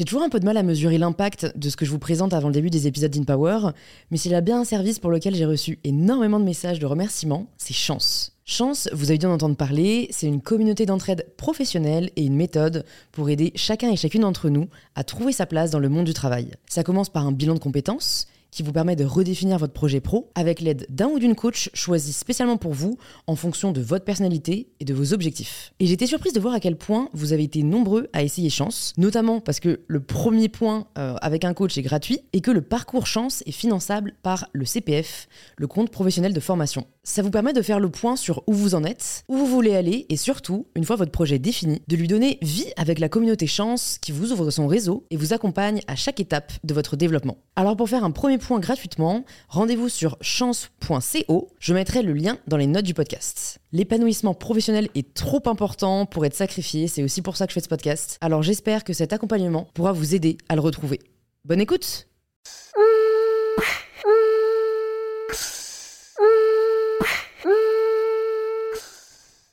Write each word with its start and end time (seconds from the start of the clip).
J'ai 0.00 0.06
toujours 0.06 0.22
un 0.22 0.30
peu 0.30 0.40
de 0.40 0.46
mal 0.46 0.56
à 0.56 0.62
mesurer 0.62 0.96
l'impact 0.96 1.52
de 1.58 1.68
ce 1.68 1.76
que 1.76 1.84
je 1.84 1.90
vous 1.90 1.98
présente 1.98 2.32
avant 2.32 2.48
le 2.48 2.54
début 2.54 2.70
des 2.70 2.86
épisodes 2.86 3.10
d'InPower, 3.10 3.72
mais 4.10 4.16
s'il 4.16 4.34
a 4.34 4.40
bien 4.40 4.58
un 4.58 4.64
service 4.64 4.98
pour 4.98 5.10
lequel 5.10 5.34
j'ai 5.34 5.44
reçu 5.44 5.78
énormément 5.84 6.40
de 6.40 6.44
messages 6.46 6.78
de 6.78 6.86
remerciements, 6.86 7.48
c'est 7.58 7.74
Chance. 7.74 8.32
Chance, 8.46 8.88
vous 8.94 9.10
avez 9.10 9.18
dû 9.18 9.26
en 9.26 9.32
entendre 9.32 9.56
parler, 9.56 10.08
c'est 10.10 10.26
une 10.26 10.40
communauté 10.40 10.86
d'entraide 10.86 11.26
professionnelle 11.36 12.08
et 12.16 12.24
une 12.24 12.34
méthode 12.34 12.86
pour 13.12 13.28
aider 13.28 13.52
chacun 13.56 13.90
et 13.90 13.96
chacune 13.96 14.22
d'entre 14.22 14.48
nous 14.48 14.68
à 14.94 15.04
trouver 15.04 15.32
sa 15.32 15.44
place 15.44 15.70
dans 15.70 15.78
le 15.78 15.90
monde 15.90 16.06
du 16.06 16.14
travail. 16.14 16.52
Ça 16.66 16.82
commence 16.82 17.10
par 17.10 17.26
un 17.26 17.32
bilan 17.32 17.52
de 17.52 17.58
compétences 17.58 18.26
qui 18.50 18.62
vous 18.62 18.72
permet 18.72 18.96
de 18.96 19.04
redéfinir 19.04 19.58
votre 19.58 19.72
projet 19.72 20.00
pro 20.00 20.30
avec 20.34 20.60
l'aide 20.60 20.86
d'un 20.88 21.08
ou 21.08 21.18
d'une 21.18 21.34
coach 21.34 21.70
choisi 21.74 22.12
spécialement 22.12 22.56
pour 22.56 22.72
vous 22.72 22.98
en 23.26 23.36
fonction 23.36 23.72
de 23.72 23.80
votre 23.80 24.04
personnalité 24.04 24.68
et 24.80 24.84
de 24.84 24.94
vos 24.94 25.12
objectifs. 25.12 25.72
Et 25.80 25.86
j'étais 25.86 26.06
surprise 26.06 26.32
de 26.32 26.40
voir 26.40 26.54
à 26.54 26.60
quel 26.60 26.76
point 26.76 27.08
vous 27.12 27.32
avez 27.32 27.44
été 27.44 27.62
nombreux 27.62 28.08
à 28.12 28.22
essayer 28.22 28.50
Chance, 28.50 28.94
notamment 28.96 29.40
parce 29.40 29.60
que 29.60 29.80
le 29.86 30.00
premier 30.00 30.48
point 30.48 30.86
euh, 30.98 31.14
avec 31.20 31.44
un 31.44 31.54
coach 31.54 31.78
est 31.78 31.82
gratuit 31.82 32.20
et 32.32 32.40
que 32.40 32.50
le 32.50 32.62
parcours 32.62 33.06
Chance 33.06 33.42
est 33.46 33.52
finançable 33.52 34.14
par 34.22 34.48
le 34.52 34.64
CPF, 34.64 35.28
le 35.56 35.66
compte 35.66 35.90
professionnel 35.90 36.32
de 36.32 36.40
formation. 36.40 36.86
Ça 37.02 37.22
vous 37.22 37.30
permet 37.30 37.54
de 37.54 37.62
faire 37.62 37.80
le 37.80 37.88
point 37.88 38.14
sur 38.14 38.42
où 38.46 38.52
vous 38.52 38.74
en 38.74 38.84
êtes, 38.84 39.24
où 39.26 39.38
vous 39.38 39.46
voulez 39.46 39.74
aller 39.74 40.04
et 40.10 40.18
surtout, 40.18 40.66
une 40.74 40.84
fois 40.84 40.96
votre 40.96 41.10
projet 41.10 41.38
défini, 41.38 41.80
de 41.88 41.96
lui 41.96 42.06
donner 42.06 42.38
vie 42.42 42.70
avec 42.76 42.98
la 42.98 43.08
communauté 43.08 43.46
Chance 43.46 43.96
qui 44.02 44.12
vous 44.12 44.32
ouvre 44.32 44.50
son 44.50 44.66
réseau 44.66 45.06
et 45.10 45.16
vous 45.16 45.32
accompagne 45.32 45.80
à 45.86 45.96
chaque 45.96 46.20
étape 46.20 46.52
de 46.62 46.74
votre 46.74 46.96
développement. 46.96 47.38
Alors 47.56 47.74
pour 47.74 47.88
faire 47.88 48.04
un 48.04 48.10
premier 48.10 48.36
point 48.36 48.60
gratuitement, 48.60 49.24
rendez-vous 49.48 49.88
sur 49.88 50.18
chance.co, 50.20 51.48
je 51.58 51.74
mettrai 51.74 52.02
le 52.02 52.12
lien 52.12 52.36
dans 52.46 52.58
les 52.58 52.66
notes 52.66 52.84
du 52.84 52.94
podcast. 52.94 53.60
L'épanouissement 53.72 54.34
professionnel 54.34 54.90
est 54.94 55.14
trop 55.14 55.42
important 55.46 56.04
pour 56.04 56.26
être 56.26 56.36
sacrifié, 56.36 56.86
c'est 56.86 57.02
aussi 57.02 57.22
pour 57.22 57.38
ça 57.38 57.46
que 57.46 57.52
je 57.52 57.54
fais 57.54 57.64
ce 57.64 57.68
podcast. 57.68 58.18
Alors 58.20 58.42
j'espère 58.42 58.84
que 58.84 58.92
cet 58.92 59.14
accompagnement 59.14 59.68
pourra 59.72 59.92
vous 59.92 60.14
aider 60.14 60.36
à 60.50 60.54
le 60.54 60.60
retrouver. 60.60 61.00
Bonne 61.46 61.60
écoute 61.60 62.08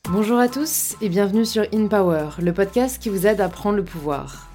Bonjour 0.09 0.39
à 0.39 0.47
tous 0.47 0.95
et 1.01 1.09
bienvenue 1.09 1.43
sur 1.43 1.65
In 1.73 1.87
Power, 1.87 2.29
le 2.39 2.53
podcast 2.53 2.97
qui 2.97 3.09
vous 3.09 3.27
aide 3.27 3.41
à 3.41 3.49
prendre 3.49 3.75
le 3.75 3.83
pouvoir. 3.83 4.47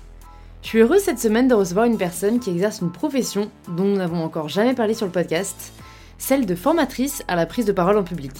Je 0.62 0.68
suis 0.68 0.78
heureuse 0.78 1.02
cette 1.02 1.18
semaine 1.18 1.46
de 1.46 1.54
recevoir 1.54 1.84
une 1.84 1.98
personne 1.98 2.40
qui 2.40 2.48
exerce 2.48 2.80
une 2.80 2.90
profession 2.90 3.50
dont 3.68 3.84
nous 3.84 3.96
n'avons 3.96 4.24
encore 4.24 4.48
jamais 4.48 4.72
parlé 4.74 4.94
sur 4.94 5.04
le 5.04 5.12
podcast, 5.12 5.74
celle 6.16 6.46
de 6.46 6.54
formatrice 6.54 7.22
à 7.28 7.36
la 7.36 7.44
prise 7.44 7.66
de 7.66 7.72
parole 7.72 7.98
en 7.98 8.02
public. 8.02 8.32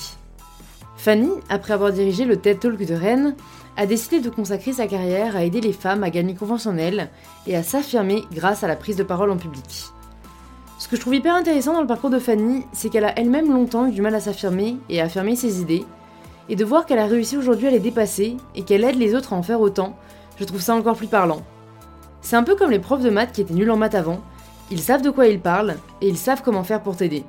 Fanny, 0.96 1.28
après 1.50 1.74
avoir 1.74 1.92
dirigé 1.92 2.24
le 2.24 2.38
TED 2.38 2.60
Talk 2.60 2.82
de 2.82 2.94
Rennes, 2.94 3.36
a 3.76 3.84
décidé 3.84 4.20
de 4.20 4.30
consacrer 4.30 4.72
sa 4.72 4.86
carrière 4.86 5.36
à 5.36 5.44
aider 5.44 5.60
les 5.60 5.74
femmes 5.74 6.04
à 6.04 6.08
gagner 6.08 6.34
confiance 6.34 6.66
et 7.46 7.54
à 7.54 7.62
s'affirmer 7.62 8.22
grâce 8.32 8.64
à 8.64 8.68
la 8.68 8.76
prise 8.76 8.96
de 8.96 9.02
parole 9.02 9.30
en 9.30 9.36
public. 9.36 9.84
Ce 10.78 10.88
que 10.88 10.96
je 10.96 11.02
trouve 11.02 11.14
hyper 11.14 11.34
intéressant 11.34 11.74
dans 11.74 11.82
le 11.82 11.86
parcours 11.86 12.08
de 12.08 12.18
Fanny, 12.18 12.64
c'est 12.72 12.88
qu'elle 12.88 13.04
a 13.04 13.18
elle-même 13.18 13.52
longtemps 13.52 13.86
eu 13.86 13.92
du 13.92 14.00
mal 14.00 14.14
à 14.14 14.20
s'affirmer 14.20 14.78
et 14.88 15.02
à 15.02 15.04
affirmer 15.04 15.36
ses 15.36 15.60
idées, 15.60 15.84
et 16.48 16.56
de 16.56 16.64
voir 16.64 16.86
qu'elle 16.86 16.98
a 16.98 17.06
réussi 17.06 17.36
aujourd'hui 17.36 17.68
à 17.68 17.70
les 17.70 17.80
dépasser 17.80 18.36
et 18.54 18.62
qu'elle 18.62 18.84
aide 18.84 18.96
les 18.96 19.14
autres 19.14 19.32
à 19.32 19.36
en 19.36 19.42
faire 19.42 19.60
autant, 19.60 19.96
je 20.38 20.44
trouve 20.44 20.60
ça 20.60 20.74
encore 20.74 20.96
plus 20.96 21.06
parlant. 21.06 21.42
C'est 22.20 22.36
un 22.36 22.42
peu 22.42 22.56
comme 22.56 22.70
les 22.70 22.78
profs 22.78 23.02
de 23.02 23.10
maths 23.10 23.32
qui 23.32 23.40
étaient 23.40 23.54
nuls 23.54 23.70
en 23.70 23.76
maths 23.76 23.94
avant, 23.94 24.20
ils 24.70 24.80
savent 24.80 25.02
de 25.02 25.10
quoi 25.10 25.26
ils 25.26 25.40
parlent 25.40 25.76
et 26.00 26.08
ils 26.08 26.16
savent 26.16 26.42
comment 26.42 26.64
faire 26.64 26.82
pour 26.82 26.96
t'aider. 26.96 27.24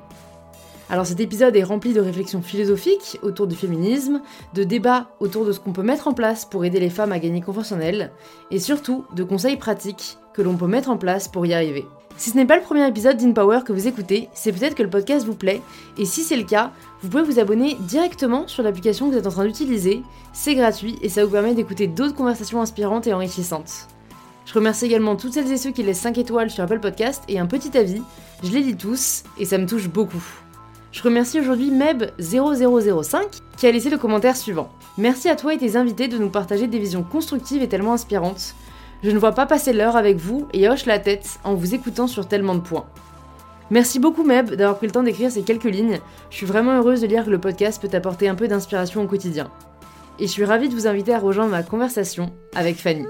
Alors 0.90 1.06
cet 1.06 1.20
épisode 1.20 1.56
est 1.56 1.64
rempli 1.64 1.92
de 1.92 2.00
réflexions 2.00 2.42
philosophiques 2.42 3.18
autour 3.22 3.46
du 3.46 3.56
féminisme, 3.56 4.20
de 4.52 4.64
débats 4.64 5.08
autour 5.20 5.44
de 5.44 5.52
ce 5.52 5.60
qu'on 5.60 5.72
peut 5.72 5.82
mettre 5.82 6.08
en 6.08 6.12
place 6.12 6.44
pour 6.44 6.64
aider 6.64 6.80
les 6.80 6.90
femmes 6.90 7.12
à 7.12 7.18
gagner 7.18 7.40
confiance 7.40 7.72
et 8.50 8.58
surtout 8.58 9.04
de 9.14 9.24
conseils 9.24 9.56
pratiques 9.56 10.18
que 10.34 10.42
l'on 10.42 10.56
peut 10.56 10.66
mettre 10.66 10.90
en 10.90 10.98
place 10.98 11.28
pour 11.28 11.46
y 11.46 11.54
arriver. 11.54 11.86
Si 12.16 12.30
ce 12.30 12.36
n'est 12.36 12.46
pas 12.46 12.56
le 12.56 12.62
premier 12.62 12.86
épisode 12.86 13.16
d'InPower 13.16 13.60
que 13.64 13.72
vous 13.72 13.88
écoutez, 13.88 14.28
c'est 14.34 14.52
peut-être 14.52 14.76
que 14.76 14.84
le 14.84 14.90
podcast 14.90 15.26
vous 15.26 15.34
plaît, 15.34 15.60
et 15.98 16.04
si 16.04 16.22
c'est 16.22 16.36
le 16.36 16.44
cas, 16.44 16.70
vous 17.02 17.08
pouvez 17.08 17.24
vous 17.24 17.40
abonner 17.40 17.76
directement 17.80 18.46
sur 18.46 18.62
l'application 18.62 19.06
que 19.06 19.12
vous 19.12 19.18
êtes 19.18 19.26
en 19.26 19.30
train 19.30 19.46
d'utiliser, 19.46 20.02
c'est 20.32 20.54
gratuit 20.54 20.96
et 21.02 21.08
ça 21.08 21.24
vous 21.24 21.32
permet 21.32 21.54
d'écouter 21.54 21.88
d'autres 21.88 22.14
conversations 22.14 22.60
inspirantes 22.60 23.08
et 23.08 23.12
enrichissantes. 23.12 23.88
Je 24.46 24.54
remercie 24.54 24.84
également 24.84 25.16
toutes 25.16 25.32
celles 25.32 25.50
et 25.50 25.56
ceux 25.56 25.72
qui 25.72 25.82
laissent 25.82 26.00
5 26.00 26.18
étoiles 26.18 26.50
sur 26.50 26.62
Apple 26.62 26.80
Podcast 26.80 27.24
et 27.28 27.40
un 27.40 27.46
petit 27.46 27.76
avis, 27.76 28.02
je 28.42 28.50
les 28.50 28.60
lis 28.60 28.76
tous 28.76 29.24
et 29.38 29.44
ça 29.44 29.58
me 29.58 29.66
touche 29.66 29.88
beaucoup. 29.88 30.43
Je 30.94 31.02
remercie 31.02 31.40
aujourd'hui 31.40 31.72
Meb0005 31.72 33.24
qui 33.56 33.66
a 33.66 33.72
laissé 33.72 33.90
le 33.90 33.98
commentaire 33.98 34.36
suivant. 34.36 34.70
Merci 34.96 35.28
à 35.28 35.34
toi 35.34 35.52
et 35.52 35.58
tes 35.58 35.74
invités 35.74 36.06
de 36.06 36.18
nous 36.18 36.28
partager 36.28 36.68
des 36.68 36.78
visions 36.78 37.02
constructives 37.02 37.64
et 37.64 37.68
tellement 37.68 37.94
inspirantes. 37.94 38.54
Je 39.02 39.10
ne 39.10 39.18
vois 39.18 39.32
pas 39.32 39.44
passer 39.44 39.72
l'heure 39.72 39.96
avec 39.96 40.18
vous 40.18 40.46
et 40.52 40.68
hoche 40.68 40.86
la 40.86 41.00
tête 41.00 41.40
en 41.42 41.54
vous 41.54 41.74
écoutant 41.74 42.06
sur 42.06 42.28
tellement 42.28 42.54
de 42.54 42.60
points. 42.60 42.86
Merci 43.72 43.98
beaucoup 43.98 44.22
Meb 44.22 44.54
d'avoir 44.54 44.76
pris 44.76 44.86
le 44.86 44.92
temps 44.92 45.02
d'écrire 45.02 45.32
ces 45.32 45.42
quelques 45.42 45.64
lignes. 45.64 45.98
Je 46.30 46.36
suis 46.36 46.46
vraiment 46.46 46.76
heureuse 46.76 47.00
de 47.00 47.08
lire 47.08 47.24
que 47.24 47.30
le 47.30 47.40
podcast 47.40 47.82
peut 47.82 47.96
apporter 47.96 48.28
un 48.28 48.36
peu 48.36 48.46
d'inspiration 48.46 49.02
au 49.02 49.08
quotidien. 49.08 49.50
Et 50.20 50.28
je 50.28 50.32
suis 50.32 50.44
ravie 50.44 50.68
de 50.68 50.74
vous 50.74 50.86
inviter 50.86 51.12
à 51.12 51.18
rejoindre 51.18 51.50
ma 51.50 51.64
conversation 51.64 52.32
avec 52.54 52.76
Fanny. 52.76 53.04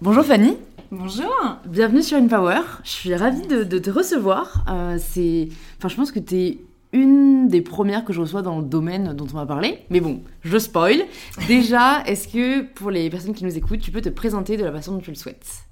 Bonjour 0.00 0.24
Fanny. 0.24 0.56
Bonjour. 0.90 1.32
Bienvenue 1.66 2.02
sur 2.02 2.18
InPower. 2.18 2.60
Je 2.84 2.90
suis 2.90 3.14
ravie 3.14 3.46
de, 3.46 3.78
te 3.78 3.90
recevoir. 3.90 4.64
Euh, 4.68 4.98
c'est, 5.00 5.48
enfin, 5.78 5.88
je 5.88 5.96
pense 5.96 6.12
que 6.12 6.18
tu 6.18 6.36
es 6.36 6.58
une 6.92 7.48
des 7.48 7.62
premières 7.62 8.04
que 8.04 8.12
je 8.12 8.20
reçois 8.20 8.42
dans 8.42 8.58
le 8.58 8.64
domaine 8.64 9.14
dont 9.14 9.26
on 9.32 9.36
va 9.36 9.46
parler. 9.46 9.80
Mais 9.90 10.00
bon, 10.00 10.22
je 10.42 10.58
spoil. 10.58 11.04
Déjà, 11.48 12.02
est-ce 12.06 12.28
que 12.28 12.62
pour 12.62 12.90
les 12.90 13.08
personnes 13.10 13.34
qui 13.34 13.44
nous 13.44 13.56
écoutent, 13.56 13.80
tu 13.80 13.90
peux 13.90 14.02
te 14.02 14.08
présenter 14.08 14.56
de 14.56 14.64
la 14.64 14.72
façon 14.72 14.92
dont 14.92 15.00
tu 15.00 15.10
le 15.10 15.16
souhaites? 15.16 15.64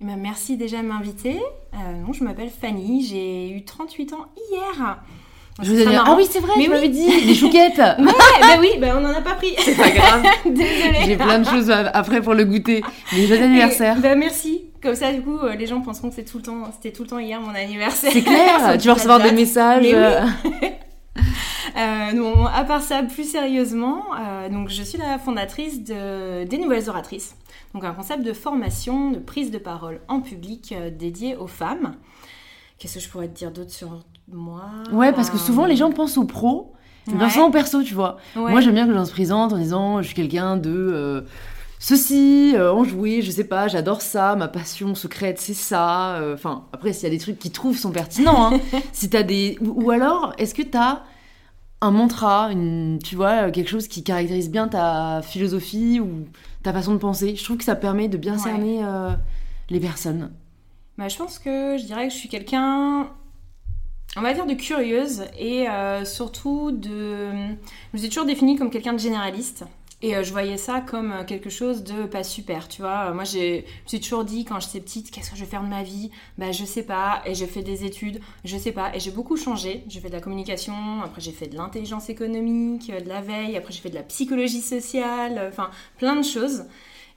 Eh 0.00 0.04
ben, 0.04 0.16
merci 0.16 0.56
déjà 0.56 0.82
de 0.82 0.88
m'inviter. 0.88 1.38
Euh, 1.74 2.12
je 2.12 2.24
m'appelle 2.24 2.50
Fanny, 2.50 3.04
j'ai 3.04 3.54
eu 3.54 3.64
38 3.64 4.12
ans 4.14 4.26
hier. 4.50 5.02
Je 5.62 5.70
vous 5.72 5.80
ai 5.80 5.86
dit, 5.86 5.94
ah 5.96 6.14
oui, 6.16 6.26
c'est 6.30 6.40
vrai, 6.40 6.52
mais 6.56 6.64
tu 6.64 6.70
m'avais 6.70 6.88
dit, 6.88 7.08
les 7.26 7.34
chouquettes. 7.34 7.78
ouais, 7.78 8.12
bah 8.40 8.56
oui, 8.58 8.70
bah 8.78 8.88
on 8.98 9.04
en 9.04 9.12
a 9.12 9.20
pas 9.20 9.34
pris. 9.34 9.54
C'est 9.58 9.76
pas 9.76 9.90
grave. 9.90 10.22
Désolée. 10.44 11.04
J'ai 11.06 11.16
plein 11.16 11.38
de 11.38 11.46
choses 11.46 11.70
après 11.70 12.20
pour 12.20 12.34
le 12.34 12.44
goûter. 12.44 12.82
Mais 13.12 13.26
joyeux 13.26 13.44
anniversaire. 13.44 13.96
Bah 13.98 14.14
merci. 14.14 14.62
Comme 14.82 14.94
ça, 14.94 15.12
du 15.12 15.20
coup, 15.20 15.38
euh, 15.38 15.54
les 15.56 15.66
gens 15.66 15.80
penseront 15.80 16.08
que 16.08 16.14
c'est 16.14 16.24
tout 16.24 16.38
le 16.38 16.42
temps, 16.44 16.70
c'était 16.72 16.94
tout 16.96 17.02
le 17.02 17.08
temps 17.08 17.18
hier 17.18 17.40
mon 17.40 17.54
anniversaire. 17.54 18.10
C'est 18.12 18.22
clair. 18.22 18.76
tu 18.80 18.88
vas 18.88 18.94
recevoir 18.94 19.20
des 19.20 19.32
messages. 19.32 19.82
Mais 19.82 19.94
oui. 19.94 20.68
euh, 21.76 22.44
à 22.52 22.64
part 22.64 22.82
ça, 22.82 23.02
plus 23.02 23.30
sérieusement, 23.30 24.04
euh, 24.18 24.48
donc 24.48 24.68
je 24.68 24.82
suis 24.82 24.98
la 24.98 25.18
fondatrice 25.18 25.84
de, 25.84 26.44
des 26.44 26.58
Nouvelles 26.58 26.88
Oratrices. 26.88 27.36
Donc 27.74 27.84
un 27.84 27.92
concept 27.92 28.22
de 28.22 28.32
formation, 28.32 29.10
de 29.10 29.18
prise 29.18 29.50
de 29.50 29.58
parole 29.58 30.00
en 30.08 30.20
public 30.20 30.72
euh, 30.72 30.90
dédié 30.90 31.36
aux 31.36 31.46
femmes. 31.46 31.96
Qu'est-ce 32.78 32.94
que 32.94 33.00
je 33.00 33.08
pourrais 33.08 33.28
te 33.28 33.34
dire 33.34 33.52
d'autre 33.52 33.70
sur 33.70 34.02
moi 34.32 34.64
Ouais, 34.92 35.12
parce 35.12 35.30
que 35.30 35.38
souvent 35.38 35.66
les 35.66 35.76
gens 35.76 35.90
pensent 35.90 36.18
aux 36.18 36.24
pros, 36.24 36.72
mais 37.06 37.14
ouais. 37.14 37.18
pensent 37.20 37.36
au 37.38 37.50
perso, 37.50 37.82
tu 37.82 37.94
vois. 37.94 38.18
Moi, 38.36 38.60
j'aime 38.60 38.74
bien 38.74 38.84
que 38.86 38.90
les 38.92 38.96
gens 38.98 39.04
se 39.04 39.12
présentent 39.12 39.52
en 39.52 39.58
disant 39.58 40.00
je 40.02 40.06
suis 40.06 40.14
quelqu'un 40.14 40.56
de 40.56 40.70
euh, 40.70 41.20
ceci, 41.78 42.52
euh, 42.54 42.72
enjoué, 42.72 43.22
je 43.22 43.30
sais 43.30 43.44
pas, 43.44 43.68
j'adore 43.68 44.02
ça, 44.02 44.36
ma 44.36 44.48
passion 44.48 44.94
secrète, 44.94 45.40
c'est 45.40 45.54
ça. 45.54 46.16
euh, 46.16 46.34
Enfin, 46.34 46.64
après, 46.72 46.92
s'il 46.92 47.04
y 47.04 47.06
a 47.06 47.10
des 47.10 47.18
trucs 47.18 47.38
qui 47.38 47.50
trouvent 47.50 47.76
sont 47.78 47.90
pertinents, 47.90 48.52
hein. 48.54 48.60
si 48.92 49.08
t'as 49.10 49.22
des. 49.22 49.56
Ou, 49.60 49.84
ou 49.86 49.90
alors, 49.90 50.32
est-ce 50.38 50.54
que 50.54 50.62
t'as 50.62 51.02
un 51.82 51.90
mantra, 51.90 52.50
une, 52.52 52.98
tu 53.02 53.16
vois, 53.16 53.50
quelque 53.50 53.70
chose 53.70 53.88
qui 53.88 54.02
caractérise 54.04 54.50
bien 54.50 54.68
ta 54.68 55.22
philosophie 55.22 55.98
ou 56.00 56.26
ta 56.62 56.72
façon 56.74 56.92
de 56.92 56.98
penser? 56.98 57.34
Je 57.36 57.42
trouve 57.44 57.56
que 57.56 57.64
ça 57.64 57.74
permet 57.76 58.08
de 58.08 58.18
bien 58.18 58.36
cerner 58.36 58.80
euh, 58.84 59.10
les 59.70 59.80
personnes. 59.80 60.30
Bah, 60.98 61.08
je 61.08 61.16
pense 61.16 61.38
que 61.38 61.78
je 61.78 61.84
dirais 61.86 62.08
que 62.08 62.12
je 62.12 62.18
suis 62.18 62.28
quelqu'un 62.28 63.08
on 64.16 64.22
va 64.22 64.34
dire 64.34 64.46
de 64.46 64.54
curieuse 64.54 65.24
et 65.38 65.68
euh, 65.68 66.04
surtout 66.04 66.72
de. 66.72 67.30
Je 67.30 67.92
me 67.92 67.98
suis 67.98 68.08
toujours 68.08 68.26
définie 68.26 68.56
comme 68.56 68.70
quelqu'un 68.70 68.92
de 68.92 68.98
généraliste. 68.98 69.64
Et 70.02 70.16
euh, 70.16 70.24
je 70.24 70.32
voyais 70.32 70.56
ça 70.56 70.80
comme 70.80 71.12
euh, 71.12 71.24
quelque 71.24 71.50
chose 71.50 71.84
de 71.84 72.06
pas 72.06 72.24
super, 72.24 72.68
tu 72.68 72.80
vois. 72.80 73.12
Moi, 73.12 73.24
je 73.24 73.58
me 73.58 73.62
suis 73.86 74.00
toujours 74.00 74.24
dit 74.24 74.46
quand 74.46 74.58
j'étais 74.58 74.80
petite, 74.80 75.10
qu'est-ce 75.10 75.30
que 75.30 75.36
je 75.36 75.44
vais 75.44 75.50
faire 75.50 75.62
de 75.62 75.68
ma 75.68 75.82
vie? 75.82 76.10
Bah, 76.38 76.52
je 76.52 76.64
sais 76.64 76.82
pas. 76.82 77.22
Et 77.26 77.34
j'ai 77.34 77.46
fait 77.46 77.62
des 77.62 77.84
études, 77.84 78.20
je 78.44 78.56
sais 78.56 78.72
pas. 78.72 78.96
Et 78.96 79.00
j'ai 79.00 79.10
beaucoup 79.10 79.36
changé. 79.36 79.84
J'ai 79.88 80.00
fait 80.00 80.08
de 80.08 80.14
la 80.14 80.20
communication, 80.20 80.74
après 81.04 81.20
j'ai 81.20 81.32
fait 81.32 81.48
de 81.48 81.56
l'intelligence 81.56 82.08
économique, 82.08 82.90
de 82.90 83.08
la 83.08 83.20
veille, 83.20 83.56
après 83.56 83.72
j'ai 83.72 83.80
fait 83.80 83.90
de 83.90 83.94
la 83.94 84.02
psychologie 84.02 84.62
sociale, 84.62 85.46
enfin 85.48 85.70
plein 85.98 86.16
de 86.16 86.24
choses. 86.24 86.64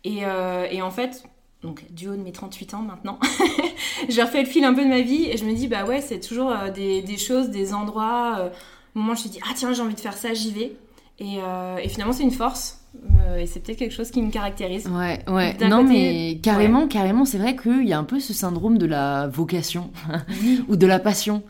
Et, 0.04 0.24
et 0.72 0.82
en 0.82 0.92
fait, 0.92 1.24
donc 1.64 1.86
du 1.92 2.10
haut 2.10 2.16
de 2.16 2.22
mes 2.22 2.34
38 2.34 2.74
ans 2.74 2.82
maintenant, 2.82 3.18
j'ai 4.10 4.22
refait 4.22 4.44
le 4.44 4.48
fil 4.48 4.64
un 4.66 4.74
peu 4.74 4.84
de 4.84 4.90
ma 4.90 5.02
vie 5.02 5.30
et 5.30 5.38
je 5.38 5.46
me 5.46 5.54
dis, 5.54 5.68
bah 5.68 5.86
ouais, 5.86 6.02
c'est 6.02 6.20
toujours 6.20 6.52
euh, 6.52 6.70
des, 6.70 7.02
des, 7.02 7.18
choses, 7.18 7.50
des 7.50 7.74
endroits. 7.74 8.36
Euh, 8.38 8.50
au 8.96 9.00
moment 9.00 9.14
où 9.14 9.16
je 9.16 9.24
me 9.24 9.30
dis, 9.30 9.40
ah 9.44 9.54
tiens, 9.56 9.74
j'ai 9.74 9.82
envie 9.82 9.96
de 9.96 10.00
faire 10.00 10.18
ça, 10.18 10.34
j'y 10.34 10.52
vais. 10.52 10.76
Et, 11.20 11.38
euh, 11.42 11.78
et 11.78 11.88
finalement, 11.88 12.14
c'est 12.14 12.24
une 12.24 12.32
force. 12.32 12.80
Euh, 12.96 13.38
et 13.38 13.48
c'est 13.48 13.60
peut-être 13.60 13.80
quelque 13.80 13.94
chose 13.94 14.12
qui 14.12 14.22
me 14.22 14.30
caractérise. 14.30 14.88
Ouais, 14.88 15.24
ouais. 15.28 15.56
Non, 15.68 15.84
côté, 15.84 15.94
mais 15.94 16.40
carrément, 16.42 16.84
ouais. 16.84 16.88
carrément, 16.88 17.26
c'est 17.26 17.38
vrai 17.38 17.56
qu'il 17.56 17.88
y 17.88 17.94
a 17.94 17.98
un 17.98 18.04
peu 18.04 18.20
ce 18.20 18.34
syndrome 18.34 18.78
de 18.78 18.86
la 18.86 19.28
vocation 19.28 19.92
ou 20.68 20.76
de 20.76 20.86
la 20.86 21.00
passion. 21.00 21.44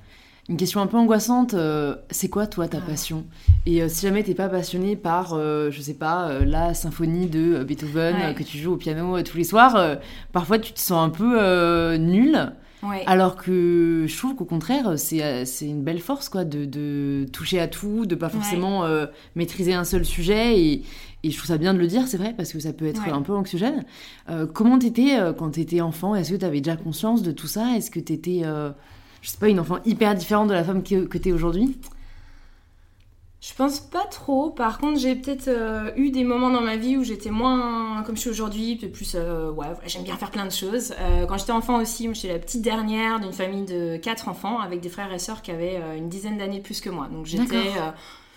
Une 0.49 0.57
question 0.57 0.81
un 0.81 0.87
peu 0.87 0.97
angoissante, 0.97 1.53
euh, 1.53 1.95
c'est 2.09 2.27
quoi 2.27 2.47
toi 2.47 2.67
ta 2.67 2.81
passion? 2.81 3.23
Et 3.65 3.81
euh, 3.81 3.87
si 3.87 4.01
jamais 4.01 4.23
t'es 4.23 4.33
pas 4.33 4.49
passionné 4.49 4.97
par, 4.97 5.35
euh, 5.35 5.71
je 5.71 5.81
sais 5.81 5.93
pas, 5.93 6.39
la 6.43 6.73
symphonie 6.73 7.27
de 7.27 7.63
Beethoven 7.63 8.35
que 8.35 8.43
tu 8.43 8.57
joues 8.57 8.73
au 8.73 8.77
piano 8.77 9.21
tous 9.21 9.37
les 9.37 9.45
soirs, 9.45 9.97
parfois 10.33 10.59
tu 10.59 10.73
te 10.73 10.81
sens 10.81 11.05
un 11.05 11.09
peu 11.09 11.95
nul. 11.95 12.51
Alors 13.05 13.37
que 13.37 14.03
je 14.05 14.17
trouve 14.17 14.35
qu'au 14.35 14.43
contraire, 14.43 14.95
c'est 14.97 15.45
une 15.61 15.81
belle 15.81 16.01
force 16.01 16.27
quoi, 16.27 16.43
de, 16.43 16.65
de, 16.65 17.25
toucher 17.31 17.61
à 17.61 17.69
tout, 17.69 18.05
de 18.05 18.15
pas 18.15 18.27
forcément 18.27 18.85
maîtriser 19.35 19.73
un 19.73 19.85
seul 19.85 20.03
sujet. 20.03 20.59
Et, 20.59 20.83
et, 21.23 21.31
je 21.31 21.37
trouve 21.37 21.47
ça 21.47 21.57
bien 21.57 21.73
de 21.73 21.79
le 21.79 21.87
dire, 21.87 22.05
c'est 22.05 22.17
vrai, 22.17 22.33
parce 22.35 22.51
que 22.51 22.59
ça 22.59 22.73
peut 22.73 22.85
être 22.85 23.07
un 23.07 23.21
peu 23.21 23.33
anxiogène. 23.33 23.85
comment 24.53 24.77
t'étais 24.77 25.17
quand 25.37 25.51
t'étais 25.51 25.79
enfant? 25.79 26.15
Est-ce 26.15 26.33
que 26.33 26.37
t'avais 26.37 26.59
déjà 26.59 26.75
conscience 26.75 27.23
de 27.23 27.31
tout 27.31 27.47
ça? 27.47 27.77
Est-ce 27.77 27.89
que 27.89 28.01
t'étais 28.01 28.41
je 29.23 29.29
sais 29.29 29.37
pas, 29.37 29.49
une 29.49 29.59
enfant 29.59 29.79
hyper 29.85 30.13
différente 30.13 30.49
de 30.49 30.53
la 30.53 30.63
femme 30.63 30.83
que, 30.83 31.05
que 31.05 31.17
tu 31.17 31.29
es 31.29 31.31
aujourd'hui 31.31 31.75
je 33.43 33.53
pense 33.53 33.81
pas 33.81 34.05
trop. 34.05 34.51
Par 34.51 34.77
contre, 34.77 34.97
j'ai 34.97 35.15
peut-être 35.15 35.49
euh, 35.49 35.91
eu 35.97 36.11
des 36.11 36.23
moments 36.23 36.49
dans 36.49 36.61
ma 36.61 36.77
vie 36.77 36.95
où 36.95 37.03
j'étais 37.03 37.29
moins 37.29 38.01
comme 38.03 38.15
je 38.15 38.21
suis 38.21 38.29
aujourd'hui, 38.29 38.77
plus 38.77 39.15
euh, 39.15 39.51
ouais, 39.51 39.67
j'aime 39.85 40.03
bien 40.03 40.15
faire 40.15 40.31
plein 40.31 40.45
de 40.45 40.51
choses. 40.51 40.93
Euh, 40.97 41.25
quand 41.25 41.37
j'étais 41.37 41.51
enfant 41.51 41.81
aussi, 41.81 42.07
j'étais 42.13 42.29
la 42.29 42.39
petite 42.39 42.61
dernière 42.61 43.19
d'une 43.19 43.33
famille 43.33 43.65
de 43.65 43.97
quatre 43.97 44.29
enfants 44.29 44.61
avec 44.61 44.79
des 44.79 44.87
frères 44.87 45.11
et 45.11 45.19
sœurs 45.19 45.41
qui 45.41 45.51
avaient 45.51 45.77
une 45.97 46.07
dizaine 46.07 46.37
d'années 46.37 46.61
plus 46.61 46.79
que 46.79 46.89
moi. 46.89 47.09
Donc 47.11 47.25
j'étais 47.25 47.73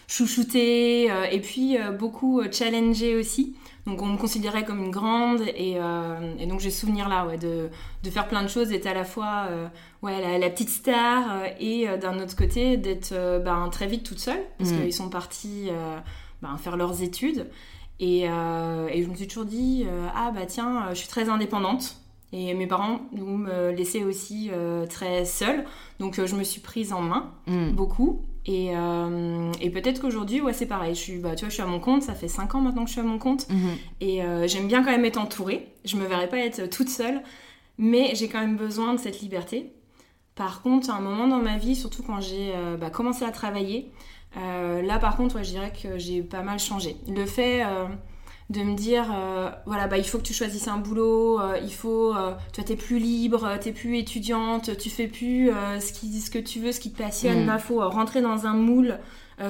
chouchoutée 0.08 1.04
et 1.04 1.40
puis 1.40 1.76
beaucoup 1.96 2.42
challengée 2.50 3.14
aussi. 3.14 3.54
Donc 3.86 4.02
on 4.02 4.06
me 4.06 4.16
considérait 4.16 4.64
comme 4.64 4.84
une 4.84 4.90
grande 4.90 5.42
et, 5.42 5.74
euh, 5.76 6.46
donc 6.46 6.58
j'ai 6.58 6.70
souvenir 6.70 7.08
là 7.08 7.24
ouais, 7.24 7.38
de, 7.38 7.70
de, 8.02 8.10
faire 8.10 8.26
plein 8.26 8.42
de 8.42 8.48
choses, 8.48 8.68
d'être 8.68 8.86
à 8.86 8.94
la 8.94 9.04
fois 9.04 9.46
euh, 9.48 9.68
ouais, 10.02 10.38
la, 10.38 10.50
petite 10.50 10.70
star 10.70 11.24
euh, 11.30 11.48
et 11.60 11.86
d'un 11.98 12.18
autre 12.18 12.34
côté 12.34 12.76
d'être 12.76 13.14
ben, 13.44 13.68
très 13.70 13.86
vite 13.86 14.02
toute 14.02 14.18
seule 14.18 14.42
parce 14.58 14.72
mm. 14.72 14.82
qu'ils 14.82 14.92
sont 14.92 15.08
partis 15.08 15.70
ben, 16.42 16.56
faire 16.56 16.76
leurs 16.76 17.02
études. 17.02 17.46
Et, 18.00 18.22
et, 18.22 19.02
je 19.02 19.08
me 19.08 19.14
suis 19.14 19.28
toujours 19.28 19.46
dit, 19.46 19.86
ah 20.14 20.30
bah 20.32 20.46
tiens, 20.46 20.88
je 20.90 20.96
suis 20.96 21.08
très 21.08 21.28
indépendante. 21.28 21.96
Et 22.32 22.52
mes 22.54 22.66
parents 22.66 23.00
nous 23.12 23.38
me 23.38 23.70
laissaient 23.70 24.02
aussi 24.02 24.50
très 24.90 25.24
seule. 25.24 25.64
Donc 26.00 26.20
je 26.22 26.34
me 26.34 26.42
suis 26.42 26.60
prise 26.60 26.92
en 26.92 27.02
main 27.02 27.32
mm. 27.46 27.70
beaucoup. 27.70 28.22
Euh, 28.48 29.52
et, 29.60 29.70
peut-être 29.70 30.00
qu'aujourd'hui, 30.00 30.40
ouais, 30.40 30.52
c'est 30.52 30.66
pareil. 30.66 30.94
Je 30.94 31.00
suis, 31.00 31.18
bah, 31.18 31.34
tu 31.34 31.40
vois, 31.40 31.48
je 31.48 31.54
suis 31.54 31.62
à 31.62 31.66
mon 31.66 31.80
compte, 31.80 32.02
ça 32.02 32.14
fait 32.14 32.28
5 32.28 32.54
ans 32.54 32.60
maintenant 32.60 32.84
que 32.84 32.88
je 32.88 32.92
suis 32.92 33.00
à 33.00 33.04
mon 33.04 33.18
compte. 33.18 33.48
Mhm. 33.48 33.76
Et 34.00 34.22
euh, 34.22 34.46
j'aime 34.46 34.68
bien 34.68 34.84
quand 34.84 34.90
même 34.90 35.04
être 35.04 35.18
entourée. 35.18 35.68
Je 35.84 35.96
me 35.96 36.06
verrais 36.06 36.28
pas 36.28 36.38
être 36.38 36.66
toute 36.66 36.88
seule, 36.88 37.22
mais 37.78 38.14
j'ai 38.14 38.28
quand 38.28 38.40
même 38.40 38.56
besoin 38.56 38.94
de 38.94 38.98
cette 38.98 39.20
liberté. 39.20 39.72
Par 40.34 40.62
contre, 40.62 40.90
à 40.90 40.94
un 40.94 41.00
moment 41.00 41.26
dans 41.26 41.40
ma 41.40 41.56
vie, 41.56 41.74
surtout 41.74 42.02
quand 42.02 42.20
j'ai 42.20 42.52
euh, 42.54 42.76
bah, 42.76 42.90
commencé 42.90 43.24
à 43.24 43.30
travailler, 43.30 43.90
là 44.34 44.98
par 44.98 45.16
contre, 45.16 45.36
ouais, 45.36 45.44
je 45.44 45.50
dirais 45.50 45.72
que 45.72 45.96
j'ai 45.96 46.20
pas 46.20 46.42
mal 46.42 46.58
changé. 46.58 46.96
Le 47.08 47.24
fait 47.24 47.64
de 48.48 48.62
me 48.62 48.74
dire 48.76 49.12
euh, 49.12 49.50
voilà 49.66 49.88
bah 49.88 49.98
il 49.98 50.04
faut 50.04 50.18
que 50.18 50.22
tu 50.22 50.32
choisisses 50.32 50.68
un 50.68 50.78
boulot 50.78 51.40
euh, 51.40 51.58
il 51.60 51.72
faut 51.72 52.14
euh, 52.14 52.32
tu 52.52 52.62
t'es 52.62 52.76
plus 52.76 53.00
libre 53.00 53.58
t'es 53.60 53.72
plus 53.72 53.98
étudiante 53.98 54.76
tu 54.78 54.88
fais 54.88 55.08
plus 55.08 55.50
ce 55.80 55.92
qui 55.92 56.20
ce 56.20 56.30
que 56.30 56.38
tu 56.38 56.60
veux 56.60 56.72
ce 56.72 56.80
qui 56.80 56.92
te 56.92 56.98
passionne. 56.98 57.40
Il 57.40 57.46
mm. 57.46 57.58
faut 57.58 57.88
rentrer 57.88 58.22
dans 58.22 58.46
un 58.46 58.54
moule 58.54 58.98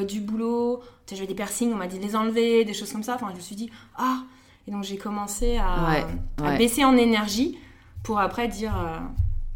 du 0.08 0.20
boulot. 0.20 0.82
As 1.12 1.25
des 1.25 1.34
piercings 1.34 1.72
on 1.72 1.76
m'a 1.76 1.87
dit 1.87 1.98
de 1.98 2.04
les 2.04 2.16
enlever 2.16 2.64
des 2.64 2.75
choses 2.75 2.93
comme 2.93 3.02
ça. 3.02 3.14
Enfin 3.14 3.28
je 3.31 3.37
me 3.37 3.40
suis 3.40 3.56
dit 3.56 3.70
ah! 3.96 4.19
Et 4.66 4.72
donc 4.72 4.82
j'ai 4.82 4.96
commencé 4.96 5.58
à, 5.58 6.06
baisser 6.56 6.84
en 6.84 6.96
énergie 6.96 7.58
pour 8.02 8.19
après 8.19 8.49
dire 8.49 8.75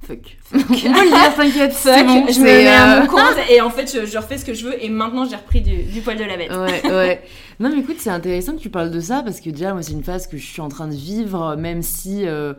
Fuck. 0.02 0.36
On 0.54 0.58
peut 0.58 0.64
le 0.64 1.08
dire, 1.10 1.34
t'inquiète. 1.36 1.72
Fuck, 1.72 2.32
je 2.32 2.40
me 2.40 2.44
mets 2.44 2.66
à 2.66 3.00
mon 3.00 3.06
compte 3.06 3.36
et 3.50 3.60
en 3.60 3.70
fait, 3.70 3.90
je, 4.06 4.16
refais 4.16 4.38
ce 4.38 4.44
que 4.44 4.54
je 4.54 4.66
veux 4.66 4.82
et 4.82 4.88
maintenant, 4.88 5.26
j'ai 5.28 5.36
repris 5.36 5.60
du, 5.60 5.82
du, 5.82 6.00
poil 6.00 6.16
de 6.16 6.24
la 6.24 6.36
bête. 6.36 6.50
Ouais, 6.50 6.90
ouais. 6.90 7.22
Non, 7.60 7.70
mais 7.70 7.80
écoute, 7.80 7.96
c'est 7.98 8.10
intéressant 8.10 8.56
que 8.56 8.60
tu 8.60 8.70
parles 8.70 8.90
de 8.90 9.00
ça 9.00 9.22
parce 9.22 9.40
que 9.40 9.50
déjà, 9.50 9.72
moi, 9.72 9.82
c'est 9.82 9.92
une 9.92 10.02
phase 10.02 10.26
que 10.26 10.38
je 10.38 10.46
suis 10.46 10.62
en 10.62 10.68
train 10.68 10.88
de 10.88 10.94
vivre, 10.94 11.56
même 11.56 11.82
si. 11.82 12.26
Euh, 12.26 12.54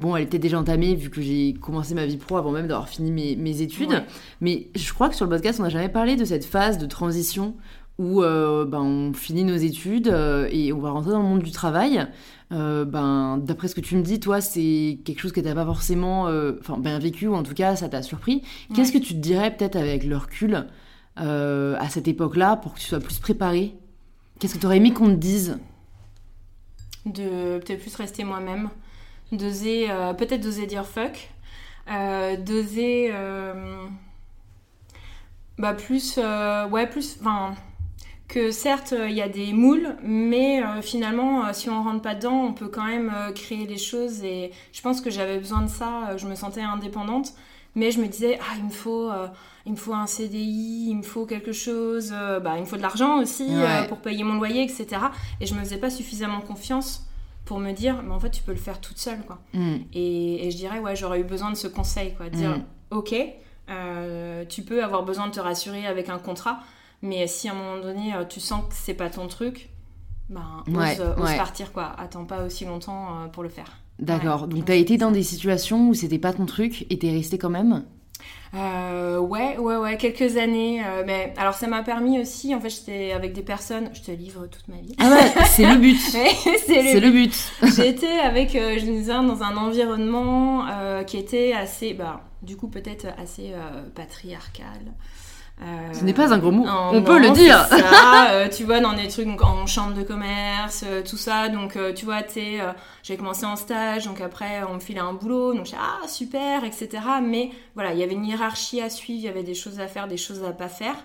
bon, 0.00 0.16
elle 0.16 0.24
était 0.24 0.38
déjà 0.40 0.58
entamée 0.58 0.96
vu 0.96 1.10
que 1.10 1.20
j'ai 1.20 1.54
commencé 1.60 1.94
ma 1.94 2.06
vie 2.06 2.16
pro 2.16 2.36
avant 2.36 2.50
même 2.50 2.66
d'avoir 2.66 2.88
fini 2.88 3.12
mes, 3.12 3.36
mes 3.36 3.62
études. 3.62 4.02
Mais 4.40 4.66
je 4.74 4.92
crois 4.92 5.08
que 5.08 5.14
sur 5.14 5.26
le 5.26 5.30
podcast, 5.30 5.60
on 5.60 5.62
n'a 5.62 5.68
jamais 5.68 5.88
parlé 5.88 6.16
de 6.16 6.24
cette 6.24 6.44
phase 6.44 6.78
de 6.78 6.86
transition 6.86 7.54
où 8.00 8.22
euh, 8.22 8.64
ben, 8.64 8.80
on 8.80 9.12
finit 9.12 9.44
nos 9.44 9.56
études 9.56 10.08
euh, 10.08 10.48
et 10.50 10.72
on 10.72 10.78
va 10.78 10.90
rentrer 10.90 11.10
dans 11.10 11.20
le 11.20 11.28
monde 11.28 11.42
du 11.42 11.50
travail. 11.50 12.06
Euh, 12.50 12.86
ben, 12.86 13.36
d'après 13.36 13.68
ce 13.68 13.74
que 13.74 13.82
tu 13.82 13.94
me 13.94 14.00
dis, 14.02 14.18
toi, 14.18 14.40
c'est 14.40 15.00
quelque 15.04 15.20
chose 15.20 15.32
que 15.32 15.40
tu 15.40 15.46
n'as 15.46 15.54
pas 15.54 15.66
forcément 15.66 16.22
enfin, 16.60 16.78
bien 16.78 16.98
vécu, 16.98 17.28
ou 17.28 17.34
en 17.34 17.42
tout 17.42 17.52
cas, 17.52 17.76
ça 17.76 17.90
t'a 17.90 18.00
surpris. 18.00 18.42
Qu'est-ce 18.74 18.90
que 18.90 18.98
tu 18.98 19.12
te 19.12 19.18
dirais 19.18 19.54
peut-être 19.54 19.76
avec 19.76 20.04
le 20.04 20.16
recul 20.16 20.66
à 21.16 21.88
cette 21.90 22.08
époque-là 22.08 22.56
pour 22.56 22.72
que 22.72 22.80
tu 22.80 22.86
sois 22.86 23.00
plus 23.00 23.18
préparé? 23.18 23.74
Qu'est-ce 24.38 24.54
que 24.54 24.60
tu 24.60 24.66
aurais 24.66 24.78
aimé 24.78 24.94
qu'on 24.94 25.08
te 25.08 25.20
dise? 25.20 25.58
De 27.04 27.58
peut-être 27.58 27.82
plus 27.82 27.94
rester 27.94 28.24
moi-même, 28.24 28.70
d'oser, 29.30 29.88
peut-être 30.16 30.40
d'oser 30.40 30.66
dire 30.66 30.86
fuck, 30.86 31.30
d'oser... 32.46 33.12
bah 35.58 35.74
plus... 35.74 36.18
ouais, 36.70 36.86
plus... 36.88 37.18
Enfin 37.20 37.54
que 38.30 38.52
certes 38.52 38.94
il 38.96 39.14
y 39.14 39.20
a 39.20 39.28
des 39.28 39.52
moules, 39.52 39.96
mais 40.02 40.62
euh, 40.62 40.80
finalement 40.82 41.44
euh, 41.44 41.52
si 41.52 41.68
on 41.68 41.82
rentre 41.82 42.00
pas 42.00 42.14
dedans, 42.14 42.44
on 42.44 42.52
peut 42.52 42.68
quand 42.68 42.84
même 42.84 43.12
euh, 43.14 43.32
créer 43.32 43.66
les 43.66 43.76
choses 43.76 44.22
et 44.22 44.52
je 44.72 44.80
pense 44.80 45.00
que 45.00 45.10
j'avais 45.10 45.38
besoin 45.38 45.62
de 45.62 45.68
ça, 45.68 46.16
je 46.16 46.26
me 46.26 46.36
sentais 46.36 46.62
indépendante, 46.62 47.32
mais 47.74 47.90
je 47.90 48.00
me 48.00 48.06
disais 48.06 48.38
ah 48.40 48.54
il 48.56 48.64
me 48.64 48.70
faut 48.70 49.10
il 49.66 49.72
me 49.72 49.76
faut 49.76 49.94
un 49.94 50.06
CDI, 50.06 50.86
il 50.90 50.96
me 50.96 51.02
faut 51.02 51.26
quelque 51.26 51.52
chose, 51.52 52.14
bah 52.42 52.54
il 52.56 52.60
me 52.60 52.66
faut 52.66 52.76
de 52.76 52.82
l'argent 52.82 53.18
aussi 53.20 53.48
pour 53.88 53.98
payer 53.98 54.22
mon 54.22 54.34
loyer 54.34 54.62
etc. 54.62 54.86
Et 55.40 55.46
je 55.46 55.54
me 55.54 55.60
faisais 55.60 55.78
pas 55.78 55.90
suffisamment 55.90 56.40
confiance 56.40 57.08
pour 57.44 57.58
me 57.58 57.72
dire 57.72 58.02
mais 58.04 58.14
en 58.14 58.20
fait 58.20 58.30
tu 58.30 58.42
peux 58.42 58.52
le 58.52 58.58
faire 58.58 58.80
toute 58.80 58.98
seule 58.98 59.22
quoi. 59.26 59.40
Mm. 59.54 59.76
Et, 59.92 60.48
je 60.50 60.56
dirais 60.56 60.78
ouais 60.78 60.94
j'aurais 60.94 61.20
eu 61.20 61.24
besoin 61.24 61.50
de 61.50 61.56
ce 61.56 61.66
conseil 61.66 62.14
quoi, 62.14 62.30
de 62.30 62.36
dire 62.36 62.58
mm. 62.58 62.64
ok 62.92 63.14
tu 64.48 64.62
peux 64.62 64.84
avoir 64.84 65.04
besoin 65.04 65.26
de 65.26 65.32
te 65.32 65.40
rassurer 65.40 65.86
avec 65.86 66.08
un 66.08 66.18
contrat 66.18 66.60
mais 67.02 67.26
si 67.26 67.48
à 67.48 67.52
un 67.52 67.54
moment 67.54 67.82
donné, 67.82 68.14
euh, 68.14 68.24
tu 68.24 68.40
sens 68.40 68.62
que 68.68 68.74
c'est 68.74 68.94
pas 68.94 69.08
ton 69.08 69.26
truc, 69.26 69.70
ben, 70.28 70.62
ose, 70.68 71.36
partir, 71.36 71.72
quoi. 71.72 71.92
Attends 71.98 72.24
pas 72.24 72.44
aussi 72.44 72.64
longtemps 72.64 73.08
euh, 73.08 73.26
pour 73.28 73.42
le 73.42 73.48
faire. 73.48 73.78
D'accord. 73.98 74.48
Donc, 74.48 74.64
tu 74.64 74.72
as 74.72 74.76
été 74.76 74.96
dans 74.96 75.10
des 75.10 75.22
situations 75.22 75.88
où 75.88 75.94
c'était 75.94 76.18
pas 76.18 76.32
ton 76.32 76.46
truc 76.46 76.86
et 76.90 76.98
t'es 76.98 77.10
resté 77.10 77.36
quand 77.36 77.50
même? 77.50 77.84
Euh, 78.54 79.18
ouais, 79.18 79.56
ouais, 79.58 79.76
ouais, 79.76 79.96
quelques 79.96 80.36
années. 80.36 80.82
mais 81.06 81.32
alors, 81.36 81.54
ça 81.54 81.66
m'a 81.66 81.82
permis 81.82 82.20
aussi. 82.20 82.54
En 82.54 82.60
fait, 82.60 82.70
j'étais 82.70 83.12
avec 83.12 83.32
des 83.32 83.42
personnes. 83.42 83.90
Je 83.92 84.02
te 84.02 84.10
livre 84.10 84.46
toute 84.46 84.68
ma 84.68 84.80
vie. 84.80 84.94
Ah 84.98 85.10
ouais, 85.10 85.44
c'est 85.46 85.66
le 85.66 85.76
but. 85.78 85.98
c'est 86.00 87.00
le, 87.00 87.10
but. 87.10 87.34
J'étais 87.76 88.20
avec, 88.20 88.52
je 88.52 88.84
disais, 88.84 89.12
dans 89.12 89.42
un 89.42 89.56
environnement 89.56 90.66
qui 91.06 91.18
était 91.18 91.52
assez, 91.52 91.92
bah, 91.92 92.22
du 92.42 92.56
coup, 92.56 92.68
peut-être 92.68 93.06
assez 93.18 93.52
patriarcal. 93.94 94.94
Euh, 95.62 95.92
Ce 95.92 96.04
n'est 96.04 96.14
pas 96.14 96.32
un 96.32 96.38
gros 96.38 96.50
mot. 96.50 96.64
On 96.66 97.02
peut 97.02 97.20
le 97.20 97.30
dire. 97.30 97.58
Ça, 97.66 98.30
euh, 98.32 98.48
tu 98.48 98.64
vois, 98.64 98.80
dans 98.80 98.94
des 98.94 99.08
trucs 99.08 99.28
en 99.42 99.66
chambre 99.66 99.94
de 99.94 100.02
commerce, 100.02 100.84
euh, 100.86 101.02
tout 101.02 101.16
ça. 101.16 101.48
Donc, 101.48 101.78
tu 101.94 102.04
vois, 102.04 102.22
tu 102.22 102.40
j'ai 103.02 103.16
commencé 103.16 103.44
en 103.44 103.56
stage, 103.56 104.06
donc 104.06 104.20
après, 104.20 104.62
on 104.68 104.74
me 104.74 104.80
filait 104.80 105.00
un 105.00 105.12
boulot. 105.12 105.54
Donc, 105.54 105.66
j'ai 105.66 105.76
ah, 105.78 106.06
super, 106.08 106.64
etc. 106.64 106.88
Mais 107.22 107.50
voilà, 107.74 107.92
il 107.92 107.98
y 107.98 108.02
avait 108.02 108.14
une 108.14 108.24
hiérarchie 108.24 108.80
à 108.80 108.88
suivre, 108.88 109.20
il 109.20 109.24
y 109.24 109.28
avait 109.28 109.42
des 109.42 109.54
choses 109.54 109.80
à 109.80 109.86
faire, 109.86 110.08
des 110.08 110.16
choses 110.16 110.44
à 110.44 110.52
pas 110.52 110.68
faire. 110.68 110.96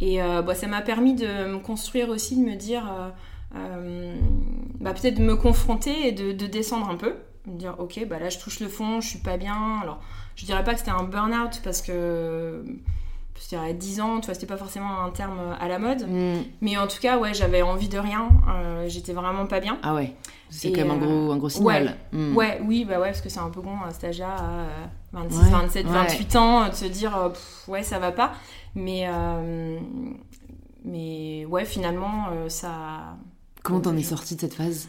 Et 0.00 0.20
bah, 0.20 0.54
ça 0.54 0.66
m'a 0.66 0.82
permis 0.82 1.14
de 1.14 1.26
me 1.46 1.58
construire 1.58 2.08
aussi, 2.10 2.36
de 2.36 2.42
me 2.42 2.56
dire, 2.56 2.84
bah, 3.52 4.92
peut-être 4.92 5.16
de 5.16 5.22
me 5.22 5.36
confronter 5.36 6.08
et 6.08 6.12
de, 6.12 6.32
de, 6.32 6.46
descendre 6.46 6.88
un 6.88 6.96
peu. 6.96 7.14
Me 7.46 7.58
dire, 7.58 7.74
ok, 7.78 8.06
bah 8.06 8.18
là, 8.18 8.28
je 8.28 8.38
touche 8.38 8.60
le 8.60 8.68
fond, 8.68 9.00
je 9.00 9.08
suis 9.08 9.18
pas 9.18 9.38
bien. 9.38 9.80
Alors, 9.82 10.00
je 10.36 10.44
dirais 10.44 10.62
pas 10.62 10.74
que 10.74 10.80
c'était 10.80 10.90
un 10.90 11.04
burn-out 11.04 11.62
parce 11.64 11.80
que 11.80 12.62
je 13.42 13.48
dirais 13.48 13.74
10 13.74 14.00
ans, 14.00 14.20
tu 14.20 14.26
vois, 14.26 14.34
c'était 14.34 14.46
pas 14.46 14.56
forcément 14.56 15.02
un 15.02 15.10
terme 15.10 15.38
à 15.58 15.68
la 15.68 15.78
mode. 15.78 16.08
Mm. 16.08 16.42
Mais 16.60 16.76
en 16.76 16.86
tout 16.86 17.00
cas, 17.00 17.18
ouais, 17.18 17.34
j'avais 17.34 17.62
envie 17.62 17.88
de 17.88 17.98
rien. 17.98 18.28
Euh, 18.48 18.88
j'étais 18.88 19.12
vraiment 19.12 19.46
pas 19.46 19.60
bien. 19.60 19.78
Ah 19.82 19.94
ouais, 19.94 20.14
c'est 20.50 20.72
quand 20.72 20.82
même 20.82 20.90
un, 20.90 20.96
gros, 20.96 21.32
un 21.32 21.36
gros 21.36 21.48
signal. 21.48 21.96
Ouais, 22.12 22.18
mm. 22.18 22.36
ouais, 22.36 22.60
oui, 22.64 22.84
bah 22.84 22.98
ouais, 23.00 23.08
parce 23.08 23.20
que 23.20 23.28
c'est 23.28 23.40
un 23.40 23.50
peu 23.50 23.60
con, 23.60 23.76
un 23.86 23.92
stagiaire 23.92 24.28
à 24.28 24.66
26, 25.12 25.50
27, 25.50 25.86
28 25.86 26.36
ans, 26.36 26.68
de 26.68 26.74
se 26.74 26.84
dire, 26.86 27.16
euh, 27.16 27.28
ouais, 27.68 27.82
ça 27.82 27.98
va 27.98 28.12
pas. 28.12 28.32
Mais, 28.74 29.06
euh, 29.08 29.78
mais 30.84 31.46
ouais, 31.46 31.64
finalement, 31.64 32.26
ça. 32.48 33.16
Comment 33.62 33.80
t'en 33.80 33.96
es 33.96 34.02
sortie 34.02 34.36
de 34.36 34.40
cette 34.40 34.54
phase? 34.54 34.88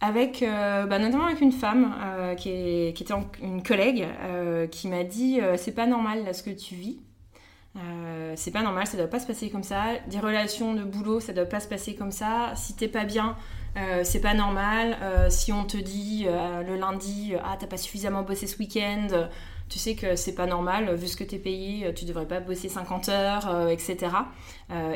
Avec 0.00 0.42
euh, 0.42 0.86
bah, 0.86 0.98
notamment 0.98 1.26
avec 1.26 1.40
une 1.40 1.52
femme 1.52 1.94
euh, 2.02 2.34
qui, 2.34 2.50
était 2.50 3.14
une 3.42 3.62
collègue 3.62 4.06
euh, 4.24 4.66
qui 4.66 4.88
m'a 4.88 5.04
dit 5.04 5.40
c'est 5.56 5.74
pas 5.74 5.86
normal 5.86 6.34
ce 6.34 6.42
que 6.42 6.50
tu 6.50 6.74
vis. 6.74 6.98
C'est 8.36 8.52
pas 8.52 8.62
normal 8.62 8.86
ça 8.86 8.96
doit 8.96 9.06
pas 9.06 9.20
se 9.20 9.26
passer 9.26 9.50
comme 9.50 9.62
ça. 9.62 9.84
Des 10.08 10.18
relations 10.18 10.74
de 10.74 10.82
boulot 10.82 11.20
ça 11.20 11.32
doit 11.32 11.44
pas 11.44 11.60
se 11.60 11.68
passer 11.68 11.94
comme 11.94 12.10
ça. 12.10 12.52
Si 12.54 12.74
t'es 12.74 12.88
pas 12.88 13.04
bien 13.04 13.36
c'est 14.02 14.20
pas 14.20 14.32
normal. 14.32 14.96
Si 15.30 15.52
on 15.52 15.64
te 15.64 15.76
dit 15.76 16.26
le 16.26 16.76
lundi 16.76 17.34
ah 17.44 17.56
t'as 17.58 17.66
pas 17.66 17.76
suffisamment 17.76 18.22
bossé 18.22 18.46
ce 18.46 18.58
week-end 18.58 19.28
tu 19.68 19.78
sais 19.78 19.94
que 19.94 20.16
c'est 20.16 20.34
pas 20.34 20.46
normal, 20.46 20.94
vu 20.94 21.06
ce 21.08 21.16
que 21.16 21.24
tu 21.24 21.36
es 21.36 21.38
payé, 21.38 21.92
tu 21.94 22.04
devrais 22.04 22.26
pas 22.26 22.40
bosser 22.40 22.68
50 22.68 23.08
heures, 23.08 23.68
etc. 23.70 24.12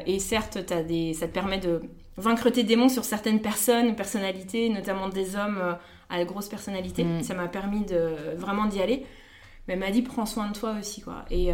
et 0.07 0.19
certes, 0.19 0.59
as 0.71 0.83
des, 0.83 1.15
ça 1.15 1.27
te 1.27 1.33
permet 1.33 1.59
de 1.59 1.83
vaincre 2.17 2.51
tes 2.51 2.63
démons 2.63 2.89
sur 2.89 3.05
certaines 3.05 3.41
personnes, 3.41 3.97
personnalités, 3.97 4.69
notamment 4.69 5.09
des 5.09 5.37
hommes 5.37 5.77
à 6.09 6.25
grosse 6.25 6.49
personnalité. 6.49 7.05
Mm. 7.05 7.23
Ça 7.23 7.35
m'a 7.35 7.49
permis 7.49 7.85
de 7.85 8.15
vraiment 8.37 8.67
d'y 8.67 8.81
aller. 8.81 9.07
Mais 9.69 9.75
elle 9.75 9.81
m'a 9.81 9.91
dit 9.91 10.03
prends 10.03 10.27
soin 10.27 10.49
de 10.49 10.55
toi 10.55 10.75
aussi 10.79 11.01
quoi. 11.01 11.25
Et 11.31 11.51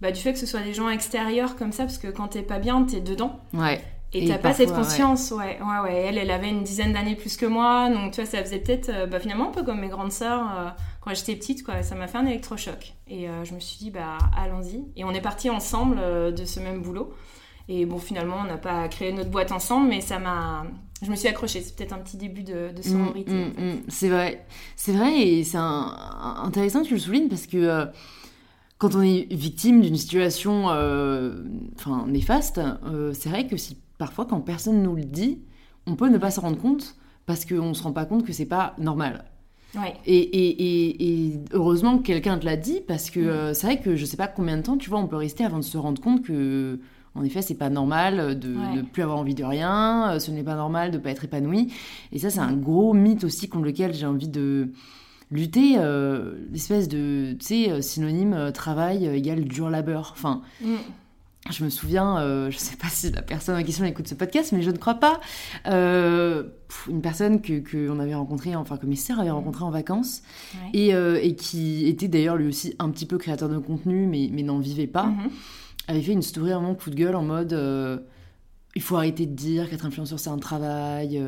bah, 0.00 0.10
du 0.10 0.20
fait 0.20 0.32
que 0.32 0.38
ce 0.38 0.46
soit 0.46 0.60
des 0.60 0.74
gens 0.74 0.88
extérieurs 0.88 1.56
comme 1.56 1.72
ça, 1.72 1.84
parce 1.84 1.98
que 1.98 2.08
quand 2.08 2.28
t'es 2.28 2.42
pas 2.42 2.58
bien, 2.58 2.82
t'es 2.84 3.00
dedans. 3.00 3.40
Ouais. 3.54 3.80
Et 4.14 4.28
t'as 4.28 4.38
pas 4.38 4.52
cette 4.52 4.72
conscience, 4.72 5.30
ouais. 5.30 5.58
ouais, 5.60 5.80
ouais, 5.84 5.96
Elle, 6.06 6.18
elle 6.18 6.30
avait 6.30 6.50
une 6.50 6.62
dizaine 6.62 6.92
d'années 6.92 7.16
plus 7.16 7.36
que 7.36 7.46
moi, 7.46 7.88
donc 7.88 8.12
tu 8.12 8.20
vois, 8.20 8.30
ça 8.30 8.42
faisait 8.44 8.58
peut-être, 8.58 8.90
euh, 8.90 9.06
bah, 9.06 9.18
finalement, 9.18 9.48
un 9.48 9.52
peu 9.52 9.62
comme 9.62 9.80
mes 9.80 9.88
grandes 9.88 10.12
sœurs 10.12 10.46
euh, 10.58 10.68
quand 11.00 11.14
j'étais 11.14 11.34
petite, 11.34 11.64
quoi. 11.64 11.82
Ça 11.82 11.94
m'a 11.94 12.06
fait 12.08 12.18
un 12.18 12.26
électrochoc. 12.26 12.94
Et 13.08 13.28
euh, 13.28 13.44
je 13.44 13.54
me 13.54 13.60
suis 13.60 13.78
dit, 13.78 13.90
bah, 13.90 14.18
allons-y. 14.36 14.84
Et 14.96 15.04
on 15.04 15.12
est 15.12 15.22
partis 15.22 15.48
ensemble 15.48 15.96
de 16.34 16.44
ce 16.44 16.60
même 16.60 16.82
boulot. 16.82 17.14
Et 17.68 17.86
bon, 17.86 17.98
finalement, 17.98 18.36
on 18.42 18.44
n'a 18.44 18.58
pas 18.58 18.86
créé 18.88 19.12
notre 19.12 19.30
boîte 19.30 19.52
ensemble, 19.52 19.88
mais 19.88 20.00
ça 20.00 20.18
m'a. 20.18 20.66
Je 21.00 21.10
me 21.10 21.16
suis 21.16 21.28
accrochée. 21.28 21.62
C'est 21.62 21.74
peut-être 21.74 21.92
un 21.92 21.98
petit 21.98 22.16
début 22.16 22.42
de, 22.42 22.70
de 22.76 22.82
sororité. 22.82 23.32
Mm, 23.32 23.52
mm, 23.56 23.70
mm. 23.70 23.82
C'est 23.88 24.08
vrai. 24.08 24.44
C'est 24.76 24.92
vrai, 24.92 25.20
et 25.20 25.44
c'est 25.44 25.58
intéressant 25.58 26.82
que 26.82 26.88
tu 26.88 26.94
le 26.94 27.00
soulignes 27.00 27.28
parce 27.28 27.46
que 27.46 27.86
quand 28.78 28.94
on 28.94 29.00
est 29.00 29.32
victime 29.32 29.80
d'une 29.80 29.96
situation 29.96 30.66
enfin, 30.66 32.04
néfaste, 32.08 32.60
c'est 33.14 33.28
vrai 33.28 33.46
que 33.46 33.56
si 33.56 33.78
parfois, 34.02 34.26
quand 34.26 34.40
personne 34.40 34.82
nous 34.82 34.96
le 34.96 35.04
dit, 35.04 35.38
on 35.86 35.94
peut 35.94 36.08
ne 36.08 36.18
pas 36.18 36.32
se 36.32 36.40
rendre 36.40 36.58
compte 36.58 36.96
parce 37.24 37.44
qu'on 37.44 37.68
ne 37.68 37.72
se 37.72 37.84
rend 37.84 37.92
pas 37.92 38.04
compte 38.04 38.26
que 38.26 38.32
c'est 38.32 38.46
pas 38.46 38.74
normal. 38.76 39.26
Et, 40.06 41.34
heureusement 41.52 41.98
que 41.98 42.02
quelqu'un 42.02 42.36
te 42.36 42.44
l'a 42.44 42.56
dit 42.56 42.80
parce 42.84 43.10
que 43.10 43.20
mm. 43.20 43.28
euh, 43.28 43.54
c'est 43.54 43.68
vrai 43.68 43.78
que 43.78 43.94
je 43.94 44.04
sais 44.04 44.16
pas 44.16 44.26
combien 44.26 44.56
de 44.56 44.62
temps, 44.62 44.76
tu 44.76 44.90
vois, 44.90 44.98
on 44.98 45.06
peut 45.06 45.14
rester 45.14 45.44
avant 45.44 45.58
de 45.58 45.62
se 45.62 45.78
rendre 45.78 46.02
compte 46.02 46.24
que, 46.24 46.80
en 47.14 47.22
effet, 47.22 47.42
c'est 47.42 47.54
pas 47.54 47.70
normal 47.70 48.36
de 48.36 48.48
ne 48.48 48.82
plus 48.82 49.04
avoir 49.04 49.18
envie 49.18 49.36
de 49.36 49.44
rien, 49.44 50.14
euh, 50.14 50.18
ce 50.18 50.32
n'est 50.32 50.42
pas 50.42 50.56
normal 50.56 50.90
de 50.90 50.98
pas 50.98 51.10
être 51.10 51.26
épanoui. 51.26 51.72
Et 52.10 52.18
ça, 52.18 52.28
c'est 52.28 52.40
un 52.40 52.54
gros 52.54 52.94
mythe 52.94 53.22
aussi 53.22 53.48
contre 53.48 53.66
lequel 53.66 53.94
j'ai 53.94 54.06
envie 54.06 54.26
de 54.26 54.72
lutter, 55.30 55.76
euh, 55.78 56.34
l'espèce 56.50 56.88
de, 56.88 57.36
tu 57.38 57.46
sais, 57.46 57.82
synonyme 57.82 58.50
travail 58.52 59.06
égale 59.06 59.44
dur 59.44 59.70
labeur. 59.70 60.10
Enfin, 60.16 60.42
mm 60.60 60.74
je 61.50 61.64
me 61.64 61.70
souviens, 61.70 62.18
euh, 62.18 62.50
je 62.50 62.56
ne 62.56 62.60
sais 62.60 62.76
pas 62.76 62.88
si 62.88 63.10
la 63.10 63.22
personne 63.22 63.56
en 63.56 63.64
question 63.64 63.84
écoute 63.84 64.06
ce 64.06 64.14
podcast, 64.14 64.52
mais 64.52 64.62
je 64.62 64.70
ne 64.70 64.76
crois 64.76 64.94
pas, 64.94 65.20
euh, 65.66 66.44
une 66.88 67.02
personne 67.02 67.40
que 67.40 67.58
qu'on 67.58 67.98
avait 67.98 68.14
rencontrée, 68.14 68.54
enfin 68.54 68.76
que 68.76 68.86
mes 68.86 68.96
sœurs 68.96 69.18
avaient 69.18 69.30
rencontrée 69.30 69.64
en 69.64 69.70
vacances, 69.70 70.22
euh, 70.74 71.18
et, 71.20 71.34
qui 71.34 71.86
était 71.88 72.08
d'ailleurs 72.08 72.36
lui 72.36 72.46
aussi 72.46 72.74
un 72.78 72.90
petit 72.90 73.06
peu 73.06 73.18
créateur 73.18 73.48
de 73.48 73.58
contenu, 73.58 74.06
mais, 74.06 74.28
mais 74.32 74.42
n'en 74.42 74.60
vivait 74.60 74.86
pas, 74.86 75.06
mhm. 75.06 75.30
avait 75.88 76.02
fait 76.02 76.12
une 76.12 76.22
story 76.22 76.52
vraiment 76.52 76.74
coup 76.74 76.90
de 76.90 76.96
gueule 76.96 77.16
en 77.16 77.22
mode 77.22 77.58
il 78.74 78.80
faut 78.80 78.96
arrêter 78.96 79.26
de 79.26 79.34
dire 79.34 79.68
qu'être 79.68 79.84
influenceur 79.84 80.18
c'est 80.18 80.30
un 80.30 80.38
travail, 80.38 81.20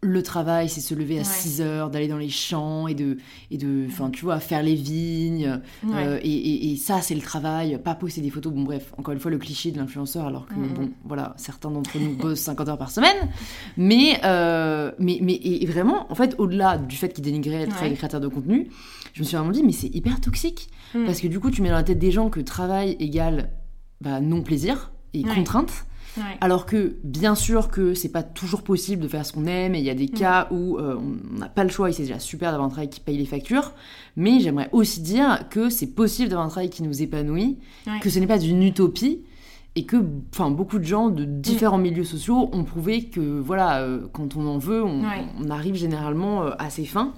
le 0.00 0.22
travail, 0.22 0.68
c'est 0.68 0.80
se 0.80 0.94
lever 0.94 1.18
à 1.18 1.24
6 1.24 1.60
heures, 1.60 1.90
d'aller 1.90 2.06
dans 2.06 2.18
les 2.18 2.28
champs 2.28 2.86
et 2.86 2.94
de, 2.94 3.16
et 3.50 3.58
de, 3.58 3.86
enfin, 3.88 4.10
tu 4.10 4.24
vois, 4.24 4.38
faire 4.38 4.62
les 4.62 4.76
vignes. 4.76 5.60
Euh, 5.88 6.20
et, 6.22 6.76
ça, 6.76 7.00
c'est 7.00 7.16
le 7.16 7.20
travail, 7.20 7.78
pas 7.82 7.96
poster 7.96 8.20
des 8.20 8.30
photos. 8.30 8.52
Bon, 8.52 8.62
bref, 8.62 8.92
encore 8.96 9.12
une 9.12 9.18
fois, 9.18 9.30
le 9.30 9.38
cliché 9.38 9.72
de 9.72 9.78
l'influenceur, 9.78 10.26
alors 10.26 10.46
que, 10.46 10.54
bon, 10.54 10.90
voilà, 11.04 11.34
certains 11.36 11.70
d'entre 11.70 11.98
nous 11.98 12.14
bossent 12.16 12.40
50 12.40 12.68
heures 12.68 12.78
par 12.78 12.92
semaine. 12.92 13.16
Mais, 13.76 14.20
euh, 14.24 14.92
mais, 15.00 15.18
mais 15.20 15.34
et 15.34 15.66
vraiment, 15.66 16.10
en 16.12 16.14
fait, 16.14 16.36
au-delà 16.38 16.78
du 16.78 16.96
fait 16.96 17.12
qu'ils 17.12 17.24
dénigraient 17.24 17.66
le 17.66 17.72
travail 17.72 17.90
des 17.90 17.96
créateurs 17.96 18.20
de 18.20 18.28
contenu, 18.28 18.68
je 19.14 19.20
me 19.20 19.24
suis 19.26 19.36
vraiment 19.36 19.50
dit, 19.50 19.64
mais 19.64 19.72
c'est 19.72 19.92
hyper 19.92 20.20
toxique. 20.20 20.68
Mm. 20.94 21.06
Parce 21.06 21.20
que 21.20 21.26
du 21.26 21.40
coup, 21.40 21.50
tu 21.50 21.60
mets 21.60 21.70
dans 21.70 21.74
la 21.74 21.82
tête 21.82 21.98
des 21.98 22.12
gens 22.12 22.30
que 22.30 22.38
travail 22.38 22.96
égale 23.00 23.50
bah, 24.00 24.20
non-plaisir 24.20 24.92
et 25.12 25.22
contrainte. 25.22 25.86
Alors 26.40 26.66
que 26.66 26.96
bien 27.04 27.34
sûr 27.34 27.68
que 27.68 27.94
c'est 27.94 28.10
pas 28.10 28.22
toujours 28.22 28.62
possible 28.62 29.02
de 29.02 29.08
faire 29.08 29.24
ce 29.24 29.32
qu'on 29.32 29.46
aime 29.46 29.74
et 29.74 29.78
il 29.78 29.84
y 29.84 29.90
a 29.90 29.94
des 29.94 30.08
cas 30.08 30.48
où 30.50 30.78
euh, 30.78 30.96
on 30.96 31.38
n'a 31.38 31.48
pas 31.48 31.64
le 31.64 31.70
choix 31.70 31.90
et 31.90 31.92
c'est 31.92 32.02
déjà 32.02 32.18
super 32.18 32.50
d'avoir 32.50 32.66
un 32.66 32.70
travail 32.70 32.90
qui 32.90 33.00
paye 33.00 33.18
les 33.18 33.26
factures. 33.26 33.72
Mais 34.16 34.40
j'aimerais 34.40 34.68
aussi 34.72 35.00
dire 35.00 35.48
que 35.50 35.70
c'est 35.70 35.94
possible 35.94 36.28
d'avoir 36.28 36.46
un 36.46 36.50
travail 36.50 36.70
qui 36.70 36.82
nous 36.82 37.02
épanouit, 37.02 37.58
que 38.00 38.10
ce 38.10 38.18
n'est 38.18 38.26
pas 38.26 38.40
une 38.40 38.62
utopie 38.62 39.22
et 39.74 39.84
que 39.84 39.96
enfin 40.32 40.50
beaucoup 40.50 40.78
de 40.78 40.84
gens 40.84 41.08
de 41.08 41.24
différents 41.24 41.78
mm. 41.78 41.82
milieux 41.82 42.04
sociaux 42.04 42.50
ont 42.52 42.64
prouvé 42.64 43.04
que 43.04 43.20
voilà 43.20 43.82
euh, 43.82 44.06
quand 44.12 44.36
on 44.36 44.46
en 44.46 44.58
veut 44.58 44.82
on, 44.82 45.02
on 45.38 45.50
arrive 45.50 45.74
généralement 45.74 46.42
euh, 46.42 46.50
à 46.58 46.70
ses 46.70 46.84
fins 46.84 47.12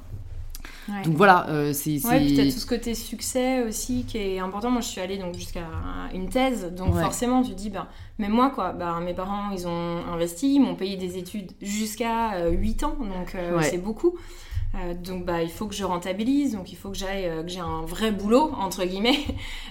donc 1.04 1.16
voilà, 1.16 1.48
euh, 1.48 1.72
c'est. 1.72 2.04
Ouais, 2.06 2.20
puis 2.20 2.52
tout 2.52 2.58
ce 2.58 2.66
côté 2.66 2.94
succès 2.94 3.62
aussi 3.62 4.04
qui 4.06 4.18
est 4.18 4.38
important. 4.38 4.70
Moi, 4.70 4.80
je 4.80 4.88
suis 4.88 5.00
allée 5.00 5.18
donc 5.18 5.34
jusqu'à 5.34 5.66
une 6.14 6.28
thèse, 6.28 6.72
donc 6.72 6.94
forcément, 6.94 7.42
tu 7.42 7.54
dis, 7.54 7.70
ben, 7.70 7.86
même 8.18 8.32
moi, 8.32 8.50
quoi, 8.50 8.72
ben, 8.72 9.00
mes 9.00 9.14
parents, 9.14 9.50
ils 9.52 9.66
ont 9.66 9.98
investi, 10.12 10.54
ils 10.56 10.60
m'ont 10.60 10.74
payé 10.74 10.96
des 10.96 11.16
études 11.16 11.52
jusqu'à 11.60 12.48
8 12.48 12.82
euh, 12.82 12.86
ans, 12.86 12.96
donc 12.98 13.34
euh, 13.34 13.60
c'est 13.62 13.78
beaucoup. 13.78 14.16
donc 15.02 15.24
bah, 15.24 15.42
il 15.42 15.50
faut 15.50 15.66
que 15.66 15.74
je 15.74 15.84
rentabilise, 15.84 16.54
donc 16.54 16.72
il 16.72 16.76
faut 16.76 16.90
que 16.90 16.96
j'aille, 16.96 17.28
que 17.42 17.48
j'ai 17.48 17.60
un 17.60 17.82
vrai 17.82 18.10
boulot 18.10 18.52
entre 18.58 18.84
guillemets 18.84 19.18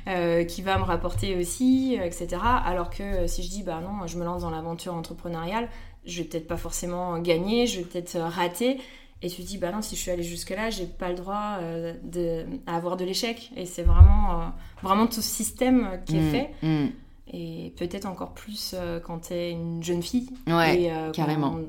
qui 0.48 0.62
va 0.62 0.78
me 0.78 0.84
rapporter 0.84 1.36
aussi, 1.36 1.98
etc. 2.02 2.42
Alors 2.66 2.90
que 2.90 3.28
si 3.28 3.44
je 3.44 3.50
dis 3.50 3.64
bah 3.64 3.82
non, 3.82 4.08
je 4.08 4.18
me 4.18 4.26
lance 4.26 4.42
dans 4.42 4.52
l'aventure 4.52 4.94
entrepreneuriale, 4.94 5.70
je 6.06 6.22
vais 6.22 6.28
peut-être 6.28 6.48
pas 6.48 6.58
forcément 6.58 7.20
gagner, 7.20 7.68
je 7.68 7.80
vais 7.80 7.86
peut-être 7.86 8.18
rater. 8.18 8.80
Et 9.22 9.30
tu 9.30 9.42
te 9.42 9.48
dis, 9.48 9.58
bah 9.58 9.72
non, 9.72 9.82
si 9.82 9.96
je 9.96 10.02
suis 10.02 10.12
allée 10.12 10.24
jusque-là, 10.24 10.70
j'ai 10.70 10.86
pas 10.86 11.10
le 11.10 11.16
droit 11.16 11.58
euh, 11.60 11.94
de, 12.04 12.46
à 12.66 12.78
avoir 12.78 12.96
de 12.96 13.04
l'échec. 13.04 13.52
Et 13.58 13.66
c'est 13.66 13.84
vraiment, 13.84 14.42
euh, 14.42 14.46
vraiment 14.82 15.08
tout 15.08 15.16
ce 15.16 15.22
système 15.22 16.00
qui 16.06 16.18
est 16.18 16.22
mm, 16.22 16.32
fait. 16.32 16.50
Mm. 16.64 16.88
Et 17.32 17.74
peut-être 17.78 18.06
encore 18.06 18.32
plus 18.32 18.74
euh, 18.74 19.00
quand 19.00 19.28
tu 19.28 19.34
es 19.34 19.52
une 19.52 19.84
jeune 19.84 20.02
fille. 20.02 20.30
Ouais, 20.48 20.84
et, 20.84 20.92
carrément. 21.14 21.60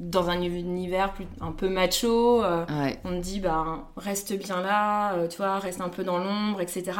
dans 0.00 0.28
un 0.28 0.40
univers 0.40 1.12
plus, 1.12 1.26
un 1.40 1.52
peu 1.52 1.68
macho, 1.68 2.42
on 2.42 3.10
te 3.10 3.20
dit, 3.20 3.40
bah, 3.40 3.88
reste 3.96 4.36
bien 4.38 4.60
là, 4.62 5.26
tu 5.28 5.36
vois, 5.36 5.58
reste 5.58 5.80
un 5.80 5.88
peu 5.88 6.04
dans 6.04 6.18
l'ombre, 6.18 6.60
etc. 6.60 6.92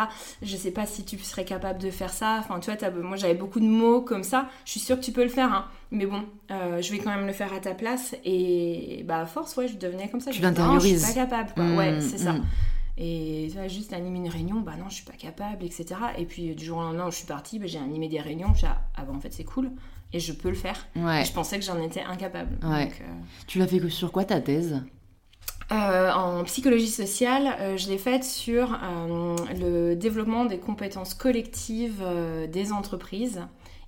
Je 0.43 0.57
sais 0.57 0.71
pas 0.71 0.87
si 0.87 1.05
tu 1.05 1.19
serais 1.19 1.45
capable 1.45 1.81
de 1.81 1.91
faire 1.91 2.11
ça. 2.11 2.37
Enfin, 2.41 2.61
tu 2.61 2.71
vois, 2.71 2.91
moi 2.91 3.17
j'avais 3.17 3.35
beaucoup 3.35 3.61
de 3.61 3.67
mots 3.67 4.01
comme 4.01 4.23
ça. 4.25 4.49
Je 4.65 4.73
suis 4.73 4.81
sûre 4.81 4.99
que 4.99 5.05
tu 5.05 5.13
peux 5.13 5.23
le 5.23 5.31
faire, 5.31 5.53
hein. 5.53 5.67
Mais 5.95 6.07
bon, 6.07 6.25
euh, 6.51 6.83
je 6.83 6.91
vais 6.91 6.99
quand 6.99 7.11
même 7.11 7.27
le 7.27 7.33
faire 7.33 7.53
à 7.53 7.61
ta 7.61 7.73
place. 7.73 8.17
Et 8.25 9.05
bah, 9.07 9.21
à 9.21 9.27
force, 9.27 9.57
ouais, 9.57 9.69
je 9.69 9.77
devenais 9.77 10.09
comme 10.09 10.21
ça. 10.21 10.33
Tu 10.33 10.43
l'intériorises. 10.43 11.01
Je 11.01 11.05
suis 11.07 11.15
pas 11.15 11.21
capable, 11.27 11.53
quoi. 11.55 11.65
ouais, 11.65 11.93
mmh, 11.93 12.01
c'est 12.01 12.19
ça. 12.19 12.35
Et 12.97 13.49
vois, 13.55 13.67
juste 13.67 13.93
animer 13.93 14.19
une 14.19 14.29
réunion, 14.29 14.61
bah 14.61 14.77
non, 14.79 14.89
je 14.89 14.95
suis 14.95 15.05
pas 15.05 15.17
capable, 15.17 15.65
etc. 15.65 15.87
Et 16.17 16.25
puis 16.25 16.55
du 16.55 16.65
jour 16.65 16.79
au 16.79 16.83
lendemain 16.83 17.09
où 17.09 17.11
je 17.11 17.17
suis 17.17 17.27
partie, 17.27 17.59
bah, 17.59 17.67
j'ai 17.67 17.79
animé 17.79 18.09
des 18.09 18.21
réunions. 18.21 18.55
Je 18.55 18.67
ah, 18.67 18.83
ah 18.95 19.05
bah 19.05 19.13
en 19.15 19.21
fait, 19.21 19.33
c'est 19.33 19.45
cool. 19.45 19.73
Et 20.13 20.21
je 20.21 20.33
peux 20.33 20.49
le 20.49 20.55
faire. 20.55 20.87
Ouais. 20.95 21.25
je 21.25 21.33
pensais 21.33 21.59
que 21.59 21.65
j'en 21.65 21.81
étais 21.81 22.03
incapable. 22.03 22.57
Ouais. 22.63 22.85
Donc, 22.85 23.01
euh, 23.01 23.15
Tu 23.49 23.59
l'as 23.59 23.67
fait 23.67 23.89
sur 23.89 24.13
quoi 24.13 24.25
ta 24.25 24.41
thèse? 24.41 24.81
Euh, 25.73 26.13
en 26.13 26.45
psychologie 26.45 26.89
sociale, 26.89 27.77
je 27.77 27.89
l'ai 27.89 27.99
faite 27.99 28.23
sur 28.23 28.79
le 29.59 29.95
développement 29.95 30.45
des 30.45 30.59
compétences 30.59 31.15
collectives 31.15 32.05
des 32.53 32.71
entreprises 32.71 33.41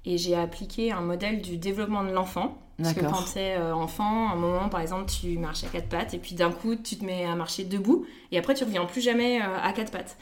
et 0.07 0.17
j'ai 0.19 0.35
appliqué 0.35 0.91
un 0.91 1.03
modèle 1.03 1.43
du 1.43 1.59
développement 1.59 2.03
de 2.03 2.11
l'enfant. 2.11 2.57
Parce 2.83 2.95
que 2.95 3.01
quand 3.01 3.25
tu 3.33 3.39
es 3.39 3.57
euh, 3.57 3.75
enfant, 3.75 4.29
à 4.29 4.33
un 4.33 4.37
moment, 4.37 4.69
par 4.69 4.81
exemple, 4.81 5.11
tu 5.11 5.39
marches 5.39 5.65
à 5.65 5.69
quatre 5.69 5.89
pattes 5.89 6.13
et 6.13 6.19
puis 6.19 6.35
d'un 6.35 6.51
coup, 6.51 6.77
tu 6.77 6.97
te 6.97 7.05
mets 7.05 7.25
à 7.25 7.35
marcher 7.35 7.65
debout 7.65 8.05
et 8.33 8.39
après, 8.39 8.55
tu 8.55 8.65
reviens 8.65 8.85
plus 8.85 9.01
jamais 9.01 9.41
euh, 9.41 9.45
à 9.63 9.73
quatre 9.73 9.91
pattes. 9.91 10.17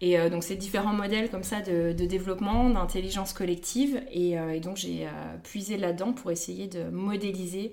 Et 0.00 0.18
euh, 0.18 0.28
donc, 0.28 0.42
c'est 0.42 0.56
différents 0.56 0.92
modèles 0.92 1.30
comme 1.30 1.44
ça 1.44 1.60
de, 1.60 1.92
développement, 1.92 2.68
d'intelligence 2.70 3.32
collective. 3.32 4.02
Et, 4.10 4.30
et 4.32 4.60
donc, 4.60 4.76
j'ai 4.76 5.06
puisé 5.44 5.76
là-dedans 5.76 6.12
pour 6.12 6.30
essayer 6.30 6.66
de 6.68 6.84
modéliser 6.84 7.72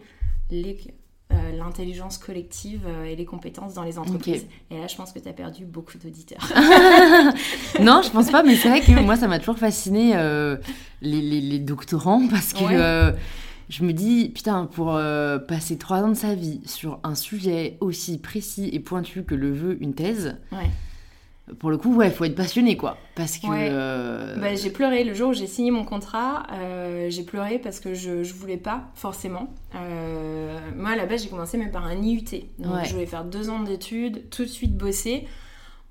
l'intelligence 1.57 2.17
collective 2.17 2.81
et 3.05 3.15
les 3.15 3.25
compétences 3.25 3.73
dans 3.73 3.83
les 3.83 3.97
entreprises. 3.97 4.45
Et 4.69 4.77
là, 4.77 4.87
je 4.87 4.95
pense 4.97 5.13
que 5.13 5.19
tu 5.19 5.29
as 5.29 5.33
perdu 5.33 5.63
beaucoup 5.63 5.97
d'auditeurs. 5.97 6.51
non, 7.79 8.01
je 8.03 8.09
pense 8.09 8.29
pas, 8.29 8.43
mais 8.43 8.57
c'est 8.57 8.69
vrai 8.69 8.81
que 8.81 8.91
moi, 9.01 9.15
ça 9.15 9.29
m'a 9.29 9.39
toujours 9.39 9.57
fasciné 9.57 10.13
les, 11.01 11.21
les, 11.21 11.59
doctorants 11.59 12.27
parce 12.27 12.51
que 12.51 13.15
je 13.69 13.83
me 13.83 13.93
dis, 13.93 14.29
putain, 14.29 14.65
pour 14.65 14.99
passer 15.47 15.77
trois 15.77 16.01
ans 16.03 16.09
de 16.09 16.13
sa 16.13 16.35
vie 16.35 16.61
sur 16.65 16.99
un 17.03 17.15
sujet 17.15 17.77
aussi 17.81 18.17
précis 18.17 18.69
et 18.71 18.79
pointu 18.79 19.23
que 19.23 19.35
le 19.35 19.51
veut 19.51 19.81
une 19.81 19.93
thèse. 19.93 20.37
Ouais 20.51 20.69
pour 21.59 21.69
le 21.69 21.77
coup, 21.77 21.95
ouais, 21.95 22.09
faut 22.09 22.25
être 22.25 22.35
passionné, 22.35 22.75
quoi. 22.75 22.97
Parce 23.15 23.37
que. 23.37 23.47
Euh, 23.49 24.35
bah, 24.37 24.55
j'ai 24.55 24.69
pleuré 24.69 25.03
le 25.03 25.13
jour 25.13 25.29
où 25.29 25.33
j'ai 25.33 25.47
signé 25.47 25.71
mon 25.71 25.85
contrat. 25.85 26.45
Euh, 26.51 27.09
j'ai 27.09 27.23
pleuré 27.23 27.57
parce 27.57 27.79
que 27.79 27.93
je, 27.93 28.23
je 28.23 28.33
voulais 28.33 28.57
pas, 28.57 28.89
forcément. 28.95 29.53
Euh, 29.75 30.59
moi, 30.75 30.91
à 30.91 30.95
la 30.95 31.05
base, 31.05 31.23
j'ai 31.23 31.29
commencé 31.29 31.57
même 31.57 31.71
par 31.71 31.85
un 31.85 31.95
IUT. 31.95 32.25
Donc, 32.59 32.83
je 32.83 32.93
voulais 32.93 33.05
faire 33.05 33.23
deux 33.23 33.49
ans 33.49 33.61
d'études, 33.61 34.29
tout 34.29 34.43
de 34.43 34.49
suite 34.49 34.75
bosser. 34.75 35.25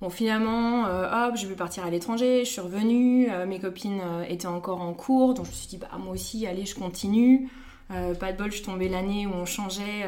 Bon, 0.02 0.10
finalement, 0.10 0.84
hop, 0.84 1.36
je 1.36 1.46
vais 1.46 1.54
partir 1.54 1.86
à 1.86 1.90
l'étranger. 1.90 2.44
Je 2.44 2.50
suis 2.50 2.60
revenue. 2.60 3.28
mes 3.46 3.58
copines 3.58 4.02
étaient 4.28 4.46
encore 4.46 4.82
en 4.82 4.92
cours. 4.92 5.32
Donc, 5.32 5.46
je 5.46 5.50
me 5.50 5.56
suis 5.56 5.68
dit, 5.68 5.78
bah, 5.78 5.88
moi 5.98 6.12
aussi, 6.12 6.46
allez, 6.46 6.66
je 6.66 6.74
continue. 6.74 7.48
Pas 7.88 8.32
de 8.32 8.36
bol, 8.36 8.50
je 8.50 8.56
suis 8.56 8.64
tombée 8.64 8.88
l'année 8.88 9.26
où 9.26 9.30
on 9.30 9.44
changeait 9.46 10.06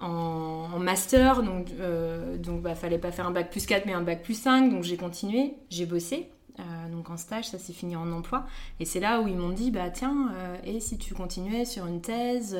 en, 0.00 0.78
master, 0.78 1.42
donc 1.42 1.66
donc 2.38 2.62
bah, 2.62 2.74
fallait 2.74 2.98
pas 2.98 3.12
faire 3.12 3.26
un 3.26 3.30
bac 3.30 3.50
plus 3.50 3.66
4 3.66 3.86
mais 3.86 3.92
un 3.92 4.02
bac 4.02 4.22
plus 4.22 4.34
5, 4.34 4.70
donc 4.70 4.82
j'ai 4.82 4.96
continué, 4.96 5.54
j'ai 5.70 5.86
bossé. 5.86 6.30
donc 6.90 7.10
en 7.10 7.16
stage, 7.16 7.48
ça 7.48 7.58
s'est 7.58 7.72
fini 7.72 7.94
en 7.96 8.10
emploi. 8.12 8.44
Et 8.80 8.84
c'est 8.84 9.00
là 9.00 9.20
où 9.20 9.28
ils 9.28 9.36
m'ont 9.36 9.50
dit, 9.50 9.70
bah 9.70 9.90
tiens, 9.90 10.32
et 10.64 10.80
si 10.80 10.98
tu 10.98 11.14
continuais 11.14 11.64
sur 11.64 11.86
une 11.86 12.00
thèse 12.00 12.56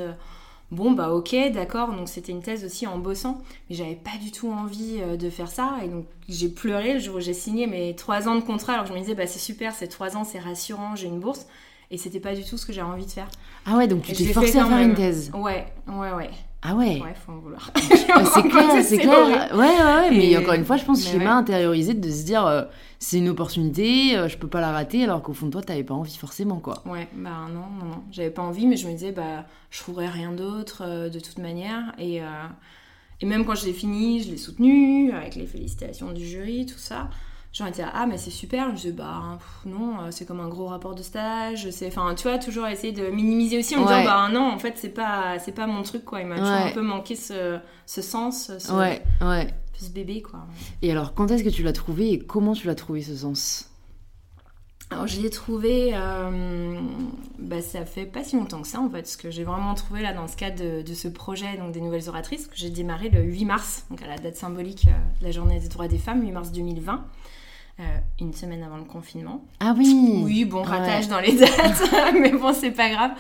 Bon, 0.73 0.93
bah 0.93 1.11
ok, 1.11 1.37
d'accord, 1.53 1.93
donc 1.93 2.09
c'était 2.09 2.33
une 2.33 2.41
thèse 2.41 2.65
aussi 2.65 2.87
en 2.87 2.97
bossant, 2.97 3.43
mais 3.69 3.77
j'avais 3.77 3.95
pas 3.95 4.17
du 4.23 4.33
tout 4.33 4.51
envie 4.51 5.01
euh, 5.03 5.19
de 5.19 5.29
faire 5.29 5.51
ça, 5.51 5.77
et 5.85 5.89
donc 5.89 6.07
j'ai 6.31 6.49
pleuré 6.49 6.95
le 6.95 6.99
jour 6.99 7.17
où 7.17 7.21
j'ai 7.21 7.35
signé 7.35 7.67
mes 7.67 7.95
trois 7.95 8.27
ans 8.27 8.37
de 8.37 8.41
contrat, 8.41 8.73
alors 8.73 8.87
je 8.87 8.95
me 8.95 8.99
disais, 8.99 9.15
bah 9.15 9.27
c'est 9.27 9.39
super, 9.39 9.75
c'est 9.75 9.89
trois 9.89 10.17
ans, 10.17 10.25
c'est 10.25 10.39
rassurant, 10.39 10.97
j'ai 10.97 11.09
une 11.09 11.21
bourse, 11.21 11.47
et 11.93 11.99
c'était 11.99 12.21
pas 12.21 12.35
du 12.35 12.43
tout 12.43 12.57
ce 12.57 12.65
que 12.67 12.73
j'avais 12.73 12.91
envie 12.91 13.05
de 13.05 13.11
faire. 13.11 13.29
Ah 13.67 13.77
ouais, 13.77 13.87
donc 13.87 14.03
tu 14.03 14.13
t'es 14.15 14.25
forcé 14.25 14.59
à 14.59 14.65
faire 14.65 14.79
une 14.79 14.95
thèse 14.95 15.31
Ouais, 15.35 15.67
ouais, 15.87 16.13
ouais. 16.13 16.31
Ah 16.63 16.75
ouais 16.75 17.01
Ouais, 17.03 17.13
faut 17.15 17.33
en 17.33 17.39
vouloir. 17.39 17.71
Ah, 17.75 18.25
c'est 18.25 18.43
clair, 18.49 18.83
c'est 18.83 18.97
clair. 18.99 19.51
Ouais, 19.53 19.59
ouais, 19.59 19.83
ouais, 19.85 20.11
mais 20.11 20.37
encore 20.39 20.55
une 20.55 20.65
fois, 20.65 20.77
je 20.79 20.85
pense 20.85 21.05
que 21.05 21.11
j'ai 21.11 21.19
mal 21.19 21.37
intériorisé 21.37 21.93
de 21.93 22.09
se 22.11 22.25
dire, 22.25 22.47
euh, 22.47 22.63
c'est 22.99 23.19
une 23.19 23.29
opportunité, 23.29 24.17
euh, 24.17 24.29
je 24.29 24.39
peux 24.39 24.47
pas 24.49 24.61
la 24.61 24.73
rater, 24.73 25.05
alors 25.05 25.23
qu'au 25.23 25.35
fond 25.35 25.47
de 25.47 25.51
toi, 25.51 25.61
t'avais 25.61 25.83
pas 25.85 25.95
envie 25.95 26.17
forcément, 26.17 26.61
quoi. 26.61 26.83
Ouais, 26.87 27.09
bah 27.15 27.47
non, 27.53 27.67
non, 27.79 27.87
non. 27.91 28.03
J'avais 28.11 28.31
pas 28.31 28.43
envie, 28.43 28.67
mais 28.67 28.77
je 28.77 28.87
me 28.87 28.93
disais, 28.93 29.13
bah, 29.13 29.45
je 29.71 29.81
trouverais 29.81 30.09
rien 30.09 30.33
d'autre 30.33 30.83
euh, 30.87 31.09
de 31.11 31.21
toute 31.21 31.39
manière. 31.39 31.93
Et, 31.99 32.21
et 33.21 33.27
même 33.27 33.45
quand 33.45 33.55
je 33.57 33.67
l'ai 33.67 33.73
fini, 33.75 34.23
je 34.23 34.31
l'ai 34.31 34.39
soutenu, 34.39 35.13
avec 35.13 35.35
les 35.35 35.47
félicitations 35.47 36.13
du 36.13 36.25
jury, 36.25 36.65
tout 36.65 36.79
ça. 36.79 37.11
Genre, 37.53 37.69
été 37.69 37.83
ah, 37.83 38.07
mais 38.07 38.17
c'est 38.17 38.31
super. 38.31 38.71
Je 38.71 38.77
disais, 38.77 38.93
bah, 38.93 39.39
non, 39.67 40.01
euh, 40.01 40.09
c'est 40.11 40.25
comme 40.25 40.41
un 40.41 40.49
gros 40.49 40.67
rapport 40.67 40.95
de 40.95 41.03
stage. 41.03 41.69
C'est, 41.71 41.87
enfin, 41.87 42.15
tu 42.15 42.27
vois, 42.27 42.39
toujours 42.39 42.67
essayer 42.67 42.95
de 42.95 43.09
minimiser 43.11 43.59
aussi 43.59 43.77
en 43.77 43.81
me 43.81 43.87
disant, 43.87 44.05
bah, 44.05 44.29
non, 44.33 44.51
en 44.51 44.59
fait, 44.59 44.75
c'est 44.77 44.89
pas, 44.89 45.39
c'est 45.39 45.53
pas 45.53 45.67
mon 45.67 45.83
truc, 45.83 46.05
quoi. 46.05 46.21
Il 46.23 46.29
m'a 46.29 46.37
toujours 46.37 46.51
un 46.51 46.71
peu 46.71 46.81
manqué 46.81 47.15
ce, 47.15 47.59
ce 47.85 48.01
sens, 48.01 48.51
ce, 48.59 48.73
ouais, 48.73 49.03
ouais. 49.21 49.53
ce 49.79 49.91
bébé, 49.91 50.23
quoi. 50.23 50.47
Et 50.81 50.91
alors, 50.91 51.13
quand 51.13 51.31
est-ce 51.31 51.45
que 51.45 51.51
tu 51.51 51.63
l'as 51.63 51.75
trouvé 51.75 52.13
et 52.13 52.19
comment 52.19 52.55
tu 52.55 52.67
l'as 52.67 52.75
trouvé 52.75 53.03
ce 53.03 53.15
sens? 53.15 53.69
Alors 54.91 55.07
je 55.07 55.23
l'ai 55.23 55.31
trouvé, 55.31 55.93
euh, 55.95 56.79
bah, 57.39 57.63
ça 57.63 57.87
fait 57.87 58.05
pas 58.05 58.23
si 58.23 58.37
longtemps 58.37 58.61
que 58.61 58.69
ça 58.69 58.79
en 58.79 58.91
fait, 58.91 59.07
ce 59.07 59.17
que 59.17 59.31
j'ai 59.31 59.43
vraiment 59.43 59.73
trouvé 59.73 60.03
là 60.03 60.13
dans 60.13 60.29
ce 60.29 60.37
cadre 60.37 60.63
de, 60.63 60.83
de, 60.83 60.95
ce 60.95 61.09
projet 61.09 61.57
donc 61.57 61.73
des 61.73 61.81
nouvelles 61.81 62.11
oratrices 62.11 62.47
que 62.47 62.57
j'ai 62.57 62.69
démarré 62.69 63.09
le 63.09 63.23
8 63.23 63.45
mars, 63.47 63.87
donc 63.89 64.03
à 64.03 64.07
la 64.07 64.19
date 64.19 64.37
symbolique 64.37 64.89
euh, 64.89 65.21
de 65.21 65.25
la 65.25 65.31
journée 65.31 65.59
des 65.61 65.69
droits 65.69 65.89
des 65.89 65.97
femmes, 65.97 66.23
8 66.23 66.33
mars 66.33 66.53
2020. 66.53 67.07
Euh, 67.81 67.85
une 68.21 68.35
semaine 68.35 68.63
avant 68.63 68.77
le 68.77 68.85
confinement. 68.85 69.43
Ah 69.59 69.75
oui 69.77 70.21
Oui, 70.23 70.45
bon, 70.45 70.63
ratage 70.63 71.09
dans 71.09 71.21
les 71.21 71.33
dates, 71.33 71.83
mais 72.21 72.31
bon, 72.31 72.53
c'est 72.53 72.71
pas 72.71 72.91
grave. 72.91 73.13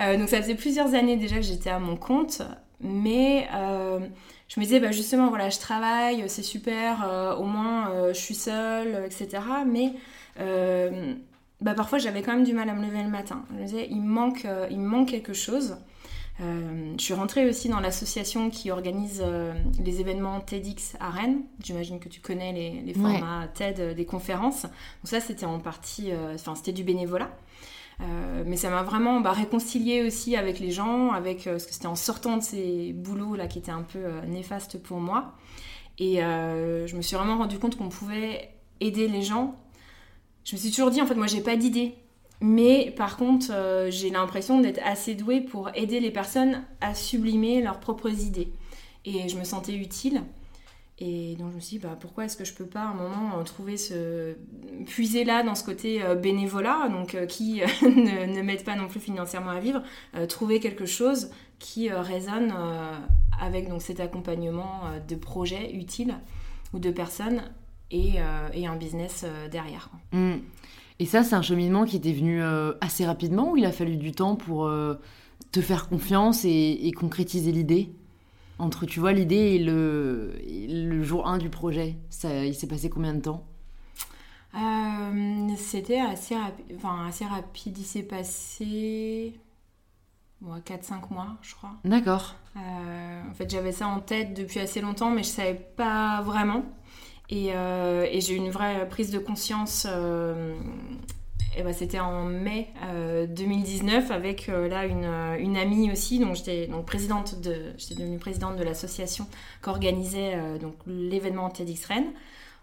Euh, 0.00 0.16
donc 0.16 0.30
ça 0.30 0.40
faisait 0.40 0.54
plusieurs 0.54 0.94
années 0.94 1.16
déjà 1.16 1.36
que 1.36 1.42
j'étais 1.42 1.68
à 1.68 1.78
mon 1.78 1.94
compte, 1.94 2.40
mais 2.80 3.46
euh, 3.54 4.00
je 4.48 4.58
me 4.58 4.64
disais, 4.64 4.80
bah, 4.80 4.92
justement, 4.92 5.28
voilà, 5.28 5.50
je 5.50 5.58
travaille, 5.58 6.24
c'est 6.28 6.42
super, 6.42 7.36
au 7.38 7.44
moins 7.44 7.92
je 8.08 8.18
suis 8.18 8.34
seule, 8.34 9.04
etc. 9.04 9.42
Mais 9.66 9.92
bah, 11.60 11.74
parfois 11.74 11.98
j'avais 11.98 12.22
quand 12.22 12.32
même 12.32 12.44
du 12.44 12.54
mal 12.54 12.70
à 12.70 12.72
me 12.72 12.86
lever 12.86 13.02
le 13.02 13.10
matin. 13.10 13.44
Je 13.50 13.56
me 13.56 13.64
disais, 13.66 13.88
il 13.90 14.00
manque, 14.00 14.46
il 14.70 14.80
me 14.80 14.88
manque 14.88 15.08
quelque 15.10 15.34
chose. 15.34 15.76
Euh, 16.40 16.94
je 16.96 17.02
suis 17.02 17.14
rentrée 17.14 17.48
aussi 17.48 17.68
dans 17.68 17.80
l'association 17.80 18.48
qui 18.48 18.70
organise 18.70 19.20
euh, 19.24 19.52
les 19.82 20.00
événements 20.00 20.40
TEDx 20.40 20.96
à 21.00 21.10
Rennes. 21.10 21.42
J'imagine 21.62 21.98
que 21.98 22.08
tu 22.08 22.20
connais 22.20 22.52
les, 22.52 22.94
formats 22.94 23.48
TED 23.48 23.80
euh, 23.80 23.94
des 23.94 24.04
conférences. 24.04 24.62
Donc 24.62 25.04
ça, 25.04 25.20
c'était 25.20 25.46
en 25.46 25.58
partie, 25.58 26.12
enfin, 26.34 26.54
c'était 26.54 26.72
du 26.72 26.84
bénévolat. 26.84 27.30
mais 28.46 28.56
ça 28.56 28.70
m'a 28.70 28.82
vraiment 28.82 29.20
bah, 29.20 29.32
réconcilié 29.32 30.04
aussi 30.04 30.36
avec 30.36 30.60
les 30.60 30.70
gens, 30.70 31.10
avec 31.10 31.44
parce 31.44 31.66
que 31.66 31.72
c'était 31.72 31.88
en 31.88 31.96
sortant 31.96 32.36
de 32.36 32.42
ces 32.42 32.92
boulots 32.92 33.34
là 33.34 33.48
qui 33.48 33.58
étaient 33.58 33.72
un 33.72 33.82
peu 33.82 34.20
néfastes 34.26 34.80
pour 34.80 34.98
moi. 34.98 35.34
Et 35.98 36.16
je 36.18 36.96
me 36.96 37.02
suis 37.02 37.16
vraiment 37.16 37.38
rendu 37.38 37.58
compte 37.58 37.76
qu'on 37.76 37.88
pouvait 37.88 38.50
aider 38.80 39.08
les 39.08 39.22
gens. 39.22 39.56
Je 40.44 40.54
me 40.54 40.60
suis 40.60 40.70
toujours 40.70 40.90
dit 40.90 41.02
en 41.02 41.06
fait, 41.06 41.16
moi, 41.16 41.26
j'ai 41.26 41.40
pas 41.40 41.56
d'idée 41.56 41.96
mais 42.40 42.92
par 42.96 43.16
contre, 43.16 43.48
euh, 43.50 43.90
j'ai 43.90 44.10
l'impression 44.10 44.60
d'être 44.60 44.80
assez 44.84 45.14
douée 45.14 45.40
pour 45.40 45.70
aider 45.74 46.00
les 46.00 46.10
personnes 46.10 46.62
à 46.80 46.94
sublimer 46.94 47.60
leurs 47.62 47.80
propres 47.80 48.10
idées. 48.10 48.52
Et 49.04 49.28
je 49.28 49.36
me 49.36 49.44
sentais 49.44 49.74
utile. 49.74 50.22
Et 51.00 51.36
donc 51.36 51.50
je 51.50 51.56
me 51.56 51.60
suis 51.60 51.78
dit, 51.78 51.84
bah, 51.84 51.96
pourquoi 51.98 52.24
est-ce 52.24 52.36
que 52.36 52.44
je 52.44 52.54
peux 52.54 52.66
pas 52.66 52.80
à 52.80 52.88
un 52.88 52.94
moment 52.94 53.42
trouver 53.44 53.76
ce... 53.76 54.34
puiser 54.86 55.24
là 55.24 55.44
dans 55.44 55.54
ce 55.54 55.64
côté 55.64 56.02
euh, 56.02 56.16
bénévolat, 56.16 56.88
donc 56.88 57.14
euh, 57.14 57.26
qui 57.26 57.60
ne, 57.82 58.42
m'aide 58.42 58.64
pas 58.64 58.74
non 58.74 58.88
plus 58.88 59.00
financièrement 59.00 59.50
à 59.50 59.60
vivre, 59.60 59.82
trouver 60.28 60.60
quelque 60.60 60.86
chose 60.86 61.30
qui 61.58 61.90
résonne 61.90 62.54
avec 63.40 63.68
donc, 63.68 63.82
cet 63.82 63.98
accompagnement 63.98 64.82
de 65.08 65.16
projets 65.16 65.72
utiles 65.72 66.16
ou 66.72 66.78
de 66.78 66.92
personnes 66.92 67.42
et, 67.90 68.14
et 68.54 68.66
un 68.68 68.76
business 68.76 69.24
derrière. 69.50 69.90
Mmh. 70.12 70.36
Et 71.00 71.06
ça, 71.06 71.22
c'est 71.22 71.34
un 71.34 71.42
cheminement 71.42 71.84
qui 71.84 71.96
était 71.96 72.12
venu 72.12 72.42
euh, 72.42 72.72
assez 72.80 73.06
rapidement 73.06 73.52
ou 73.52 73.56
il 73.56 73.64
a 73.64 73.72
fallu 73.72 73.96
du 73.96 74.12
temps 74.12 74.34
pour 74.34 74.66
euh, 74.66 74.94
te 75.52 75.60
faire 75.60 75.88
confiance 75.88 76.44
et, 76.44 76.92
concrétiser 76.96 77.52
l'idée 77.52 77.92
Entre, 78.58 78.84
tu 78.84 78.98
vois, 78.98 79.12
l'idée 79.12 79.36
et 79.36 79.58
le, 79.58 80.34
le 80.68 81.02
jour 81.02 81.28
1 81.28 81.38
du 81.38 81.50
projet, 81.50 81.96
ça, 82.10 82.44
il 82.44 82.54
s'est 82.54 82.66
passé 82.66 82.90
combien 82.90 83.14
de 83.14 83.20
temps? 83.20 83.44
Euh, 84.54 85.48
C'était 85.56 86.00
assez, 86.00 86.34
enfin, 86.76 87.06
assez 87.06 87.24
rapide. 87.24 87.78
Il 87.78 87.84
s'est 87.84 88.02
passé 88.02 89.38
4-5 90.44 91.12
mois, 91.12 91.36
je 91.42 91.54
crois. 91.54 91.74
D'accord. 91.84 92.34
en 92.56 93.34
fait, 93.34 93.48
j'avais 93.48 93.72
ça 93.72 93.86
en 93.86 94.00
tête 94.00 94.34
depuis 94.34 94.58
assez 94.58 94.80
longtemps, 94.80 95.10
mais 95.10 95.22
je 95.22 95.28
savais 95.28 95.54
pas 95.76 96.22
vraiment. 96.22 96.64
Euh, 97.32 98.06
et, 98.10 98.20
j'ai 98.20 98.34
eu 98.34 98.36
une 98.36 98.50
vraie 98.50 98.88
prise 98.88 99.10
de 99.10 99.18
conscience. 99.18 99.86
Euh, 99.88 100.56
et 101.56 101.62
ben, 101.62 101.72
c'était 101.72 101.98
en 101.98 102.24
mai 102.24 102.68
2019 103.28 104.10
euh, 104.10 104.14
avec 104.14 104.46
là 104.46 104.84
une, 104.86 105.56
amie 105.56 105.90
aussi. 105.90 106.18
Donc 106.18 106.36
j'étais 106.36 106.66
donc 106.66 106.86
présidente 106.86 107.40
de, 107.40 107.72
j'étais 107.76 107.96
devenue 107.96 108.18
présidente 108.18 108.56
de 108.56 108.62
l'association 108.62 109.26
qui 109.62 109.68
organisait 109.68 110.58
donc 110.60 110.74
l'événement 110.86 111.50
TEDx 111.50 111.84
Rennes. 111.86 112.12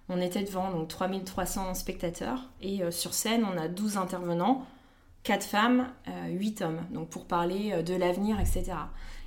On 0.08 0.22
était 0.22 0.44
devant 0.44 0.72
donc 0.72 0.88
3300 0.88 1.74
spectateurs 1.74 2.48
et 2.62 2.82
sur 2.92 3.14
scène 3.14 3.44
on 3.52 3.58
a 3.58 3.68
12 3.68 3.98
intervenants, 3.98 4.66
4 5.24 5.44
femmes, 5.44 5.88
8 6.30 6.62
hommes. 6.62 6.82
Donc 6.92 7.10
pour 7.10 7.26
parler 7.26 7.82
de 7.84 7.96
l'avenir, 7.96 8.40
etc. 8.40 8.74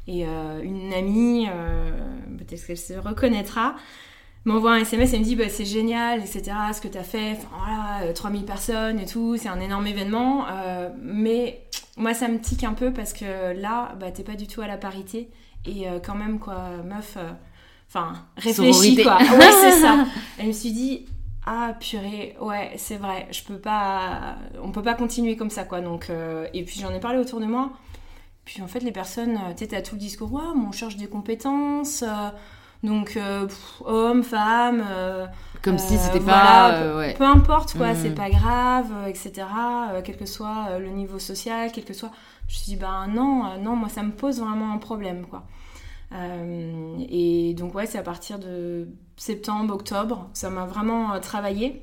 Et 0.07 0.24
une 0.24 0.94
amie, 0.94 1.46
peut-être 2.38 2.64
qu'elle 2.64 2.79
se 2.79 2.94
reconnaîtra, 2.94 3.74
m'envoie 4.44 4.72
un 4.72 4.79
SMS 4.79 5.12
et 5.12 5.18
me 5.18 5.24
dit 5.24 5.37
bah, 5.37 5.48
c'est 5.48 5.64
génial, 5.64 6.20
etc. 6.20 6.42
Ce 6.72 6.81
que 6.81 6.88
tu 6.88 6.98
as 6.98 7.05
fait, 7.05 7.38
voilà, 7.51 8.12
3000 8.12 8.42
euh, 8.42 8.46
personnes 8.46 9.01
et 9.01 9.07
tout, 9.07 9.37
c'est 9.37 9.48
un 9.48 9.61
énorme 9.61 9.87
événement. 9.87 10.46
Euh, 10.51 10.88
mais 11.01 11.66
moi, 11.96 12.14
ça 12.14 12.29
me 12.29 12.40
tique 12.40 12.64
un 12.64 12.74
peu 12.74 12.92
parce 12.92 13.12
que 13.12 13.59
là, 13.61 13.94
bah, 14.01 14.11
t'es 14.11 14.22
pas 14.22 14.35
du 14.35 14.46
tout 14.46 14.61
à 14.61 14.66
la 14.66 14.77
parité. 14.77 15.29
Et 15.64 15.88
euh, 15.88 15.98
quand 16.01 16.14
même, 16.14 16.38
quoi, 16.38 16.70
meuf, 16.85 17.18
enfin, 17.88 18.14
réfléchis, 18.37 19.03
quoi. 19.03 19.18
Ouais, 19.38 19.53
c'est 19.61 19.81
ça. 19.81 20.07
Et 20.38 20.42
je 20.42 20.46
me 20.46 20.53
suis 20.53 20.72
dit, 20.72 21.07
ah 21.44 21.74
purée, 21.79 22.37
ouais, 22.40 22.72
c'est 22.77 22.96
vrai, 22.96 23.27
je 23.31 23.42
peux 23.42 23.59
pas, 23.59 24.37
on 24.62 24.70
peut 24.70 24.83
pas 24.83 24.94
continuer 24.94 25.37
comme 25.37 25.51
ça, 25.51 25.64
quoi. 25.64 25.81
Donc, 25.81 26.11
et 26.55 26.64
puis 26.64 26.81
j'en 26.81 26.90
ai 26.90 27.01
parlé 27.01 27.18
autour 27.18 27.40
de 27.40 27.46
moi. 27.46 27.72
Puis 28.44 28.62
en 28.62 28.68
fait, 28.68 28.81
les 28.81 28.92
personnes, 28.92 29.38
tu 29.51 29.64
sais, 29.64 29.66
t'as 29.68 29.83
tout 29.83 29.96
le 29.96 30.01
discours, 30.01 30.33
ouais, 30.33 30.42
on 30.55 30.72
cherche 30.72 30.96
des 30.96 31.09
compétences. 31.09 32.03
Donc, 32.82 33.16
euh, 33.16 33.48
homme, 33.84 34.22
femme. 34.22 34.84
Euh, 34.88 35.26
Comme 35.62 35.78
si 35.78 35.96
c'était 35.96 36.20
euh, 36.20 36.26
pas. 36.26 37.12
Peu 37.16 37.24
importe, 37.24 37.76
quoi, 37.76 37.94
c'est 37.94 38.10
mm. 38.10 38.14
pas 38.14 38.30
grave, 38.30 38.92
etc. 39.08 39.46
quel 40.04 40.16
que 40.16 40.26
soit 40.26 40.78
le 40.78 40.88
niveau 40.88 41.18
social, 41.18 41.70
quel 41.72 41.84
que 41.84 41.94
soit. 41.94 42.10
Je 42.46 42.54
me 42.54 42.58
suis 42.58 42.72
dit, 42.72 42.76
ben 42.76 43.08
non, 43.08 43.58
non, 43.60 43.76
moi 43.76 43.88
ça 43.88 44.02
me 44.02 44.12
pose 44.12 44.40
vraiment 44.40 44.72
un 44.72 44.78
problème, 44.78 45.26
quoi. 45.26 45.44
et 47.10 47.54
donc, 47.54 47.74
ouais, 47.74 47.86
c'est 47.86 47.98
à 47.98 48.02
partir 48.02 48.38
de 48.38 48.88
septembre, 49.16 49.74
octobre, 49.74 50.30
ça 50.32 50.48
m'a 50.48 50.64
vraiment 50.64 51.18
travaillé. 51.20 51.82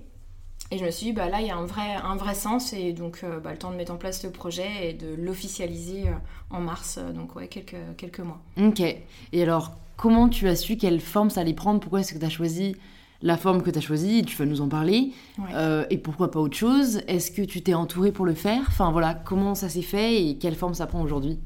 Et 0.71 0.79
je 0.79 0.85
me 0.85 0.89
suis 0.89 1.07
dit, 1.07 1.13
bah 1.13 1.29
là, 1.29 1.41
il 1.41 1.47
y 1.47 1.51
a 1.51 1.57
un 1.57 1.65
vrai, 1.65 1.93
un 2.03 2.15
vrai 2.15 2.33
sens, 2.33 2.73
et 2.73 2.93
donc 2.93 3.23
bah, 3.43 3.51
le 3.51 3.57
temps 3.57 3.69
de 3.69 3.75
mettre 3.75 3.91
en 3.91 3.97
place 3.97 4.23
le 4.23 4.31
projet 4.31 4.89
et 4.89 4.93
de 4.93 5.13
l'officialiser 5.13 6.05
en 6.49 6.61
mars, 6.61 6.97
donc 6.97 7.35
ouais, 7.35 7.47
quelques, 7.47 7.75
quelques 7.97 8.21
mois. 8.21 8.41
Ok. 8.57 8.79
Et 8.79 9.43
alors, 9.43 9.73
comment 9.97 10.29
tu 10.29 10.47
as 10.47 10.55
su 10.55 10.77
quelle 10.77 10.99
forme 10.99 11.29
ça 11.29 11.41
allait 11.41 11.53
prendre? 11.53 11.79
Pourquoi 11.79 12.01
est-ce 12.01 12.13
que 12.13 12.19
tu 12.19 12.25
as 12.25 12.29
choisi 12.29 12.75
la 13.21 13.37
forme 13.37 13.61
que 13.61 13.69
tu 13.69 13.77
as 13.77 13.81
choisie 13.81 14.23
Tu 14.23 14.35
vas 14.35 14.45
nous 14.45 14.61
en 14.61 14.67
parler. 14.67 15.11
Euh, 15.53 15.85
et 15.89 15.97
pourquoi 15.97 16.31
pas 16.31 16.39
autre 16.39 16.57
chose? 16.57 17.01
Est-ce 17.07 17.31
que 17.31 17.41
tu 17.41 17.61
t'es 17.61 17.73
entouré 17.73 18.11
pour 18.11 18.25
le 18.25 18.33
faire? 18.33 18.61
Enfin 18.67 18.91
voilà, 18.91 19.13
comment 19.13 19.55
ça 19.55 19.69
s'est 19.69 19.81
fait 19.81 20.21
et 20.23 20.37
quelle 20.37 20.55
forme 20.55 20.73
ça 20.73 20.85
prend 20.85 21.01
aujourd'hui? 21.01 21.39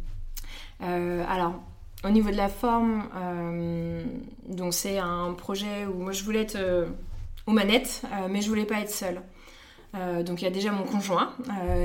Euh, 0.81 1.23
Alors, 1.27 1.53
au 2.03 2.09
niveau 2.09 2.31
de 2.31 2.35
la 2.35 2.49
forme, 2.49 3.03
euh, 3.15 4.03
donc 4.47 4.73
c'est 4.73 4.97
un 4.97 5.33
projet 5.33 5.85
où 5.85 6.01
moi 6.01 6.11
je 6.11 6.23
voulais 6.23 6.41
être 6.41 6.57
aux 7.45 7.51
manettes, 7.51 8.03
mais 8.29 8.41
je 8.41 8.49
voulais 8.49 8.65
pas 8.65 8.79
être 8.79 8.91
seule. 8.91 9.21
donc 10.25 10.41
il 10.41 10.45
y 10.45 10.47
a 10.47 10.51
déjà 10.51 10.71
mon 10.71 10.83
conjoint 10.83 11.33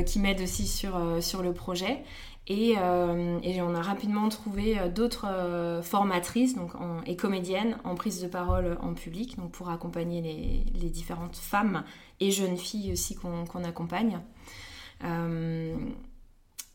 qui 0.07 0.19
m'aide 0.19 0.41
aussi 0.41 0.67
sur, 0.67 1.01
sur 1.21 1.43
le 1.43 1.53
projet. 1.53 2.05
Et, 2.47 2.77
on 2.77 3.75
a 3.75 3.81
rapidement 3.81 4.29
trouvé 4.29 4.77
d'autres 4.95 5.81
formatrices 5.83 6.55
donc 6.55 6.73
et 7.07 7.17
comédiennes 7.17 7.79
en 7.85 7.95
prise 7.95 8.21
de 8.21 8.29
parole 8.29 8.77
en 8.83 8.93
public, 8.93 9.39
donc 9.39 9.53
pour 9.53 9.71
accompagner 9.71 10.21
les, 10.21 10.91
différentes 10.91 11.37
femmes 11.37 11.85
et 12.21 12.31
jeunes 12.31 12.59
filles 12.59 12.93
aussi 12.93 13.15
qu'on 13.17 13.65
accompagne. 13.65 14.21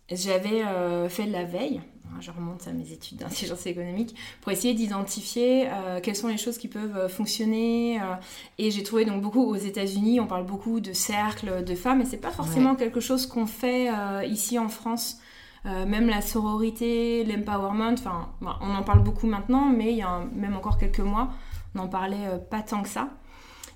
J'avais 0.10 0.64
fait 1.10 1.28
de 1.28 1.32
la 1.32 1.44
veille, 1.44 1.82
je 2.20 2.32
remonte 2.32 2.68
à 2.68 2.72
mes 2.72 2.92
études 2.92 3.20
d'intelligence 3.20 3.66
économique, 3.66 4.16
pour 4.42 4.52
essayer 4.52 4.74
d'identifier 4.74 5.68
euh, 5.68 6.00
quelles 6.02 6.16
sont 6.16 6.28
les 6.28 6.38
choses 6.38 6.58
qui 6.58 6.68
peuvent 6.68 6.98
euh, 6.98 7.10
fonctionner. 7.10 8.02
Euh, 8.02 8.16
et 8.58 8.72
j'ai 8.72 8.84
trouvé 8.84 9.06
donc 9.06 9.22
beaucoup 9.22 9.44
aux 9.44 9.56
États-Unis, 9.56 10.20
on 10.20 10.28
parle 10.28 10.46
beaucoup 10.46 10.80
de 10.80 10.94
cercles 10.94 11.64
de 11.64 11.76
femmes, 11.76 12.02
et 12.02 12.06
c'est 12.06 12.18
pas 12.18 12.32
forcément 12.32 12.76
quelque 12.76 13.00
chose 13.00 13.26
qu'on 13.26 13.46
fait 13.46 13.90
ici 14.28 14.60
en 14.60 14.70
France. 14.70 15.20
Même 15.66 16.08
la 16.08 16.22
sororité, 16.22 17.24
l'empowerment, 17.26 17.94
enfin, 17.94 18.30
on 18.42 18.74
en 18.74 18.84
parle 18.84 19.04
beaucoup 19.04 19.28
maintenant, 19.28 19.66
mais 19.66 19.92
il 19.92 19.98
y 19.98 20.02
a 20.02 20.24
même 20.34 20.56
encore 20.56 20.78
quelques 20.78 21.00
mois, 21.00 21.30
on 21.76 21.80
n'en 21.80 21.88
parlait 21.88 22.40
pas 22.50 22.62
tant 22.62 22.82
que 22.82 22.90
ça. 22.90 23.10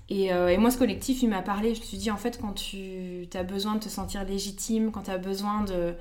Et, 0.10 0.28
et, 0.28 0.58
moi, 0.58 0.72
ce 0.72 0.78
collectif, 0.78 1.22
il 1.24 1.30
m'a 1.30 1.41
parlé. 1.41 1.76
Je 1.76 1.82
me 1.82 1.86
suis 1.86 1.98
dit, 1.98 2.10
en 2.12 2.17
fait, 2.17 2.39
quand 2.39 2.54
tu 2.54 3.28
as 3.34 3.43
besoin 3.43 3.76
de 3.76 3.80
te 3.80 3.89
sentir 3.89 4.24
légitime, 4.24 4.91
quand 4.91 5.04
tu 5.04 5.12
as 5.12 5.17
besoin 5.17 5.62
de, 5.63 5.96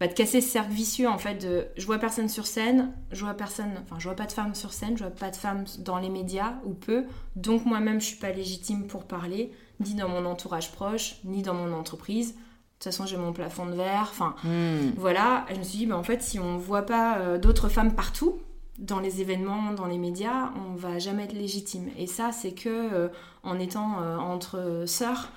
bah, 0.00 0.08
de 0.08 0.12
casser 0.12 0.40
ce 0.40 0.48
cercle 0.48 0.72
vicieux 0.72 1.08
en 1.08 1.18
fait 1.18 1.36
de 1.36 1.66
je 1.76 1.86
vois 1.86 1.98
personne 1.98 2.28
sur 2.28 2.46
scène, 2.46 2.92
je 3.12 3.24
vois 3.24 3.34
personne, 3.34 3.70
enfin 3.82 3.96
je 3.98 4.04
vois 4.08 4.16
pas 4.16 4.26
de 4.26 4.32
femmes 4.32 4.54
sur 4.54 4.72
scène, 4.72 4.98
je 4.98 5.04
vois 5.04 5.14
pas 5.14 5.30
de 5.30 5.36
femmes 5.36 5.64
dans 5.78 5.98
les 5.98 6.08
médias 6.08 6.54
ou 6.64 6.74
peu, 6.74 7.04
donc 7.36 7.64
moi-même 7.64 8.00
je 8.00 8.06
suis 8.06 8.16
pas 8.16 8.32
légitime 8.32 8.88
pour 8.88 9.04
parler, 9.04 9.52
ni 9.78 9.94
dans 9.94 10.08
mon 10.08 10.26
entourage 10.26 10.72
proche, 10.72 11.16
ni 11.24 11.42
dans 11.42 11.54
mon 11.54 11.72
entreprise. 11.72 12.34
De 12.80 12.84
toute 12.84 12.92
façon 12.92 13.06
j'ai 13.06 13.16
mon 13.16 13.32
plafond 13.32 13.66
de 13.66 13.74
verre, 13.74 14.08
enfin 14.10 14.34
hmm. 14.44 14.92
voilà. 14.96 15.46
je 15.50 15.56
me 15.56 15.62
suis 15.62 15.78
dit 15.78 15.86
bah, 15.86 15.96
en 15.96 16.02
fait 16.02 16.22
si 16.22 16.38
on 16.38 16.58
voit 16.58 16.82
pas 16.82 17.18
euh, 17.18 17.38
d'autres 17.38 17.68
femmes 17.68 17.94
partout, 17.94 18.38
dans 18.78 18.98
les 18.98 19.20
événements, 19.20 19.72
dans 19.72 19.86
les 19.86 19.98
médias, 19.98 20.50
on 20.68 20.74
va 20.74 20.98
jamais 20.98 21.24
être 21.24 21.32
légitime. 21.32 21.90
Et 21.96 22.08
ça, 22.08 22.32
c'est 22.32 22.52
que 22.52 22.68
euh, 22.68 23.08
en 23.44 23.60
étant 23.60 24.02
euh, 24.02 24.16
entre 24.16 24.82
sœurs 24.86 25.30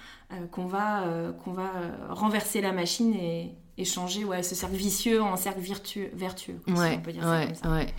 qu'on 0.51 0.65
va, 0.65 1.05
qu'on 1.45 1.53
va 1.53 1.71
renverser 2.09 2.59
la 2.59 2.73
machine 2.73 3.13
et, 3.13 3.55
et 3.77 3.85
changer 3.85 4.25
ouais, 4.25 4.43
ce 4.43 4.55
cercle 4.55 4.75
vicieux 4.75 5.21
en 5.21 5.37
cercle 5.37 5.61
vertueux, 5.61 6.09
vertueux 6.13 6.59
ouais, 6.67 6.97
on 6.97 7.01
peut 7.01 7.13
dire 7.13 7.23
ça 7.23 7.45
comme 7.45 7.55
ça. 7.55 7.71
Ouais. 7.71 7.93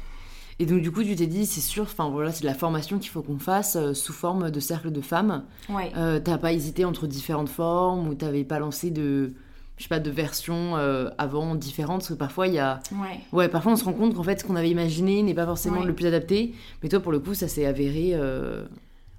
Et 0.60 0.66
donc 0.66 0.80
du 0.80 0.90
coup, 0.90 1.04
tu 1.04 1.14
t'es 1.14 1.28
dit, 1.28 1.46
c'est 1.46 1.60
sûr, 1.60 1.84
enfin 1.84 2.08
voilà, 2.08 2.32
c'est 2.32 2.42
de 2.42 2.46
la 2.46 2.54
formation 2.54 2.98
qu'il 2.98 3.10
faut 3.10 3.22
qu'on 3.22 3.38
fasse 3.38 3.76
euh, 3.76 3.94
sous 3.94 4.12
forme 4.12 4.50
de 4.50 4.60
cercle 4.60 4.90
de 4.90 5.00
femmes. 5.00 5.44
Ouais. 5.68 5.92
Euh, 5.96 6.18
t'as 6.18 6.36
pas 6.36 6.52
hésité 6.52 6.84
entre 6.84 7.06
différentes 7.06 7.48
formes 7.48 8.08
ou 8.08 8.14
t'avais 8.14 8.42
pas 8.42 8.58
lancé 8.58 8.90
de, 8.90 9.34
je 9.76 9.84
sais 9.84 9.88
pas, 9.88 10.00
de 10.00 10.10
versions 10.10 10.76
euh, 10.76 11.10
avant 11.16 11.54
différentes? 11.54 12.00
Parce 12.00 12.08
que 12.08 12.14
parfois 12.14 12.48
il 12.48 12.54
y 12.54 12.58
a, 12.58 12.80
ouais. 12.90 13.20
ouais, 13.32 13.48
parfois 13.48 13.72
on 13.72 13.76
se 13.76 13.84
rend 13.84 13.92
compte 13.92 14.14
qu'en 14.14 14.24
fait 14.24 14.40
ce 14.40 14.44
qu'on 14.44 14.56
avait 14.56 14.70
imaginé 14.70 15.22
n'est 15.22 15.34
pas 15.34 15.46
forcément 15.46 15.84
le 15.84 15.94
plus 15.94 16.06
adapté. 16.06 16.54
Mais 16.82 16.88
toi, 16.88 16.98
pour 16.98 17.12
le 17.12 17.20
coup, 17.20 17.34
ça 17.34 17.46
s'est 17.46 17.64
avéré. 17.64 18.18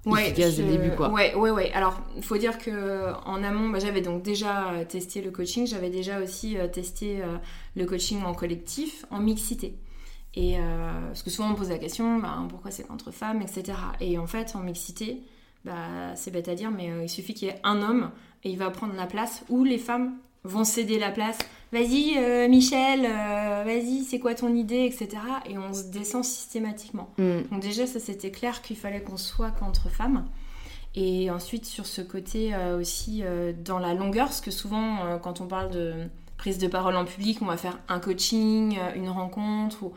Ouais, 0.06 0.32
début 0.32 0.90
quoi. 0.94 1.10
Ouais, 1.10 1.34
ouais, 1.34 1.50
ouais. 1.50 1.72
Alors, 1.72 2.00
il 2.16 2.22
faut 2.22 2.38
dire 2.38 2.58
que 2.58 3.14
en 3.26 3.42
amont, 3.42 3.70
bah, 3.70 3.78
j'avais 3.78 4.00
donc 4.02 4.22
déjà 4.22 4.72
testé 4.88 5.22
le 5.22 5.30
coaching, 5.30 5.66
j'avais 5.66 5.90
déjà 5.90 6.20
aussi 6.20 6.56
testé 6.72 7.22
le 7.76 7.86
coaching 7.86 8.22
en 8.24 8.34
collectif, 8.34 9.06
en 9.10 9.20
mixité. 9.20 9.74
Et 10.34 10.56
parce 11.08 11.22
que 11.22 11.30
souvent 11.30 11.48
on 11.48 11.52
me 11.52 11.56
pose 11.56 11.70
la 11.70 11.78
question, 11.78 12.18
bah, 12.18 12.38
pourquoi 12.48 12.70
c'est 12.70 12.86
contre 12.86 13.10
femmes, 13.10 13.42
etc. 13.42 13.76
Et 14.00 14.16
en 14.16 14.28
fait, 14.28 14.54
en 14.54 14.60
mixité, 14.60 15.22
bah, 15.64 16.14
c'est 16.14 16.30
bête 16.30 16.48
à 16.48 16.54
dire, 16.54 16.70
mais 16.70 16.90
il 17.02 17.08
suffit 17.08 17.34
qu'il 17.34 17.48
y 17.48 17.50
ait 17.50 17.60
un 17.64 17.82
homme 17.82 18.10
et 18.44 18.50
il 18.50 18.56
va 18.56 18.70
prendre 18.70 18.94
la 18.94 19.06
place 19.06 19.44
où 19.48 19.64
les 19.64 19.78
femmes 19.78 20.14
vont 20.44 20.64
céder 20.64 20.98
la 20.98 21.10
place. 21.10 21.38
Vas-y, 21.72 22.14
euh, 22.16 22.48
Michel, 22.48 23.04
euh, 23.04 23.62
vas-y, 23.64 24.02
c'est 24.02 24.18
quoi 24.18 24.34
ton 24.34 24.54
idée, 24.54 24.84
etc. 24.84 25.22
Et 25.48 25.58
on 25.58 25.72
se 25.72 25.84
descend 25.84 26.24
systématiquement. 26.24 27.10
Mm. 27.18 27.42
Donc 27.50 27.60
déjà, 27.60 27.86
ça 27.86 28.00
c'était 28.00 28.30
clair 28.30 28.62
qu'il 28.62 28.76
fallait 28.76 29.02
qu'on 29.02 29.16
soit 29.16 29.50
qu'entre 29.50 29.88
femmes. 29.88 30.26
Et 30.96 31.30
ensuite, 31.30 31.66
sur 31.66 31.86
ce 31.86 32.00
côté 32.00 32.52
euh, 32.52 32.80
aussi 32.80 33.22
dans 33.64 33.78
la 33.78 33.94
longueur, 33.94 34.26
parce 34.26 34.40
que 34.40 34.50
souvent, 34.50 35.18
quand 35.22 35.40
on 35.40 35.46
parle 35.46 35.70
de 35.70 35.94
prise 36.36 36.58
de 36.58 36.66
parole 36.66 36.96
en 36.96 37.04
public, 37.04 37.38
on 37.42 37.46
va 37.46 37.56
faire 37.56 37.78
un 37.88 38.00
coaching, 38.00 38.76
une 38.96 39.10
rencontre. 39.10 39.92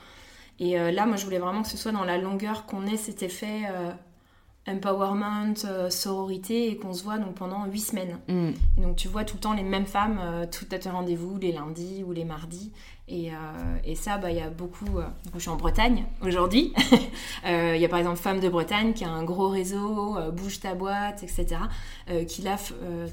Et 0.60 0.78
là, 0.78 1.06
moi, 1.06 1.18
je 1.18 1.26
voulais 1.26 1.40
vraiment 1.40 1.64
que 1.64 1.68
ce 1.68 1.78
soit 1.78 1.92
dans 1.92 2.04
la 2.04 2.18
longueur 2.18 2.66
qu'on 2.66 2.86
ait 2.86 2.98
cet 2.98 3.24
effet 3.24 3.64
empowerment, 4.68 5.56
euh, 5.66 5.90
sororité, 5.90 6.70
et 6.70 6.78
qu'on 6.78 6.94
se 6.94 7.04
voit 7.04 7.18
donc 7.18 7.36
pendant 7.36 7.66
huit 7.66 7.82
semaines. 7.82 8.20
Mm. 8.28 8.52
Et 8.78 8.82
donc 8.82 8.96
tu 8.96 9.08
vois 9.08 9.26
tout 9.26 9.36
le 9.36 9.42
temps 9.42 9.54
les 9.54 9.64
mêmes 9.64 9.86
femmes, 9.86 10.20
euh, 10.22 10.46
tout 10.50 10.66
à 10.72 10.80
tes 10.80 10.90
rendez-vous, 10.90 11.38
les 11.38 11.52
lundis 11.52 12.04
ou 12.08 12.14
les 12.14 12.24
mardis. 12.24 12.72
Et, 13.10 13.32
euh, 13.32 13.36
et 13.84 13.96
ça, 13.96 14.18
bah, 14.18 14.32
il 14.32 14.38
y 14.38 14.42
a 14.42 14.50
beaucoup... 14.50 15.02
je 15.34 15.40
suis 15.40 15.50
en 15.50 15.58
Bretagne 15.58 16.06
aujourd'hui. 16.22 16.74
Il 17.46 17.78
y 17.78 17.84
a 17.84 17.90
par 17.90 18.00
exemple 18.00 18.18
Femmes 18.18 18.40
de 18.40 18.48
Bretagne 18.48 18.94
qui 18.94 19.04
a 19.04 19.10
un 19.10 19.24
gros 19.26 19.50
réseau, 19.50 20.18
Bouge 20.32 20.62
ta 20.62 20.74
boîte, 20.74 21.22
etc. 21.22 21.58
qui 22.30 22.44
là 22.44 22.56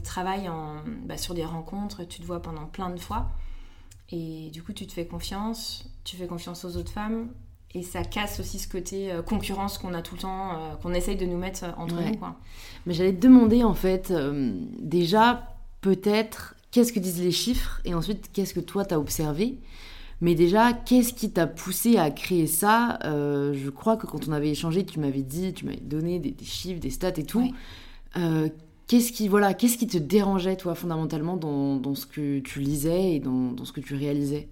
travaille 0.04 0.48
en, 0.48 0.76
bah, 1.06 1.16
sur 1.16 1.34
des 1.34 1.44
rencontres, 1.44 2.04
tu 2.04 2.20
te 2.20 2.26
vois 2.26 2.40
pendant 2.40 2.66
plein 2.66 2.90
de 2.90 3.00
fois. 3.00 3.26
Et 4.12 4.50
du 4.50 4.62
coup, 4.62 4.72
tu 4.72 4.86
te 4.86 4.92
fais 4.92 5.06
confiance, 5.06 5.88
tu 6.04 6.16
fais 6.16 6.26
confiance 6.26 6.64
aux 6.64 6.76
autres 6.76 6.90
femmes, 6.90 7.28
et 7.72 7.82
ça 7.82 8.02
casse 8.02 8.40
aussi 8.40 8.58
ce 8.58 8.68
côté 8.68 9.12
euh, 9.12 9.22
concurrence 9.22 9.78
qu'on 9.78 9.94
a 9.94 10.02
tout 10.02 10.16
le 10.16 10.22
temps, 10.22 10.52
euh, 10.52 10.74
qu'on 10.82 10.92
essaye 10.92 11.16
de 11.16 11.24
nous 11.24 11.38
mettre 11.38 11.64
euh, 11.64 11.70
entre 11.76 11.94
nous. 11.94 12.16
Quoi. 12.16 12.36
Mais 12.84 12.94
j'allais 12.94 13.14
te 13.14 13.20
demander 13.20 13.62
en 13.62 13.74
fait, 13.74 14.12
déjà 14.80 15.54
peut-être 15.80 16.56
qu'est-ce 16.72 16.92
que 16.92 16.98
disent 16.98 17.22
les 17.22 17.30
chiffres 17.30 17.80
et 17.84 17.94
ensuite 17.94 18.30
qu'est-ce 18.32 18.54
que 18.54 18.60
toi 18.60 18.84
t'as 18.84 18.98
observé? 18.98 19.58
Mais 20.22 20.34
déjà, 20.34 20.74
qu'est-ce 20.74 21.14
qui 21.14 21.30
t'a 21.30 21.46
poussé 21.46 21.96
à 21.96 22.10
créer 22.10 22.46
ça? 22.46 22.98
Je 23.02 23.70
crois 23.70 23.96
que 23.96 24.06
quand 24.06 24.28
on 24.28 24.32
avait 24.32 24.50
échangé, 24.50 24.84
tu 24.84 25.00
m'avais 25.00 25.22
dit, 25.22 25.54
tu 25.54 25.64
m'avais 25.64 25.78
donné 25.78 26.18
des, 26.18 26.34
chiffres, 26.44 26.78
des 26.78 26.90
stats 26.90 27.16
et 27.16 27.24
tout. 27.24 27.50
Qu'est-ce 28.90 29.78
qui, 29.78 29.86
te 29.86 29.98
dérangeait 29.98 30.56
toi 30.56 30.74
fondamentalement 30.74 31.36
dans, 31.36 31.94
ce 31.94 32.06
que 32.06 32.40
tu 32.40 32.60
lisais 32.60 33.14
et 33.14 33.20
dans, 33.20 33.64
ce 33.64 33.72
que 33.72 33.80
tu 33.80 33.94
réalisais? 33.94 34.48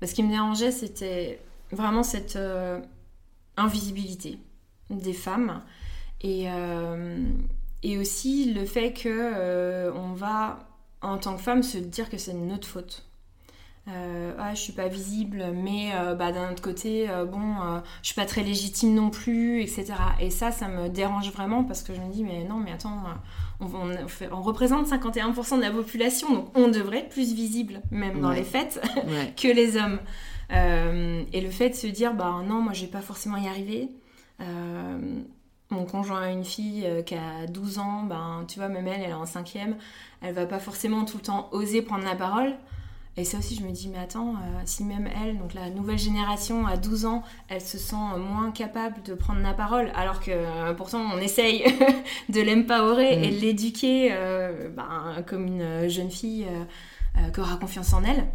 Bah, 0.00 0.06
Ce 0.06 0.14
qui 0.14 0.22
me 0.22 0.30
dérangeait, 0.30 0.70
c'était 0.70 1.40
vraiment 1.72 2.04
cette 2.04 2.36
euh, 2.36 2.80
invisibilité 3.56 4.38
des 4.90 5.12
femmes 5.12 5.62
et, 6.20 6.50
euh, 6.50 7.24
et 7.82 7.98
aussi 7.98 8.52
le 8.52 8.64
fait 8.64 8.92
que 8.92 9.08
euh, 9.08 9.92
on 9.94 10.12
va 10.12 10.68
en 11.00 11.18
tant 11.18 11.34
que 11.34 11.42
femme 11.42 11.64
se 11.64 11.78
dire 11.78 12.10
que 12.10 12.18
c'est 12.18 12.34
notre 12.34 12.68
faute. 12.68 13.04
Ah, 13.86 14.54
je 14.54 14.60
suis 14.60 14.72
pas 14.72 14.88
visible, 14.88 15.46
mais 15.54 15.90
bah, 16.18 16.32
d'un 16.32 16.52
autre 16.52 16.62
côté, 16.62 17.08
bon, 17.30 17.56
je 18.02 18.06
suis 18.06 18.14
pas 18.14 18.26
très 18.26 18.42
légitime 18.42 18.94
non 18.94 19.10
plus, 19.10 19.60
etc. 19.60 19.94
Et 20.20 20.30
ça, 20.30 20.50
ça 20.50 20.68
me 20.68 20.88
dérange 20.88 21.30
vraiment 21.32 21.64
parce 21.64 21.82
que 21.82 21.94
je 21.94 22.00
me 22.00 22.12
dis, 22.12 22.22
mais 22.22 22.44
non, 22.44 22.56
mais 22.56 22.72
attends, 22.72 23.02
on, 23.60 23.66
on, 23.66 24.42
représente 24.42 24.86
51% 24.86 25.56
de 25.56 25.62
la 25.62 25.70
population, 25.70 26.32
donc 26.32 26.56
on 26.56 26.68
devrait 26.68 26.98
être 26.98 27.08
plus 27.08 27.34
visible, 27.34 27.80
même 27.90 28.20
dans 28.20 28.30
les 28.30 28.44
fêtes, 28.44 28.80
que 29.36 29.48
les 29.48 29.76
hommes. 29.76 29.98
Euh, 30.52 31.22
et 31.32 31.40
le 31.40 31.50
fait 31.50 31.70
de 31.70 31.74
se 31.74 31.86
dire, 31.86 32.14
bah 32.14 32.42
non, 32.46 32.60
moi 32.60 32.72
je 32.72 32.82
vais 32.82 32.90
pas 32.90 33.00
forcément 33.00 33.36
y 33.36 33.48
arriver. 33.48 33.88
Euh, 34.40 35.22
mon 35.70 35.84
conjoint 35.84 36.22
a 36.22 36.30
une 36.30 36.44
fille 36.44 36.84
euh, 36.84 37.02
qui 37.02 37.14
a 37.14 37.46
12 37.46 37.78
ans, 37.78 38.02
ben, 38.02 38.44
tu 38.46 38.58
vois, 38.58 38.68
même 38.68 38.86
elle, 38.86 39.00
elle 39.00 39.10
est 39.10 39.14
en 39.14 39.26
cinquième, 39.26 39.76
elle 40.20 40.34
va 40.34 40.46
pas 40.46 40.58
forcément 40.58 41.04
tout 41.04 41.16
le 41.16 41.22
temps 41.22 41.48
oser 41.52 41.82
prendre 41.82 42.04
la 42.04 42.16
parole. 42.16 42.54
Et 43.16 43.24
ça 43.24 43.38
aussi, 43.38 43.54
je 43.56 43.62
me 43.62 43.70
dis, 43.72 43.88
mais 43.88 43.98
attends, 43.98 44.36
si 44.64 44.84
même 44.84 45.06
elle, 45.22 45.38
donc 45.38 45.52
la 45.52 45.68
nouvelle 45.68 45.98
génération 45.98 46.66
à 46.66 46.78
12 46.78 47.04
ans, 47.04 47.22
elle 47.48 47.60
se 47.60 47.76
sent 47.76 47.94
moins 48.18 48.50
capable 48.52 49.02
de 49.02 49.12
prendre 49.12 49.42
la 49.42 49.52
parole, 49.52 49.92
alors 49.94 50.20
que 50.20 50.72
pourtant 50.72 51.02
on 51.14 51.18
essaye 51.18 51.62
de 52.30 52.40
l'empowerer 52.40 53.22
et 53.22 53.30
de 53.30 53.36
mm. 53.36 53.40
l'éduquer 53.40 54.16
ben, 54.74 55.22
comme 55.26 55.46
une 55.46 55.88
jeune 55.90 56.10
fille 56.10 56.46
qui 57.34 57.40
aura 57.40 57.56
confiance 57.56 57.92
en 57.92 58.02
elle, 58.02 58.26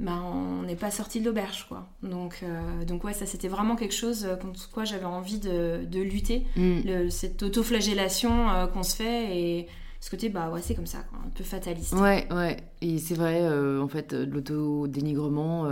bah, 0.00 0.20
on 0.24 0.62
n'est 0.62 0.74
pas 0.74 0.90
sorti 0.90 1.20
de 1.20 1.26
l'auberge 1.26 1.66
quoi. 1.68 1.88
Donc, 2.02 2.40
euh, 2.42 2.84
donc 2.84 3.04
ouais, 3.04 3.12
ça 3.12 3.26
c'était 3.26 3.46
vraiment 3.46 3.76
quelque 3.76 3.94
chose 3.94 4.24
euh, 4.24 4.34
contre 4.34 4.68
quoi 4.70 4.84
j'avais 4.84 5.04
envie 5.04 5.38
de, 5.38 5.84
de 5.86 6.00
lutter, 6.00 6.46
mm. 6.56 7.10
cette 7.10 7.42
autoflagellation 7.44 8.50
euh, 8.50 8.66
qu'on 8.66 8.82
se 8.82 8.96
fait 8.96 9.38
et 9.38 9.66
ce 10.04 10.10
côté 10.10 10.28
bah 10.28 10.50
ouais 10.50 10.60
c'est 10.60 10.74
comme 10.74 10.84
ça 10.84 10.98
quoi, 11.08 11.18
un 11.24 11.30
peu 11.30 11.42
fataliste. 11.42 11.94
Ouais 11.94 12.28
ouais 12.30 12.58
et 12.82 12.98
c'est 12.98 13.14
vrai 13.14 13.40
en 13.78 13.88
fait 13.88 14.12
l'auto-dénigrement 14.12 15.62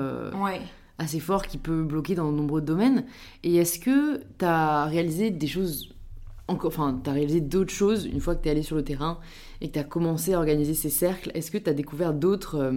ouais. 0.43 0.63
assez 0.97 1.21
fort 1.21 1.47
qui 1.47 1.59
peut 1.59 1.83
bloquer 1.83 2.15
dans 2.15 2.33
de 2.33 2.37
nombreux 2.39 2.63
domaines. 2.63 3.05
Et 3.43 3.57
est-ce 3.57 3.79
que 3.79 4.23
tu 4.39 4.45
as 4.47 4.87
réalisé 4.87 5.31
des 5.31 5.47
choses 5.47 5.95
encore, 6.49 6.69
enfin, 6.69 6.99
tu 7.05 7.11
as 7.11 7.13
réalisé 7.13 7.43
d'autres 7.43 7.75
choses 7.75 8.07
une 8.07 8.21
fois 8.21 8.35
que 8.35 8.43
tu 8.43 8.49
es 8.49 8.53
allé 8.53 8.63
sur 8.63 8.75
le 8.75 8.83
terrain 8.83 9.21
et 9.61 9.69
que 9.69 9.75
tu 9.75 9.79
as 9.79 9.85
commencé 9.85 10.33
à 10.33 10.39
organiser 10.39 10.73
ces 10.73 10.89
cercles? 10.89 11.31
Est-ce 11.35 11.51
que 11.51 11.59
tu 11.59 11.69
as 11.69 11.75
découvert 11.75 12.15
d'autres 12.15 12.73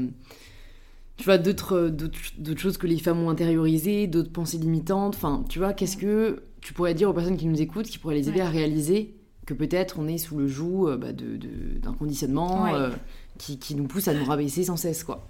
tu 1.16 1.24
vois, 1.24 1.38
d'autres, 1.38 1.88
d'autres, 1.88 2.60
choses 2.60 2.78
que 2.78 2.88
les 2.88 3.00
femmes 3.00 3.24
ont 3.24 3.30
intériorisées, 3.30 4.08
d'autres 4.08 4.34
pensées 4.34 4.58
limitantes? 4.58 5.16
Enfin, 5.16 5.46
tu 5.48 5.60
vois, 5.60 5.72
qu'est-ce 5.72 5.96
que 5.96 6.44
tu 6.60 6.74
pourrais 6.74 6.94
dire 6.94 7.10
aux 7.10 7.14
personnes 7.14 7.38
qui 7.38 7.46
nous 7.46 7.62
écoutent, 7.62 7.86
qui 7.86 7.98
pourraient 7.98 8.16
les 8.16 8.28
aider 8.28 8.42
à 8.42 8.50
réaliser 8.50 9.15
que 9.46 9.54
peut-être 9.54 10.00
on 10.00 10.08
est 10.08 10.18
sous 10.18 10.38
le 10.38 10.48
joug 10.48 10.88
euh, 10.88 10.98
bah, 10.98 11.14
de, 11.14 11.38
d'un 11.80 11.94
conditionnement 11.94 12.68
euh, 12.68 12.92
qui, 13.38 13.60
qui 13.60 13.76
nous 13.76 13.86
pousse 13.86 14.08
à 14.08 14.14
nous 14.14 14.26
rabaisser 14.26 14.64
sans 14.64 14.78
cesse, 14.78 15.04
quoi. 15.04 15.28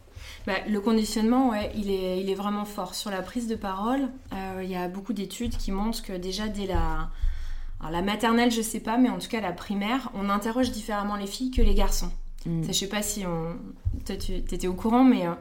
Bah, 0.47 0.53
le 0.67 0.79
conditionnement, 0.79 1.49
ouais, 1.49 1.71
il 1.75 1.89
est, 1.89 2.21
il 2.21 2.29
est 2.29 2.35
vraiment 2.35 2.65
fort. 2.65 2.95
Sur 2.95 3.11
la 3.11 3.21
prise 3.21 3.47
de 3.47 3.55
parole, 3.55 4.09
euh, 4.33 4.61
il 4.63 4.69
y 4.69 4.75
a 4.75 4.87
beaucoup 4.87 5.13
d'études 5.13 5.57
qui 5.57 5.71
montrent 5.71 6.01
que 6.01 6.13
déjà 6.13 6.47
dès 6.47 6.67
la, 6.67 7.09
la 7.89 8.01
maternelle, 8.01 8.51
je 8.51 8.61
sais 8.61 8.79
pas, 8.79 8.97
mais 8.97 9.09
en 9.09 9.19
tout 9.19 9.27
cas 9.27 9.41
la 9.41 9.51
primaire, 9.51 10.11
on 10.13 10.29
interroge 10.29 10.71
différemment 10.71 11.15
les 11.15 11.27
filles 11.27 11.51
que 11.51 11.61
les 11.61 11.75
garçons. 11.75 12.11
Mm. 12.45 12.63
Ça, 12.63 12.71
je 12.71 12.77
sais 12.77 12.89
pas 12.89 13.01
si 13.01 13.25
on... 13.25 13.55
toi 14.05 14.15
tu 14.17 14.33
étais 14.33 14.67
au 14.67 14.73
courant, 14.73 15.03
mais 15.03 15.27
euh, 15.27 15.33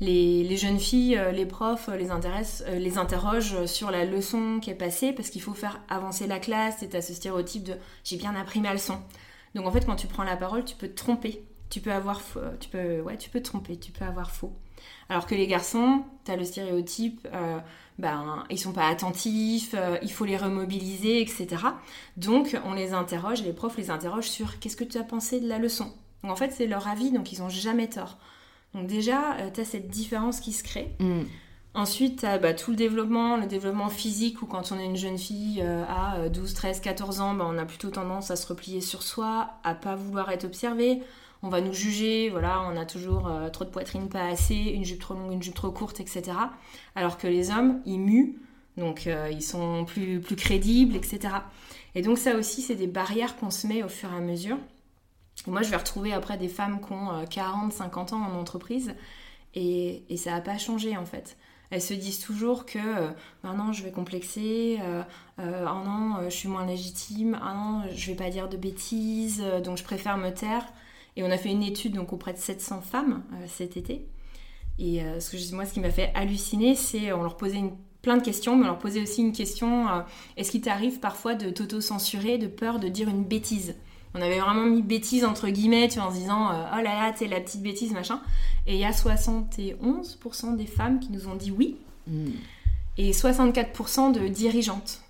les, 0.00 0.56
jeunes 0.56 0.78
filles, 0.78 1.16
euh, 1.16 1.32
les 1.32 1.46
profs 1.46 1.88
les, 1.88 2.10
intéressent, 2.10 2.66
les 2.68 2.98
interrogent 2.98 3.64
sur 3.66 3.90
la 3.90 4.04
leçon 4.04 4.60
qui 4.60 4.70
est 4.70 4.74
passée 4.74 5.12
parce 5.12 5.30
qu'il 5.30 5.42
faut 5.42 5.54
faire 5.54 5.80
avancer 5.88 6.26
la 6.26 6.38
classe. 6.38 6.76
C'est 6.80 6.94
à 6.94 7.02
ce 7.02 7.14
stéréotype 7.14 7.64
de 7.64 7.74
j'ai 8.04 8.16
bien 8.16 8.34
appris 8.34 8.60
ma 8.60 8.72
leçon. 8.72 8.98
Donc 9.54 9.66
en 9.66 9.72
fait, 9.72 9.86
quand 9.86 9.96
tu 9.96 10.06
prends 10.06 10.24
la 10.24 10.36
parole, 10.36 10.64
tu 10.64 10.76
peux 10.76 10.88
te 10.88 10.96
tromper 10.96 11.42
tu 11.70 11.80
peux 11.80 11.92
avoir 11.92 12.20
tu 12.60 12.68
peux 12.68 13.00
ouais 13.00 13.16
tu 13.16 13.30
peux 13.30 13.42
tromper 13.42 13.76
tu 13.76 13.92
peux 13.92 14.04
avoir 14.04 14.30
faux 14.30 14.52
alors 15.08 15.26
que 15.26 15.34
les 15.34 15.46
garçons 15.46 16.04
tu 16.24 16.30
as 16.30 16.36
le 16.36 16.44
stéréotype 16.44 17.26
euh, 17.32 17.58
ben 17.98 18.44
ils 18.50 18.58
sont 18.58 18.72
pas 18.72 18.88
attentifs 18.88 19.74
euh, 19.74 19.98
il 20.02 20.12
faut 20.12 20.24
les 20.24 20.36
remobiliser 20.36 21.20
etc 21.20 21.56
donc 22.16 22.56
on 22.64 22.74
les 22.74 22.92
interroge 22.92 23.42
les 23.42 23.52
profs 23.52 23.76
les 23.76 23.90
interrogent 23.90 24.30
sur 24.30 24.58
qu'est-ce 24.58 24.76
que 24.76 24.84
tu 24.84 24.98
as 24.98 25.04
pensé 25.04 25.40
de 25.40 25.48
la 25.48 25.58
leçon? 25.58 25.92
Donc 26.22 26.32
en 26.32 26.36
fait 26.36 26.52
c'est 26.52 26.66
leur 26.66 26.86
avis 26.86 27.10
donc 27.10 27.32
ils 27.32 27.42
ont 27.42 27.48
jamais 27.48 27.88
tort 27.88 28.18
donc 28.76 28.86
déjà 28.86 29.34
euh, 29.38 29.50
tu 29.52 29.60
as 29.60 29.64
cette 29.64 29.88
différence 29.88 30.38
qui 30.38 30.52
se 30.52 30.62
crée 30.62 30.94
mm. 31.00 31.22
Ensuite, 31.74 32.20
tu 32.20 32.26
as 32.26 32.38
bah, 32.38 32.54
tout 32.54 32.70
le 32.70 32.76
développement, 32.78 33.36
le 33.36 33.44
développement 33.44 33.90
physique, 33.90 34.40
où 34.40 34.46
quand 34.46 34.72
on 34.72 34.78
est 34.78 34.86
une 34.86 34.96
jeune 34.96 35.18
fille 35.18 35.60
euh, 35.62 35.84
à 35.86 36.30
12, 36.30 36.54
13, 36.54 36.80
14 36.80 37.20
ans, 37.20 37.34
bah, 37.34 37.46
on 37.46 37.58
a 37.58 37.66
plutôt 37.66 37.90
tendance 37.90 38.30
à 38.30 38.36
se 38.36 38.46
replier 38.46 38.80
sur 38.80 39.02
soi, 39.02 39.50
à 39.62 39.74
pas 39.74 39.94
vouloir 39.94 40.30
être 40.30 40.46
observé, 40.46 41.02
on 41.42 41.48
va 41.48 41.60
nous 41.60 41.72
juger, 41.72 42.30
voilà, 42.30 42.62
on 42.62 42.76
a 42.76 42.84
toujours 42.84 43.28
euh, 43.28 43.50
trop 43.50 43.64
de 43.64 43.70
poitrine, 43.70 44.08
pas 44.08 44.26
assez, 44.26 44.54
une 44.54 44.84
jupe 44.84 45.00
trop 45.00 45.14
longue, 45.14 45.32
une 45.32 45.42
jupe 45.42 45.54
trop 45.54 45.70
courte, 45.70 46.00
etc. 46.00 46.32
Alors 46.94 47.18
que 47.18 47.26
les 47.26 47.50
hommes, 47.50 47.80
ils 47.84 47.98
muent, 47.98 48.36
donc 48.76 49.06
euh, 49.06 49.28
ils 49.30 49.42
sont 49.42 49.84
plus, 49.84 50.20
plus 50.20 50.36
crédibles, 50.36 50.96
etc. 50.96 51.34
Et 51.94 52.02
donc 52.02 52.18
ça 52.18 52.36
aussi, 52.36 52.62
c'est 52.62 52.74
des 52.74 52.86
barrières 52.86 53.36
qu'on 53.36 53.50
se 53.50 53.66
met 53.66 53.82
au 53.82 53.88
fur 53.88 54.10
et 54.12 54.16
à 54.16 54.20
mesure. 54.20 54.56
Moi, 55.46 55.62
je 55.62 55.70
vais 55.70 55.76
retrouver 55.76 56.12
après 56.12 56.38
des 56.38 56.48
femmes 56.48 56.80
qui 56.80 56.92
ont 56.92 57.24
40, 57.28 57.72
euh, 57.72 57.76
50 57.76 58.12
ans 58.12 58.22
en 58.22 58.38
entreprise, 58.38 58.94
et, 59.54 60.04
ça 60.16 60.32
n'a 60.32 60.40
pas 60.40 60.58
changé 60.58 60.96
en 60.96 61.06
fait. 61.06 61.36
Elles 61.70 61.82
se 61.82 61.94
disent 61.94 62.20
toujours 62.20 62.64
que 62.64 62.78
maintenant 63.42 63.72
je 63.72 63.82
vais 63.82 63.90
complexer, 63.90 64.78
oh 65.38 65.42
non, 65.84 66.20
je 66.24 66.30
suis 66.30 66.48
moins 66.48 66.64
légitime, 66.64 67.38
ah 67.42 67.54
non, 67.54 67.82
je 67.92 68.06
vais 68.06 68.16
pas 68.16 68.30
dire 68.30 68.48
de 68.48 68.56
bêtises, 68.56 69.42
donc 69.64 69.76
je 69.76 69.82
préfère 69.82 70.16
me 70.16 70.30
taire. 70.30 70.64
Et 71.16 71.22
on 71.22 71.30
a 71.30 71.38
fait 71.38 71.50
une 71.50 71.62
étude 71.62 71.94
donc 71.94 72.12
auprès 72.12 72.32
de 72.32 72.38
700 72.38 72.82
femmes 72.82 73.22
euh, 73.32 73.46
cet 73.48 73.76
été. 73.76 74.06
Et 74.78 75.02
euh, 75.02 75.18
ce 75.20 75.54
moi, 75.54 75.64
ce 75.64 75.72
qui 75.72 75.80
m'a 75.80 75.90
fait 75.90 76.12
halluciner, 76.14 76.74
c'est 76.74 77.12
on 77.12 77.22
leur 77.22 77.36
posait 77.36 77.62
plein 78.02 78.18
de 78.18 78.22
questions, 78.22 78.54
mais 78.54 78.64
on 78.64 78.68
leur 78.68 78.78
posait 78.78 79.02
aussi 79.02 79.22
une 79.22 79.32
question 79.32 79.88
euh, 79.88 80.02
est-ce 80.36 80.50
qu'il 80.50 80.60
t'arrive 80.60 81.00
parfois 81.00 81.34
de 81.34 81.50
t'auto-censurer, 81.50 82.36
de 82.36 82.46
peur 82.46 82.78
de 82.78 82.88
dire 82.88 83.08
une 83.08 83.24
bêtise? 83.24 83.76
On 84.16 84.22
avait 84.22 84.40
vraiment 84.40 84.64
mis 84.64 84.82
bêtise 84.82 85.24
entre 85.24 85.48
guillemets, 85.48 85.88
tu 85.88 85.98
vois, 85.98 86.08
en 86.08 86.10
se 86.10 86.16
disant 86.18 86.48
oh 86.50 86.76
là 86.76 86.82
là, 86.82 87.12
t'es 87.16 87.26
la 87.26 87.40
petite 87.40 87.62
bêtise, 87.62 87.92
machin. 87.92 88.20
Et 88.66 88.74
il 88.74 88.80
y 88.80 88.84
a 88.84 88.90
71% 88.90 90.56
des 90.56 90.66
femmes 90.66 90.98
qui 90.98 91.12
nous 91.12 91.28
ont 91.28 91.36
dit 91.36 91.50
oui, 91.50 91.76
hmm. 92.08 92.30
et 92.98 93.12
64% 93.12 94.12
de 94.12 94.26
dirigeantes. 94.28 95.02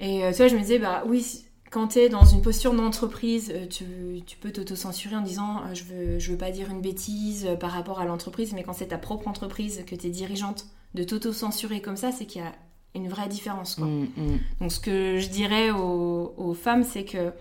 Et 0.00 0.22
tu 0.30 0.36
vois, 0.36 0.48
je 0.48 0.56
me 0.56 0.60
disais, 0.60 0.78
bah 0.78 1.04
oui, 1.06 1.46
quand 1.70 1.88
tu 1.88 1.98
es 1.98 2.08
dans 2.08 2.24
une 2.24 2.42
posture 2.42 2.72
d'entreprise, 2.74 3.52
euh, 3.54 3.66
tu, 3.66 3.84
tu, 4.26 4.36
peux 4.36 4.50
t'auto-censurer 4.50 5.16
en 5.16 5.20
disant 5.20 5.58
euh, 5.58 5.74
je 5.74 5.84
veux, 5.84 6.18
je 6.18 6.30
veux 6.30 6.38
pas 6.38 6.50
dire 6.50 6.70
une 6.70 6.80
bêtise 6.80 7.46
euh, 7.46 7.56
par 7.56 7.70
rapport 7.72 8.00
à 8.00 8.04
l'entreprise, 8.04 8.52
mais 8.52 8.62
quand 8.62 8.72
c'est 8.72 8.86
ta 8.86 8.98
propre 8.98 9.28
entreprise, 9.28 9.84
que 9.86 9.94
tu 9.94 10.06
es 10.06 10.10
dirigeante, 10.10 10.66
de 10.94 11.04
t'auto-censurer 11.04 11.80
comme 11.80 11.96
ça, 11.96 12.12
c'est 12.12 12.24
qu'il 12.24 12.42
y 12.42 12.44
a 12.44 12.52
une 12.94 13.08
vraie 13.08 13.28
différence. 13.28 13.74
Quoi. 13.74 13.86
Mm, 13.86 14.08
mm. 14.16 14.38
Donc 14.60 14.72
ce 14.72 14.80
que 14.80 15.18
je 15.18 15.28
dirais 15.28 15.70
aux, 15.70 16.54
femmes, 16.54 16.82
c'est 16.82 17.04
que 17.04 17.32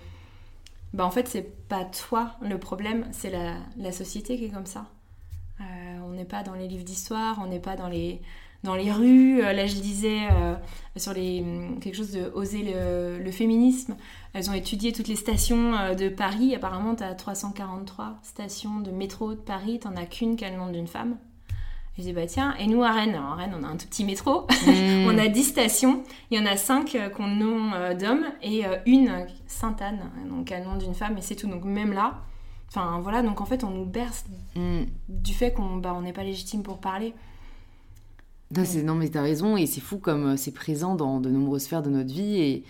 bah, 0.96 1.06
en 1.06 1.12
fait, 1.12 1.28
c'est 1.28 1.68
pas 1.68 1.86
toi 1.86 2.36
le 2.42 2.58
problème, 2.58 3.08
c'est 3.12 3.30
la, 3.30 3.58
la, 3.78 3.92
société 3.92 4.38
qui 4.38 4.46
est 4.46 4.50
comme 4.50 4.66
ça. 4.66 4.88
on 5.60 6.12
n'est 6.12 6.26
pas 6.26 6.42
dans 6.42 6.54
les 6.56 6.68
livres 6.68 6.84
d'histoire, 6.84 7.38
on 7.42 7.48
n'est 7.48 7.60
pas 7.60 7.76
dans 7.76 7.88
les 7.88 8.22
dans 8.66 8.76
les 8.76 8.92
rues. 8.92 9.42
Euh, 9.42 9.54
là, 9.54 9.66
je 9.66 9.76
lisais 9.76 10.28
euh, 10.32 10.56
sur 10.98 11.14
les, 11.14 11.42
hum, 11.42 11.80
quelque 11.80 11.96
chose 11.96 12.12
de 12.12 12.30
oser 12.34 12.64
le, 12.64 13.32
féminisme. 13.32 13.96
Elles 14.34 14.50
ont 14.50 14.54
étudié 14.54 14.92
toutes 14.92 15.08
les 15.08 15.16
stations 15.16 15.74
euh, 15.76 15.94
de 15.94 16.10
Paris. 16.10 16.54
Apparemment, 16.54 16.96
tu 16.96 17.04
as 17.04 17.14
343 17.16 18.20
stations 18.24 18.82
de 18.82 18.92
métro 18.92 19.32
de 19.32 19.40
Paris. 19.40 19.80
Tu 19.82 19.88
as 19.88 20.06
qu'une 20.06 20.36
qui 20.36 20.44
a 20.44 20.50
le 20.50 20.58
nom 20.58 20.70
d'une 20.70 20.88
femme. 20.88 21.18
Je 21.96 22.02
disais, 22.02 22.14
bah 22.14 22.26
tiens, 22.28 22.54
et 22.60 22.68
nous 22.68 22.84
à 22.84 22.92
Rennes, 22.92 23.16
à 23.16 23.36
Rennes, 23.36 23.56
on 23.58 23.64
a 23.64 23.68
un 23.68 23.78
tout 23.78 23.88
petit 23.88 24.04
métro. 24.04 24.48
Hmm. 24.66 25.06
on 25.08 25.18
a 25.18 25.28
10 25.28 25.44
stations. 25.44 26.04
Il 26.30 26.38
y 26.38 26.42
en 26.42 26.46
a 26.46 26.58
5 26.58 26.98
qu'on 27.16 27.28
nom 27.28 27.72
d'hommes 27.98 28.26
et 28.42 28.64
une 28.86 29.26
Sainte-Anne, 29.48 30.12
donc 30.30 30.50
le 30.50 30.64
nom 30.64 30.76
d'une 30.76 30.94
femme, 30.94 31.18
et 31.18 31.22
c'est 31.22 31.36
tout. 31.36 31.48
Donc 31.48 31.64
même 31.64 31.94
là, 31.94 32.22
enfin 32.68 33.00
voilà, 33.02 33.22
donc 33.22 33.40
en 33.40 33.46
fait, 33.46 33.64
on 33.64 33.70
nous 33.70 33.86
berce 33.86 34.26
hmm. 34.56 34.84
du 35.08 35.34
fait 35.34 35.54
qu'on 35.54 35.78
bah, 35.78 35.98
n'est 36.04 36.12
pas 36.12 36.24
légitime 36.24 36.64
pour 36.64 36.80
parler. 36.80 37.14
Non, 38.84 38.96
mais 38.96 39.10
t'as 39.10 39.22
raison, 39.22 39.58
et 39.58 39.66
c'est 39.66 39.82
fou 39.82 39.98
comme 39.98 40.34
euh, 40.34 40.38
c'est 40.38 40.54
présent 40.54 40.96
dans 40.96 41.20
de 41.20 41.30
nombreuses 41.30 41.64
sphères 41.64 41.82
de 41.82 41.90
notre 41.90 42.14
vie. 42.14 42.40
Et, 42.40 42.64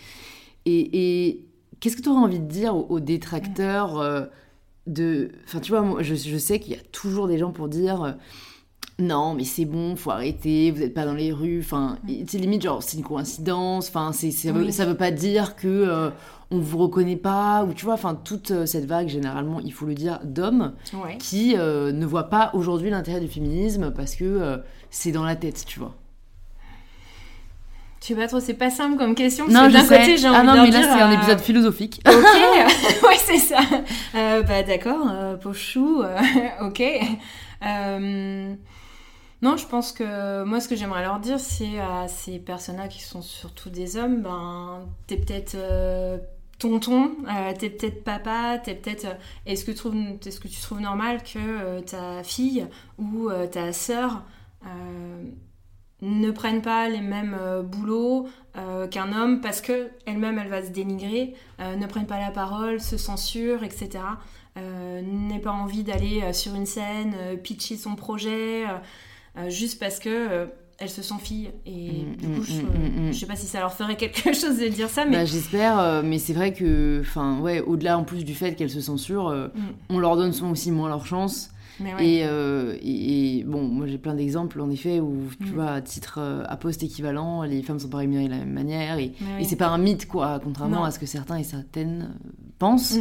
et, 0.66 1.46
qu'est-ce 1.80 1.98
que 1.98 2.02
tu 2.02 2.10
aurais 2.10 2.22
envie 2.22 2.40
de 2.40 2.48
dire 2.48 2.76
aux, 2.76 3.00
détracteurs 3.00 4.00
euh, 4.00 4.26
de. 4.88 5.32
Enfin, 5.46 5.60
tu 5.60 5.72
vois, 5.72 5.82
moi, 5.82 6.02
je, 6.02 6.16
je 6.16 6.38
sais 6.38 6.60
qu'il 6.60 6.74
y 6.74 6.80
a 6.80 6.84
toujours 6.92 7.28
des 7.28 7.38
gens 7.38 7.52
pour 7.52 7.68
dire. 7.68 8.04
Euh, 8.04 8.12
non, 8.98 9.34
mais 9.34 9.44
c'est 9.44 9.66
bon, 9.66 9.96
faut 9.96 10.12
arrêter, 10.12 10.72
vous 10.72 10.80
n'êtes 10.80 10.94
pas 10.94 11.06
dans 11.06 11.14
les 11.14 11.32
rues. 11.32 11.60
Enfin, 11.60 11.98
c'est 12.28 12.38
limite 12.38 12.62
genre, 12.62 12.82
c'est 12.82 12.98
une 12.98 13.04
coïncidence. 13.04 13.90
Enfin, 13.90 14.12
c'est, 14.14 14.32
ça, 14.32 14.52
veut, 14.52 14.66
veut 14.66 14.98
pas 14.98 15.12
dire 15.12 15.56
que 15.56 16.12
on 16.52 16.60
vous 16.60 16.78
reconnaît 16.78 17.16
pas, 17.16 17.66
ou 17.66 17.74
tu 17.74 17.86
vois, 17.86 17.96
enfin, 17.96 18.16
toute 18.16 18.66
cette 18.66 18.86
vague, 18.86 19.08
généralement, 19.08 19.60
il 19.60 19.74
faut 19.74 19.86
le 19.86 19.96
dire, 19.96 20.20
d'hommes 20.24 20.74
qui 21.20 21.56
ne 21.56 22.06
voient 22.06 22.30
pas 22.30 22.52
aujourd'hui 22.54 22.90
l'intérêt 22.90 23.20
du 23.20 23.28
féminisme 23.28 23.92
parce 23.92 24.16
que 24.16 24.62
c'est 24.90 25.12
dans 25.12 25.26
la 25.26 25.36
tête, 25.36 25.66
tu 25.66 25.80
vois 25.80 25.96
je 28.06 28.10
sais 28.10 28.16
pas 28.20 28.28
trop, 28.28 28.40
c'est 28.40 28.54
pas 28.54 28.70
simple 28.70 28.98
comme 28.98 29.16
question. 29.16 29.48
non, 29.48 29.68
d'un 29.68 29.82
côté, 29.82 30.16
j'ai 30.16 30.28
ah 30.28 30.34
envie 30.34 30.50
ah 30.52 30.56
non, 30.56 30.64
mais 30.64 30.70
là, 30.70 30.82
c'est 30.84 31.02
un 31.02 31.10
euh, 31.10 31.16
épisode 31.16 31.40
philosophique. 31.40 32.02
Ok, 32.08 32.14
oui, 33.10 33.16
c'est 33.18 33.40
ça. 33.40 33.58
Euh, 34.14 34.44
bah 34.44 34.62
d'accord, 34.62 35.08
euh, 35.10 35.38
Pochou, 35.38 36.04
euh, 36.04 36.20
ok. 36.62 36.84
Non, 39.42 39.58
je 39.58 39.66
pense 39.68 39.92
que 39.92 40.44
moi, 40.44 40.60
ce 40.60 40.68
que 40.68 40.76
j'aimerais 40.76 41.04
leur 41.04 41.20
dire, 41.20 41.40
c'est 41.40 41.80
à 41.80 42.08
ces 42.08 42.40
personnes-là 42.40 42.88
qui 42.88 43.02
sont 43.02 43.22
surtout 43.22 43.70
des 43.70 43.98
hommes, 43.98 44.22
ben, 44.22 44.88
t'es 45.08 45.18
peut-être 45.18 45.58
tonton, 46.58 47.12
t'es 47.60 47.70
peut-être 47.70 48.04
papa, 48.04 48.58
t'es 48.64 48.76
peut-être. 48.76 49.08
Est-ce 49.46 49.66
que, 49.66 49.72
tu 49.72 50.62
trouves 50.62 50.82
normal 50.82 51.22
que 51.22 51.82
ta 51.82 52.24
fille 52.24 52.66
ou 52.98 53.30
ta 53.52 53.74
sœur 53.74 54.24
euh, 54.68 55.24
ne 56.02 56.30
prennent 56.30 56.62
pas 56.62 56.90
les 56.90 57.02
mêmes 57.02 57.36
euh, 57.40 57.64
boulots 57.64 58.28
euh, 58.58 58.88
qu'un 58.88 59.14
homme 59.14 59.42
parce 59.42 59.62
que 59.62 59.90
elle-même 60.06 60.38
elle 60.38 60.50
va 60.50 60.62
se 60.64 60.70
dénigrer, 60.70 61.36
ne 61.60 61.86
prennent 61.88 62.06
pas 62.06 62.20
la 62.20 62.32
parole, 62.32 62.80
se 62.80 62.98
censurent, 62.98 63.64
etc. 63.64 64.04
n'aient 64.58 65.40
pas 65.40 65.52
envie 65.52 65.84
d'aller 65.84 66.32
sur 66.34 66.54
une 66.54 66.66
scène, 66.66 67.16
pitcher 67.44 67.78
son 67.78 67.96
projet, 67.96 68.66
juste 69.50 69.80
parce 69.80 70.00
que 70.00 70.48
elles 70.78 70.90
se 70.90 71.02
sont 71.02 71.18
filles. 71.18 71.52
Et 71.66 72.04
mm, 72.04 72.16
du 72.18 72.28
coup, 72.28 72.42
mm, 72.42 72.44
je, 72.44 72.62
mm, 72.62 73.14
je, 73.14 73.18
sais 73.18 73.26
pas 73.26 73.36
si 73.36 73.48
ça 73.48 73.60
leur 73.60 73.74
ferait 73.74 73.96
quelque 73.96 74.34
chose 74.34 74.60
de 74.60 74.68
dire 74.68 74.90
ça, 74.90 75.06
mais. 75.06 75.18
Bah, 75.18 75.26
J'espère, 75.26 76.04
mais 76.04 76.20
c'est 76.20 76.34
vrai 76.34 76.54
que, 76.54 77.00
enfin, 77.02 77.40
ouais, 77.40 77.62
au-delà 77.62 77.98
en 77.98 78.04
plus 78.04 78.26
du 78.26 78.36
fait 78.36 78.56
qu'elles 78.56 78.70
se 78.70 78.82
censurent, 78.82 79.50
on 79.90 80.00
leur 80.00 80.16
donne 80.18 80.34
aussi 80.52 80.72
moins 80.72 80.90
leur 80.90 81.06
chance. 81.06 81.52
Euh, 81.82 82.78
et, 82.82 83.44
bon, 83.46 83.64
moi 83.64 83.88
j'ai 83.88 83.98
plein 83.98 84.14
d'exemples 84.14 84.62
en 84.62 84.70
effet 84.70 85.00
où 85.00 85.30
tu 85.40 85.52
vois, 85.52 85.72
à 85.72 85.82
titre 85.82 86.20
euh, 86.20 86.44
à 86.48 86.56
poste 86.58 86.84
équivalent, 86.84 87.44
les 87.44 87.62
femmes 87.62 87.80
sont 87.80 87.90
pas 87.90 87.98
rémunérées 87.98 88.26
de 88.26 88.32
la 88.32 88.40
même 88.40 88.54
manière 88.54 88.98
et, 88.98 89.14
c'est 89.44 89.56
pas 89.56 89.68
un 89.68 89.78
mythe 89.78 90.08
quoi, 90.08 90.40
contrairement 90.44 90.84
à 90.84 90.92
ce 90.92 91.00
que 91.00 91.06
certains 91.06 91.38
et 91.38 91.44
certaines 91.44 92.02
euh, 92.04 92.30
pensent. 92.60 92.98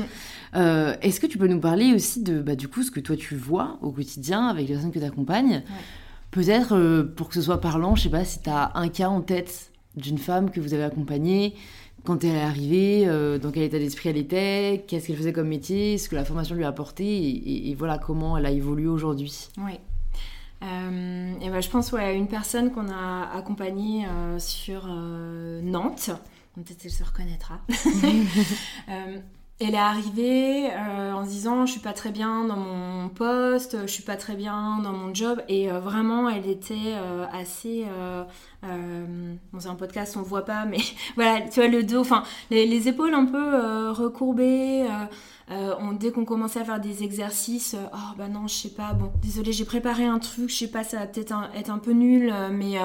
Est-ce 0.55 1.21
que 1.21 1.27
tu 1.27 1.39
peux 1.39 1.47
nous 1.47 1.61
parler 1.61 1.93
aussi 1.95 2.23
de 2.23 2.41
bah, 2.41 2.57
du 2.57 2.69
coup 2.69 2.83
ce 2.83 2.91
que 2.91 3.01
toi 3.01 3.17
tu 3.17 3.37
vois 3.37 3.79
au 3.83 3.91
quotidien 3.91 4.49
avec 4.49 4.69
les 4.69 4.75
personnes 4.75 4.93
que 4.93 4.99
tu 4.99 5.05
accompagnes 5.05 5.63
Peut-être 6.35 7.03
pour 7.15 7.29
que 7.29 7.35
ce 7.35 7.43
soit 7.43 7.61
parlant, 7.61 7.95
je 7.95 8.03
sais 8.03 8.11
pas 8.11 8.25
si 8.25 8.43
tu 8.43 8.51
as 8.51 8.73
un 8.75 8.89
cas 8.89 9.09
en 9.09 9.21
tête 9.21 9.71
d'une 9.95 10.19
femme 10.19 10.51
que 10.51 10.61
vous 10.61 10.75
avez 10.75 10.83
accompagnée 10.83 11.55
quand 12.05 12.23
elle 12.23 12.37
est 12.37 12.43
arrivée, 12.43 13.05
euh, 13.07 13.39
dans 13.39 13.51
quel 13.51 13.63
état 13.63 13.79
d'esprit 13.79 14.11
elle 14.11 14.19
était, 14.19 14.85
qu'est-ce 14.87 15.07
qu'elle 15.07 15.17
faisait 15.17 15.33
comme 15.33 15.49
métier, 15.49 15.97
ce 15.97 16.09
que 16.09 16.15
la 16.15 16.25
formation 16.25 16.55
lui 16.55 16.65
a 16.65 16.69
apporté, 16.69 17.71
et, 17.71 17.75
voilà 17.75 17.99
comment 17.99 18.37
elle 18.37 18.47
a 18.47 18.51
évolué 18.51 18.87
aujourd'hui. 18.87 19.49
Oui. 19.59 19.81
Euh, 20.63 21.33
et 21.41 21.51
ben, 21.51 21.61
je 21.61 21.69
pense 21.69 21.93
ouais, 21.93 22.03
à 22.03 22.13
une 22.13 22.29
personne 22.29 22.71
qu'on 22.71 22.89
a 22.91 23.31
accompagnée 23.35 24.07
euh, 24.07 24.39
sur 24.39 24.87
Nantes, 24.87 26.11
peut-être 26.55 26.85
elle 26.85 26.91
se 26.91 27.05
reconnaîtra. 27.05 27.61
elle 29.61 29.75
est 29.75 29.79
arrivée 29.79 30.69
euh, 30.73 31.13
en 31.13 31.25
se 31.25 31.31
disant 31.31 31.65
je 31.65 31.73
suis 31.73 31.81
pas 31.81 31.93
très 31.93 32.11
bien 32.11 32.45
dans 32.45 32.57
mon 32.57 33.09
poste, 33.09 33.77
je 33.83 33.87
suis 33.87 34.03
pas 34.03 34.17
très 34.17 34.35
bien 34.35 34.81
dans 34.83 34.93
mon 34.93 35.15
job. 35.15 35.41
Et 35.49 35.71
euh, 35.71 35.79
vraiment 35.79 36.29
elle 36.29 36.49
était 36.49 36.95
euh, 36.97 37.25
assez 37.33 37.85
bon 38.63 39.61
c'est 39.61 39.69
un 39.69 39.75
podcast 39.75 40.17
on 40.17 40.23
voit 40.23 40.47
pas 40.47 40.65
mais 40.65 40.79
voilà 41.17 41.43
tu 41.43 41.61
vois 41.61 41.69
le 41.69 41.83
dos 41.85 42.01
enfin 42.01 42.25
les, 42.51 42.89
épaules 42.89 43.13
un 43.13 43.27
peu 43.27 43.91
recourbées 43.91 44.87
on, 45.51 45.93
dès 45.93 46.11
qu'on 46.11 46.25
commençait 46.25 46.61
à 46.61 46.65
faire 46.65 46.81
des 46.81 47.03
exercices 47.03 47.77
oh 47.93 48.15
bah 48.17 48.29
non 48.29 48.47
je 48.49 48.55
sais 48.55 48.71
pas 48.71 48.95
bon 48.95 49.13
désolé 49.23 49.53
j'ai 49.53 49.67
préparé 49.67 50.07
un 50.07 50.19
truc 50.19 50.49
je 50.49 50.57
sais 50.57 50.71
pas 50.71 50.83
ça 50.83 51.01
va 51.01 51.07
peut-être 51.07 51.35
être 51.55 51.71
un 51.71 51.79
peu 51.79 51.93
nul 51.93 52.33
mais 52.53 52.79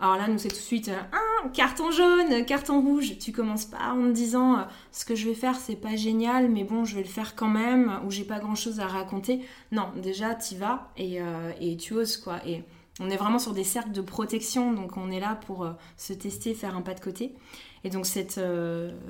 alors 0.00 0.16
là, 0.16 0.28
nous, 0.28 0.38
c'est 0.38 0.48
tout 0.48 0.54
de 0.54 0.60
suite 0.60 0.90
un 0.90 1.48
carton 1.48 1.90
jaune, 1.90 2.44
carton 2.44 2.80
rouge. 2.80 3.18
Tu 3.18 3.32
commences 3.32 3.66
pas 3.66 3.92
en 3.92 3.96
me 3.96 4.12
disant 4.12 4.58
euh, 4.58 4.62
ce 4.92 5.04
que 5.04 5.16
je 5.16 5.28
vais 5.28 5.34
faire, 5.34 5.56
c'est 5.56 5.76
pas 5.76 5.96
génial, 5.96 6.48
mais 6.48 6.62
bon, 6.62 6.84
je 6.84 6.94
vais 6.94 7.02
le 7.02 7.08
faire 7.08 7.34
quand 7.34 7.48
même, 7.48 8.00
ou 8.06 8.10
j'ai 8.10 8.24
pas 8.24 8.38
grand 8.38 8.54
chose 8.54 8.78
à 8.78 8.86
raconter. 8.86 9.40
Non, 9.72 9.88
déjà, 10.00 10.34
t'y 10.34 10.56
vas 10.56 10.90
et, 10.96 11.20
euh, 11.20 11.50
et 11.60 11.76
tu 11.76 11.94
oses, 11.94 12.16
quoi. 12.16 12.38
Et 12.46 12.62
on 13.00 13.10
est 13.10 13.16
vraiment 13.16 13.40
sur 13.40 13.52
des 13.54 13.64
cercles 13.64 13.90
de 13.90 14.00
protection, 14.00 14.72
donc 14.72 14.96
on 14.96 15.10
est 15.10 15.20
là 15.20 15.34
pour 15.46 15.64
euh, 15.64 15.72
se 15.96 16.12
tester, 16.12 16.54
faire 16.54 16.76
un 16.76 16.82
pas 16.82 16.94
de 16.94 17.00
côté. 17.00 17.34
Et 17.82 17.90
donc, 17.90 18.06
cette 18.06 18.40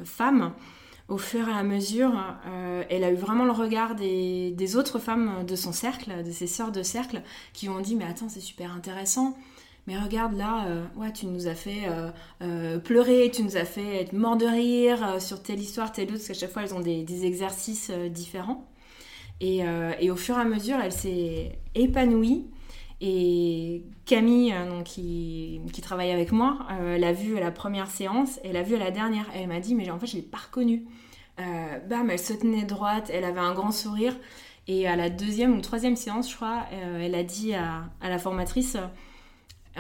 femme, 0.05 0.53
au 1.09 1.17
fur 1.17 1.49
et 1.49 1.53
à 1.53 1.63
mesure, 1.63 2.13
elle 2.91 3.03
a 3.03 3.11
eu 3.11 3.15
vraiment 3.15 3.47
le 3.47 3.51
regard 3.51 3.95
des, 3.95 4.51
des, 4.51 4.77
autres 4.77 4.99
femmes 4.99 5.47
de 5.47 5.57
son 5.57 5.73
cercle, 5.73 6.23
de 6.23 6.31
ses 6.31 6.47
sœurs 6.47 6.71
de 6.71 6.83
cercle, 6.83 7.23
qui 7.55 7.71
ont 7.71 7.81
dit 7.81 7.97
Mais 7.97 8.05
attends, 8.05 8.29
c'est 8.29 8.41
super 8.41 8.75
intéressant 8.75 9.39
mais 9.89 9.99
regarde 9.99 10.37
là, 10.37 10.67
euh, 10.67 10.85
ouais, 10.97 11.11
tu 11.15 11.25
nous 11.25 11.47
as 11.47 11.55
fait 11.55 11.89
euh, 11.89 12.11
euh, 12.43 12.79
pleurer, 12.79 13.31
tu 13.33 13.43
nous 13.43 13.57
as 13.57 13.65
fait 13.65 14.03
être 14.03 14.13
mort 14.13 14.37
de 14.37 14.45
rire 14.45 15.19
sur 15.19 15.43
telle 15.43 15.61
histoire, 15.61 15.93
telle 15.93 16.09
autre, 16.09 16.17
parce 16.17 16.29
qu'à 16.29 16.35
chaque 16.35 16.51
fois 16.51 16.63
elles 16.63 16.75
ont 16.75 16.81
des, 16.81 17.25
exercices 17.25 17.91
différents. 17.91 18.69
Et, 19.41 19.63
au 20.11 20.17
fur 20.17 20.37
et 20.37 20.43
à 20.43 20.45
mesure, 20.45 20.77
elle 20.83 20.93
s'est 20.93 21.59
épanouie. 21.75 22.51
Et 23.01 23.85
Camille, 24.05 24.55
donc, 24.69 24.85
qui, 24.85 25.63
travaille 25.81 26.11
avec 26.11 26.33
moi, 26.33 26.67
l'a 26.99 27.13
vue 27.15 27.39
à 27.39 27.41
la 27.41 27.51
première 27.51 27.91
séance 27.91 28.39
et 28.45 28.53
l'a 28.53 28.63
vue 28.63 28.75
à 28.75 28.81
la 28.81 28.91
dernière. 28.91 29.25
Elle 29.35 29.49
m'a 29.49 29.61
dit, 29.61 29.75
mais 29.75 29.91
en 29.91 29.99
fait, 29.99 30.07
je 30.07 30.17
ne 30.17 30.21
l'ai 30.21 30.27
pas 30.27 30.39
reconnue. 30.39 30.85
bam, 31.39 32.11
elle 32.11 32.19
se 32.19 32.35
tenait 32.35 32.65
droite, 32.65 33.11
elle 33.11 33.25
avait 33.25 33.41
un 33.41 33.55
grand 33.55 33.73
sourire. 33.73 34.15
Et 34.67 34.87
à 34.87 34.97
la 34.97 35.09
deuxième 35.09 35.57
ou 35.57 35.63
troisième 35.63 35.97
séance, 35.97 36.31
je 36.31 36.37
crois, 36.37 36.67
elle 36.73 37.15
a 37.15 37.23
dit 37.23 37.55
à 37.55 37.89
la 38.03 38.19
formatrice 38.19 38.77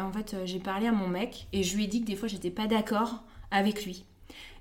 en 0.02 0.12
fait, 0.12 0.34
euh, 0.34 0.42
j'ai 0.44 0.58
parlé 0.58 0.86
à 0.86 0.92
mon 0.92 1.08
mec 1.08 1.48
et 1.52 1.62
je 1.62 1.76
lui 1.76 1.84
ai 1.84 1.86
dit 1.86 2.02
que 2.02 2.06
des 2.06 2.16
fois, 2.16 2.28
j'étais 2.28 2.50
pas 2.50 2.66
d'accord 2.66 3.24
avec 3.50 3.84
lui. 3.84 4.04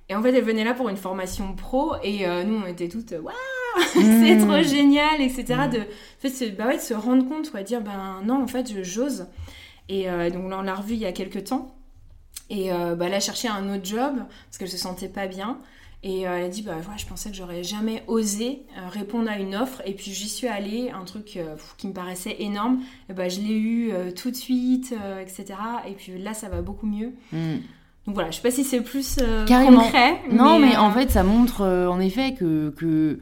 Et 0.09 0.15
en 0.15 0.21
fait, 0.21 0.33
elle 0.33 0.43
venait 0.43 0.63
là 0.63 0.73
pour 0.73 0.89
une 0.89 0.97
formation 0.97 1.53
pro 1.53 1.95
et 2.03 2.27
euh, 2.27 2.43
nous, 2.43 2.55
on 2.55 2.65
était 2.65 2.87
toutes 2.87 3.11
waouh, 3.11 3.33
c'est 3.93 4.35
mmh. 4.35 4.47
trop 4.47 4.61
génial, 4.61 5.21
etc. 5.21 5.45
Mmh. 5.67 5.69
De, 5.69 5.79
fait, 6.19 6.29
se, 6.29 6.45
bah 6.45 6.67
ouais, 6.67 6.77
de 6.77 6.81
se 6.81 6.93
rendre 6.93 7.27
compte, 7.27 7.51
quoi, 7.51 7.63
dire 7.63 7.81
ben 7.81 8.21
non, 8.23 8.41
en 8.41 8.47
fait, 8.47 8.83
j'ose. 8.83 9.27
Et 9.89 10.09
euh, 10.09 10.29
donc 10.29 10.49
là, 10.49 10.59
on 10.59 10.63
l'a 10.63 10.75
revue 10.75 10.93
il 10.93 10.99
y 10.99 11.05
a 11.05 11.11
quelques 11.11 11.45
temps. 11.45 11.73
Et 12.49 12.69
bah, 12.69 13.07
elle 13.07 13.13
a 13.13 13.19
cherché 13.19 13.49
un 13.49 13.75
autre 13.75 13.83
job 13.83 14.15
parce 14.15 14.57
qu'elle 14.57 14.69
se 14.69 14.77
sentait 14.77 15.09
pas 15.09 15.27
bien. 15.27 15.59
Et 16.03 16.27
euh, 16.27 16.37
elle 16.37 16.45
a 16.45 16.49
dit, 16.49 16.61
bah 16.61 16.75
je 16.95 17.05
pensais 17.05 17.31
que 17.31 17.35
j'aurais 17.35 17.63
jamais 17.63 18.03
osé 18.07 18.63
euh, 18.77 18.87
répondre 18.89 19.29
à 19.29 19.39
une 19.39 19.55
offre. 19.55 19.81
Et 19.85 19.93
puis 19.93 20.11
j'y 20.11 20.29
suis 20.29 20.47
allée, 20.47 20.91
un 20.91 21.03
truc 21.05 21.37
euh, 21.37 21.55
qui 21.77 21.87
me 21.87 21.93
paraissait 21.93 22.35
énorme. 22.39 22.81
Et 23.09 23.13
bah, 23.13 23.29
je 23.29 23.41
l'ai 23.41 23.57
eu 23.57 23.91
tout 24.15 24.29
de 24.29 24.35
suite, 24.35 24.93
etc. 25.21 25.59
Et 25.87 25.93
puis 25.93 26.17
là, 26.17 26.33
ça 26.33 26.49
va 26.49 26.61
beaucoup 26.61 26.85
mieux. 26.87 27.13
Hmm. 27.31 27.57
Donc 28.05 28.15
voilà, 28.15 28.31
je 28.31 28.37
sais 28.37 28.41
pas 28.41 28.51
si 28.51 28.63
c'est 28.63 28.81
plus 28.81 29.17
concret. 29.47 30.21
Non, 30.31 30.59
mais, 30.59 30.77
en 30.77 30.91
fait, 30.91 31.09
ça 31.11 31.23
montre 31.23 31.65
en 31.65 31.99
effet 31.99 32.35
que, 32.35 32.69
que 32.69 33.19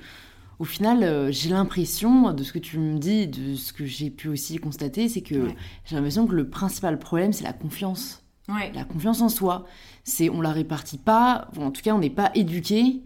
au 0.59 0.63
final, 0.63 1.31
j'ai 1.31 1.49
l'impression, 1.49 2.33
de 2.33 2.43
ce 2.43 2.53
que 2.53 2.59
tu 2.59 2.77
me 2.77 2.99
dis, 2.99 3.27
de 3.27 3.55
ce 3.55 3.73
que 3.73 3.85
j'ai 3.85 4.09
pu 4.11 4.27
aussi 4.27 4.57
constater, 4.57 5.09
c'est 5.09 5.21
que 5.21 5.47
j'ai 5.85 5.95
l'impression 5.95 6.27
que 6.27 6.35
le 6.35 6.49
principal 6.49 6.99
problème, 6.99 7.33
c'est 7.33 7.43
la 7.45 7.53
confiance. 7.53 8.24
La 8.47 8.83
confiance 8.83 9.21
en 9.21 9.29
soi, 9.29 9.65
c'est 10.03 10.29
on 10.29 10.39
la 10.39 10.51
répartit 10.51 10.99
pas, 10.99 11.47
en 11.57 11.71
tout 11.71 11.81
cas 11.81 11.93
on 11.93 11.99
n'est 11.99 12.09
pas 12.11 12.31
éduqué 12.35 13.01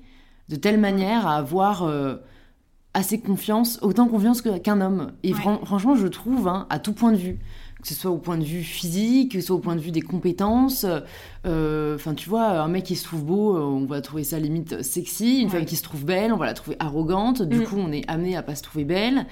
de 0.49 0.55
telle 0.55 0.79
manière 0.79 1.27
à 1.27 1.37
avoir 1.37 1.83
euh, 1.83 2.17
assez 2.93 3.21
confiance, 3.21 3.79
autant 3.81 4.07
confiance 4.07 4.41
qu'un 4.41 4.81
homme. 4.81 5.13
Et 5.23 5.33
franchement, 5.33 5.95
je 5.95 6.07
trouve, 6.07 6.47
hein, 6.47 6.67
à 6.69 6.79
tout 6.79 6.93
point 6.93 7.11
de 7.11 7.17
vue, 7.17 7.39
que 7.81 7.87
ce 7.87 7.93
soit 7.93 8.11
au 8.11 8.17
point 8.17 8.37
de 8.37 8.43
vue 8.43 8.61
physique, 8.61 9.31
que 9.31 9.39
ce 9.39 9.47
soit 9.47 9.55
au 9.55 9.59
point 9.59 9.75
de 9.75 9.81
vue 9.81 9.91
des 9.91 10.01
compétences. 10.01 10.85
Euh, 11.45 11.95
enfin, 11.95 12.13
tu 12.13 12.27
vois, 12.27 12.59
un 12.59 12.67
mec 12.67 12.83
qui 12.83 12.97
se 12.97 13.05
trouve 13.05 13.23
beau, 13.23 13.55
euh, 13.55 13.61
on 13.61 13.85
va 13.85 14.01
trouver 14.01 14.25
ça 14.25 14.37
limite 14.37 14.83
sexy. 14.83 15.41
Une 15.41 15.49
femme 15.49 15.63
qui 15.63 15.77
se 15.77 15.83
trouve 15.83 16.03
belle, 16.03 16.33
on 16.33 16.37
va 16.37 16.45
la 16.45 16.53
trouver 16.53 16.75
arrogante. 16.79 17.41
Du 17.41 17.59
mm. 17.59 17.63
coup, 17.63 17.77
on 17.77 17.91
est 17.93 18.03
amené 18.09 18.35
à 18.35 18.43
pas 18.43 18.55
se 18.55 18.63
trouver 18.63 18.83
belle. 18.83 19.25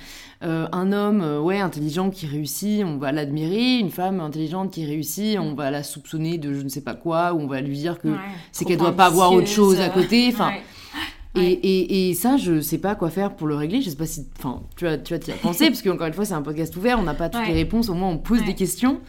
Euh, 0.43 0.67
un 0.71 0.93
homme, 0.93 1.21
ouais, 1.43 1.59
intelligent 1.59 2.09
qui 2.09 2.25
réussit, 2.25 2.85
on 2.85 2.97
va 2.97 3.11
l'admirer. 3.11 3.79
Une 3.79 3.91
femme 3.91 4.21
intelligente 4.21 4.71
qui 4.71 4.85
réussit, 4.85 5.37
on 5.37 5.53
va 5.53 5.69
la 5.69 5.83
soupçonner 5.83 6.37
de 6.37 6.53
je 6.53 6.61
ne 6.61 6.69
sais 6.69 6.81
pas 6.81 6.95
quoi, 6.95 7.33
ou 7.33 7.41
on 7.41 7.47
va 7.47 7.59
lui 7.59 7.75
dire 7.75 7.99
que 7.99 8.09
c'est 8.53 8.63
qu'elle 8.63 8.77
doit 8.77 8.95
pas 8.95 9.07
avoir 9.07 9.33
autre 9.33 9.47
chose 9.47 9.81
à 9.81 9.89
côté. 9.89 10.29
Enfin. 10.31 10.53
Et, 11.37 12.13
ça, 12.13 12.37
je 12.37 12.59
sais 12.61 12.77
pas 12.77 12.95
quoi 12.95 13.09
faire 13.09 13.35
pour 13.35 13.47
le 13.47 13.55
régler. 13.55 13.81
Je 13.81 13.89
sais 13.89 13.95
pas 13.95 14.05
si. 14.05 14.27
Enfin, 14.37 14.61
tu 14.75 14.85
vas, 14.85 14.97
tu 14.97 15.13
vas 15.13 15.19
t'y 15.19 15.31
penser, 15.31 15.67
parce 15.67 15.81
qu'encore 15.81 16.07
une 16.07 16.13
fois, 16.13 16.25
c'est 16.25 16.33
un 16.33 16.41
podcast 16.41 16.75
ouvert, 16.75 16.99
on 16.99 17.03
n'a 17.03 17.13
pas 17.13 17.29
toutes 17.29 17.47
les 17.47 17.53
réponses, 17.53 17.89
au 17.89 17.93
moins 17.93 18.09
on 18.09 18.17
pose 18.17 18.43
des 18.43 18.55
questions. 18.55 18.99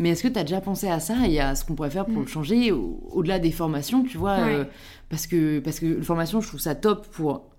Mais 0.00 0.08
est-ce 0.10 0.22
que 0.22 0.28
tu 0.28 0.38
as 0.38 0.44
déjà 0.44 0.62
pensé 0.62 0.88
à 0.88 0.98
ça 0.98 1.28
et 1.28 1.40
à 1.40 1.54
ce 1.54 1.64
qu'on 1.64 1.74
pourrait 1.74 1.90
faire 1.90 2.06
pour 2.06 2.20
mm. 2.20 2.22
le 2.22 2.26
changer 2.26 2.72
au-delà 2.72 3.38
des 3.38 3.52
formations, 3.52 4.02
tu 4.02 4.16
vois 4.16 4.38
euh, 4.38 4.64
parce, 5.10 5.26
que, 5.26 5.58
parce 5.60 5.78
que 5.78 5.98
la 5.98 6.02
formation, 6.02 6.40
je 6.40 6.48
trouve 6.48 6.60
ça 6.60 6.74
top 6.74 7.06
pour 7.08 7.50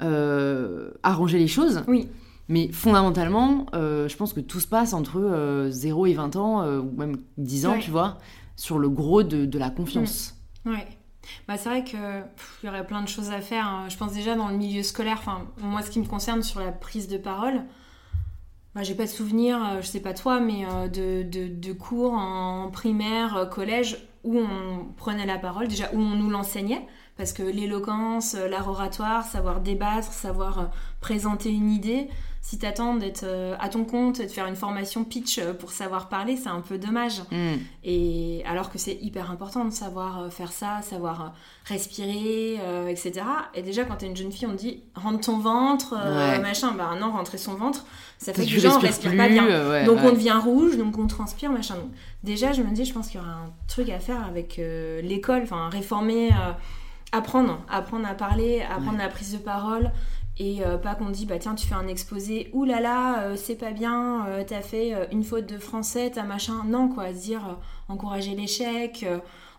euh, 0.00 0.90
arranger 1.02 1.38
les 1.38 1.48
choses. 1.48 1.82
Oui. 1.88 2.08
Mais 2.48 2.70
fondamentalement, 2.70 3.66
euh, 3.74 4.08
je 4.08 4.16
pense 4.16 4.32
que 4.32 4.40
tout 4.40 4.60
se 4.60 4.68
passe 4.68 4.94
entre 4.94 5.68
0 5.70 6.06
et 6.06 6.14
20 6.14 6.36
ans, 6.36 6.78
ou 6.78 6.92
même 6.96 7.16
10 7.36 7.66
ans, 7.66 7.78
tu 7.80 7.90
vois, 7.90 8.18
sur 8.54 8.78
le 8.78 8.88
gros 8.88 9.24
de, 9.24 9.44
de 9.44 9.58
la 9.58 9.70
confiance. 9.70 10.36
Mm. 10.64 10.70
Ouais. 10.70 10.86
Bah, 11.46 11.56
c'est 11.56 11.68
vrai 11.68 11.84
qu'il 11.84 11.98
y 12.64 12.68
aurait 12.68 12.86
plein 12.86 13.02
de 13.02 13.08
choses 13.08 13.30
à 13.30 13.40
faire. 13.40 13.66
Hein. 13.66 13.86
Je 13.88 13.96
pense 13.96 14.12
déjà 14.12 14.34
dans 14.34 14.48
le 14.48 14.56
milieu 14.56 14.82
scolaire, 14.82 15.18
enfin, 15.18 15.46
moi, 15.58 15.82
ce 15.82 15.90
qui 15.90 16.00
me 16.00 16.06
concerne 16.06 16.42
sur 16.42 16.60
la 16.60 16.72
prise 16.72 17.08
de 17.08 17.18
parole, 17.18 17.64
bah, 18.74 18.84
j'ai 18.84 18.94
pas 18.94 19.04
de 19.04 19.08
souvenir, 19.08 19.56
euh, 19.56 19.80
je 19.80 19.86
sais 19.86 20.00
pas 20.00 20.14
toi, 20.14 20.40
mais 20.40 20.64
euh, 20.64 20.88
de, 20.88 21.22
de, 21.22 21.48
de, 21.48 21.72
cours 21.72 22.12
en 22.12 22.70
primaire, 22.70 23.36
euh, 23.36 23.46
collège, 23.46 23.98
où 24.22 24.38
on 24.38 24.84
prenait 24.96 25.26
la 25.26 25.38
parole, 25.38 25.68
déjà 25.68 25.90
où 25.92 25.98
on 25.98 26.14
nous 26.14 26.30
l'enseignait, 26.30 26.86
parce 27.16 27.32
que 27.32 27.42
l'éloquence, 27.42 28.34
l'art 28.34 28.68
oratoire, 28.68 29.24
savoir 29.24 29.60
débattre, 29.60 30.12
savoir 30.12 30.70
présenter 31.00 31.50
une 31.50 31.72
idée, 31.72 32.08
si 32.48 32.56
t'attends 32.56 32.94
d'être 32.94 33.24
euh, 33.24 33.56
à 33.60 33.68
ton 33.68 33.84
compte, 33.84 34.22
de 34.22 34.26
faire 34.26 34.46
une 34.46 34.56
formation 34.56 35.04
pitch 35.04 35.36
euh, 35.36 35.52
pour 35.52 35.70
savoir 35.70 36.08
parler, 36.08 36.38
c'est 36.38 36.48
un 36.48 36.62
peu 36.62 36.78
dommage. 36.78 37.20
Mm. 37.30 37.56
Et 37.84 38.42
alors 38.46 38.70
que 38.70 38.78
c'est 38.78 38.96
hyper 39.02 39.30
important 39.30 39.66
de 39.66 39.70
savoir 39.70 40.20
euh, 40.20 40.30
faire 40.30 40.50
ça, 40.50 40.80
savoir 40.80 41.34
respirer, 41.66 42.54
etc. 42.88 43.20
Et 43.54 43.60
déjà, 43.60 43.84
quand 43.84 43.96
t'es 43.96 44.06
une 44.06 44.16
jeune 44.16 44.32
fille, 44.32 44.46
on 44.46 44.54
dit 44.54 44.82
rentre 44.94 45.20
ton 45.26 45.38
ventre, 45.38 45.94
machin. 46.40 46.72
Bah 46.72 46.92
non, 46.98 47.12
rentrer 47.12 47.36
son 47.36 47.52
ventre, 47.52 47.84
ça 48.16 48.32
fait 48.32 48.46
que 48.46 48.50
les 48.50 48.60
gens 48.60 48.78
respirent 48.78 49.14
pas 49.14 49.28
bien. 49.28 49.84
donc 49.84 49.98
on 50.02 50.12
devient 50.12 50.40
rouge, 50.42 50.78
donc 50.78 50.96
on 50.96 51.06
transpire, 51.06 51.52
machin. 51.52 51.74
Donc, 51.74 51.90
déjà, 52.24 52.52
je 52.52 52.62
me 52.62 52.72
dis, 52.72 52.86
je 52.86 52.94
pense 52.94 53.08
qu'il 53.08 53.20
y 53.20 53.22
aura 53.22 53.32
un 53.32 53.52
truc 53.66 53.90
à 53.90 54.00
faire 54.00 54.24
avec 54.24 54.58
l'école, 55.02 55.42
enfin 55.42 55.68
réformer, 55.68 56.30
apprendre, 57.12 57.60
apprendre 57.68 58.08
à 58.08 58.14
parler, 58.14 58.62
apprendre 58.62 58.96
la 58.96 59.08
prise 59.08 59.34
de 59.34 59.38
parole 59.38 59.90
et 60.40 60.64
euh, 60.64 60.78
pas 60.78 60.94
qu'on 60.94 61.10
dit 61.10 61.26
bah 61.26 61.38
tiens 61.38 61.54
tu 61.54 61.66
fais 61.66 61.74
un 61.74 61.88
exposé 61.88 62.52
là 62.66 62.80
là 62.80 63.22
euh, 63.22 63.36
c'est 63.36 63.56
pas 63.56 63.72
bien 63.72 64.26
euh, 64.26 64.44
t'as 64.46 64.60
fait 64.60 65.08
une 65.10 65.24
faute 65.24 65.46
de 65.46 65.58
français 65.58 66.12
t'as 66.14 66.22
machin. 66.22 66.62
Non 66.66 66.88
quoi 66.88 67.12
se 67.12 67.20
dire 67.20 67.58
encourager 67.88 68.34
l'échec 68.34 69.04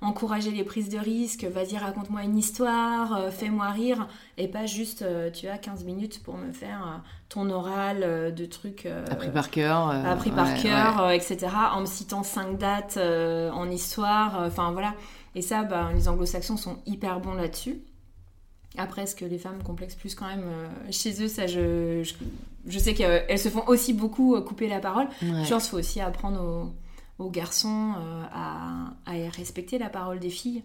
encourager 0.02 0.52
les 0.52 0.63
prises 0.63 0.89
de 0.89 0.98
risques 0.98 1.44
vas-y 1.44 1.78
raconte-moi 1.78 2.24
une 2.24 2.38
histoire 2.38 3.32
fais-moi 3.32 3.70
rire 3.70 4.08
et 4.38 4.48
pas 4.48 4.65
juste 4.65 5.04
tu 5.34 5.48
as 5.48 5.58
15 5.58 5.84
minutes 5.84 6.24
pour 6.24 6.38
me 6.38 6.54
faire 6.54 7.02
ton 7.28 7.50
oral 7.50 8.34
de 8.34 8.46
trucs 8.46 8.88
appris 9.12 9.30
par 9.30 9.50
cœur 9.50 9.89
appris 9.89 10.32
par 10.32 10.54
cœur 10.56 11.12
etc 11.12 11.48
en 11.74 11.82
me 11.82 11.86
citant 11.86 12.24
cinq 12.24 12.58
dates 12.58 12.98
en 12.98 13.70
histoire 13.70 14.44
enfin 14.46 14.72
voilà. 14.72 14.94
Et 15.36 15.42
ça 15.42 15.63
bah, 15.63 15.89
les 15.94 16.08
anglo-saxons 16.08 16.58
sont 16.58 16.78
hyper 16.86 17.20
bons 17.20 17.34
là-dessus 17.34 17.82
après, 18.77 19.03
est-ce 19.03 19.15
que 19.15 19.25
les 19.25 19.39
femmes 19.39 19.62
complexent 19.63 19.95
plus 19.95 20.15
quand 20.15 20.27
même 20.27 20.44
euh, 20.46 20.67
chez 20.91 21.23
eux 21.23 21.27
Ça, 21.27 21.48
je, 21.48 22.08
je, 22.67 22.79
sais 22.79 22.94
qu'elles 22.94 23.39
se 23.39 23.50
font 23.50 23.63
aussi 23.67 23.94
beaucoup 23.94 24.35
euh, 24.35 24.41
couper 24.41 24.67
la 24.67 24.79
parole. 24.79 25.08
Je 25.21 25.50
pense 25.50 25.63
qu'il 25.63 25.71
faut 25.71 25.79
aussi 25.79 26.02
apprendre 26.02 26.71
aux, 27.17 27.29
garçons 27.29 27.94
euh, 27.98 28.23
à, 28.31 28.94
à, 29.06 29.29
respecter 29.35 29.79
la 29.79 29.89
parole 29.89 30.19
des 30.19 30.29
filles. 30.29 30.63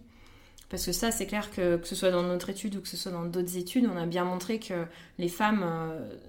Parce 0.69 0.85
que 0.87 0.93
ça, 0.93 1.11
c'est 1.11 1.27
clair 1.27 1.51
que 1.51 1.77
que 1.77 1.87
ce 1.87 1.95
soit 1.95 2.11
dans 2.11 2.23
notre 2.23 2.51
étude 2.51 2.77
ou 2.77 2.81
que 2.81 2.89
ce 2.89 2.97
soit 2.97 3.13
dans 3.13 3.25
d'autres 3.25 3.57
études, 3.57 3.89
on 3.93 3.97
a 3.97 4.07
bien 4.07 4.25
montré 4.25 4.59
que 4.59 4.87
les 5.19 5.29
femmes 5.29 5.65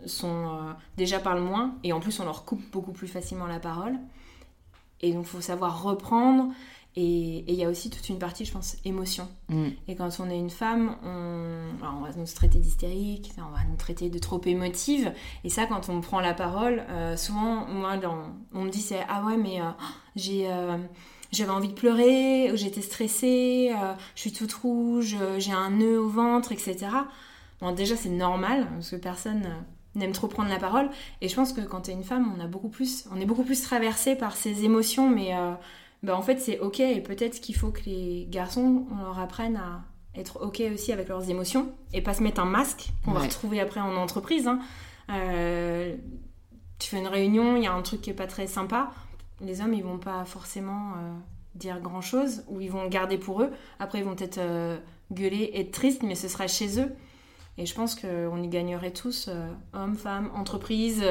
sont 0.06 0.60
déjà 0.98 1.20
parlent 1.20 1.42
moins 1.42 1.76
et 1.84 1.94
en 1.94 2.00
plus 2.00 2.20
on 2.20 2.26
leur 2.26 2.46
coupe 2.46 2.62
beaucoup 2.72 2.92
plus 2.92 3.08
facilement 3.08 3.48
la 3.48 3.60
parole. 3.60 3.96
Et 5.02 5.14
donc 5.14 5.24
il 5.24 5.30
faut 5.30 5.42
savoir 5.42 5.82
reprendre 5.82 6.52
Et 6.98 7.44
il 7.52 7.56
y 7.56 7.66
a 7.66 7.70
aussi 7.70 7.90
toute 7.90 8.08
une 8.08 8.20
partie, 8.20 8.46
je 8.46 8.54
pense, 8.54 8.78
émotion. 8.86 9.28
Mm. 9.50 9.68
Et 9.90 9.96
quand 9.96 10.10
on 10.22 10.30
est 10.30 10.38
une 10.38 10.50
femme, 10.50 10.96
on, 11.04 11.84
alors, 11.84 11.96
on 12.00 12.06
va 12.06 12.12
nous 12.16 12.26
traiter 12.26 12.60
d'hystérique, 12.60 13.34
on 13.38 13.54
va 13.54 13.66
nous 13.70 13.76
traiter 13.76 14.10
de 14.10 14.18
trop 14.18 14.40
émotive. 14.46 15.12
Et 15.44 15.50
ça, 15.50 15.66
quand 15.66 15.90
on 15.90 16.00
prend 16.00 16.22
la 16.22 16.34
parole, 16.34 16.84
euh, 16.90 17.18
souvent, 17.18 17.66
moi, 17.66 17.98
dans, 17.98 18.30
on 18.54 18.64
me 18.64 18.70
dit 18.70 18.82
c'est 18.82 19.04
ah 19.10 19.26
ouais, 19.26 19.36
mais 19.36 19.60
euh, 19.60 19.66
j'ai 20.16 20.50
euh, 20.50 20.78
j'avais 21.34 21.52
envie 21.52 21.68
de 21.68 21.74
pleurer, 21.74 22.52
j'étais 22.54 22.82
stressée, 22.82 23.74
je 24.16 24.22
suis 24.22 24.32
toute 24.32 24.54
rouge, 24.54 25.18
j'ai 25.38 25.52
un 25.52 25.72
nœud 25.72 26.00
au 26.00 26.08
ventre, 26.08 26.54
etc. 26.54 26.78
Bon, 27.60 27.74
déjà, 27.74 27.98
c'est 27.98 28.10
normal, 28.10 28.68
parce 28.74 28.92
que 28.92 28.96
personne 28.96 29.44
n'aime 29.96 30.14
trop 30.14 30.28
prendre 30.28 30.48
la 30.48 30.60
parole. 30.60 30.90
Et 31.20 31.28
je 31.28 31.36
pense 31.36 31.52
que 31.52 31.60
quand 31.60 31.82
tu 31.82 31.92
es 31.92 31.94
une 31.94 32.06
femme, 32.06 32.34
on, 32.38 32.40
a 32.40 32.48
beaucoup 32.48 32.70
plus, 32.70 33.06
on 33.12 33.20
est 33.20 33.26
beaucoup 33.26 33.44
plus 33.44 33.62
traversé 33.62 34.16
par 34.16 34.38
ces 34.38 34.64
émotions, 34.64 35.10
mais 35.10 35.34
bah, 36.04 36.16
en 36.18 36.22
fait, 36.22 36.40
c'est 36.40 36.60
ok. 36.60 36.80
Et 36.80 37.02
peut-être 37.02 37.40
qu'il 37.42 37.56
faut 37.56 37.72
que 37.72 37.82
les 37.86 38.28
garçons, 38.30 38.86
on 38.92 39.04
leur 39.04 39.20
apprenne 39.20 39.56
à 39.58 39.84
être 40.16 40.42
ok 40.42 40.62
aussi 40.74 40.92
avec 40.94 41.10
leurs 41.10 41.30
émotions 41.30 41.74
et 41.94 42.02
pas 42.02 42.14
se 42.14 42.24
mettre 42.24 42.40
un 42.42 42.46
masque 42.46 42.90
qu'on 43.04 43.12
va 43.12 43.22
retrouver 43.22 43.60
après 43.60 43.82
en 43.82 43.96
entreprise. 43.96 44.48
hein. 44.48 44.60
Euh, 45.10 45.96
tu 46.80 46.90
fais 46.90 47.00
une 47.00 47.08
réunion, 47.08 47.58
il 47.58 47.64
y 47.64 47.68
a 47.68 47.74
un 47.74 47.82
truc 47.82 48.02
qui 48.02 48.10
est 48.10 48.14
pas 48.14 48.28
très 48.28 48.48
sympa. 48.48 48.92
Les 49.42 49.62
hommes, 49.62 49.74
ils 49.74 49.84
vont 49.84 49.98
pas 49.98 50.24
forcément 50.26 50.92
euh, 50.94 51.14
dire 51.56 51.80
grand 51.82 52.02
chose 52.02 52.44
ou 52.48 52.62
ils 52.62 52.72
vont 52.72 52.84
le 52.84 52.90
garder 52.90 53.18
pour 53.18 53.42
eux. 53.42 53.52
Après, 53.80 54.00
ils 54.00 54.06
vont 54.06 54.16
peut-être 54.16 54.38
euh, 54.38 54.78
gueuler, 55.12 55.52
être 55.56 55.72
tristes, 55.72 56.04
mais 56.04 56.16
ce 56.16 56.28
sera 56.28 56.48
chez 56.48 56.80
eux. 56.80 56.94
Et 57.58 57.66
je 57.66 57.74
pense 57.74 57.96
qu'on 57.96 58.42
y 58.44 58.48
gagnerait 58.48 58.92
tous, 58.92 59.28
euh, 59.30 59.48
hommes, 59.74 59.96
femmes, 59.96 60.30
entreprises, 60.36 61.04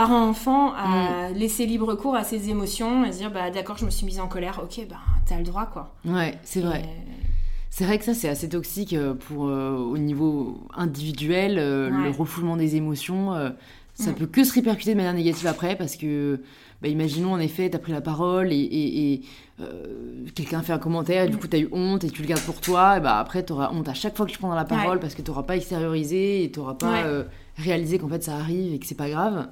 euh, 0.00 0.06
parents, 0.06 0.28
enfants, 0.28 0.72
à 0.74 1.30
laisser 1.30 1.66
libre 1.66 1.94
cours 1.94 2.14
à 2.16 2.24
ses 2.24 2.50
émotions 2.50 3.04
et 3.04 3.12
se 3.12 3.18
dire 3.18 3.30
bah 3.30 3.50
d'accord, 3.50 3.76
je 3.78 3.84
me 3.84 3.90
suis 3.90 4.06
mise 4.06 4.20
en 4.20 4.28
colère, 4.28 4.60
ok, 4.62 4.86
bah 4.88 4.96
t'as 5.26 5.36
le 5.38 5.44
droit 5.44 5.66
quoi. 5.66 5.94
Ouais, 6.04 6.38
c'est 6.42 6.60
vrai. 6.60 6.80
Et- 6.82 7.20
C'est 7.72 7.84
vrai 7.84 7.98
que 7.98 8.04
ça, 8.04 8.14
c'est 8.14 8.28
assez 8.28 8.48
toxique 8.48 8.94
euh, 8.94 9.14
pour, 9.14 9.46
euh, 9.46 9.76
au 9.76 9.96
niveau 9.96 10.58
individuel, 10.76 11.56
euh, 11.56 11.88
Ouais. 11.90 12.04
le 12.06 12.10
refoulement 12.10 12.56
des 12.56 12.74
émotions. 12.74 13.32
euh, 13.32 13.50
ça 13.94 14.10
Mm. 14.10 14.14
peut 14.14 14.26
que 14.26 14.42
se 14.44 14.52
répercuter 14.54 14.90
de 14.92 14.96
manière 14.96 15.12
négative 15.14 15.46
après 15.46 15.76
parce 15.76 15.94
que, 15.96 16.40
bah, 16.82 16.88
imaginons 16.88 17.32
en 17.32 17.38
effet, 17.38 17.68
t'as 17.70 17.78
pris 17.78 17.92
la 17.92 18.00
parole 18.00 18.50
et, 18.52 18.56
et- 18.56 19.12
et, 19.12 19.22
euh, 19.60 20.24
quelqu'un 20.34 20.62
fait 20.62 20.72
un 20.72 20.78
commentaire 20.78 21.24
et 21.24 21.28
du 21.28 21.36
Mm. 21.36 21.40
coup 21.40 21.46
t'as 21.46 21.58
eu 21.58 21.68
honte 21.70 22.02
et 22.02 22.10
tu 22.10 22.22
le 22.22 22.28
gardes 22.28 22.42
pour 22.42 22.60
toi. 22.60 22.96
Et 22.96 23.00
bah 23.00 23.18
après, 23.20 23.42
t'auras 23.44 23.70
honte 23.72 23.88
à 23.88 23.94
chaque 23.94 24.16
fois 24.16 24.26
que 24.26 24.32
tu 24.32 24.38
prendras 24.38 24.56
la 24.56 24.64
parole 24.64 24.94
Ouais. 24.94 25.00
parce 25.00 25.14
que 25.14 25.22
t'auras 25.22 25.42
pas 25.44 25.56
extériorisé 25.56 26.42
et 26.44 26.50
t'auras 26.50 26.74
pas 26.74 26.90
Ouais. 26.92 27.02
euh, 27.04 27.24
réalisé 27.56 27.98
qu'en 27.98 28.08
fait 28.08 28.22
ça 28.24 28.34
arrive 28.36 28.72
et 28.74 28.78
que 28.80 28.86
c'est 28.86 28.96
pas 28.96 29.10
grave. 29.10 29.48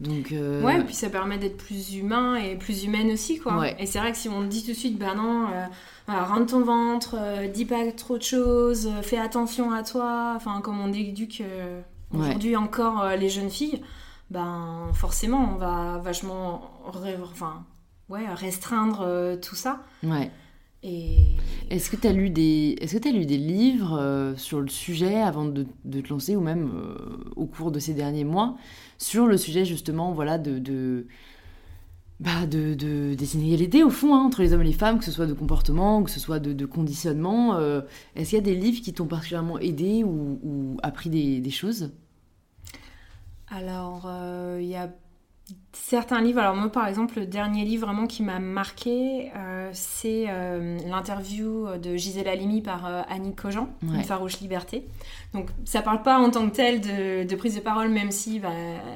Donc, 0.00 0.30
euh, 0.30 0.62
Ouais, 0.62 0.80
et 0.80 0.84
puis 0.84 0.94
ça 0.94 1.10
permet 1.10 1.38
d'être 1.38 1.56
plus 1.56 1.94
humain 1.96 2.36
et 2.36 2.54
plus 2.56 2.84
humaine 2.84 3.10
aussi, 3.10 3.38
quoi. 3.40 3.58
Ouais. 3.58 3.76
Et 3.80 3.86
c'est 3.86 3.98
vrai 3.98 4.12
que 4.12 4.18
si 4.18 4.28
on 4.28 4.42
te 4.42 4.46
dit 4.46 4.62
tout 4.62 4.70
de 4.70 4.76
suite, 4.76 4.96
bah 4.96 5.14
non, 5.16 5.46
euh, 5.52 5.64
voilà, 6.06 6.24
rentre 6.24 6.46
ton 6.46 6.60
ventre, 6.62 7.16
euh, 7.18 7.48
dis 7.48 7.64
pas 7.64 7.90
trop 7.90 8.16
de 8.16 8.22
choses, 8.22 8.86
euh, 8.86 9.02
fais 9.02 9.18
attention 9.18 9.72
à 9.72 9.82
toi, 9.82 10.34
enfin, 10.36 10.60
comme 10.60 10.80
on 10.80 10.92
éduque 10.92 11.42
Ouais. 12.14 12.20
aujourd'hui 12.20 12.56
encore 12.56 13.06
les 13.18 13.28
jeunes 13.28 13.50
filles, 13.50 13.82
ben 14.30 14.88
forcément, 14.94 15.50
on 15.54 15.58
va 15.58 15.98
vachement 15.98 16.70
enfin, 17.20 17.64
ouais, 18.08 18.24
restreindre 18.34 19.36
tout 19.42 19.56
ça. 19.56 19.80
ouais. 20.04 20.30
Et 20.84 21.16
Est-ce 21.70 21.90
que 21.90 21.96
tu 21.96 22.06
as 22.06 22.12
lu 22.12 22.30
des 22.30 22.76
est-ce 22.80 22.96
que 22.96 23.02
tu 23.02 23.12
lu 23.12 23.26
des 23.26 23.36
livres 23.36 24.32
sur 24.36 24.60
le 24.60 24.68
sujet 24.68 25.20
avant 25.20 25.44
de, 25.44 25.66
de 25.84 26.00
te 26.00 26.08
lancer 26.08 26.36
ou 26.36 26.40
même 26.40 26.70
au 27.34 27.46
cours 27.46 27.72
de 27.72 27.80
ces 27.80 27.94
derniers 27.94 28.22
mois? 28.24 28.56
Sur 28.98 29.26
le 29.26 29.36
sujet 29.36 29.64
justement 29.64 30.12
voilà 30.12 30.38
de 30.38 30.58
bah, 32.20 32.46
de, 32.46 32.74
de- 32.74 33.14
des 33.14 33.36
inégalités 33.36 33.84
au 33.84 33.90
fond 33.90 34.14
hein, 34.14 34.20
entre 34.24 34.42
les 34.42 34.52
hommes 34.52 34.62
et 34.62 34.64
les 34.64 34.72
femmes, 34.72 34.98
que 34.98 35.04
ce 35.04 35.12
soit 35.12 35.26
de 35.26 35.34
comportement, 35.34 36.02
que 36.02 36.10
ce 36.10 36.18
soit 36.20 36.40
de, 36.40 36.66
conditionnement. 36.66 37.56
euh, 37.56 37.80
Est-ce 38.16 38.30
qu'il 38.30 38.38
y 38.38 38.40
a 38.40 38.44
des 38.44 38.56
livres 38.56 38.82
qui 38.82 38.92
t'ont 38.92 39.06
particulièrement 39.06 39.58
aidé 39.58 40.02
ou, 40.04 40.76
appris 40.82 41.10
des, 41.10 41.40
des 41.40 41.50
choses? 41.50 41.92
Alors, 43.48 44.04
euh, 44.06 44.58
il 44.60 44.68
y 44.68 44.76
a 44.76 44.90
certains 45.84 46.20
livres. 46.20 46.40
Alors, 46.40 46.54
moi, 46.54 46.70
par 46.70 46.86
exemple, 46.86 47.18
le 47.18 47.26
dernier 47.26 47.64
livre 47.64 47.86
vraiment 47.86 48.06
qui 48.06 48.22
m'a 48.22 48.38
marqué, 48.38 49.30
euh, 49.36 49.70
c'est 49.72 50.26
euh, 50.28 50.78
l'interview 50.86 51.66
de 51.82 51.96
Gisèle 51.96 52.28
Halimi 52.28 52.60
par 52.60 52.86
euh, 52.86 53.02
Annie 53.08 53.34
Cogent, 53.34 53.68
Ouais. 53.82 53.98
Une 53.98 54.04
farouche 54.04 54.40
liberté. 54.40 54.86
Donc, 55.34 55.48
ça 55.64 55.82
parle 55.82 56.02
pas 56.02 56.18
en 56.18 56.30
tant 56.30 56.48
que 56.48 56.54
tel 56.54 56.80
de, 56.80 57.24
de 57.24 57.36
prise 57.36 57.54
de 57.54 57.60
parole, 57.60 57.88
même 57.88 58.10
si 58.10 58.38
bah, 58.40 58.50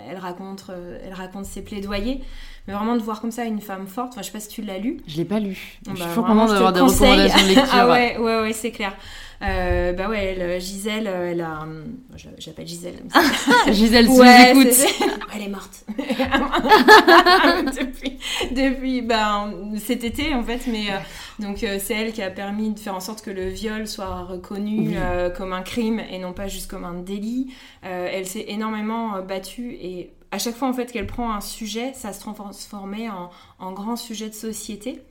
elle, 0.08 0.18
raconte, 0.18 0.70
elle 1.04 1.14
raconte 1.14 1.46
ses 1.46 1.62
plaidoyers. 1.62 2.20
Mais 2.68 2.74
vraiment 2.74 2.94
de 2.96 3.02
voir 3.02 3.20
comme 3.20 3.32
ça 3.32 3.44
une 3.44 3.60
femme 3.60 3.86
forte. 3.88 4.12
Enfin, 4.12 4.22
je 4.22 4.26
sais 4.26 4.32
pas 4.32 4.40
si 4.40 4.48
tu 4.48 4.62
l'as 4.62 4.78
lu. 4.78 4.98
Je 5.06 5.16
l'ai 5.16 5.24
pas 5.24 5.40
lu. 5.40 5.78
Bon, 5.84 5.92
je 5.92 5.96
suis 5.96 6.04
bah, 6.04 6.08
toujours 6.10 6.26
contente 6.26 6.50
d'avoir 6.50 6.72
des 6.72 6.80
recommandations 6.80 7.42
de 7.42 7.48
lecture. 7.48 7.68
ah 7.72 7.88
ouais, 7.90 8.16
ouais, 8.18 8.40
ouais, 8.40 8.52
c'est 8.52 8.70
clair. 8.70 8.94
Euh, 9.44 9.92
bah 9.92 10.08
ouais, 10.08 10.36
elle, 10.38 10.60
Gisèle, 10.60 11.08
elle 11.08 11.40
a... 11.40 11.66
j'appelle 12.38 12.68
Gisèle. 12.68 13.02
Gisèle, 13.72 14.08
si 14.08 14.20
Ouais, 14.20 14.50
écoute. 14.52 14.86
elle 15.34 15.42
est 15.42 15.48
morte. 15.48 15.84
depuis, 17.76 18.18
depuis 18.54 19.02
ben, 19.02 19.52
cet 19.78 20.04
été, 20.04 20.32
en 20.32 20.44
fait. 20.44 20.60
Mais 20.68 20.90
euh, 20.90 20.98
donc, 21.40 21.64
euh, 21.64 21.78
c'est 21.82 21.94
elle 21.94 22.12
qui 22.12 22.22
a 22.22 22.30
permis 22.30 22.70
de 22.70 22.78
faire 22.78 22.94
en 22.94 23.00
sorte 23.00 23.22
que 23.22 23.30
le 23.32 23.48
viol 23.48 23.88
soit 23.88 24.22
reconnu 24.22 24.90
Oui. 24.90 24.94
euh, 24.96 25.30
comme 25.30 25.52
un 25.52 25.62
crime 25.62 26.00
et 26.10 26.18
non 26.18 26.32
pas 26.32 26.46
juste 26.46 26.70
comme 26.70 26.84
un 26.84 26.94
délit. 26.94 27.52
Euh, 27.84 28.08
elle 28.12 28.26
s'est 28.26 28.44
énormément 28.46 29.16
euh, 29.16 29.22
battue 29.22 29.72
et 29.80 30.12
à 30.32 30.38
chaque 30.38 30.56
fois, 30.56 30.66
en 30.66 30.72
fait, 30.72 30.90
qu'elle 30.90 31.06
prend 31.06 31.32
un 31.32 31.42
sujet, 31.42 31.92
ça 31.94 32.12
se 32.12 32.20
transformait 32.20 33.08
en, 33.10 33.30
en 33.58 33.72
grand 33.72 33.96
sujet 33.96 34.28
de 34.28 34.34
société. 34.34 35.02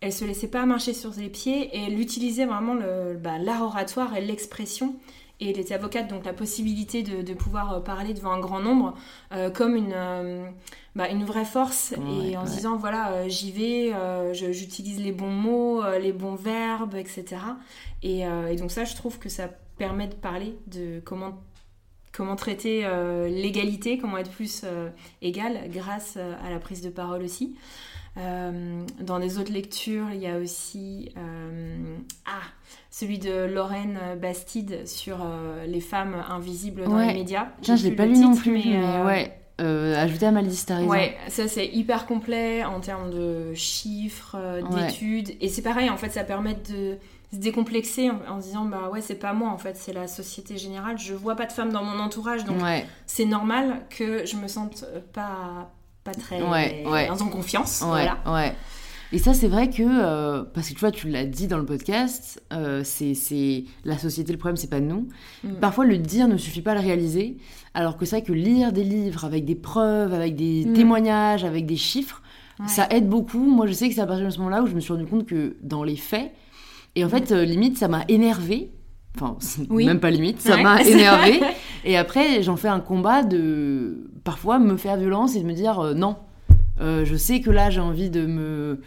Elle 0.00 0.12
se 0.12 0.24
laissait 0.24 0.48
pas 0.48 0.64
marcher 0.64 0.94
sur 0.94 1.12
ses 1.12 1.28
pieds 1.28 1.76
et 1.76 1.84
elle 1.86 2.00
utilisait 2.00 2.46
vraiment 2.46 2.76
bah, 3.20 3.36
l'art 3.38 3.62
oratoire 3.62 4.16
et 4.16 4.20
l'expression. 4.22 4.94
Et 5.40 5.50
elle 5.50 5.58
était 5.58 5.74
avocate, 5.74 6.08
donc 6.08 6.24
la 6.24 6.34
possibilité 6.34 7.02
de, 7.02 7.22
de 7.22 7.34
pouvoir 7.34 7.72
euh, 7.72 7.80
parler 7.80 8.12
devant 8.12 8.32
un 8.32 8.40
grand 8.40 8.60
nombre 8.60 8.94
euh, 9.32 9.48
comme 9.50 9.74
une, 9.74 9.94
euh, 9.94 10.46
bah, 10.94 11.08
une 11.08 11.24
vraie 11.24 11.46
force. 11.46 11.94
Ouais, 11.96 12.30
et 12.30 12.36
en 12.36 12.42
ouais. 12.42 12.46
se 12.46 12.56
disant, 12.56 12.76
voilà, 12.76 13.12
euh, 13.12 13.28
j'y 13.28 13.50
vais, 13.50 13.92
j'utilise 14.34 15.00
les 15.00 15.12
bons 15.12 15.30
mots, 15.30 15.82
les 15.98 16.12
bons 16.12 16.34
verbes, 16.34 16.94
etc. 16.94 17.24
Et, 18.02 18.20
et 18.20 18.56
donc 18.56 18.70
ça, 18.70 18.84
je 18.84 18.94
trouve 18.94 19.18
que 19.18 19.28
ça 19.28 19.48
permet 19.78 20.08
de 20.08 20.14
parler 20.14 20.56
de 20.66 21.00
comment, 21.04 21.38
comment 22.12 22.36
traiter 22.36 22.82
euh, 22.84 23.28
l'égalité, 23.28 23.98
comment 23.98 24.18
être 24.18 24.30
plus 24.30 24.62
euh, 24.64 24.88
égal 25.22 25.68
grâce 25.70 26.14
euh, 26.16 26.34
à 26.44 26.50
la 26.50 26.58
prise 26.58 26.82
de 26.82 26.90
parole 26.90 27.22
aussi. 27.22 27.54
Euh, 28.18 28.82
dans 29.00 29.20
des 29.20 29.38
autres 29.38 29.52
lectures, 29.52 30.06
il 30.12 30.20
y 30.20 30.26
a 30.26 30.36
aussi 30.38 31.14
ah, 32.26 32.42
celui 32.90 33.18
de 33.18 33.44
Lorraine 33.44 33.98
Bastide 34.20 34.86
sur 34.86 35.18
les 35.66 35.80
femmes 35.80 36.16
invisibles 36.28 36.84
dans 36.84 36.96
Ouais. 36.96 37.06
les 37.08 37.14
médias. 37.14 37.48
Tiens, 37.62 37.76
je 37.76 37.84
l'ai 37.84 37.94
pas 37.94 38.06
lu 38.06 38.18
non 38.18 38.34
plus, 38.34 38.50
mais, 38.50 39.02
ouais. 39.04 39.36
Ajouté 39.96 40.26
à 40.26 40.32
ma 40.32 40.42
liste. 40.42 40.72
Ouais, 40.86 41.16
ça 41.28 41.46
c'est 41.46 41.66
hyper 41.68 42.06
complet 42.06 42.64
en 42.64 42.80
termes 42.80 43.10
de 43.10 43.54
chiffres, 43.54 44.36
Ouais. 44.70 44.86
d'études. 44.86 45.30
Et 45.40 45.48
c'est 45.48 45.62
pareil, 45.62 45.88
en 45.88 45.96
fait, 45.96 46.10
ça 46.10 46.24
permet 46.24 46.54
de 46.68 46.96
se 47.32 47.38
décomplexer 47.38 48.10
en, 48.10 48.20
en 48.28 48.40
se 48.40 48.46
disant, 48.46 48.64
bah 48.64 48.88
ouais, 48.92 49.00
c'est 49.00 49.14
pas 49.14 49.32
moi, 49.32 49.50
en 49.50 49.58
fait, 49.58 49.76
c'est 49.76 49.92
la 49.92 50.08
société 50.08 50.56
générale. 50.58 50.98
Je 50.98 51.14
vois 51.14 51.36
pas 51.36 51.46
de 51.46 51.52
femmes 51.52 51.72
dans 51.72 51.84
mon 51.84 51.98
entourage, 52.00 52.44
donc 52.44 52.62
Ouais, 52.62 52.84
c'est 53.06 53.24
normal 53.24 53.82
que 53.90 54.26
je 54.26 54.36
me 54.36 54.48
sente 54.48 54.84
euh, 54.94 55.00
pas, 55.12 55.70
pas 56.04 56.12
très 56.12 56.42
Ouais, 56.42 56.84
ouais. 56.86 57.08
en 57.10 57.16
confiance. 57.28 57.82
Voilà. 57.84 58.18
Et 59.12 59.18
ça, 59.18 59.34
c'est 59.34 59.48
vrai 59.48 59.70
que, 59.70 59.82
euh, 59.82 60.44
parce 60.54 60.68
que 60.68 60.74
tu 60.74 60.78
vois, 60.80 60.92
tu 60.92 61.08
l'as 61.08 61.24
dit 61.24 61.48
dans 61.48 61.58
le 61.58 61.66
podcast, 61.66 62.40
euh, 62.52 62.82
c'est 62.84 63.14
c'est 63.14 63.64
la 63.84 63.98
société, 63.98 64.30
le 64.30 64.38
problème, 64.38 64.56
c'est 64.56 64.70
pas 64.70 64.78
nous. 64.78 65.08
Mm. 65.42 65.54
Parfois, 65.54 65.84
le 65.84 65.98
dire 65.98 66.28
ne 66.28 66.36
suffit 66.36 66.62
pas 66.62 66.72
à 66.72 66.74
le 66.74 66.80
réaliser, 66.80 67.38
alors 67.74 67.96
que 67.96 68.04
c'est 68.04 68.16
vrai 68.18 68.24
que 68.24 68.32
lire 68.32 68.72
des 68.72 68.84
livres 68.84 69.24
avec 69.24 69.44
des 69.44 69.56
preuves, 69.56 70.14
avec 70.14 70.36
des 70.36 70.64
Mm. 70.64 70.74
témoignages, 70.74 71.44
avec 71.44 71.66
des 71.66 71.76
chiffres, 71.76 72.22
ça 72.68 72.86
aide 72.90 73.08
beaucoup. 73.08 73.40
Moi, 73.44 73.66
je 73.66 73.72
sais 73.72 73.88
que 73.88 73.94
c'est 73.96 74.00
à 74.02 74.06
partir 74.06 74.26
de 74.26 74.30
ce 74.30 74.38
moment-là 74.38 74.62
où 74.62 74.66
je 74.66 74.74
me 74.76 74.80
suis 74.80 74.92
rendu 74.92 75.06
compte 75.06 75.26
que 75.26 75.56
dans 75.62 75.82
les 75.82 75.96
faits, 75.96 76.30
et 76.96 77.04
en 77.04 77.08
fait, 77.08 77.32
euh, 77.32 77.44
limite, 77.44 77.78
ça 77.78 77.88
m'a 77.88 78.04
énervé. 78.08 78.70
Enfin, 79.16 79.36
Oui. 79.70 79.86
même 79.86 80.00
pas 80.00 80.10
limite, 80.10 80.40
ça 80.40 80.56
Ouais. 80.56 80.62
m'a 80.62 80.82
énervé. 80.84 81.40
Et 81.84 81.96
après, 81.96 82.42
j'en 82.42 82.56
fais 82.56 82.68
un 82.68 82.80
combat 82.80 83.22
de 83.22 84.10
parfois 84.24 84.58
me 84.58 84.76
faire 84.76 84.96
violence 84.96 85.34
et 85.36 85.40
de 85.40 85.46
me 85.46 85.52
dire 85.54 85.78
euh, 85.80 85.94
non. 85.94 86.16
Euh, 86.80 87.04
je 87.04 87.16
sais 87.16 87.40
que 87.40 87.50
là, 87.50 87.70
j'ai 87.70 87.80
envie 87.80 88.10
de 88.10 88.24
me. 88.26 88.80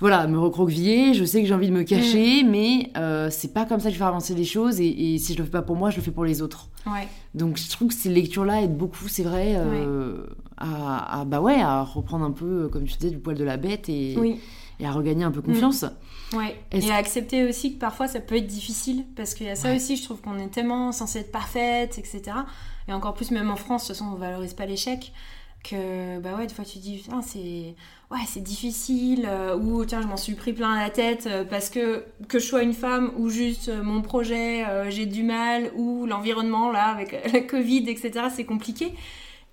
Voilà, 0.00 0.26
me 0.26 0.38
recroqueviller, 0.38 1.14
je 1.14 1.24
sais 1.24 1.40
que 1.40 1.46
j'ai 1.46 1.54
envie 1.54 1.68
de 1.68 1.72
me 1.72 1.84
cacher, 1.84 2.42
mais 2.42 2.90
euh, 2.96 3.28
c'est 3.30 3.54
pas 3.54 3.64
comme 3.64 3.78
ça 3.78 3.84
que 3.84 3.90
je 3.90 3.94
vais 3.94 3.98
faire 3.98 4.08
avancer 4.08 4.34
les 4.34 4.44
choses, 4.44 4.80
et, 4.80 5.14
et 5.14 5.18
si 5.18 5.32
je 5.34 5.38
le 5.38 5.44
fais 5.44 5.50
pas 5.52 5.62
pour 5.62 5.76
moi, 5.76 5.90
je 5.90 5.96
le 5.96 6.02
fais 6.02 6.10
pour 6.10 6.24
les 6.24 6.42
autres. 6.42 6.68
Ouais. 6.86 7.06
Donc 7.34 7.56
je 7.58 7.70
trouve 7.70 7.88
que 7.88 7.94
ces 7.94 8.08
lectures-là 8.10 8.62
aident 8.62 8.76
beaucoup, 8.76 9.06
c'est 9.08 9.22
vrai, 9.22 9.52
euh, 9.56 10.26
à, 10.58 11.20
à- 11.20 11.24
bah 11.24 11.40
ouais, 11.40 11.60
à 11.60 11.82
reprendre 11.84 12.24
un 12.24 12.32
peu, 12.32 12.68
comme 12.68 12.84
tu 12.84 12.96
disais, 12.98 13.10
du 13.12 13.18
poil 13.18 13.36
de 13.36 13.44
la 13.44 13.56
bête 13.56 13.88
et, 13.88 14.16
Oui. 14.18 14.40
et 14.80 14.84
à 14.86 14.90
regagner 14.90 15.22
un 15.24 15.30
peu 15.30 15.40
confiance. 15.42 15.86
Ouais. 16.32 16.56
Et 16.72 16.90
à 16.90 16.96
accepter 16.96 17.44
aussi 17.44 17.74
que 17.74 17.78
parfois 17.78 18.08
ça 18.08 18.20
peut 18.20 18.36
être 18.36 18.46
difficile 18.46 19.04
parce 19.14 19.34
qu'il 19.34 19.46
y 19.46 19.50
a 19.50 19.54
ça 19.56 19.68
Ouais. 19.68 19.76
aussi, 19.76 19.96
je 19.96 20.04
trouve 20.04 20.20
qu'on 20.20 20.38
est 20.38 20.48
tellement 20.48 20.90
censé 20.90 21.20
être 21.20 21.30
parfaite, 21.32 21.98
etc. 21.98 22.22
Et 22.88 22.92
encore 22.92 23.14
plus 23.14 23.30
même 23.30 23.50
en 23.50 23.56
France, 23.56 23.82
de 23.82 23.88
toute 23.88 23.96
façon 23.96 24.10
on 24.12 24.16
valorise 24.16 24.54
pas 24.54 24.66
l'échec 24.66 25.12
que 25.62 26.18
bah 26.18 26.34
ouais 26.36 26.46
des 26.46 26.52
fois 26.52 26.64
tu 26.66 26.78
dis 26.78 26.98
putain 26.98 27.22
c'est 27.22 27.74
ouais, 28.10 28.18
c'est 28.26 28.42
difficile, 28.42 29.24
euh, 29.26 29.56
ou 29.56 29.84
tiens, 29.86 30.02
je 30.02 30.06
m'en 30.06 30.18
suis 30.18 30.34
pris 30.34 30.52
plein 30.52 30.78
la 30.78 30.90
tête 30.90 31.26
euh, 31.26 31.44
parce 31.44 31.70
que 31.70 32.04
que 32.28 32.38
je 32.38 32.44
sois 32.44 32.62
une 32.62 32.74
femme 32.74 33.12
ou 33.16 33.30
juste 33.30 33.70
euh, 33.70 33.82
mon 33.82 34.02
projet, 34.02 34.64
j'ai 34.90 35.06
du 35.06 35.22
mal, 35.22 35.70
ou 35.74 36.04
l'environnement 36.06 36.70
là 36.70 36.88
avec 36.88 37.16
la 37.32 37.40
Covid, 37.40 37.88
etc. 37.88 38.26
C'est 38.34 38.44
compliqué. 38.44 38.92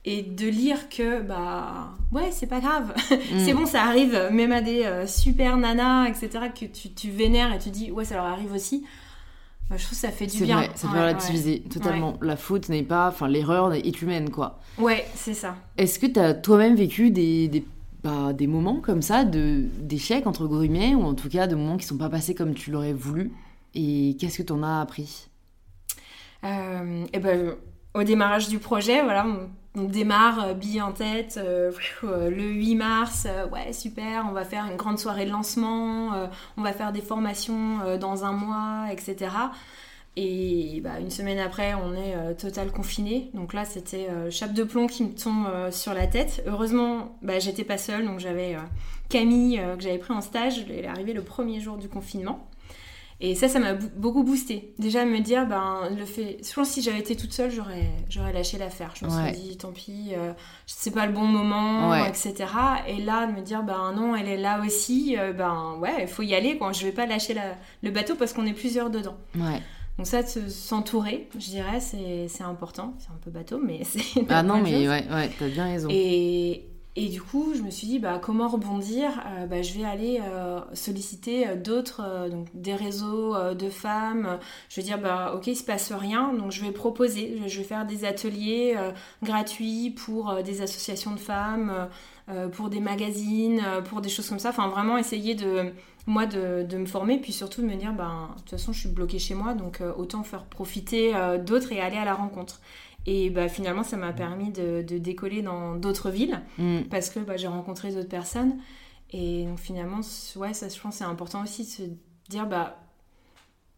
Et 0.04 0.24
de 0.24 0.48
lire 0.48 0.90
que 0.90 1.22
bah 1.22 1.90
ouais 2.12 2.30
c'est 2.32 2.48
pas 2.48 2.60
grave, 2.60 2.94
c'est 3.38 3.54
bon 3.54 3.68
ça 3.68 3.84
arrive 3.84 4.30
même 4.32 4.52
à 4.52 4.62
des 4.62 4.84
super 5.06 5.58
nanas 5.58 6.08
etc 6.08 6.46
que 6.60 6.66
tu, 6.66 6.92
tu 6.92 7.12
vénères 7.12 7.54
et 7.54 7.60
tu 7.60 7.70
dis 7.70 7.92
ouais 7.92 8.04
ça 8.04 8.16
leur 8.16 8.26
arrive 8.26 8.52
aussi. 8.52 8.84
Bah, 9.70 9.78
je 9.78 9.86
trouve 9.86 9.98
que 9.98 10.02
ça 10.02 10.12
fait 10.12 10.26
du 10.26 10.44
bien. 10.44 10.58
Vrai, 10.58 10.72
ça 10.76 10.90
fait 10.90 11.00
relativiser 11.00 11.62
totalement. 11.62 12.18
La 12.22 12.36
faute 12.36 12.68
n'est 12.68 12.84
pas, 12.84 13.08
enfin 13.08 13.28
l'erreur 13.28 13.74
est 13.74 14.02
humaine 14.02 14.30
quoi. 14.30 14.60
Ouais 14.78 15.06
c'est 15.14 15.36
ça. 15.36 15.56
Est-ce 15.78 16.00
que 16.00 16.08
tu 16.08 16.20
as 16.20 16.34
toi-même 16.34 16.76
vécu 16.76 17.12
des, 17.12 17.48
des 17.48 17.64
bah, 18.04 18.34
des 18.34 18.48
moments 18.48 18.82
comme 18.82 19.02
ça 19.02 19.24
de 19.24 19.66
d'échecs 19.80 20.26
entre 20.26 20.48
guillemets 20.48 20.96
ou 20.96 21.04
en 21.04 21.14
tout 21.14 21.30
cas 21.30 21.46
de 21.46 21.56
moments 21.56 21.78
qui 21.78 21.86
sont 21.86 21.98
pas 21.98 22.10
passés 22.10 22.34
comme 22.34 22.56
tu 22.56 22.72
l'aurais 22.72 22.94
voulu? 22.94 23.32
Et 23.74 24.18
qu'est-ce 24.20 24.40
que 24.40 24.44
tu 24.44 24.52
en 24.52 24.64
as 24.64 24.82
appris? 24.82 25.28
Euh, 26.44 27.04
et 27.06 27.10
eh 27.14 27.20
ben, 27.20 27.56
au 27.94 28.04
démarrage 28.04 28.48
du 28.48 28.60
projet 28.60 29.04
voilà 29.04 29.26
on, 29.76 29.84
démarre 29.84 30.44
euh, 30.44 30.54
bille 30.54 30.82
en 30.82 30.92
tête 30.92 31.40
euh, 31.42 31.72
le 32.04 32.44
8 32.44 32.76
mars 32.76 33.28
ouais 33.52 33.74
super 33.74 34.26
on 34.30 34.34
va 34.34 34.44
faire 34.44 34.66
une 34.66 34.78
grande 34.78 35.00
soirée 35.00 35.26
de 35.26 35.32
lancement 35.32 36.12
on 36.58 36.62
va 36.62 36.74
faire 36.74 36.92
des 36.92 37.02
formations 37.02 37.98
dans 37.98 38.26
un 38.26 38.34
mois 38.34 38.92
etc 38.92 39.30
et 40.18 40.82
bah, 40.84 41.00
une 41.00 41.10
semaine 41.10 41.40
après, 41.40 41.74
on 41.74 41.94
est 41.94 42.16
euh, 42.16 42.34
total 42.34 42.72
confiné. 42.72 43.30
Donc 43.34 43.54
là, 43.54 43.64
c'était 43.64 44.10
euh, 44.10 44.30
chape 44.30 44.54
de 44.54 44.64
plomb 44.64 44.88
qui 44.88 45.06
me 45.06 45.16
tombe 45.16 45.48
euh, 45.48 45.72
sur 45.72 45.94
la 45.94 46.06
tête. 46.06 46.44
Heureusement, 46.48 47.18
bah, 47.22 47.40
j'étais 47.40 47.64
pas 47.64 47.78
seule, 47.78 48.06
donc 48.06 48.20
j'avais 48.20 48.58
Camille 49.08 49.62
que 49.78 49.84
j'avais 49.84 49.98
pris 49.98 50.14
en 50.14 50.22
stage. 50.22 50.66
Elle 50.70 50.86
est 50.86 50.88
arrivée 50.88 51.14
le 51.14 51.22
premier 51.22 51.62
jour 51.62 51.78
du 51.78 51.88
confinement. 51.88 52.46
Et 53.22 53.36
ça, 53.36 53.48
ça 53.48 53.60
m'a 53.60 53.74
beaucoup 53.74 54.24
boosté. 54.24 54.74
Déjà, 54.80 55.06
me 55.06 55.20
dire, 55.20 55.46
ben, 55.46 55.90
le 55.96 56.06
fait. 56.06 56.38
Je 56.44 56.54
pense 56.54 56.70
que 56.70 56.74
si 56.74 56.82
j'avais 56.82 57.00
été 57.00 57.16
toute 57.16 57.32
seule, 57.32 57.52
j'aurais, 57.52 57.90
j'aurais 58.10 58.34
lâché 58.34 58.58
l'affaire. 58.58 58.94
Je 58.96 59.06
me 59.06 59.10
suis 59.12 59.42
dit, 59.42 59.58
tant 59.58 59.72
pis, 59.72 60.14
c'est 60.66 60.92
pas 60.92 61.06
le 61.06 61.14
bon 61.14 61.26
moment, 61.26 61.96
etc. 62.04 62.34
Et 62.88 62.98
là, 62.98 63.28
de 63.28 63.34
me 63.34 63.42
dire, 63.42 63.64
ben 63.64 63.94
non, 63.96 64.16
elle 64.16 64.28
est 64.28 64.38
là 64.38 64.62
aussi, 64.66 65.16
ben 65.38 65.76
ouais, 65.80 66.02
il 66.02 66.08
faut 66.08 66.24
y 66.24 66.34
aller. 66.34 66.58
Quoi. 66.58 66.72
Je 66.74 66.84
vais 66.84 66.92
pas 66.92 67.06
lâcher 67.06 67.36
le 67.84 67.92
bateau 67.92 68.16
parce 68.16 68.34
qu'on 68.34 68.46
est 68.46 68.54
plusieurs 68.54 68.90
dedans. 68.90 69.18
Ouais. 69.36 69.62
Donc 69.98 70.08
ça, 70.08 70.26
s'entourer, 70.26 71.30
je 71.36 71.46
dirais, 71.46 71.80
c'est 71.80 72.44
important. 72.44 72.96
C'est 72.98 73.10
un 73.10 73.20
peu 73.24 73.30
bateau, 73.30 73.60
mais 73.64 73.82
c'est... 73.84 74.02
Ah 74.30 74.42
non, 74.42 74.62
mais 74.62 74.88
ouais, 74.88 75.06
ouais 75.12 75.30
t'as 75.38 75.48
bien 75.48 75.66
raison. 75.66 75.90
Et, 75.92 76.71
et 76.98 77.08
du 77.08 77.22
coup, 77.22 77.54
je 77.56 77.62
me 77.62 77.70
suis 77.70 77.88
dit, 77.88 78.00
bah, 78.00 78.20
comment 78.22 78.50
rebondir? 78.50 79.12
Euh, 79.26 79.46
bah, 79.46 79.62
Je 79.62 79.74
vais 79.74 79.86
aller 79.86 80.20
euh, 80.22 80.60
solliciter 80.74 81.48
euh, 81.48 81.56
d'autres, 81.56 82.28
donc 82.30 82.48
des 82.54 82.76
réseaux 82.76 83.34
de 83.54 83.70
femmes. 83.70 84.40
Je 84.68 84.76
vais 84.76 84.82
dire, 84.84 85.00
bah, 85.00 85.34
ok, 85.36 85.48
il 85.48 85.56
se 85.56 85.64
passe 85.64 85.94
rien, 85.94 86.34
donc 86.34 86.52
je 86.52 86.62
vais 86.62 86.72
proposer, 86.72 87.42
je 87.48 87.58
vais 87.60 87.64
faire 87.64 87.86
des 87.86 88.04
ateliers 88.04 88.76
gratuits 89.24 89.92
pour 89.92 90.44
des 90.44 90.62
associations 90.62 91.12
de 91.12 91.20
femmes, 91.20 91.88
pour 92.54 92.70
des 92.70 92.80
magazines, 92.80 93.62
pour 93.90 94.02
des 94.02 94.10
choses 94.10 94.28
comme 94.28 94.40
ça. 94.40 94.50
Enfin, 94.50 94.68
vraiment 94.68 94.98
essayer 94.98 95.36
de, 95.36 95.72
moi, 96.08 96.26
de, 96.26 96.78
me 96.78 96.86
former, 96.86 97.20
puis 97.20 97.32
surtout 97.32 97.62
de 97.62 97.68
me 97.68 97.76
dire, 97.76 97.94
bah, 97.94 98.30
de 98.36 98.42
toute 98.42 98.50
façon, 98.52 98.74
je 98.74 98.82
suis 98.82 98.90
bloquée 98.90 99.20
chez 99.20 99.36
moi, 99.36 99.54
donc 99.54 99.82
autant 99.98 100.24
faire 100.24 100.44
profiter 100.46 101.14
d'autres 101.46 101.72
et 101.72 101.80
aller 101.80 101.98
à 101.98 102.06
la 102.06 102.14
rencontre. 102.14 102.60
Et 103.06 103.30
bah, 103.30 103.48
finalement, 103.48 103.84
ça 103.84 103.98
m'a 103.98 104.14
permis 104.14 104.52
de, 104.52 104.82
décoller 104.82 105.42
dans 105.42 105.76
d'autres 105.76 106.10
villes 106.10 106.42
mm. 106.58 106.84
parce 106.90 107.10
que 107.10 107.20
bah, 107.20 107.38
j'ai 107.38 107.48
rencontré 107.48 107.92
d'autres 107.92 108.10
personnes. 108.10 108.58
Et 109.12 109.46
donc 109.46 109.60
finalement, 109.60 110.02
ouais, 110.38 110.54
ça, 110.54 110.70
je 110.70 110.80
pense 110.80 110.96
c'est 110.96 111.04
important 111.04 111.44
aussi 111.44 111.64
de 111.64 111.68
se 111.68 111.82
dire, 112.30 112.48
bah, 112.48 112.78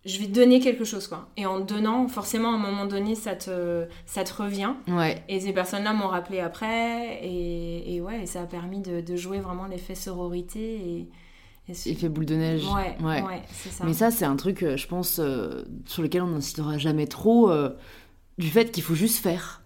je 0.05 0.19
vais 0.19 0.27
donner 0.27 0.59
quelque 0.59 0.83
chose, 0.83 1.07
quoi. 1.07 1.29
Et 1.37 1.45
en 1.45 1.59
donnant, 1.61 2.07
forcément, 2.07 2.51
à 2.51 2.55
un 2.55 2.59
moment 2.59 2.85
donné, 2.85 3.15
ça 3.15 3.35
te, 3.35 3.87
ça 4.05 4.23
te 4.23 4.33
revient. 4.33 4.73
Ouais. 4.87 5.23
Et 5.29 5.39
ces 5.39 5.53
personnes-là 5.53 5.93
m'ont 5.93 6.07
rappelé 6.07 6.39
après. 6.39 7.19
Et, 7.23 7.95
et 7.95 8.01
ouais, 8.01 8.25
ça 8.25 8.41
a 8.41 8.45
permis 8.45 8.81
de, 8.81 9.15
jouer 9.15 9.39
vraiment 9.39 9.65
l'effet 9.65 9.95
sororité 9.95 10.59
et... 10.59 11.09
Effet 11.69 12.09
boule 12.09 12.25
de 12.25 12.35
neige. 12.35 12.65
Ouais, 12.65 12.97
ouais. 13.01 13.41
ça. 13.47 13.85
Mais 13.85 13.93
ça, 13.93 14.11
c'est 14.11 14.25
un 14.25 14.35
truc, 14.35 14.63
euh, 14.63 14.75
je 14.75 14.85
pense, 14.85 15.19
euh, 15.19 15.63
sur 15.85 16.03
lequel 16.03 16.21
on 16.21 16.27
n'insistera 16.27 16.77
jamais 16.77 17.07
trop. 17.07 17.49
Euh, 17.49 17.69
du 18.37 18.47
fait 18.47 18.71
qu'il 18.71 18.83
faut 18.83 18.95
juste 18.95 19.17
faire. 19.17 19.61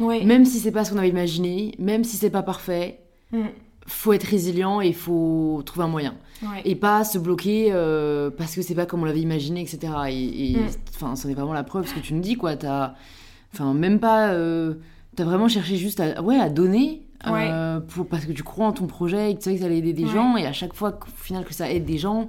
Même 0.00 0.44
si 0.44 0.60
c'est 0.60 0.72
pas 0.72 0.84
ce 0.84 0.92
qu'on 0.92 0.98
avait 0.98 1.08
imaginé, 1.08 1.74
même 1.78 2.04
si 2.04 2.16
c'est 2.16 2.30
pas 2.30 2.42
parfait, 2.42 3.00
mm. 3.32 3.46
faut 3.86 4.12
être 4.12 4.24
résilient 4.24 4.80
et 4.80 4.88
il 4.88 4.94
faut 4.94 5.62
trouver 5.64 5.84
un 5.84 5.88
moyen. 5.88 6.14
Et 6.64 6.76
pas 6.76 7.02
se 7.02 7.18
bloquer 7.18 7.70
euh, 7.72 8.30
parce 8.30 8.54
que 8.54 8.62
c'est 8.62 8.76
pas 8.76 8.86
comme 8.86 9.02
on 9.02 9.04
l'avait 9.04 9.20
imaginé, 9.20 9.60
etc. 9.60 9.92
Et, 10.08 10.56
mm. 10.56 10.68
enfin, 10.94 11.16
ça 11.16 11.28
est 11.28 11.34
vraiment 11.34 11.52
la 11.52 11.64
preuve 11.64 11.86
ce 11.88 11.94
que 11.94 12.00
tu 12.00 12.14
nous 12.14 12.20
dis, 12.20 12.36
quoi. 12.36 12.56
T'as, 12.56 12.94
enfin, 13.52 13.74
même 13.74 13.98
pas, 13.98 14.28
euh, 14.28 14.74
t'as 15.16 15.24
vraiment 15.24 15.48
cherché 15.48 15.76
juste 15.76 16.00
à, 16.00 16.22
ouais, 16.22 16.38
à 16.38 16.48
donner. 16.48 17.02
Euh, 17.26 17.80
pour, 17.80 18.06
parce 18.06 18.26
que 18.26 18.32
tu 18.32 18.44
crois 18.44 18.68
en 18.68 18.72
ton 18.72 18.86
projet 18.86 19.32
et 19.32 19.34
que 19.34 19.40
tu 19.40 19.50
sais 19.50 19.54
que 19.54 19.58
ça 19.58 19.66
allait 19.66 19.78
aider 19.78 19.92
des 19.92 20.06
gens 20.06 20.36
et 20.36 20.46
à 20.46 20.52
chaque 20.52 20.72
fois 20.72 21.00
final 21.16 21.44
que 21.44 21.52
ça 21.52 21.68
aide 21.68 21.84
des 21.84 21.98
gens 21.98 22.28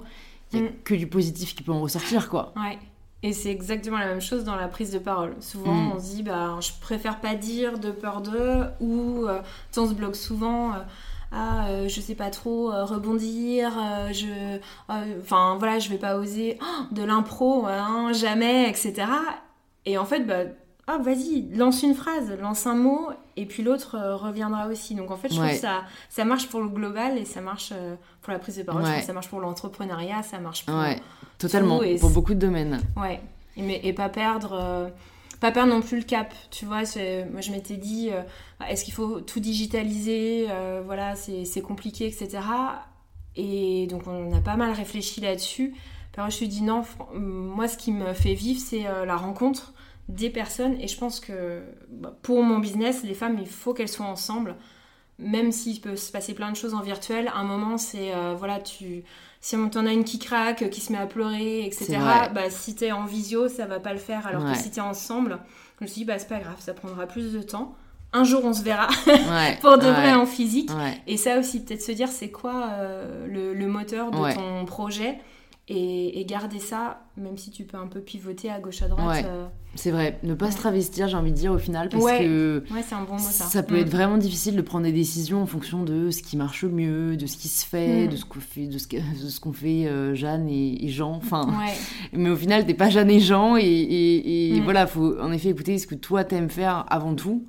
il 0.52 0.58
y 0.58 0.62
a 0.62 0.64
mm. 0.64 0.72
que 0.82 0.96
du 0.96 1.06
positif 1.06 1.54
qui 1.54 1.62
peut 1.62 1.70
en 1.70 1.80
ressortir 1.80 2.28
quoi 2.28 2.52
ouais 2.56 2.76
et 3.22 3.32
c'est 3.32 3.50
exactement 3.50 3.98
la 3.98 4.06
même 4.06 4.20
chose 4.20 4.44
dans 4.44 4.56
la 4.56 4.68
prise 4.68 4.92
de 4.92 4.98
parole. 4.98 5.34
Souvent, 5.40 5.74
mm. 5.74 5.92
on 5.94 6.00
se 6.00 6.14
dit, 6.14 6.22
bah, 6.22 6.56
je 6.60 6.70
préfère 6.80 7.20
pas 7.20 7.34
dire 7.34 7.78
de 7.78 7.90
peur 7.90 8.22
d'eux, 8.22 8.64
ou 8.80 9.26
euh, 9.26 9.40
on 9.76 9.88
se 9.88 9.94
bloque 9.94 10.16
souvent. 10.16 10.72
Euh, 10.72 10.78
ah, 11.32 11.68
euh, 11.68 11.88
je 11.88 12.00
sais 12.00 12.16
pas 12.16 12.30
trop 12.30 12.72
rebondir, 12.72 13.70
je, 14.10 14.58
enfin 15.20 15.54
voilà, 15.60 15.78
je 15.78 15.88
vais 15.88 15.98
pas 15.98 16.16
oser 16.16 16.58
oh, 16.60 16.92
de 16.92 17.04
l'impro, 17.04 17.66
hein, 17.66 18.12
jamais, 18.12 18.68
etc. 18.68 19.06
Et 19.86 19.96
en 19.96 20.04
fait, 20.04 20.26
bah, 20.26 20.50
ah, 20.88 20.98
vas-y, 20.98 21.48
lance 21.54 21.84
une 21.84 21.94
phrase, 21.94 22.36
lance 22.40 22.66
un 22.66 22.74
mot, 22.74 23.10
et 23.36 23.46
puis 23.46 23.62
l'autre 23.62 23.96
reviendra 24.14 24.66
aussi. 24.66 24.96
Donc 24.96 25.12
en 25.12 25.16
fait, 25.16 25.28
je 25.28 25.36
trouve 25.36 25.50
que 25.50 25.54
ça, 25.54 25.82
ça 26.08 26.24
marche 26.24 26.48
pour 26.48 26.62
le 26.62 26.68
global 26.68 27.16
et 27.16 27.24
ça 27.24 27.40
marche 27.40 27.72
pour 28.22 28.32
la 28.32 28.40
prise 28.40 28.56
de 28.56 28.64
parole, 28.64 28.84
ça 29.00 29.12
marche 29.12 29.28
pour 29.28 29.38
l'entrepreneuriat, 29.38 30.24
ça 30.24 30.40
marche 30.40 30.66
pour 30.66 30.74
Totalement, 31.40 31.80
pour 31.98 32.10
beaucoup 32.10 32.34
de 32.34 32.38
domaines. 32.38 32.80
Ouais, 32.96 33.20
et, 33.56 33.88
et 33.88 33.92
pas 33.92 34.08
perdre... 34.08 34.52
Euh, 34.52 34.88
pas 35.40 35.52
perdre 35.52 35.72
non 35.72 35.80
plus 35.80 35.96
le 35.96 36.04
cap, 36.04 36.34
tu 36.50 36.66
vois. 36.66 36.82
Moi, 37.32 37.40
je 37.40 37.50
m'étais 37.50 37.78
dit, 37.78 38.10
euh, 38.12 38.20
est-ce 38.68 38.84
qu'il 38.84 38.92
faut 38.92 39.22
tout 39.22 39.40
digitaliser 39.40 40.48
euh, 40.50 40.82
Voilà, 40.84 41.14
c'est 41.16 41.62
compliqué, 41.62 42.06
etc. 42.06 42.40
Et 43.36 43.86
donc, 43.86 44.02
on 44.06 44.36
a 44.36 44.40
pas 44.42 44.56
mal 44.56 44.72
réfléchi 44.72 45.22
là-dessus. 45.22 45.70
Puis 46.12 46.20
je 46.20 46.22
me 46.22 46.30
suis 46.30 46.48
dit, 46.48 46.60
non, 46.60 46.82
moi, 47.14 47.68
ce 47.68 47.78
qui 47.78 47.90
me 47.90 48.12
fait 48.12 48.34
vivre, 48.34 48.60
c'est 48.60 48.82
la 48.82 49.16
rencontre 49.16 49.72
des 50.10 50.28
personnes. 50.28 50.78
Et 50.78 50.88
je 50.88 50.98
pense 50.98 51.20
que 51.20 51.62
bah, 51.88 52.14
pour 52.20 52.42
mon 52.42 52.58
business, 52.58 53.02
les 53.02 53.14
femmes, 53.14 53.38
il 53.40 53.48
faut 53.48 53.72
qu'elles 53.72 53.88
soient 53.88 54.04
ensemble. 54.04 54.56
Même 55.18 55.52
s'il 55.52 55.80
peut 55.80 55.96
se 55.96 56.12
passer 56.12 56.34
plein 56.34 56.50
de 56.50 56.56
choses 56.56 56.74
en 56.74 56.82
virtuel, 56.82 57.32
un 57.34 57.44
moment, 57.44 57.78
c'est, 57.78 58.12
voilà, 58.36 58.60
tu 58.60 59.04
si 59.40 59.56
on 59.56 59.68
t'en 59.70 59.86
a 59.86 59.92
une 59.92 60.04
qui 60.04 60.18
craque, 60.18 60.68
qui 60.70 60.80
se 60.80 60.92
met 60.92 60.98
à 60.98 61.06
pleurer, 61.06 61.64
etc., 61.64 61.98
bah, 62.34 62.50
si 62.50 62.74
t'es 62.74 62.92
en 62.92 63.06
visio, 63.06 63.48
ça 63.48 63.66
va 63.66 63.80
pas 63.80 63.92
le 63.92 63.98
faire. 63.98 64.26
Alors 64.26 64.44
que 64.44 64.56
si 64.56 64.70
t'es 64.70 64.80
ensemble, 64.80 65.38
je 65.78 65.84
me 65.84 65.88
suis 65.88 66.00
dit, 66.00 66.04
bah, 66.04 66.18
c'est 66.18 66.28
pas 66.28 66.40
grave, 66.40 66.56
ça 66.58 66.74
prendra 66.74 67.06
plus 67.06 67.32
de 67.32 67.42
temps. 67.42 67.74
Un 68.12 68.24
jour, 68.24 68.44
on 68.44 68.52
se 68.52 68.62
verra 68.62 68.88
pour 69.60 69.78
de 69.78 69.86
vrai 69.86 70.14
en 70.14 70.26
physique. 70.26 70.70
Et 71.06 71.16
ça 71.16 71.38
aussi, 71.38 71.64
peut-être 71.64 71.82
se 71.82 71.92
dire, 71.92 72.08
c'est 72.08 72.30
quoi 72.30 72.70
euh, 72.72 73.26
le, 73.26 73.54
le, 73.54 73.66
moteur 73.66 74.10
de 74.10 74.34
ton 74.34 74.64
projet 74.66 75.18
et, 75.68 76.24
garder 76.26 76.58
ça, 76.58 77.00
même 77.20 77.36
si 77.36 77.50
tu 77.50 77.64
peux 77.64 77.76
un 77.76 77.86
peu 77.86 78.00
pivoter 78.00 78.50
à 78.50 78.58
gauche 78.60 78.82
à 78.82 78.88
droite. 78.88 79.24
Euh, 79.26 79.46
c'est 79.76 79.92
vrai, 79.92 80.18
ne 80.24 80.34
pas 80.34 80.50
se 80.50 80.56
travestir, 80.56 81.06
j'ai 81.06 81.16
envie 81.16 81.30
de 81.30 81.36
dire 81.36 81.52
au 81.52 81.58
final, 81.58 81.88
parce 81.88 82.04
que 82.04 82.64
c'est 82.82 82.94
un 82.94 83.04
bon 83.04 83.12
mot, 83.12 83.18
ça. 83.18 83.44
ça 83.44 83.62
peut 83.62 83.76
être 83.76 83.86
mm. 83.86 83.90
vraiment 83.90 84.18
difficile 84.18 84.56
de 84.56 84.62
prendre 84.62 84.84
des 84.84 84.92
décisions 84.92 85.40
en 85.42 85.46
fonction 85.46 85.84
de 85.84 86.10
ce 86.10 86.22
qui 86.22 86.36
marche 86.36 86.64
mieux, 86.64 87.16
de 87.16 87.26
ce 87.26 87.36
qui 87.36 87.46
se 87.46 87.64
fait, 87.64 88.06
mm. 88.06 88.10
de 88.10 88.16
ce 88.16 88.24
qu'on 88.24 88.40
fait, 88.40 88.66
de 88.66 88.78
ce 88.78 89.40
qu'on 89.40 89.52
fait 89.52 89.86
euh, 89.86 90.14
Jeanne 90.14 90.48
et, 90.48 90.88
Jean. 90.88 91.12
Enfin, 91.12 91.48
mais 92.12 92.30
au 92.30 92.36
final, 92.36 92.66
t'es 92.66 92.74
pas 92.74 92.90
Jeanne 92.90 93.10
et 93.10 93.20
Jean, 93.20 93.56
et, 93.56 93.62
et, 93.64 94.60
mm. 94.60 94.64
voilà, 94.64 94.88
faut 94.88 95.20
en 95.20 95.30
effet 95.30 95.50
écouter 95.50 95.78
ce 95.78 95.86
que 95.86 95.94
toi 95.94 96.24
t'aimes 96.24 96.50
faire 96.50 96.84
avant 96.88 97.14
tout. 97.14 97.46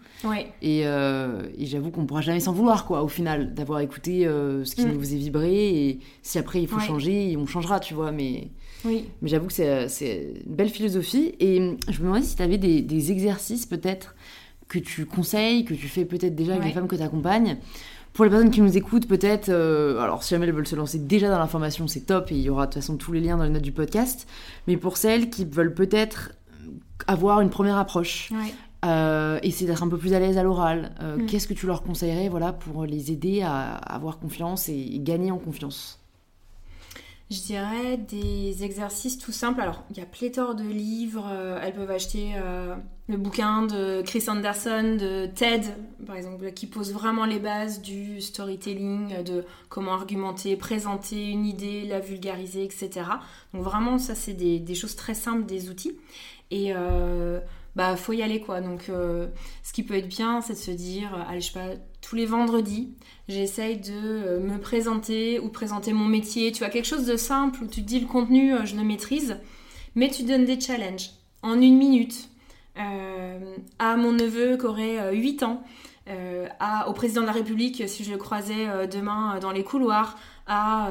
Euh, 0.64 1.44
et, 1.58 1.66
j'avoue 1.66 1.90
qu'on 1.90 2.06
pourra 2.06 2.22
jamais 2.22 2.40
s'en 2.40 2.54
vouloir, 2.54 2.86
quoi, 2.86 3.02
au 3.02 3.08
final, 3.08 3.56
d'avoir 3.56 3.80
écouté 3.80 4.26
ce 4.26 4.76
qui 4.76 4.86
nous 4.86 5.00
faisait 5.00 5.18
vibrer, 5.18 5.70
et 5.70 6.00
si 6.22 6.38
après 6.38 6.62
il 6.62 6.68
faut 6.68 6.80
changer, 6.80 7.36
on 7.36 7.48
changera, 7.48 7.80
tu 7.80 7.96
vois, 7.96 8.12
mais. 8.12 8.52
Oui. 8.86 9.10
Mais 9.22 9.30
j'avoue 9.30 9.48
que 9.48 9.54
c'est 9.54 10.34
une 10.46 10.56
belle 10.56 10.70
philosophie. 10.70 11.36
Et 11.40 11.78
je 11.88 12.00
me 12.00 12.06
demandais 12.06 12.24
si 12.24 12.36
tu 12.36 12.42
avais 12.42 12.58
des, 12.58 13.12
exercices 13.12 13.66
peut-être 13.66 14.16
que 14.68 14.80
tu 14.80 15.06
conseilles, 15.06 15.66
que 15.66 15.74
tu 15.74 15.88
fais 15.88 16.06
peut-être 16.06 16.36
déjà 16.36 16.54
avec 16.54 16.66
les 16.66 16.72
femmes 16.72 16.88
que 16.88 16.96
tu 16.96 17.02
accompagnes. 17.02 17.58
Pour 18.14 18.26
les 18.26 18.32
personnes 18.32 18.52
qui 18.52 18.62
nous 18.62 18.76
écoutent, 18.76 19.08
peut-être, 19.08 19.48
euh, 19.50 20.00
alors 20.02 20.22
si 20.22 20.32
jamais 20.32 20.46
elles 20.46 20.54
veulent 20.54 20.68
se 20.68 20.76
lancer 20.76 21.00
déjà 21.00 21.30
dans 21.30 21.40
l'information, 21.40 21.88
c'est 21.88 22.02
top 22.02 22.30
et 22.32 22.36
il 22.36 22.42
y 22.42 22.50
aura 22.50 22.68
de 22.68 22.74
toute 22.74 22.82
façon 22.82 22.98
tous 22.98 23.14
les 23.14 23.22
liens 23.22 23.38
dans 23.38 23.46
les 23.46 23.50
notes 23.50 23.62
du 23.62 23.72
podcast. 23.72 24.28
Mais 24.68 24.76
pour 24.76 24.98
celles 24.98 25.30
qui 25.30 25.46
veulent 25.46 25.74
peut-être 25.74 26.34
avoir 27.08 27.40
une 27.40 27.50
première 27.50 27.78
approche, 27.78 28.32
euh, 28.84 29.40
essayer 29.44 29.68
d'être 29.68 29.84
un 29.84 29.88
peu 29.88 29.98
plus 29.98 30.14
à 30.14 30.20
l'aise 30.20 30.38
à 30.38 30.44
l'oral. 30.44 30.92
Euh, 31.02 31.18
Mm. 31.18 31.26
Qu'est-ce 31.28 31.48
que 31.48 31.54
tu 31.54 31.68
leur 31.68 31.84
conseillerais 31.84 32.30
voilà, 32.30 32.52
pour 32.52 32.86
les 32.86 33.12
aider 33.12 33.42
à 33.42 33.76
avoir 33.76 34.20
confiance 34.20 34.70
et 34.70 35.00
gagner 35.00 35.32
en 35.32 35.38
confiance? 35.38 36.01
Je 37.32 37.40
dirais 37.40 37.96
des 37.96 38.66
exercices 38.66 39.18
tout 39.18 39.32
simples. 39.32 39.62
Alors, 39.62 39.86
il 39.90 39.98
y 39.98 40.02
a 40.02 40.06
pléthore 40.06 40.54
de 40.54 40.66
livres. 40.66 41.30
euh, 41.32 41.62
elles 41.64 41.72
peuvent 41.72 41.90
acheter 41.90 42.34
euh, 42.36 42.76
le 43.08 43.16
bouquin 43.16 43.62
de 43.62 44.02
Chris 44.02 44.26
Anderson, 44.28 44.98
de 45.00 45.28
TED, 45.28 45.64
par 46.06 46.18
exemple, 46.18 46.52
qui 46.52 46.68
pose 46.68 46.92
vraiment 46.92 47.24
les 47.24 47.40
bases 47.40 47.82
du 47.82 48.20
storytelling, 48.20 49.24
de 49.24 49.46
comment 49.70 49.94
argumenter, 49.94 50.58
présenter 50.58 51.30
une 51.30 51.46
idée, 51.46 51.86
la 51.86 52.02
vulgariser, 52.02 52.66
etc. 52.66 52.90
Donc 53.54 53.64
vraiment, 53.64 53.98
ça, 53.98 54.14
c'est 54.14 54.34
des, 54.34 54.76
choses 54.76 54.98
très 54.98 55.14
simples, 55.14 55.46
des 55.46 55.70
outils. 55.70 55.98
Et 56.52 56.74
euh, 56.76 57.40
bah, 57.78 57.96
faut 57.96 58.12
y 58.12 58.22
aller, 58.22 58.42
quoi. 58.42 58.60
Donc, 58.60 58.90
euh, 58.90 59.28
ce 59.64 59.72
qui 59.72 59.84
peut 59.84 59.96
être 59.96 60.10
bien, 60.10 60.42
c'est 60.42 60.54
de 60.54 60.58
se 60.58 60.72
dire, 60.72 61.16
allez, 61.30 61.40
je 61.40 61.50
sais 61.52 61.60
pas, 61.60 61.76
tous 62.02 62.18
les 62.18 62.26
vendredis, 62.26 62.94
j'essaye 63.28 63.78
de 63.78 63.92
euh, 63.94 64.40
me 64.40 64.58
présenter 64.60 65.40
ou 65.40 65.50
présenter 65.50 65.94
mon 65.94 66.06
métier. 66.06 66.52
Tu 66.52 66.60
vois, 66.60 66.70
quelque 66.70 66.88
chose 66.88 67.06
de 67.06 67.18
simple 67.18 67.64
où 67.64 67.68
tu 67.68 67.82
te 67.82 67.88
dis 67.88 68.00
le 68.00 68.08
contenu, 68.08 68.54
euh, 68.54 68.66
je 68.66 68.76
le 68.76 68.84
maîtrise, 68.84 69.38
mais 69.96 70.10
tu 70.10 70.24
donnes 70.24 70.46
des 70.46 70.60
challenges 70.60 71.12
en 71.42 71.60
une 71.62 71.78
minute. 71.78 72.30
euh, 72.78 73.56
à 73.80 73.98
mon 73.98 74.14
neveu 74.14 74.56
qui 74.58 74.66
aurait 74.66 75.00
euh, 75.00 75.12
8 75.12 75.44
ans, 75.44 75.64
à, 76.60 76.90
au 76.90 76.94
président 76.94 77.22
de 77.22 77.28
la 77.28 77.32
République 77.32 77.88
si 77.88 78.04
je 78.04 78.12
le 78.12 78.18
croisais 78.18 78.68
demain 78.92 79.40
dans 79.40 79.52
les 79.52 79.64
couloirs, 79.64 80.18
à 80.46 80.90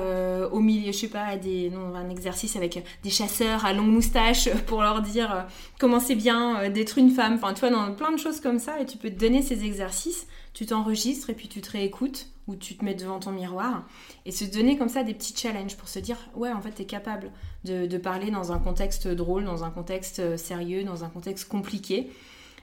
au 0.50 0.60
milieu, 0.60 0.92
je 0.92 0.96
sais 0.96 1.08
pas, 1.08 1.24
à 1.24 1.36
des, 1.36 1.68
non, 1.68 1.94
un 1.94 2.08
exercice 2.08 2.56
avec 2.56 2.82
des 3.02 3.10
chasseurs 3.10 3.66
à 3.66 3.74
longue 3.74 3.90
moustache 3.90 4.48
pour 4.66 4.80
leur 4.80 5.02
dire 5.02 5.44
comment 5.78 6.00
c'est 6.00 6.14
bien 6.14 6.70
d'être 6.70 6.96
une 6.96 7.10
femme. 7.10 7.34
Enfin, 7.34 7.52
tu 7.52 7.60
vois, 7.60 7.68
dans 7.70 7.92
plein 7.92 8.12
de 8.12 8.16
choses 8.16 8.40
comme 8.40 8.58
ça, 8.58 8.80
et 8.80 8.86
tu 8.86 8.96
peux 8.96 9.10
te 9.10 9.18
donner 9.18 9.42
ces 9.42 9.62
exercices, 9.64 10.26
tu 10.52 10.66
t'enregistres 10.66 11.30
et 11.30 11.34
puis 11.34 11.48
tu 11.48 11.60
te 11.60 11.70
réécoutes 11.70 12.28
ou 12.46 12.56
tu 12.56 12.76
te 12.76 12.84
mets 12.84 12.94
devant 12.94 13.20
ton 13.20 13.30
miroir 13.32 13.86
et 14.26 14.32
se 14.32 14.44
donner 14.44 14.76
comme 14.76 14.88
ça 14.88 15.04
des 15.04 15.14
petits 15.14 15.36
challenges 15.36 15.76
pour 15.76 15.88
se 15.88 15.98
dire 16.00 16.16
ouais 16.34 16.52
en 16.52 16.60
fait 16.60 16.72
t'es 16.72 16.84
capable 16.86 17.30
de, 17.64 17.86
de 17.86 17.98
parler 17.98 18.30
dans 18.30 18.50
un 18.52 18.58
contexte 18.58 19.06
drôle, 19.06 19.44
dans 19.44 19.62
un 19.62 19.70
contexte 19.70 20.18
euh, 20.18 20.36
sérieux, 20.36 20.82
dans 20.84 21.04
un 21.04 21.08
contexte 21.08 21.48
compliqué. 21.48 22.10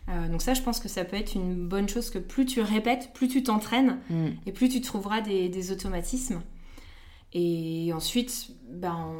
Euh, 0.09 0.27
donc 0.29 0.41
ça 0.41 0.53
je 0.53 0.61
pense 0.61 0.79
que 0.79 0.87
ça 0.89 1.05
peut 1.05 1.15
être 1.17 1.35
une 1.35 1.67
bonne 1.67 1.87
chose 1.87 2.09
que 2.09 2.19
plus 2.19 2.45
tu 2.45 2.61
répètes, 2.61 3.11
plus 3.13 3.27
tu 3.27 3.43
t'entraînes 3.43 3.99
Mm. 4.09 4.27
et 4.45 4.51
plus 4.51 4.69
tu 4.69 4.81
trouveras 4.81 5.21
des, 5.21 5.49
des 5.49 5.71
automatismes. 5.71 6.41
Et 7.33 7.91
ensuite, 7.93 8.51
ben, 8.69 9.13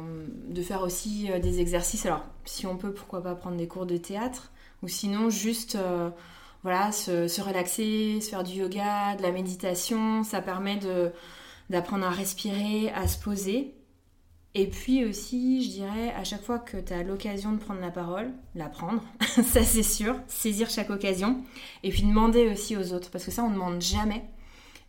de 0.48 0.62
faire 0.62 0.82
aussi 0.82 1.30
euh, 1.30 1.38
des 1.40 1.60
exercices. 1.60 2.06
Alors, 2.06 2.24
si 2.46 2.66
on 2.66 2.76
peut, 2.76 2.92
pourquoi 2.92 3.22
pas 3.22 3.34
prendre 3.34 3.56
des 3.58 3.68
cours 3.68 3.84
de 3.84 3.98
théâtre 3.98 4.50
Ou 4.82 4.88
sinon, 4.88 5.28
juste 5.28 5.74
euh, 5.74 6.08
voilà, 6.62 6.92
se, 6.92 7.28
se 7.28 7.40
relaxer, 7.40 8.20
se 8.20 8.30
faire 8.30 8.44
du 8.44 8.54
yoga, 8.54 9.14
de 9.16 9.22
la 9.22 9.32
méditation. 9.32 10.24
Ça 10.24 10.40
permet 10.40 10.78
d'apprendre 11.70 12.06
à 12.06 12.10
respirer, 12.10 12.90
à 12.90 13.06
se 13.06 13.18
poser. 13.18 13.74
Et 14.54 14.66
puis 14.66 15.04
aussi, 15.04 15.62
je 15.62 15.70
dirais, 15.70 16.12
à 16.16 16.24
chaque 16.24 16.42
fois 16.42 16.58
que 16.58 16.78
tu 16.78 16.92
as 16.92 17.02
l'occasion 17.02 17.52
de 17.52 17.58
prendre 17.58 17.80
la 17.80 17.90
parole, 17.90 18.32
la 18.54 18.68
prendre, 18.68 19.02
ça 19.20 19.62
c'est 19.62 19.82
sûr, 19.82 20.16
saisir 20.26 20.70
chaque 20.70 20.90
occasion. 20.90 21.42
Et 21.82 21.90
puis 21.90 22.02
demander 22.02 22.48
aussi 22.48 22.76
aux 22.76 22.92
autres, 22.92 23.10
parce 23.10 23.24
que 23.24 23.30
ça, 23.30 23.44
on 23.44 23.50
ne 23.50 23.54
demande 23.54 23.80
jamais 23.80 24.24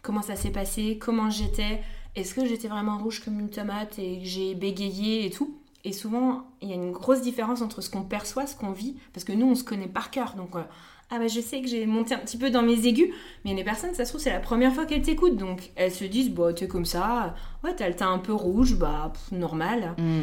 comment 0.02 0.22
ça 0.22 0.36
s'est 0.36 0.52
passé, 0.52 0.98
comment 1.00 1.30
j'étais, 1.30 1.82
est-ce 2.16 2.34
que 2.34 2.46
j'étais 2.46 2.68
vraiment 2.68 2.98
rouge 2.98 3.24
comme 3.24 3.40
une 3.40 3.50
tomate 3.50 4.00
et 4.00 4.20
que 4.20 4.26
j'ai 4.26 4.56
bégayé 4.56 5.26
et 5.26 5.30
tout. 5.30 5.58
Et 5.84 5.94
souvent, 5.94 6.48
il 6.62 6.70
y 6.70 6.72
a 6.72 6.76
une 6.76 6.92
grosse 6.92 7.22
différence 7.22 7.62
entre 7.62 7.82
ce 7.82 7.90
qu'on 7.90 8.04
perçoit, 8.04 8.48
ce 8.48 8.56
qu'on 8.56 8.72
vit, 8.72 8.98
parce 9.14 9.24
que 9.24 9.32
nous, 9.32 9.46
on 9.46 9.56
se 9.56 9.64
connaît 9.64 9.88
par 9.88 10.12
cœur. 10.12 10.36
Donc, 10.36 10.56
euh, 10.56 10.64
ah 11.12 11.18
bah 11.20 11.28
je 11.28 11.40
sais 11.40 11.62
que 11.62 11.68
j'ai 11.68 11.86
monté 11.86 12.14
un 12.14 12.20
petit 12.20 12.38
peu 12.38 12.50
dans 12.52 12.62
mes 12.62 12.86
aigus, 12.88 13.10
mais 13.46 13.54
les 13.56 13.64
personnes, 13.64 13.94
ça 13.96 14.06
se 14.06 14.12
trouve, 14.12 14.22
c'est 14.22 14.32
la 14.32 14.40
première 14.40 14.74
fois 14.74 14.86
qu'elles 14.86 15.02
t'écoutent. 15.02 15.38
Donc, 15.38 15.72
elles 15.76 15.92
se 15.92 16.04
disent, 16.06 16.30
bah, 16.30 16.54
t'es 16.54 16.68
comme 16.68 16.86
ça, 16.86 17.36
ouais, 17.64 17.74
t'as 17.76 17.88
le 17.88 17.96
teint 17.96 18.12
un 18.12 18.20
peu 18.20 18.34
rouge, 18.34 18.76
bah, 18.78 19.12
pff, 19.14 19.32
normal. 19.38 19.96
Mm. 19.98 20.22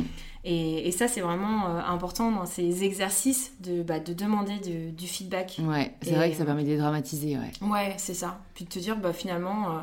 Et, 0.48 0.86
et 0.86 0.92
ça, 0.92 1.08
c'est 1.08 1.22
vraiment 1.22 1.66
euh, 1.70 1.80
important 1.88 2.30
dans 2.30 2.46
ces 2.46 2.84
exercices 2.84 3.52
de, 3.64 3.82
bah, 3.82 3.98
de 3.98 4.12
demander 4.12 4.58
de- 4.60 4.90
du 4.90 5.08
feedback. 5.08 5.56
Ouais, 5.60 5.92
c'est 6.02 6.10
Et- 6.10 6.14
vrai 6.14 6.30
que 6.30 6.36
ça 6.36 6.44
permet 6.44 6.62
de 6.62 6.68
dédramatiser, 6.68 7.36
ouais. 7.36 7.50
Ouais, 7.68 7.94
c'est 7.98 8.14
ça. 8.14 8.38
Puis 8.54 8.64
de 8.64 8.70
te 8.70 8.78
dire, 8.78 8.96
bah 8.96 9.12
finalement, 9.12 9.70
euh, 9.70 9.80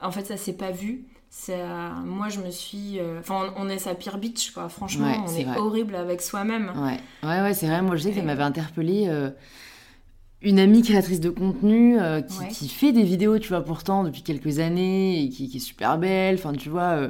en 0.00 0.12
fait, 0.12 0.24
ça 0.24 0.36
s'est 0.36 0.52
pas 0.52 0.70
vu. 0.70 1.06
Moi, 2.04 2.28
je 2.28 2.40
me 2.40 2.50
suis. 2.50 2.98
euh, 3.00 3.18
Enfin, 3.20 3.52
on, 3.56 3.66
on 3.66 3.68
est 3.68 3.78
sa 3.78 3.94
pire 3.94 4.18
bitch, 4.18 4.52
quoi. 4.52 4.68
Franchement, 4.68 5.06
Ouais, 5.08 5.18
on 5.26 5.34
est 5.54 5.58
horrible 5.58 5.94
avec 5.96 6.22
soi-même. 6.22 6.72
Ouais, 6.76 7.28
ouais, 7.28 7.42
ouais 7.42 7.52
c'est 7.54 7.66
vrai. 7.66 7.82
Moi, 7.82 7.96
je 7.96 8.04
sais 8.04 8.10
que 8.10 8.16
ça 8.16 8.22
m'avait 8.22 8.42
interpellé 8.44 9.06
une 10.46 10.58
amie 10.60 10.82
créatrice 10.82 11.20
de 11.20 11.30
contenu 11.30 11.98
euh, 12.00 12.20
qui, 12.20 12.38
Ouais. 12.38 12.48
qui 12.48 12.68
fait 12.68 12.92
des 12.92 13.02
vidéos, 13.02 13.38
tu 13.38 13.48
vois, 13.48 13.62
pourtant 13.62 14.04
depuis 14.04 14.22
quelques 14.22 14.58
années 14.60 15.22
et 15.24 15.28
qui, 15.28 15.48
qui 15.48 15.56
est 15.56 15.60
super 15.60 15.98
belle. 15.98 16.36
Enfin, 16.36 16.52
tu 16.52 16.68
vois, 16.68 16.82
euh, 16.94 17.08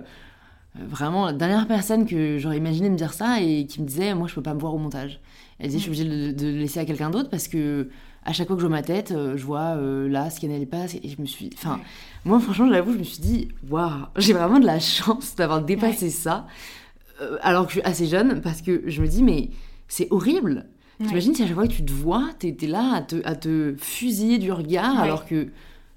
euh, 0.77 0.81
vraiment 0.89 1.27
la 1.27 1.33
dernière 1.33 1.67
personne 1.69 2.07
que 2.07 2.39
j'aurais 2.39 2.57
imaginé 2.59 2.89
me 2.89 2.97
dire 2.97 3.13
ça 3.13 3.41
et 3.43 3.67
qui 3.67 3.83
me 3.83 3.87
disait, 3.87 4.15
moi, 4.15 4.27
je 4.27 4.35
peux 4.35 4.43
pas 4.43 4.55
me 4.55 4.61
voir 4.61 4.75
au 4.75 4.79
montage. 4.79 5.21
Elle 5.59 5.67
disait, 5.69 5.79
je 5.79 5.93
suis 5.93 6.03
obligée 6.03 6.33
de, 6.33 6.47
laisser 6.49 6.81
à 6.81 6.85
quelqu'un 6.85 7.11
d'autre 7.11 7.29
parce 7.31 7.49
que 7.49 7.89
à 8.25 8.33
chaque 8.33 8.47
fois 8.49 8.57
que 8.57 8.63
je 8.63 8.67
vois 8.67 8.77
ma 8.77 8.83
tête, 8.83 9.15
je 9.37 9.45
vois 9.45 9.77
euh, 9.77 10.09
là 10.09 10.31
ce 10.31 10.41
qui 10.41 10.49
n'allait 10.49 10.67
pas 10.67 10.87
et 11.03 11.09
je 11.09 11.21
me 11.21 11.27
suis, 11.27 11.51
enfin, 11.55 11.75
Ouais. 11.77 11.83
moi, 12.25 12.41
franchement, 12.41 12.69
j'avoue, 12.69 12.93
je 12.93 12.99
me 12.99 13.05
suis 13.05 13.21
dit, 13.21 13.49
waouh, 13.71 13.91
j'ai 14.17 14.33
vraiment 14.33 14.59
de 14.59 14.67
la 14.67 14.81
chance 14.81 15.37
d'avoir 15.37 15.63
dépassé 15.63 16.11
ça. 16.11 16.47
alors 17.43 17.67
que 17.67 17.73
je 17.73 17.79
suis 17.81 17.89
assez 17.89 18.07
jeune, 18.07 18.41
parce 18.41 18.63
que 18.63 18.83
je 18.87 19.01
me 19.03 19.07
dis, 19.07 19.23
mais 19.23 19.51
c'est 19.89 20.09
horrible. 20.11 20.67
Ouais. 21.01 21.07
T'imagines 21.07 21.35
si 21.35 21.43
à 21.43 21.47
chaque 21.47 21.55
fois 21.55 21.67
que 21.67 21.73
tu 21.73 21.85
te 21.85 21.93
vois, 21.93 22.31
t'es 22.39 22.57
là 22.67 22.95
à 22.95 23.03
te, 23.03 23.17
à 23.25 23.35
te 23.35 23.75
fusiller 23.79 24.39
du 24.39 24.51
regard, 24.53 24.95
Ouais. 24.97 25.03
alors 25.03 25.27
que, 25.27 25.49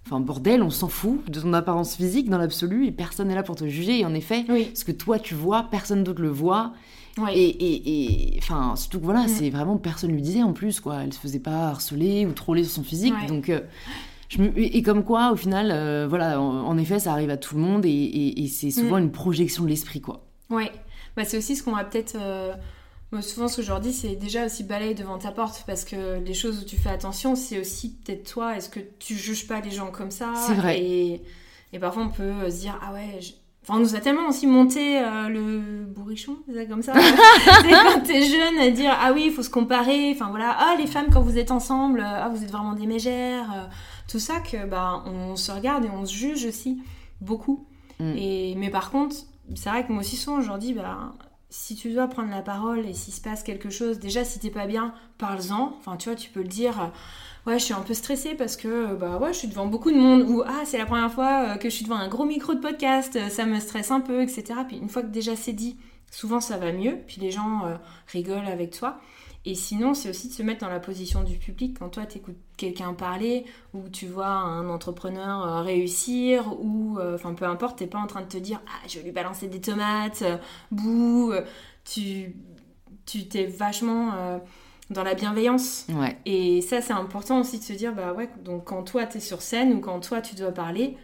enfin, 0.05 0.19
bordel, 0.19 0.61
on 0.61 0.69
s'en 0.69 0.89
fout 0.89 1.29
de 1.29 1.39
ton 1.39 1.53
apparence 1.53 1.95
physique 1.95 2.29
dans 2.29 2.37
l'absolu, 2.37 2.85
et 2.87 2.91
personne 2.91 3.29
n'est 3.29 3.35
là 3.35 3.43
pour 3.43 3.55
te 3.55 3.65
juger. 3.67 3.99
Et 3.99 4.05
en 4.05 4.13
effet, 4.13 4.43
Oui. 4.49 4.69
ce 4.73 4.83
que 4.85 4.91
toi 4.91 5.17
tu 5.19 5.35
vois, 5.35 5.67
personne 5.71 6.03
d'autre 6.03 6.21
le 6.21 6.29
voit. 6.29 6.73
Ouais. 7.17 7.37
Et, 7.37 7.47
et, 7.49 8.35
et- 8.35 8.37
enfin, 8.39 8.75
surtout 8.75 8.99
que 8.99 9.05
voilà, 9.05 9.23
Mm. 9.23 9.27
c'est 9.29 9.49
vraiment 9.49 9.77
personne 9.77 10.11
lui 10.11 10.21
disait 10.21 10.43
en 10.43 10.53
plus, 10.53 10.79
quoi. 10.79 11.03
Elle 11.03 11.11
se 11.13 11.19
faisait 11.19 11.39
pas 11.39 11.67
harceler 11.69 12.25
ou 12.25 12.31
troller 12.33 12.63
sur 12.63 12.73
son 12.73 12.83
physique. 12.83 13.13
Ouais. 13.21 13.27
Donc, 13.27 13.49
euh, 13.49 13.61
je 14.29 14.41
me- 14.41 14.51
et 14.57 14.81
comme 14.83 15.03
quoi, 15.03 15.31
au 15.31 15.35
final, 15.35 15.71
euh, 15.71 16.07
voilà, 16.09 16.39
en, 16.41 16.65
en 16.65 16.77
effet, 16.77 16.99
ça 16.99 17.11
arrive 17.13 17.29
à 17.29 17.37
tout 17.37 17.55
le 17.55 17.61
monde 17.61 17.85
et, 17.85 17.89
et- 17.89 18.43
et 18.43 18.47
c'est 18.47 18.69
souvent 18.71 18.97
Mm. 18.97 19.03
une 19.03 19.11
projection 19.11 19.63
de 19.63 19.69
l'esprit, 19.69 20.01
quoi. 20.01 20.25
Ouais, 20.49 20.71
bah, 21.17 21.23
c'est 21.25 21.37
aussi 21.37 21.55
ce 21.55 21.63
qu'on 21.63 21.73
va 21.75 21.83
peut-être. 21.83 22.15
euh, 22.19 22.53
moi, 23.11 23.21
souvent, 23.21 23.47
ce 23.47 23.57
que 23.57 23.61
je 23.63 23.69
leur 23.69 23.79
dis, 23.79 23.93
c'est 23.93 24.15
déjà 24.15 24.45
aussi 24.45 24.63
balayer 24.63 24.93
devant 24.93 25.17
ta 25.17 25.31
porte 25.31 25.63
parce 25.65 25.83
que 25.85 26.19
les 26.19 26.33
choses 26.33 26.61
où 26.61 26.65
tu 26.65 26.75
fais 26.77 26.89
attention, 26.89 27.35
c'est 27.35 27.59
aussi 27.59 27.95
peut-être 27.95 28.31
toi. 28.31 28.55
Est-ce 28.55 28.69
que 28.69 28.79
tu 28.99 29.15
juges 29.15 29.47
pas 29.47 29.59
les 29.61 29.71
gens 29.71 29.91
comme 29.91 30.11
ça? 30.11 30.33
C'est 30.47 30.53
vrai. 30.53 30.79
Et, 30.79 31.23
et 31.73 31.79
parfois, 31.79 32.03
on 32.03 32.09
peut 32.09 32.23
euh, 32.23 32.51
se 32.51 32.59
dire 32.59 32.79
Ah 32.81 32.93
ouais, 32.93 33.19
je- 33.19 33.31
Enfin, 33.63 33.77
on 33.77 33.81
nous 33.81 33.95
a 33.95 33.99
tellement 33.99 34.29
aussi 34.29 34.47
monté 34.47 34.99
euh, 34.99 35.27
le 35.27 35.85
bourrichon, 35.85 36.37
comme 36.69 36.81
ça 36.81 36.93
C'est 37.61 37.69
quand 37.71 38.01
t'es 38.03 38.23
jeune 38.23 38.57
à 38.57 38.69
dire 38.71 38.95
Ah 38.99 39.11
oui, 39.13 39.25
il 39.27 39.31
faut 39.31 39.43
se 39.43 39.49
comparer. 39.49 40.11
Enfin 40.15 40.29
voilà, 40.29 40.55
ah 40.57 40.75
les 40.79 40.87
femmes, 40.87 41.07
quand 41.11 41.21
vous 41.21 41.37
êtes 41.37 41.51
ensemble, 41.51 41.99
euh, 41.99 42.03
ah 42.23 42.29
vous 42.29 42.43
êtes 42.43 42.49
vraiment 42.51 42.73
des 42.73 42.87
mégères. 42.87 43.51
euh, 43.53 43.65
tout 44.07 44.17
ça, 44.17 44.39
que 44.39 44.65
bah, 44.65 45.03
on 45.05 45.35
se 45.35 45.51
regarde 45.51 45.85
et 45.85 45.89
on 45.89 46.03
se 46.05 46.13
juge 46.13 46.45
aussi 46.45 46.81
beaucoup. 47.21 47.67
Mm. 47.99 48.13
Et, 48.17 48.55
mais 48.57 48.69
par 48.71 48.89
contre, 48.91 49.15
c'est 49.55 49.69
vrai 49.69 49.85
que 49.85 49.91
moi 49.91 50.01
aussi 50.01 50.15
souvent 50.15 50.41
je 50.41 50.47
leur 50.47 50.57
dis 50.57 50.73
bah, 50.73 51.13
si 51.49 51.75
tu 51.75 51.91
dois 51.93 52.07
prendre 52.07 52.29
la 52.29 52.41
parole 52.41 52.85
et 52.85 52.93
s'il 52.93 53.13
se 53.13 53.21
passe 53.21 53.43
quelque 53.43 53.69
chose, 53.69 53.99
déjà 53.99 54.23
si 54.23 54.39
t'es 54.39 54.49
pas 54.51 54.67
bien, 54.67 54.93
parle-en. 55.17 55.73
Enfin 55.79 55.97
tu 55.97 56.09
vois, 56.09 56.15
tu 56.15 56.29
peux 56.29 56.41
le 56.41 56.47
dire. 56.47 56.81
euh, 56.81 56.87
Ouais, 57.47 57.57
je 57.57 57.63
suis 57.65 57.73
un 57.73 57.81
peu 57.81 57.93
stressée 57.93 58.35
parce 58.35 58.57
que 58.57 58.67
euh, 58.67 58.95
bah 58.95 59.17
ouais, 59.17 59.33
je 59.33 59.39
suis 59.39 59.47
devant 59.47 59.65
beaucoup 59.65 59.91
de 59.91 59.97
monde 59.97 60.23
ou 60.29 60.43
ah, 60.45 60.61
c'est 60.65 60.77
la 60.77 60.85
première 60.85 61.11
fois 61.11 61.53
euh, 61.53 61.55
que 61.55 61.69
je 61.69 61.75
suis 61.75 61.85
devant 61.85 61.95
un 61.95 62.07
gros 62.09 62.25
micro 62.25 62.53
de 62.53 62.59
podcast, 62.59 63.17
ça 63.29 63.45
me 63.45 63.59
stresse 63.59 63.91
un 63.91 64.01
peu, 64.01 64.21
etc. 64.21 64.59
Puis 64.67 64.77
une 64.77 64.89
fois 64.89 65.01
que 65.01 65.07
déjà 65.07 65.35
c'est 65.35 65.53
dit, 65.53 65.77
souvent 66.11 66.41
ça 66.41 66.57
va 66.57 66.71
mieux, 66.73 66.97
puis 67.07 67.21
les 67.21 67.31
gens 67.31 67.61
rigolent 68.07 68.47
avec 68.47 68.77
toi. 68.77 68.99
Et 69.45 69.55
sinon, 69.55 69.93
c'est 69.93 70.09
aussi 70.09 70.27
de 70.27 70.33
se 70.33 70.43
mettre 70.43 70.61
dans 70.61 70.69
la 70.69 70.79
position 70.81 71.23
du 71.23 71.37
public 71.37 71.77
quand 71.79 71.89
toi 71.89 72.05
t'écoutes 72.05 72.37
quelqu'un 72.57 72.93
parler 72.93 73.45
ou 73.73 73.87
tu 73.89 74.05
vois 74.05 74.27
un 74.27 74.69
entrepreneur 74.69 75.47
euh, 75.47 75.61
réussir 75.61 76.59
ou 76.59 76.99
euh, 76.99 77.15
enfin 77.15 77.33
peu 77.33 77.45
importe, 77.45 77.79
t'es 77.79 77.87
pas 77.87 77.99
en 77.99 78.07
train 78.07 78.21
de 78.21 78.27
te 78.27 78.37
dire 78.37 78.61
ah 78.67 78.87
je 78.87 78.97
vais 78.97 79.05
lui 79.05 79.11
balancer 79.11 79.47
des 79.47 79.61
tomates, 79.61 80.23
euh, 80.23 80.37
bouh, 80.71 81.31
tu 81.85 82.35
tu 83.09 83.27
t'es 83.27 83.45
vachement 83.45 84.13
euh, 84.15 84.37
dans 84.89 85.03
la 85.03 85.15
bienveillance. 85.15 85.87
Ouais. 85.89 86.17
Et 86.25 86.61
ça, 86.61 86.81
c'est 86.81 86.93
important 86.93 87.39
aussi 87.39 87.59
de 87.59 87.63
se 87.63 87.73
dire, 87.73 87.93
bah 87.93 88.13
ouais, 88.13 88.29
donc 88.43 88.65
quand 88.65 88.83
toi, 88.83 89.05
tu 89.05 89.17
es 89.17 89.19
sur 89.19 89.41
scène 89.41 89.73
ou 89.73 89.79
quand 89.79 89.99
toi, 89.99 90.21
tu 90.21 90.35
dois 90.35 90.51
parler, 90.51 90.97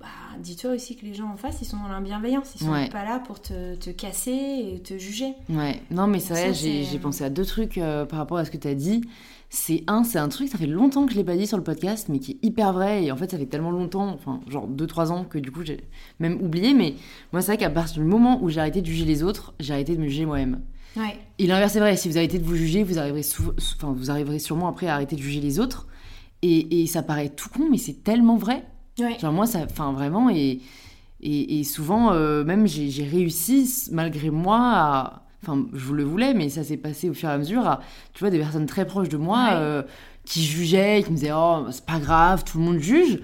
bah, 0.00 0.06
dis-toi 0.40 0.72
aussi 0.72 0.96
que 0.96 1.04
les 1.06 1.14
gens 1.14 1.30
en 1.32 1.36
face, 1.36 1.58
ils 1.62 1.64
sont 1.64 1.78
dans 1.78 1.88
la 1.88 2.00
bienveillance. 2.00 2.52
Ils 2.56 2.64
sont 2.64 2.72
Ouais. 2.72 2.88
pas 2.90 3.04
là 3.04 3.18
pour 3.18 3.40
te, 3.40 3.74
te 3.76 3.90
casser 3.90 4.30
et 4.74 4.80
te 4.82 4.98
juger. 4.98 5.32
Ouais, 5.48 5.80
non, 5.90 6.06
mais 6.06 6.18
c'est 6.20 6.34
vrai, 6.34 6.52
j'ai 6.54 6.98
pensé 6.98 7.24
à 7.24 7.30
deux 7.30 7.44
trucs 7.44 7.78
euh, 7.78 8.04
par 8.04 8.18
rapport 8.18 8.38
à 8.38 8.44
ce 8.44 8.50
que 8.50 8.56
tu 8.58 8.68
as 8.68 8.74
dit. 8.74 9.02
C'est 9.48 9.84
un, 9.86 10.02
c'est 10.02 10.18
un 10.18 10.28
truc, 10.28 10.48
ça 10.48 10.58
fait 10.58 10.66
longtemps 10.66 11.06
que 11.06 11.12
je 11.12 11.16
l'ai 11.16 11.24
pas 11.24 11.36
dit 11.36 11.46
sur 11.46 11.56
le 11.56 11.62
podcast, 11.62 12.08
mais 12.10 12.18
qui 12.18 12.32
est 12.32 12.38
hyper 12.44 12.72
vrai. 12.72 13.04
Et 13.04 13.12
en 13.12 13.16
fait, 13.16 13.30
ça 13.30 13.38
fait 13.38 13.46
tellement 13.46 13.70
longtemps, 13.70 14.08
enfin, 14.12 14.40
genre 14.48 14.68
2-3 14.68 15.10
ans, 15.12 15.24
que 15.24 15.38
du 15.38 15.50
coup, 15.52 15.64
j'ai 15.64 15.80
même 16.18 16.42
oublié. 16.42 16.74
Mais 16.74 16.94
moi, 17.32 17.40
c'est 17.40 17.52
vrai 17.52 17.56
qu'à 17.56 17.70
partir 17.70 18.02
du 18.02 18.08
moment 18.08 18.42
où 18.42 18.48
j'ai 18.50 18.60
arrêté 18.60 18.80
de 18.82 18.86
juger 18.86 19.04
les 19.04 19.22
autres, 19.22 19.54
j'ai 19.60 19.72
arrêté 19.72 19.94
de 19.96 20.00
me 20.02 20.08
juger 20.08 20.26
moi-même. 20.26 20.60
Ouais. 20.96 21.16
Et 21.38 21.46
l'inverse 21.46 21.76
est 21.76 21.80
vrai, 21.80 21.96
si 21.96 22.08
vous 22.08 22.16
arrêtez 22.18 22.38
de 22.38 22.44
vous 22.44 22.56
juger, 22.56 22.82
vous 22.82 22.98
arriverez, 22.98 23.22
sou- 23.22 23.52
enfin, 23.76 23.92
vous 23.96 24.10
arriverez 24.10 24.38
sûrement 24.40 24.66
après 24.68 24.88
à 24.88 24.94
arrêter 24.94 25.14
de 25.14 25.20
juger 25.22 25.40
les 25.40 25.60
autres. 25.60 25.86
Et, 26.42 26.82
et 26.82 26.86
ça 26.86 27.02
paraît 27.02 27.28
tout 27.30 27.48
con, 27.48 27.68
mais 27.70 27.78
c'est 27.78 28.02
tellement 28.02 28.36
vrai. 28.36 28.64
Ouais. 28.98 29.18
Genre 29.20 29.32
moi, 29.32 29.46
ça, 29.46 29.60
enfin 29.70 29.92
vraiment, 29.92 30.30
et, 30.30 30.60
et, 31.22 31.60
et 31.60 31.64
souvent, 31.64 32.12
euh, 32.12 32.44
même 32.44 32.66
j'ai 32.66 33.04
réussi, 33.04 33.88
malgré 33.92 34.30
moi, 34.30 34.58
à... 34.60 35.22
Enfin, 35.42 35.64
je 35.74 35.92
le 35.92 36.02
voulais, 36.02 36.34
mais 36.34 36.48
ça 36.48 36.64
s'est 36.64 36.76
passé 36.78 37.08
au 37.08 37.14
fur 37.14 37.28
et 37.28 37.32
à 37.32 37.38
mesure 37.38 37.66
à, 37.66 37.80
tu 38.14 38.20
vois, 38.20 38.30
des 38.30 38.38
personnes 38.38 38.66
très 38.66 38.84
proches 38.86 39.08
de 39.08 39.16
moi 39.16 39.44
Ouais. 39.44 39.50
euh, 39.54 39.82
qui 40.24 40.42
jugeaient, 40.42 41.02
qui 41.04 41.12
me 41.12 41.16
disaient, 41.16 41.30
oh, 41.34 41.66
c'est 41.70 41.84
pas 41.86 42.00
grave, 42.00 42.42
tout 42.42 42.58
le 42.58 42.64
monde 42.64 42.78
juge, 42.78 43.20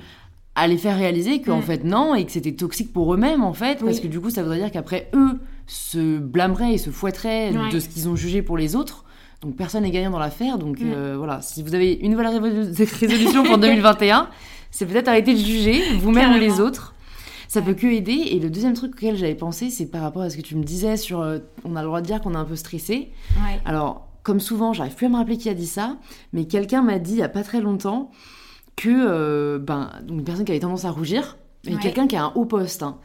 à 0.55 0.69
les 0.69 0.77
faire 0.77 0.97
réaliser 0.97 1.41
qu'en 1.41 1.63
fait, 1.63 1.83
non, 1.83 2.15
et 2.15 2.25
que 2.27 2.31
c'était 2.31 2.53
toxique 2.53 2.93
pour 2.93 3.13
eux-mêmes, 3.15 3.43
en 3.43 3.55
fait, 3.55 3.83
parce 3.85 3.99
que 3.99 4.07
du 4.07 4.21
coup, 4.21 4.31
ça 4.31 4.43
voudrait 4.43 4.59
dire 4.59 4.71
qu'après, 4.71 5.09
eux 5.15 5.41
se 5.67 6.19
blâmeraient 6.19 6.75
et 6.75 6.79
se 6.79 6.91
fouetteraient 6.91 7.51
Ouais. 7.57 7.71
de 7.73 7.81
ce 7.81 7.89
qu'ils 7.89 8.09
ont 8.09 8.15
jugé 8.15 8.43
pour 8.43 8.57
les 8.59 8.77
autres. 8.77 9.05
Donc 9.41 9.57
personne 9.57 9.83
n'est 9.83 9.91
gagnant 9.91 10.11
dans 10.11 10.19
l'affaire. 10.21 10.59
Donc 10.59 10.81
euh, 10.83 11.15
voilà, 11.17 11.41
si 11.43 11.63
vous 11.65 11.75
avez 11.75 11.95
une 11.95 12.13
nouvelle 12.13 12.29
résolution 13.01 13.43
pour 13.43 13.59
2021, 13.59 14.29
c'est 14.73 14.87
peut-être 14.87 15.07
arrêter 15.07 15.35
de 15.35 15.39
juger 15.39 15.81
vous-même 15.99 16.33
ou 16.35 16.39
les 16.41 16.59
autres. 16.61 16.95
Ça 17.47 17.63
peut 17.63 17.75
que 17.75 17.87
aider. 17.87 18.13
Et 18.31 18.41
le 18.41 18.51
deuxième 18.51 18.73
truc 18.73 18.95
auquel 18.97 19.15
j'avais 19.17 19.35
pensé, 19.37 19.71
c'est 19.71 19.87
par 19.87 20.01
rapport 20.03 20.23
à 20.23 20.31
ce 20.31 20.37
que 20.37 20.43
tu 20.43 20.57
me 20.57 20.65
disais 20.65 20.97
sur 20.97 21.21
euh, 21.21 21.39
on 21.65 21.77
a 21.77 21.83
le 21.83 21.87
droit 21.87 22.01
de 22.01 22.07
dire 22.07 22.21
qu'on 22.21 22.33
est 22.33 22.39
un 22.39 22.45
peu 22.47 22.57
stressé. 22.57 23.13
Ouais. 23.37 23.61
Alors, 23.65 24.09
comme 24.23 24.41
souvent, 24.41 24.73
j'arrive 24.73 24.95
plus 24.95 25.07
à 25.07 25.09
me 25.11 25.17
rappeler 25.17 25.37
qui 25.37 25.49
a 25.51 25.55
dit 25.55 25.67
ça, 25.67 25.99
mais 26.33 26.47
quelqu'un 26.47 26.83
m'a 26.83 26.99
dit 26.99 27.13
il 27.13 27.19
y 27.19 27.23
a 27.23 27.29
pas 27.29 27.43
très 27.45 27.61
longtemps 27.61 28.11
que 28.75 28.89
euh, 28.91 29.59
ben, 29.59 29.91
une 30.09 30.25
personne 30.25 30.45
qui 30.47 30.53
avait 30.53 30.61
tendance 30.61 30.85
à 30.87 30.91
rougir, 30.91 31.37
et 31.67 31.75
Ouais. 31.75 31.81
quelqu'un 31.81 32.07
qui 32.07 32.17
a 32.17 32.25
un 32.25 32.33
haut 32.35 32.47
poste, 32.47 32.83
hein, 32.83 32.97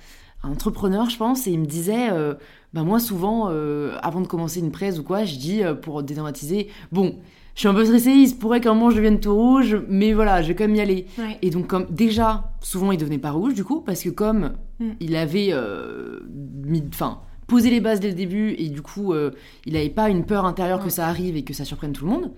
un 0.44 0.52
entrepreneur, 0.52 1.10
je 1.10 1.18
pense, 1.18 1.46
et 1.48 1.52
il 1.52 1.60
me 1.60 1.66
disait 1.66 2.10
euh, 2.12 2.34
ben 2.74 2.84
moi, 2.84 3.00
souvent, 3.00 3.50
euh, 3.52 3.98
avant 4.02 4.22
de 4.22 4.28
commencer 4.28 4.60
une 4.62 4.72
presse 4.72 4.98
ou 5.00 5.04
quoi, 5.04 5.26
je 5.26 5.36
dis 5.36 5.62
euh, 5.64 5.74
pour 5.74 6.04
dédramatiser 6.04 6.70
bon, 6.94 7.18
je 7.58 7.62
suis 7.62 7.68
un 7.70 7.74
peu 7.74 7.86
stressée, 7.86 8.12
il 8.12 8.28
se 8.30 8.36
pourrait 8.36 8.62
qu'un 8.62 8.76
moment 8.76 8.92
je 8.92 8.98
devienne 8.98 9.20
tout 9.20 9.34
rouge, 9.34 9.78
mais 9.90 10.14
voilà, 10.14 10.44
je 10.44 10.50
vais 10.50 10.54
quand 10.56 10.66
même 10.68 10.76
y 10.76 10.80
aller. 10.80 11.08
Ouais. 11.18 11.40
Et 11.42 11.50
donc, 11.50 11.66
comme 11.66 11.88
déjà, 11.90 12.52
souvent 12.62 12.92
il 12.92 13.00
devenait 13.00 13.18
pas 13.18 13.32
rouge 13.32 13.56
du 13.56 13.64
coup, 13.64 13.82
parce 13.82 14.04
que 14.04 14.10
comme 14.10 14.54
Mm. 14.80 14.90
il 15.00 15.16
avait 15.16 15.48
euh, 15.54 16.20
mis, 16.64 16.84
enfin, 16.90 17.22
posé 17.48 17.72
les 17.72 17.80
bases 17.82 18.00
dès 18.00 18.10
le 18.10 18.14
début, 18.14 18.54
et 18.60 18.70
du 18.70 18.84
coup, 18.84 19.12
euh, 19.12 19.32
il 19.66 19.74
n'avait 19.74 19.90
pas 19.90 20.10
une 20.12 20.24
peur 20.24 20.46
intérieure 20.46 20.78
que 20.78 20.84
Ouais. 20.84 20.90
ça 20.92 21.08
arrive 21.08 21.36
et 21.36 21.44
que 21.44 21.54
ça 21.56 21.66
surprenne 21.66 21.94
tout 21.94 22.06
le 22.06 22.12
monde. 22.12 22.32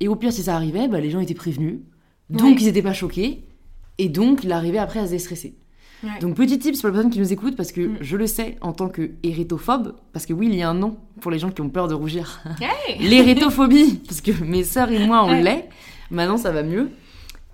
Et 0.00 0.08
au 0.08 0.16
pire, 0.16 0.32
si 0.32 0.42
ça 0.42 0.56
arrivait, 0.56 0.88
bah, 0.88 1.00
les 1.00 1.10
gens 1.10 1.20
étaient 1.20 1.34
prévenus, 1.34 1.80
donc 2.30 2.42
Ouais. 2.42 2.56
ils 2.60 2.64
n'étaient 2.64 2.80
pas 2.80 2.94
choqués, 2.94 3.44
et 3.98 4.08
donc 4.08 4.42
il 4.42 4.52
arrivait 4.52 4.78
après 4.78 5.00
à 5.00 5.06
se 5.06 5.10
déstresser. 5.10 5.54
Ouais. 6.02 6.18
Donc 6.20 6.34
petit 6.34 6.58
tips 6.58 6.80
pour 6.80 6.88
les 6.88 6.94
personnes 6.94 7.10
qui 7.12 7.18
nous 7.20 7.32
écoutent, 7.32 7.56
parce 7.56 7.70
que 7.72 7.80
Mm. 7.80 7.96
je 8.00 8.16
le 8.16 8.26
sais 8.26 8.56
en 8.60 8.72
tant 8.72 8.88
que 8.88 9.12
hérétophobe, 9.22 9.94
parce 10.12 10.26
que 10.26 10.32
oui, 10.32 10.48
il 10.50 10.54
y 10.56 10.62
a 10.62 10.68
un 10.68 10.74
nom 10.74 10.96
pour 11.20 11.30
les 11.30 11.38
gens 11.38 11.50
qui 11.50 11.60
ont 11.60 11.68
peur 11.68 11.86
de 11.88 11.94
rougir. 11.94 12.42
Hey 12.60 12.98
L'hérétophobie, 13.08 14.00
parce 14.06 14.20
que 14.20 14.32
mes 14.42 14.64
sœurs 14.64 14.90
et 14.90 15.06
moi, 15.06 15.24
on 15.24 15.32
l'est. 15.32 15.68
Maintenant, 16.10 16.36
ça 16.36 16.50
va 16.50 16.62
mieux. 16.62 16.90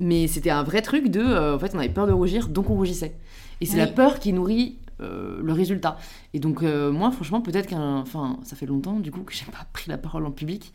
Mais 0.00 0.26
c'était 0.28 0.50
un 0.50 0.62
vrai 0.62 0.80
truc 0.80 1.08
de... 1.08 1.20
euh, 1.20 1.56
en 1.56 1.58
fait, 1.58 1.72
on 1.74 1.78
avait 1.78 1.88
peur 1.88 2.06
de 2.06 2.12
rougir, 2.12 2.48
donc 2.48 2.70
on 2.70 2.74
rougissait. 2.74 3.16
Et 3.60 3.66
c'est 3.66 3.72
Oui. 3.74 3.78
la 3.80 3.86
peur 3.88 4.18
qui 4.20 4.32
nourrit 4.32 4.78
euh, 5.00 5.38
le 5.42 5.52
résultat. 5.52 5.96
Et 6.34 6.40
donc, 6.40 6.62
euh, 6.62 6.90
moi, 6.90 7.10
franchement, 7.12 7.40
peut-être 7.40 7.66
qu'un... 7.68 7.98
Enfin, 7.98 8.38
ça 8.44 8.56
fait 8.56 8.66
longtemps, 8.66 8.98
du 9.00 9.10
coup, 9.10 9.20
que 9.22 9.32
j'ai 9.34 9.44
pas 9.44 9.66
pris 9.72 9.88
la 9.90 9.98
parole 9.98 10.24
en 10.26 10.30
public. 10.32 10.72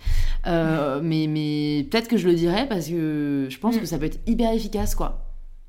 Euh, 0.48 1.00
mais 1.04 1.28
mais 1.28 1.88
peut-être 1.90 2.08
que 2.08 2.18
je 2.18 2.28
le 2.28 2.36
dirais, 2.36 2.68
parce 2.70 2.88
que 2.88 3.48
je 3.50 3.58
pense 3.60 3.76
Mm. 3.78 3.80
que 3.80 3.86
ça 3.86 3.98
peut 3.98 4.06
être 4.06 4.20
hyper 4.28 4.54
efficace, 4.54 4.94
quoi. 4.96 5.26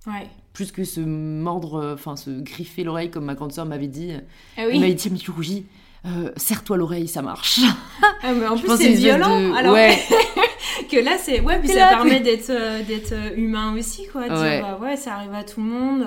Ouais. 0.06 0.28
Plus 0.54 0.72
que 0.72 0.84
se 0.84 1.00
mordre, 1.00 1.74
euh, 1.74 1.94
enfin, 1.94 2.16
se 2.16 2.30
griffer 2.30 2.82
l'oreille, 2.84 3.10
comme 3.10 3.24
ma 3.26 3.34
grande 3.34 3.52
sœur 3.52 3.66
m'avait 3.66 3.86
dit. 3.88 4.12
Ah 4.12 4.20
Elle 4.56 4.64
m'avait 4.66 4.78
oui. 4.78 4.88
dit, 4.94 4.96
tiens, 4.96 5.10
mais 5.12 5.18
tu 5.18 5.30
rougis. 5.30 5.66
Euh, 6.06 6.30
serre-toi 6.36 6.76
l'oreille, 6.78 7.08
ça 7.08 7.20
marche. 7.22 7.60
Ah, 8.22 8.32
mais 8.32 8.46
en 8.46 8.56
Je 8.56 8.62
plus, 8.64 8.76
c'est 8.78 8.92
violent. 8.94 9.38
de- 9.40 9.54
Alors 9.54 9.74
Ouais. 9.74 9.98
que 10.90 10.96
là, 10.96 11.18
c'est. 11.18 11.40
Ouais, 11.40 11.58
puis 11.58 11.68
ça 11.68 11.74
là, 11.74 11.88
permet 11.90 12.20
d'être 12.20 12.48
euh, 12.50 12.82
d'être 12.82 13.12
humain 13.36 13.74
aussi, 13.76 14.06
quoi. 14.06 14.28
Dire, 14.28 14.38
Ouais. 14.40 14.60
bah, 14.62 14.78
ouais, 14.80 14.96
ça 14.96 15.14
arrive 15.16 15.34
à 15.34 15.44
tout 15.44 15.60
le 15.60 15.66
monde. 15.66 16.06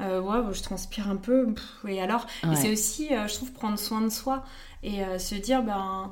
Euh, 0.00 0.20
ouais, 0.20 0.38
bah, 0.42 0.50
je 0.52 0.62
transpire 0.62 1.08
un 1.10 1.16
peu. 1.16 1.46
Pff, 1.54 1.64
et 1.90 2.00
alors? 2.00 2.26
Ouais. 2.44 2.54
C'est 2.56 2.70
aussi, 2.70 3.08
je 3.10 3.34
trouve, 3.34 3.52
prendre 3.52 3.78
soin 3.78 4.00
de 4.02 4.08
soi 4.10 4.44
et 4.84 5.00
se 5.18 5.34
dire, 5.34 5.62
ben. 5.62 6.10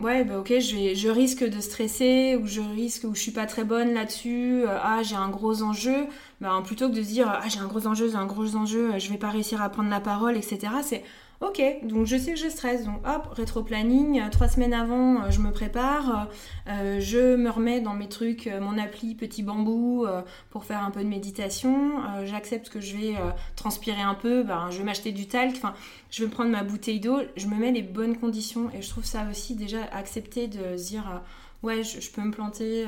Ouais, 0.00 0.24
bah 0.24 0.38
ok, 0.38 0.48
je, 0.60 0.76
vais- 0.76 0.94
je 0.94 1.08
risque 1.08 1.44
de 1.48 1.60
stresser 1.60 2.36
ou 2.42 2.46
je 2.46 2.60
risque 2.60 3.04
ou 3.04 3.14
je 3.14 3.20
suis 3.20 3.30
pas 3.32 3.46
très 3.46 3.64
bonne 3.64 3.94
là-dessus. 3.94 4.62
euh, 4.66 4.78
ah, 4.82 5.02
j'ai 5.02 5.16
un 5.16 5.28
gros 5.28 5.62
enjeu. 5.62 6.06
Ben, 6.40 6.62
plutôt 6.62 6.88
que 6.88 6.94
de 6.94 7.02
se 7.02 7.08
dire, 7.08 7.28
ah, 7.28 7.48
j'ai 7.48 7.58
un 7.60 7.66
gros 7.66 7.86
enjeu, 7.86 8.08
j'ai 8.10 8.16
un 8.16 8.26
gros 8.26 8.56
enjeu, 8.56 8.94
euh, 8.94 8.98
je 8.98 9.10
vais 9.10 9.18
pas 9.18 9.30
réussir 9.30 9.60
à 9.62 9.68
prendre 9.70 9.90
la 9.90 10.00
parole, 10.00 10.36
etc. 10.36 10.82
C'est 10.82 11.02
ok, 11.40 11.62
donc 11.84 12.06
je 12.06 12.16
sais 12.16 12.32
que 12.32 12.38
je 12.38 12.48
stresse. 12.48 12.84
Donc 12.84 13.06
hop, 13.06 13.28
rétro-planning, 13.32 14.20
euh, 14.20 14.28
trois 14.30 14.48
semaines 14.48 14.74
avant, 14.74 15.22
euh, 15.22 15.30
je 15.30 15.40
me 15.40 15.50
prépare, 15.52 16.28
euh, 16.68 16.98
je 17.00 17.36
me 17.36 17.50
remets 17.50 17.80
dans 17.80 17.94
mes 17.94 18.08
trucs, 18.08 18.48
mon 18.60 18.78
appli 18.78 19.14
Petit 19.14 19.42
Bambou 19.42 20.06
pour 20.50 20.64
faire 20.64 20.82
un 20.82 20.90
peu 20.90 21.02
de 21.02 21.08
méditation. 21.08 22.00
J'accepte 22.24 22.68
que 22.70 22.80
je 22.80 22.96
vais 22.96 23.14
transpirer 23.56 24.02
un 24.02 24.14
peu, 24.14 24.42
ben, 24.42 24.68
je 24.70 24.78
vais 24.78 24.84
m'acheter 24.84 25.12
du 25.12 25.26
talc, 25.26 25.56
enfin, 25.56 25.74
je 26.10 26.24
vais 26.24 26.30
prendre 26.30 26.50
ma 26.50 26.62
bouteille 26.62 27.00
d'eau, 27.00 27.20
je 27.36 27.46
me 27.46 27.56
mets 27.56 27.72
les 27.72 27.82
bonnes 27.82 28.16
conditions. 28.16 28.70
Et 28.74 28.82
je 28.82 28.88
trouve 28.88 29.04
ça 29.04 29.26
aussi 29.30 29.54
déjà 29.54 29.84
accepter 29.92 30.48
de 30.48 30.76
se 30.76 30.88
dire 30.88 31.22
ouais, 31.62 31.82
je, 31.82 32.10
peux 32.10 32.22
me 32.22 32.30
planter, 32.30 32.86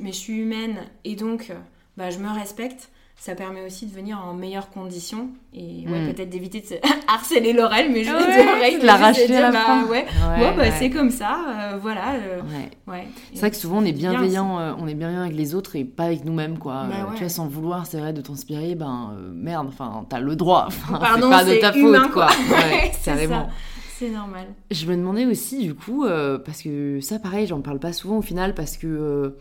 mais 0.00 0.12
je 0.12 0.18
suis 0.18 0.38
humaine. 0.38 0.86
Et 1.04 1.16
donc 1.16 1.52
bah, 1.96 2.10
je 2.10 2.18
me 2.18 2.28
respecte. 2.28 2.90
Ça 3.20 3.34
permet 3.34 3.66
aussi 3.66 3.84
de 3.86 3.92
venir 3.94 4.16
en 4.24 4.32
meilleures 4.32 4.70
conditions 4.70 5.28
et 5.52 5.84
ouais, 5.88 6.02
Mm. 6.06 6.12
peut-être 6.14 6.30
d'éviter 6.30 6.60
de 6.60 6.66
se 6.66 6.74
harceler 7.08 7.52
l'oreille, 7.52 7.90
mais 7.92 8.04
je 8.04 8.12
Ouais, 8.12 8.74
de 8.76 8.80
de 8.80 8.86
l'arracher 8.86 9.34
à 9.34 9.40
la 9.40 9.50
dire, 9.50 9.60
fin. 9.60 9.82
bah, 9.82 9.88
ouais, 9.90 10.54
bah, 10.56 10.70
c'est 10.70 10.88
comme 10.88 11.10
ça, 11.10 11.36
euh, 11.74 11.78
voilà. 11.82 12.12
euh, 12.14 12.40
Ouais. 12.86 13.08
C'est 13.34 13.40
vrai 13.40 13.50
que 13.50 13.56
souvent 13.56 13.78
on 13.78 13.84
est 13.84 13.92
bien 13.92 14.10
bienveillant, 14.12 14.60
euh, 14.60 14.72
on 14.78 14.86
est 14.86 14.94
bienveillant 14.94 15.22
avec 15.22 15.34
les 15.34 15.54
autres 15.56 15.74
et 15.74 15.84
pas 15.84 16.04
avec 16.04 16.24
nous-mêmes 16.24 16.58
quoi. 16.58 16.84
Bah. 16.88 17.08
Tu 17.16 17.20
vois, 17.24 17.28
sans 17.28 17.48
vouloir, 17.48 17.86
c'est 17.86 17.98
vrai 17.98 18.12
de 18.12 18.20
transpirer, 18.20 18.76
ben 18.76 19.12
merde, 19.34 19.66
enfin 19.68 20.06
t'as 20.08 20.20
le 20.20 20.36
droit. 20.36 20.68
Enfin, 20.88 20.98
Pardon, 20.98 21.28
c'est 21.32 21.36
pas 21.36 21.44
de 21.44 21.56
ta 21.60 21.76
humain, 21.76 22.02
faute 22.04 22.12
quoi. 22.12 22.28
C'est 22.92 23.10
carrément. 23.10 23.48
ça. 23.48 23.54
C'est 23.98 24.10
normal. 24.10 24.46
Je 24.70 24.86
me 24.86 24.94
demandais 24.94 25.26
aussi 25.26 25.58
du 25.66 25.74
coup, 25.74 26.06
parce 26.46 26.62
que 26.62 27.00
ça 27.00 27.18
pareil, 27.18 27.48
j'en 27.48 27.60
parle 27.62 27.80
pas 27.80 27.92
souvent 27.92 28.18
au 28.18 28.22
final 28.22 28.54
parce 28.54 28.76
que 28.76 29.36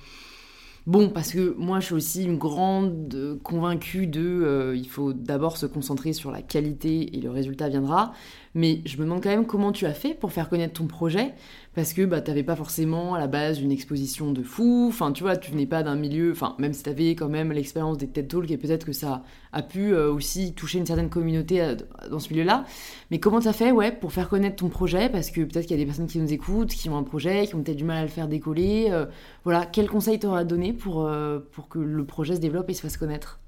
bon, 0.88 1.10
parce 1.10 1.32
que 1.32 1.54
moi 1.58 1.80
je 1.80 1.86
suis 1.86 1.94
aussi 1.94 2.24
une 2.24 2.38
grande 2.38 3.14
euh, 3.14 3.38
convaincue 3.44 4.08
de, 4.08 4.22
euh, 4.22 4.76
il 4.76 4.90
faut 4.90 5.14
d'abord 5.14 5.58
se 5.58 5.68
concentrer 5.68 6.14
sur 6.14 6.32
la 6.32 6.42
qualité 6.42 7.16
et 7.16 7.22
le 7.22 7.30
résultat 7.30 7.70
viendra. 7.70 8.14
Mais 8.58 8.82
je 8.86 8.98
me 8.98 9.04
demande 9.04 9.22
quand 9.22 9.30
même 9.30 9.46
comment 9.46 9.72
tu 9.72 9.86
as 9.86 9.94
fait 9.94 10.16
pour 10.16 10.32
faire 10.32 10.50
connaître 10.50 10.74
ton 10.74 10.88
projet, 10.88 11.36
parce 11.76 11.94
que 11.94 12.02
bah, 12.02 12.22
t'avais 12.22 12.42
pas 12.42 12.56
forcément 12.56 13.14
à 13.14 13.20
la 13.20 13.28
base 13.28 13.62
une 13.62 13.72
exposition 13.72 14.32
de 14.32 14.42
fou, 14.42 14.88
enfin 14.90 15.12
tu 15.12 15.22
vois, 15.22 15.38
tu 15.38 15.52
venais 15.52 15.68
pas 15.68 15.84
d'un 15.84 15.96
milieu, 15.96 16.32
enfin 16.32 16.56
même 16.58 16.74
si 16.74 16.82
t'avais 16.82 17.12
quand 17.12 17.30
même 17.30 17.52
l'expérience 17.52 18.00
des 18.00 18.08
TED 18.08 18.28
Talks 18.28 18.50
et 18.50 18.58
peut-être 18.58 18.84
que 18.84 18.94
ça 18.94 19.22
a 19.52 19.62
pu 19.62 19.94
euh, 19.94 20.12
aussi 20.12 20.56
toucher 20.56 20.80
une 20.80 20.88
certaine 20.88 21.12
communauté 21.12 21.62
euh, 21.62 21.76
dans 22.10 22.18
ce 22.18 22.32
milieu-là, 22.32 22.66
mais 23.12 23.20
comment 23.20 23.40
t'as 23.40 23.54
fait 23.54 23.72
ouais, 23.72 23.92
pour 23.92 24.12
faire 24.12 24.28
connaître 24.28 24.56
ton 24.56 24.70
projet, 24.70 25.08
parce 25.08 25.30
que 25.30 25.42
peut-être 25.42 25.68
qu'il 25.68 25.78
y 25.78 25.80
a 25.80 25.84
des 25.84 25.86
personnes 25.86 26.08
qui 26.08 26.18
nous 26.18 26.34
écoutent, 26.34 26.70
qui 26.70 26.90
ont 26.90 26.98
un 26.98 27.04
projet, 27.04 27.46
qui 27.46 27.54
ont 27.54 27.62
peut-être 27.62 27.78
du 27.78 27.84
mal 27.84 27.98
à 27.98 28.02
le 28.02 28.08
faire 28.08 28.28
décoller, 28.28 28.88
euh, 28.90 29.06
voilà, 29.44 29.68
quel 29.68 29.88
conseil 29.88 30.18
t'auras 30.18 30.46
donné 30.46 30.74
pour, 30.74 31.06
euh, 31.06 31.38
pour 31.52 31.70
que 31.70 31.78
le 31.78 32.06
projet 32.08 32.34
se 32.34 32.42
développe 32.42 32.72
et 32.72 32.74
se 32.74 32.82
fasse 32.82 32.98
connaître? 32.98 33.40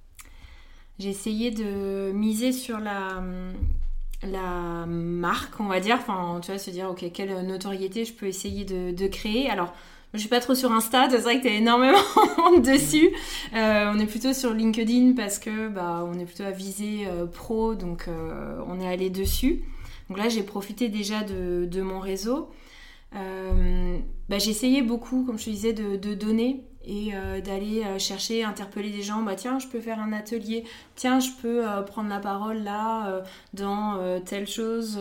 J'ai 0.99 1.09
essayé 1.09 1.49
de 1.49 2.11
miser 2.11 2.51
sur 2.51 2.77
la, 2.77 3.23
la 4.23 4.85
marque, 4.85 5.59
on 5.59 5.67
va 5.67 5.79
dire. 5.79 5.97
Enfin, 5.99 6.39
tu 6.41 6.51
vois, 6.51 6.59
se 6.59 6.69
dire, 6.69 6.89
ok, 6.89 7.05
quelle 7.13 7.45
notoriété 7.45 8.05
je 8.05 8.13
peux 8.13 8.25
essayer 8.25 8.65
de, 8.65 9.07
créer. 9.07 9.49
Alors, 9.49 9.73
je 10.13 10.19
suis 10.19 10.29
pas 10.29 10.39
trop 10.39 10.55
sur 10.55 10.71
Insta, 10.71 11.07
c'est 11.09 11.17
vrai 11.19 11.37
que 11.37 11.43
t'es 11.43 11.55
énormément 11.55 11.97
dessus. 12.59 13.09
Euh, 13.53 13.91
on 13.93 13.99
est 13.99 14.07
plutôt 14.07 14.33
sur 14.33 14.53
LinkedIn 14.53 15.13
parce 15.13 15.39
que 15.39 15.69
bah, 15.69 16.03
on 16.05 16.17
est 16.17 16.25
plutôt 16.25 16.43
à 16.43 16.51
viser 16.51 17.05
euh, 17.07 17.25
pro, 17.25 17.75
donc 17.75 18.07
euh, 18.07 18.59
on 18.67 18.79
est 18.79 18.87
allé 18.87 19.09
dessus. 19.09 19.63
Donc 20.09 20.17
là, 20.17 20.27
j'ai 20.27 20.41
profité 20.41 20.89
déjà 20.89 21.21
de, 21.23 21.81
mon 21.81 21.99
réseau. 21.99 22.49
bah, 23.13 24.37
j'ai 24.39 24.49
essayé 24.49 24.81
beaucoup, 24.81 25.23
comme 25.25 25.37
je 25.37 25.45
te 25.45 25.49
disais, 25.51 25.73
de 25.73 26.13
donner 26.15 26.63
et 26.89 27.11
euh, 27.13 27.39
d'aller 27.39 27.83
euh, 27.85 27.99
chercher, 27.99 28.43
interpeller 28.43 28.89
des 28.89 29.03
gens, 29.03 29.21
bah 29.21 29.35
tiens, 29.35 29.59
je 29.59 29.67
peux 29.67 29.79
faire 29.79 29.99
un 29.99 30.11
atelier, 30.11 30.63
tiens, 30.95 31.19
je 31.19 31.29
peux 31.39 31.67
euh, 31.67 31.83
prendre 31.83 32.09
la 32.09 32.19
parole 32.19 32.63
là 32.63 33.23
dans 33.53 33.99
telle 34.25 34.47
chose, 34.47 34.99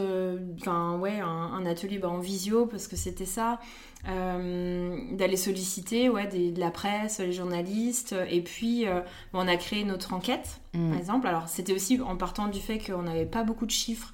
enfin 0.61 0.99
ouais, 0.99 1.21
un, 1.21 1.65
atelier 1.67 1.99
bah, 1.99 2.11
en 2.11 2.19
visio 2.19 2.67
parce 2.67 2.89
que 2.89 2.97
c'était 2.97 3.25
ça, 3.25 3.59
d'aller 4.05 5.37
solliciter 5.37 6.09
ouais, 6.11 6.27
de 6.27 6.61
la 6.61 6.71
presse, 6.71 7.21
les 7.21 7.33
journalistes, 7.33 8.15
et 8.31 8.43
puis 8.43 8.85
on 9.33 9.49
a 9.49 9.57
créé 9.57 9.85
notre 9.85 10.13
enquête, 10.13 10.61
mmh. 10.75 10.91
par 10.91 10.99
exemple. 10.99 11.27
Alors 11.27 11.49
c'était 11.49 11.73
aussi 11.73 12.01
en 12.01 12.17
partant 12.17 12.49
du 12.49 12.61
fait 12.61 12.79
qu'on 12.79 13.03
n'avait 13.03 13.27
pas 13.27 13.45
beaucoup 13.45 13.67
de 13.67 13.71
chiffres 13.71 14.13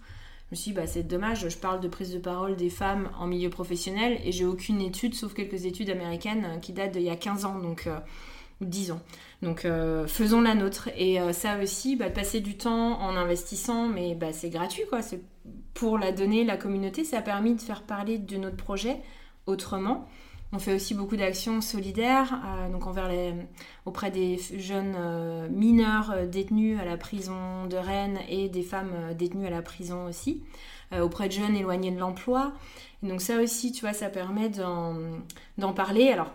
me 0.51 0.57
suis 0.57 0.71
dit, 0.71 0.77
bah, 0.77 0.87
c'est 0.87 1.03
dommage, 1.03 1.49
je 1.49 1.57
parle 1.57 1.81
de 1.81 1.89
prise 1.89 2.13
de 2.13 2.19
parole 2.19 2.57
des 2.57 2.71
femmes 2.71 3.11
en 3.19 3.27
milieu 3.27 3.51
professionnel 3.51 4.21
et 4.25 4.33
j'ai 4.33 4.45
aucune 4.45 4.81
étude, 4.81 5.15
sauf 5.15 5.35
quelques 5.35 5.65
études 5.65 5.91
américaines 5.91 6.45
euh, 6.45 6.59
qui 6.59 6.73
datent 6.73 6.93
d'il 6.93 7.03
y 7.03 7.11
a 7.11 7.17
15 7.17 7.45
ans, 7.45 7.59
donc, 7.59 7.87
euh, 7.87 7.99
ou 8.61 8.65
10 8.67 8.93
ans. 8.93 9.01
Donc 9.43 9.65
euh, 9.65 10.07
faisons 10.07 10.41
la 10.41 10.55
nôtre. 10.55 10.89
Et 10.97 11.19
ça 11.33 11.59
aussi, 11.63 11.97
bah, 11.97 12.09
passer 12.11 12.41
du 12.41 12.57
temps 12.57 13.01
en 13.01 13.17
investissant, 13.17 13.89
mais 13.89 14.15
bah, 14.15 14.33
c'est 14.33 14.51
gratuit, 14.51 14.85
quoi. 14.89 15.03
C'est 15.03 15.23
pour 15.75 15.99
la 15.99 16.13
donner, 16.13 16.45
la 16.45 16.57
communauté, 16.57 17.05
ça 17.05 17.19
a 17.19 17.23
permis 17.23 17.55
de 17.55 17.61
faire 17.61 17.83
parler 17.83 18.19
de 18.19 18.37
notre 18.37 18.57
projet 18.57 18.99
autrement. 19.47 20.09
On 20.55 20.61
fait 20.61 20.73
aussi 20.73 20.95
beaucoup 20.95 21.17
d'actions 21.17 21.61
solidaires 21.61 22.41
euh, 22.47 22.71
donc 22.71 22.87
envers 22.87 23.11
auprès 23.87 24.13
des 24.13 24.39
jeunes 24.57 24.95
euh, 24.97 25.49
mineurs 25.49 26.13
euh, 26.13 26.27
détenus 26.27 26.79
à 26.79 26.85
la 26.85 26.97
prison 26.97 27.67
de 27.69 27.77
Rennes 27.77 28.21
et 28.29 28.49
des 28.49 28.63
femmes 28.63 29.15
détenues 29.19 29.49
à 29.49 29.51
la 29.51 29.63
prison 29.63 30.07
aussi, 30.07 30.45
auprès 30.97 31.27
de 31.27 31.33
jeunes 31.33 31.57
éloignés 31.57 31.91
de 31.91 31.99
l'emploi. 31.99 32.53
Donc 33.03 33.21
ça 33.21 33.43
aussi, 33.43 33.73
tu 33.73 33.81
vois, 33.81 33.95
ça 33.95 34.09
permet 34.09 34.49
d'en 34.49 35.73
parler. 35.73 36.11
Alors, 36.11 36.31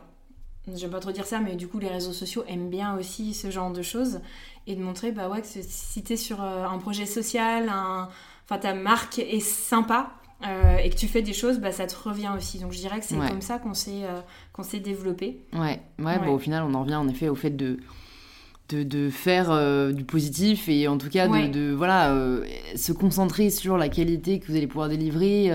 j'aime 0.76 0.90
pas 0.90 1.00
trop 1.00 1.14
dire 1.14 1.26
ça, 1.26 1.40
mais 1.40 1.56
du 1.56 1.70
coup, 1.70 1.80
les 1.80 1.88
réseaux 1.88 2.12
sociaux 2.12 2.44
aiment 2.46 2.70
bien 2.70 2.98
aussi 2.98 3.34
ce 3.34 3.50
genre 3.50 3.72
de 3.72 3.82
choses 3.82 4.20
et 4.68 4.76
de 4.76 4.84
montrer, 4.84 5.14
bah 5.14 5.30
ouais, 5.30 5.42
que 5.42 5.48
si 5.48 6.04
tu 6.04 6.14
es 6.14 6.18
sur 6.18 6.42
un 6.42 6.78
projet 6.80 7.06
social, 7.06 7.70
un... 7.70 8.10
enfin 8.44 8.58
ta 8.58 8.74
marque 8.74 9.20
est 9.20 9.40
sympa, 9.40 10.12
euh, 10.48 10.78
et 10.78 10.90
que 10.90 10.96
tu 10.96 11.08
fais 11.08 11.22
des 11.22 11.34
choses, 11.34 11.60
bah, 11.60 11.72
ça 11.72 11.86
te 11.86 11.96
revient 11.96 12.32
aussi. 12.36 12.60
Donc 12.60 12.72
je 12.72 12.78
dirais 12.78 13.00
que 13.00 13.06
c'est 13.06 13.18
comme 13.18 13.42
ça 13.42 13.60
qu'on 13.60 13.74
s'est 13.74 14.04
euh, 14.04 14.22
qu'on 14.54 14.64
s'est 14.64 14.80
développé. 14.80 15.42
Ouais, 15.54 15.82
ouais, 16.00 16.20
Bon, 16.20 16.34
au 16.34 16.40
final, 16.40 16.64
on 16.64 16.74
en 16.74 16.84
revient 16.84 16.96
en 16.96 17.08
effet 17.10 17.28
au 17.28 17.36
fait 17.36 17.50
de, 17.50 17.78
de, 18.70 18.84
de 18.84 19.10
faire 19.10 19.52
euh, 19.52 19.92
du 19.92 20.06
positif 20.06 20.70
et 20.70 20.88
en 20.88 20.98
tout 20.98 21.10
cas 21.10 21.28
de, 21.28 21.48
de 21.48 21.74
voilà, 21.74 22.16
se 22.76 22.94
concentrer 22.94 23.50
sur 23.50 23.78
la 23.78 23.90
qualité 23.90 24.40
que 24.40 24.48
vous 24.48 24.56
allez 24.56 24.68
pouvoir 24.68 24.88
délivrer 24.88 25.48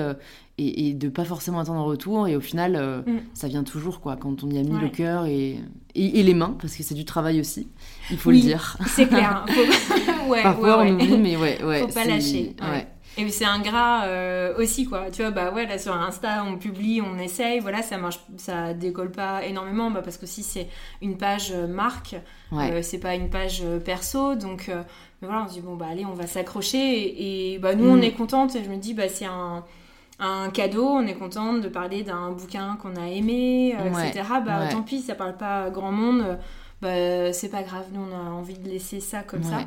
et, 0.58 0.88
et, 0.88 0.94
de 0.94 1.08
pas 1.08 1.24
forcément 1.24 1.60
attendre 1.60 1.80
un 1.80 1.84
retour. 1.84 2.28
Et 2.28 2.36
au 2.36 2.40
final, 2.40 3.04
mm. 3.06 3.20
ça 3.32 3.48
vient 3.48 3.64
toujours 3.64 4.00
quoi, 4.00 4.16
quand 4.16 4.44
on 4.44 4.50
y 4.50 4.58
a 4.58 4.62
mis 4.62 4.78
le 4.78 4.90
cœur 4.90 5.24
et, 5.24 5.60
et, 5.94 6.22
les 6.22 6.34
mains, 6.34 6.56
parce 6.60 6.76
que 6.76 6.82
c'est 6.82 6.94
du 6.94 7.06
travail 7.06 7.40
aussi, 7.40 7.68
il 8.10 8.18
faut 8.18 8.30
le 8.30 8.38
dire. 8.38 8.76
C'est 8.86 9.06
clair. 9.06 9.46
ouais, 10.28 10.42
Parfois 10.42 10.82
on 10.82 10.92
oublie, 10.92 11.16
mais 11.16 11.36
ouais, 11.36 11.62
ouais. 11.64 11.80
Faut 11.80 11.88
pas 11.88 12.04
lâcher. 12.04 12.54
Ouais. 12.60 12.86
Et 13.16 13.28
c'est 13.30 13.44
un 13.44 13.60
gras 13.60 14.06
euh, 14.06 14.56
aussi, 14.58 14.86
quoi. 14.86 15.10
Tu 15.10 15.22
vois, 15.22 15.30
bah 15.30 15.52
ouais, 15.52 15.66
là 15.66 15.78
sur 15.78 15.94
Insta, 15.94 16.44
on 16.44 16.56
publie, 16.56 17.00
on 17.00 17.18
essaye, 17.18 17.60
voilà, 17.60 17.82
ça 17.82 17.96
marche, 17.96 18.20
ça 18.36 18.74
décolle 18.74 19.10
pas 19.10 19.44
énormément, 19.44 19.90
bah, 19.90 20.02
parce 20.02 20.18
que 20.18 20.26
si 20.26 20.42
c'est 20.42 20.68
une 21.00 21.16
page 21.16 21.52
euh, 21.52 21.68
marque, 21.68 22.16
euh, 22.52 22.82
c'est 22.82 22.98
pas 22.98 23.14
une 23.14 23.30
page 23.30 23.62
perso, 23.84 24.34
donc 24.34 24.68
mais 24.68 25.28
voilà, 25.28 25.44
on 25.44 25.48
se 25.48 25.54
dit, 25.54 25.60
bon, 25.60 25.76
bah 25.76 25.86
allez, 25.90 26.04
on 26.04 26.14
va 26.14 26.26
s'accrocher, 26.26 27.52
et, 27.52 27.58
bah 27.58 27.74
nous, 27.74 27.88
on 27.88 27.96
mm. 27.96 28.02
est 28.02 28.12
contente, 28.12 28.56
et 28.56 28.64
je 28.64 28.68
me 28.68 28.76
dis, 28.76 28.94
bah 28.94 29.08
c'est 29.08 29.26
un, 29.26 29.64
un 30.18 30.50
cadeau, 30.50 30.86
on 30.86 31.06
est 31.06 31.14
contente 31.14 31.60
de 31.60 31.68
parler 31.68 32.02
d'un 32.02 32.32
bouquin 32.32 32.76
qu'on 32.82 32.96
a 32.96 33.06
aimé, 33.06 33.76
etc. 33.76 34.24
Bah 34.44 34.68
tant 34.68 34.82
pis, 34.82 35.00
ça 35.00 35.14
parle 35.14 35.36
pas 35.36 35.70
grand 35.70 35.92
monde, 35.92 36.38
bah 36.82 37.32
c'est 37.32 37.48
pas 37.48 37.62
grave, 37.62 37.86
nous, 37.92 38.00
on 38.00 38.14
a 38.14 38.30
envie 38.32 38.58
de 38.58 38.68
laisser 38.68 38.98
ça 38.98 39.22
comme 39.22 39.44
ça. 39.44 39.60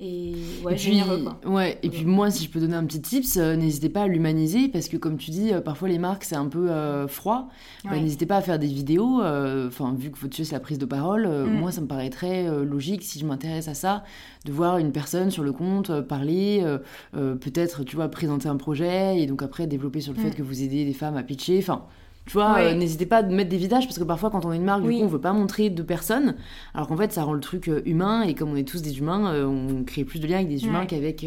Et 0.00 0.32
ouais, 0.62 0.76
puis, 0.76 1.02
Ouais, 1.44 1.76
et 1.82 1.90
puis 1.90 2.04
moi, 2.04 2.30
si 2.30 2.44
je 2.44 2.50
peux 2.50 2.60
donner 2.60 2.76
un 2.76 2.84
petit 2.84 3.02
tips, 3.02 3.36
euh, 3.36 3.56
n'hésitez 3.56 3.88
pas 3.88 4.02
à 4.02 4.06
l'humaniser 4.06 4.68
parce 4.68 4.86
que, 4.86 4.96
comme 4.96 5.16
tu 5.16 5.32
dis, 5.32 5.52
euh, 5.52 5.60
parfois 5.60 5.88
les 5.88 5.98
marques 5.98 6.22
c'est 6.22 6.36
un 6.36 6.46
peu 6.46 6.70
euh, 6.70 7.08
froid. 7.08 7.48
Bah, 7.84 7.98
n'hésitez 7.98 8.24
pas 8.24 8.36
à 8.36 8.40
faire 8.40 8.60
des 8.60 8.68
vidéos. 8.68 9.20
Enfin, 9.20 9.96
vu 9.98 10.12
que 10.12 10.18
votre 10.18 10.36
sujet 10.36 10.50
c'est 10.50 10.54
la 10.54 10.60
prise 10.60 10.78
de 10.78 10.86
parole, 10.86 11.26
mm. 11.26 11.50
moi 11.50 11.72
ça 11.72 11.80
me 11.80 11.88
paraît 11.88 12.10
très 12.10 12.48
logique 12.64 13.02
si 13.02 13.18
je 13.18 13.26
m'intéresse 13.26 13.66
à 13.66 13.74
ça, 13.74 14.04
de 14.44 14.52
voir 14.52 14.78
une 14.78 14.92
personne 14.92 15.32
sur 15.32 15.42
le 15.42 15.52
compte 15.52 16.00
parler, 16.02 16.64
peut-être, 17.12 17.82
tu 17.82 17.96
vois, 17.96 18.08
présenter 18.08 18.48
un 18.48 18.56
projet 18.56 19.20
et 19.20 19.26
donc 19.26 19.42
après 19.42 19.66
développer 19.66 20.00
sur 20.00 20.12
le 20.12 20.20
fait 20.20 20.30
mm. 20.30 20.34
que 20.34 20.42
vous 20.42 20.62
aidez 20.62 20.84
des 20.84 20.92
femmes 20.92 21.16
à 21.16 21.24
pitcher. 21.24 21.58
Enfin, 21.58 21.86
tu 22.28 22.34
vois, 22.34 22.58
euh, 22.58 22.74
n'hésitez 22.74 23.06
pas 23.06 23.18
à 23.18 23.22
mettre 23.22 23.48
des 23.48 23.56
visages 23.56 23.86
parce 23.86 23.98
que 23.98 24.04
parfois, 24.04 24.28
quand 24.30 24.44
on 24.44 24.52
est 24.52 24.56
une 24.56 24.64
marque, 24.64 24.82
du 24.82 24.90
coup, 24.90 25.02
on 25.02 25.06
veut 25.06 25.18
pas 25.20 25.32
montrer 25.32 25.70
de 25.70 25.82
personnes. 25.82 26.34
Alors 26.74 26.86
qu'en 26.86 26.96
fait, 26.96 27.10
ça 27.10 27.24
rend 27.24 27.32
le 27.32 27.40
truc 27.40 27.68
euh, 27.68 27.80
humain. 27.86 28.20
Et 28.20 28.34
comme 28.34 28.50
on 28.52 28.56
est 28.56 28.68
tous 28.68 28.82
des 28.82 28.98
humains, 28.98 29.32
euh, 29.32 29.46
on 29.46 29.82
crée 29.82 30.04
plus 30.04 30.20
de 30.20 30.26
liens 30.26 30.36
avec 30.36 30.48
des 30.48 30.66
humains 30.66 30.84
qu'avec 30.84 31.26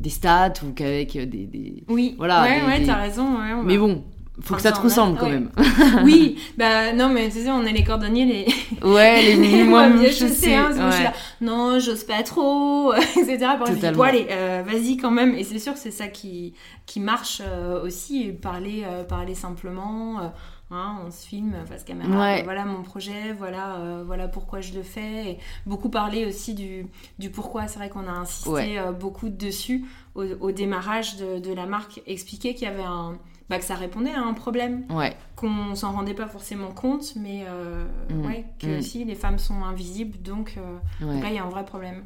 des 0.00 0.10
stats 0.10 0.52
ou 0.64 0.72
qu'avec 0.72 1.18
des, 1.18 1.82
Oui, 1.88 2.14
voilà. 2.16 2.42
Ouais, 2.44 2.62
ouais, 2.64 2.86
t'as 2.86 2.94
raison. 2.94 3.26
Mais 3.64 3.76
bon, 3.76 4.04
faut 4.42 4.54
que 4.54 4.62
ça 4.62 4.72
te 4.72 4.80
ressemble 4.80 5.18
quand 5.18 5.28
même. 5.28 5.50
oui, 6.04 6.38
bah 6.56 6.92
non, 6.92 7.08
mais 7.08 7.28
tu 7.28 7.42
sais, 7.42 7.50
on 7.50 7.62
est 7.64 7.72
les 7.72 7.84
cordonniers, 7.84 8.24
les. 8.24 8.46
Ouais, 8.86 9.34
les 9.34 9.64
moins 9.64 9.90
bien 9.90 10.10
chaussés. 10.10 10.54
Hein, 10.54 10.70
là, 10.70 11.12
non, 11.40 11.78
j'ose 11.78 12.04
pas 12.04 12.22
trop, 12.22 12.94
etc. 12.94 13.38
Par 13.58 13.68
exemple, 13.68 13.96
bon, 13.96 14.02
allez, 14.02 14.26
euh, 14.30 14.62
vas-y 14.66 14.96
quand 14.96 15.10
même. 15.10 15.34
Et 15.34 15.44
c'est 15.44 15.58
sûr 15.58 15.74
que 15.74 15.78
c'est 15.78 15.90
ça 15.90 16.08
qui, 16.08 16.54
qui 16.86 17.00
marche 17.00 17.42
euh, 17.44 17.82
aussi, 17.82 18.32
parler, 18.32 18.84
euh, 18.86 19.04
parler 19.04 19.34
simplement. 19.34 20.32
Hein, 20.72 20.98
on 21.04 21.10
se 21.10 21.26
filme 21.26 21.56
face 21.68 21.82
caméra, 21.82 22.42
voilà 22.44 22.64
mon 22.64 22.82
projet, 22.82 23.32
voilà, 23.36 24.02
voilà 24.06 24.28
pourquoi 24.28 24.60
je 24.60 24.72
le 24.72 24.84
fais. 24.84 25.32
Et 25.32 25.38
beaucoup 25.66 25.88
parler 25.88 26.26
aussi 26.26 26.54
du, 26.54 26.86
du 27.18 27.28
pourquoi. 27.30 27.66
C'est 27.66 27.80
vrai 27.80 27.88
qu'on 27.88 28.06
a 28.06 28.12
insisté 28.12 28.80
beaucoup 28.98 29.28
dessus 29.28 29.84
au, 30.14 30.22
au 30.22 30.52
démarrage 30.52 31.16
de, 31.16 31.40
de, 31.40 31.52
la 31.52 31.66
marque, 31.66 32.00
expliquer 32.06 32.54
qu'il 32.54 32.68
y 32.68 32.70
avait 32.70 32.84
un, 32.84 33.18
bah, 33.50 33.58
que 33.58 33.64
ça 33.64 33.74
répondait 33.74 34.12
à 34.12 34.22
un 34.22 34.32
problème. 34.32 34.84
Ouais. 34.90 35.16
Qu'on 35.34 35.74
s'en 35.74 35.90
rendait 35.90 36.14
pas 36.14 36.28
forcément 36.28 36.70
compte, 36.70 37.14
mais 37.16 37.44
euh, 37.48 37.84
mm. 38.08 38.24
ouais, 38.24 38.44
que 38.60 38.68
mm. 38.68 38.78
aussi 38.78 39.04
les 39.04 39.16
femmes 39.16 39.38
sont 39.38 39.64
invisibles, 39.64 40.22
donc, 40.22 40.56
euh, 40.56 40.78
là 41.20 41.28
il 41.28 41.34
y 41.34 41.38
a 41.38 41.44
un 41.44 41.48
vrai 41.48 41.64
problème. 41.64 42.04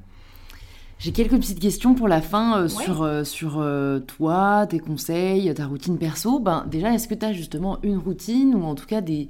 J'ai 0.99 1.13
quelques 1.13 1.37
petites 1.37 1.61
questions 1.61 1.95
pour 1.95 2.09
la 2.09 2.23
fin 2.23 2.57
euh, 2.57 2.69
sur, 2.69 3.27
sur 3.27 3.63
toi, 4.07 4.67
tes 4.67 4.79
conseils, 4.79 5.53
ta 5.53 5.67
routine 5.67 5.99
perso. 5.99 6.39
Ben, 6.41 6.65
déjà, 6.67 6.95
est-ce 6.95 7.09
que 7.09 7.15
tu 7.15 7.27
as 7.27 7.35
justement 7.35 7.79
une 7.83 7.99
routine 7.99 8.55
ou 8.55 8.65
en 8.65 8.75
tout 8.75 8.87
cas 8.87 9.03
des, 9.03 9.29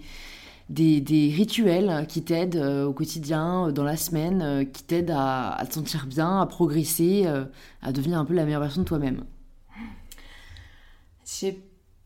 des, 0.68 1.00
des 1.00 1.32
rituels 1.34 2.06
qui 2.08 2.22
t'aident 2.22 2.84
au 2.86 2.92
quotidien, 2.92 3.72
dans 3.72 3.82
la 3.82 3.96
semaine, 3.96 4.68
qui 4.72 4.84
t'aident 4.84 5.14
à, 5.16 5.54
à, 5.54 5.66
te 5.66 5.74
sentir 5.74 6.06
bien, 6.06 6.40
à 6.40 6.46
progresser, 6.46 7.26
à 7.82 7.90
devenir 7.90 8.20
un 8.20 8.24
peu 8.24 8.34
la 8.34 8.44
meilleure 8.44 8.60
version 8.60 8.82
de 8.82 8.86
toi-même? 8.86 9.24
J'ai 11.26 11.63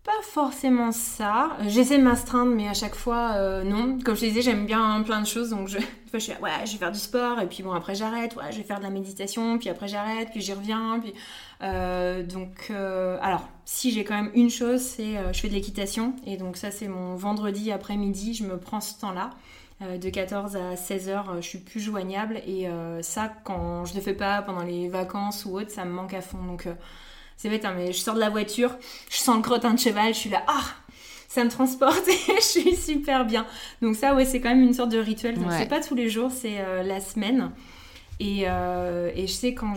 pas 0.09 0.23
forcément 0.23 0.91
ça. 0.91 1.51
J'essaie 1.67 1.99
de 1.99 2.03
m'astreindre, 2.03 2.55
mais 2.55 2.67
à 2.67 2.73
chaque 2.73 2.95
fois, 2.95 3.33
euh, 3.35 3.63
non. 3.63 3.99
Comme 4.03 4.15
je 4.15 4.21
te 4.21 4.25
disais, 4.25 4.41
j'aime 4.41 4.65
bien 4.65 5.03
plein 5.03 5.21
de 5.21 5.27
choses, 5.27 5.51
donc 5.51 5.69
je, 5.69 5.77
suis 6.19 6.33
ouais, 6.41 6.51
je 6.65 6.73
vais 6.73 6.79
faire 6.79 6.93
du 6.93 6.99
sport, 6.99 7.39
et 7.41 7.47
puis 7.47 7.63
bon, 7.63 7.73
après 7.73 7.95
j'arrête, 7.95 8.35
ouais, 8.37 8.51
je 8.51 8.57
vais 8.57 8.63
faire 8.63 8.79
de 8.79 8.85
la 8.85 8.91
méditation, 8.91 9.59
puis 9.59 9.69
après 9.69 9.87
j'arrête, 9.87 10.31
puis 10.31 10.41
j'y 10.41 10.55
reviens, 10.55 10.99
puis... 10.99 11.13
Euh, 11.63 12.23
donc, 12.23 12.69
euh, 12.71 13.19
alors, 13.21 13.47
si 13.67 13.91
j'ai 13.91 14.03
quand 14.03 14.15
même 14.15 14.31
une 14.35 14.49
chose, 14.49 14.81
c'est 14.81 15.17
je 15.31 15.39
fais 15.39 15.49
de 15.49 15.53
l'équitation, 15.55 16.15
et 16.27 16.39
donc 16.39 16.57
ça, 16.57 16.71
c'est 16.71 16.89
mon 16.89 17.15
vendredi 17.15 17.71
après-midi, 17.71 18.33
je 18.33 18.45
me 18.45 18.57
prends 18.57 18.81
ce 18.81 18.99
temps-là. 19.01 19.31
de 19.99 20.09
14 20.09 20.57
à 20.57 20.77
16 20.77 21.09
heures, 21.11 21.37
je 21.37 21.47
suis 21.47 21.59
plus 21.59 21.81
joignable, 21.81 22.41
et 22.47 22.67
ça, 23.03 23.31
quand 23.45 23.85
je 23.85 23.95
le 23.95 24.01
fais 24.01 24.15
pas 24.15 24.41
pendant 24.41 24.63
les 24.63 24.89
vacances 24.89 25.45
ou 25.45 25.59
autre, 25.59 25.71
ça 25.71 25.85
me 25.85 25.91
manque 25.91 26.15
à 26.15 26.23
fond. 26.23 26.43
Donc, 26.43 26.67
c'est 27.39 27.49
bête, 27.49 27.65
hein, 27.65 27.73
mais 27.75 27.93
je 27.93 27.99
sors 27.99 28.15
de 28.15 28.21
la 28.21 28.29
voiture, 28.29 28.77
je 29.09 29.17
sens 29.17 29.37
le 29.37 29.43
crottin 29.43 29.73
de 29.73 29.79
cheval, 29.79 30.13
je 30.13 30.19
suis 30.19 30.31
là, 30.31 30.43
ah 30.49 30.65
ça 31.29 31.45
me 31.45 31.51
transporte 31.51 32.09
et 32.09 32.35
je 32.37 32.43
suis 32.43 32.75
super 32.77 33.25
bien. 33.25 33.47
Donc 33.81 33.95
ça, 33.95 34.15
ouais, 34.15 34.25
c'est 34.25 34.41
quand 34.41 34.49
même 34.49 34.63
une 34.63 34.75
sorte 34.75 34.91
de 34.91 34.99
rituel. 34.99 35.39
Donc 35.39 35.53
c'est 35.53 35.69
pas 35.69 35.81
tous 35.81 35.95
les 35.95 36.11
jours, 36.11 36.33
c'est 36.33 36.59
euh, 36.59 36.83
la 36.83 37.01
semaine. 37.01 37.53
Et, 38.21 38.45
euh, 38.47 39.13
et, 39.15 39.29
je 39.29 39.33
sais 39.33 39.55
quand 39.55 39.75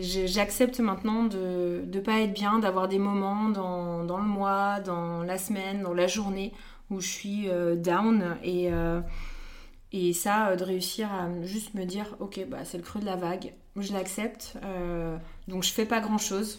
j'accepte 0.00 0.80
maintenant 0.80 1.22
de 1.22 1.84
ne 1.86 2.00
pas 2.00 2.22
être 2.22 2.32
bien, 2.32 2.58
d'avoir 2.58 2.88
des 2.88 2.98
moments 2.98 3.48
dans, 3.50 4.02
dans, 4.02 4.18
le 4.18 4.24
mois, 4.24 4.80
dans 4.80 5.22
la 5.22 5.38
semaine, 5.38 5.82
dans 5.82 5.94
la 5.94 6.08
journée 6.08 6.52
où 6.90 7.00
je 7.00 7.06
suis 7.06 7.48
euh, 7.48 7.76
down 7.76 8.36
et, 8.42 8.70
et 9.92 10.12
ça, 10.12 10.56
de 10.56 10.64
réussir 10.64 11.08
à 11.12 11.28
juste 11.44 11.74
me 11.74 11.84
dire, 11.84 12.16
ok, 12.18 12.44
bah, 12.48 12.64
c'est 12.64 12.78
le 12.78 12.82
creux 12.82 12.98
de 12.98 13.06
la 13.06 13.14
vague, 13.14 13.52
je 13.76 13.92
l'accepte, 13.92 14.54
donc 15.46 15.62
je 15.62 15.70
fais 15.70 15.86
pas 15.86 16.00
grand 16.00 16.18
chose, 16.18 16.58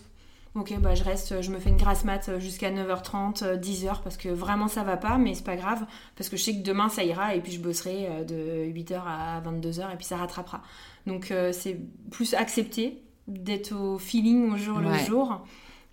Ok, 0.56 0.74
bah 0.80 0.96
je 0.96 1.04
reste, 1.04 1.42
je 1.42 1.52
me 1.52 1.60
fais 1.60 1.70
une 1.70 1.76
grasse 1.76 2.06
mat 2.06 2.40
jusqu'à 2.40 2.72
9h30, 2.72 3.60
10h 3.60 4.02
parce 4.02 4.16
que 4.16 4.30
vraiment 4.30 4.70
ça 4.70 4.84
va 4.84 4.96
pas, 4.96 5.18
mais 5.18 5.34
c'est 5.34 5.44
pas 5.44 5.58
grave 5.58 5.86
parce 6.16 6.30
que 6.30 6.38
je 6.38 6.44
sais 6.44 6.54
que 6.54 6.64
demain 6.64 6.88
ça 6.88 7.04
ira 7.04 7.36
et 7.36 7.42
puis 7.42 7.52
je 7.52 7.60
bosserai 7.60 8.08
euh, 8.08 8.24
de 8.24 8.74
8h 8.74 9.02
à 9.06 9.42
22h 9.42 9.94
et 9.94 9.98
puis 9.98 10.06
ça 10.06 10.16
rattrapera. 10.16 10.62
Donc 11.08 11.32
euh, 11.32 11.52
c'est 11.52 11.78
plus 12.10 12.36
accepter 12.36 13.02
d'être 13.28 13.74
au 13.74 13.98
feeling 13.98 14.54
au 14.54 14.56
jour 14.56 14.80
le 14.80 14.94
jour 15.00 15.46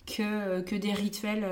que, 0.07 0.61
que 0.61 0.77
des 0.77 0.93
rituels. 0.93 1.47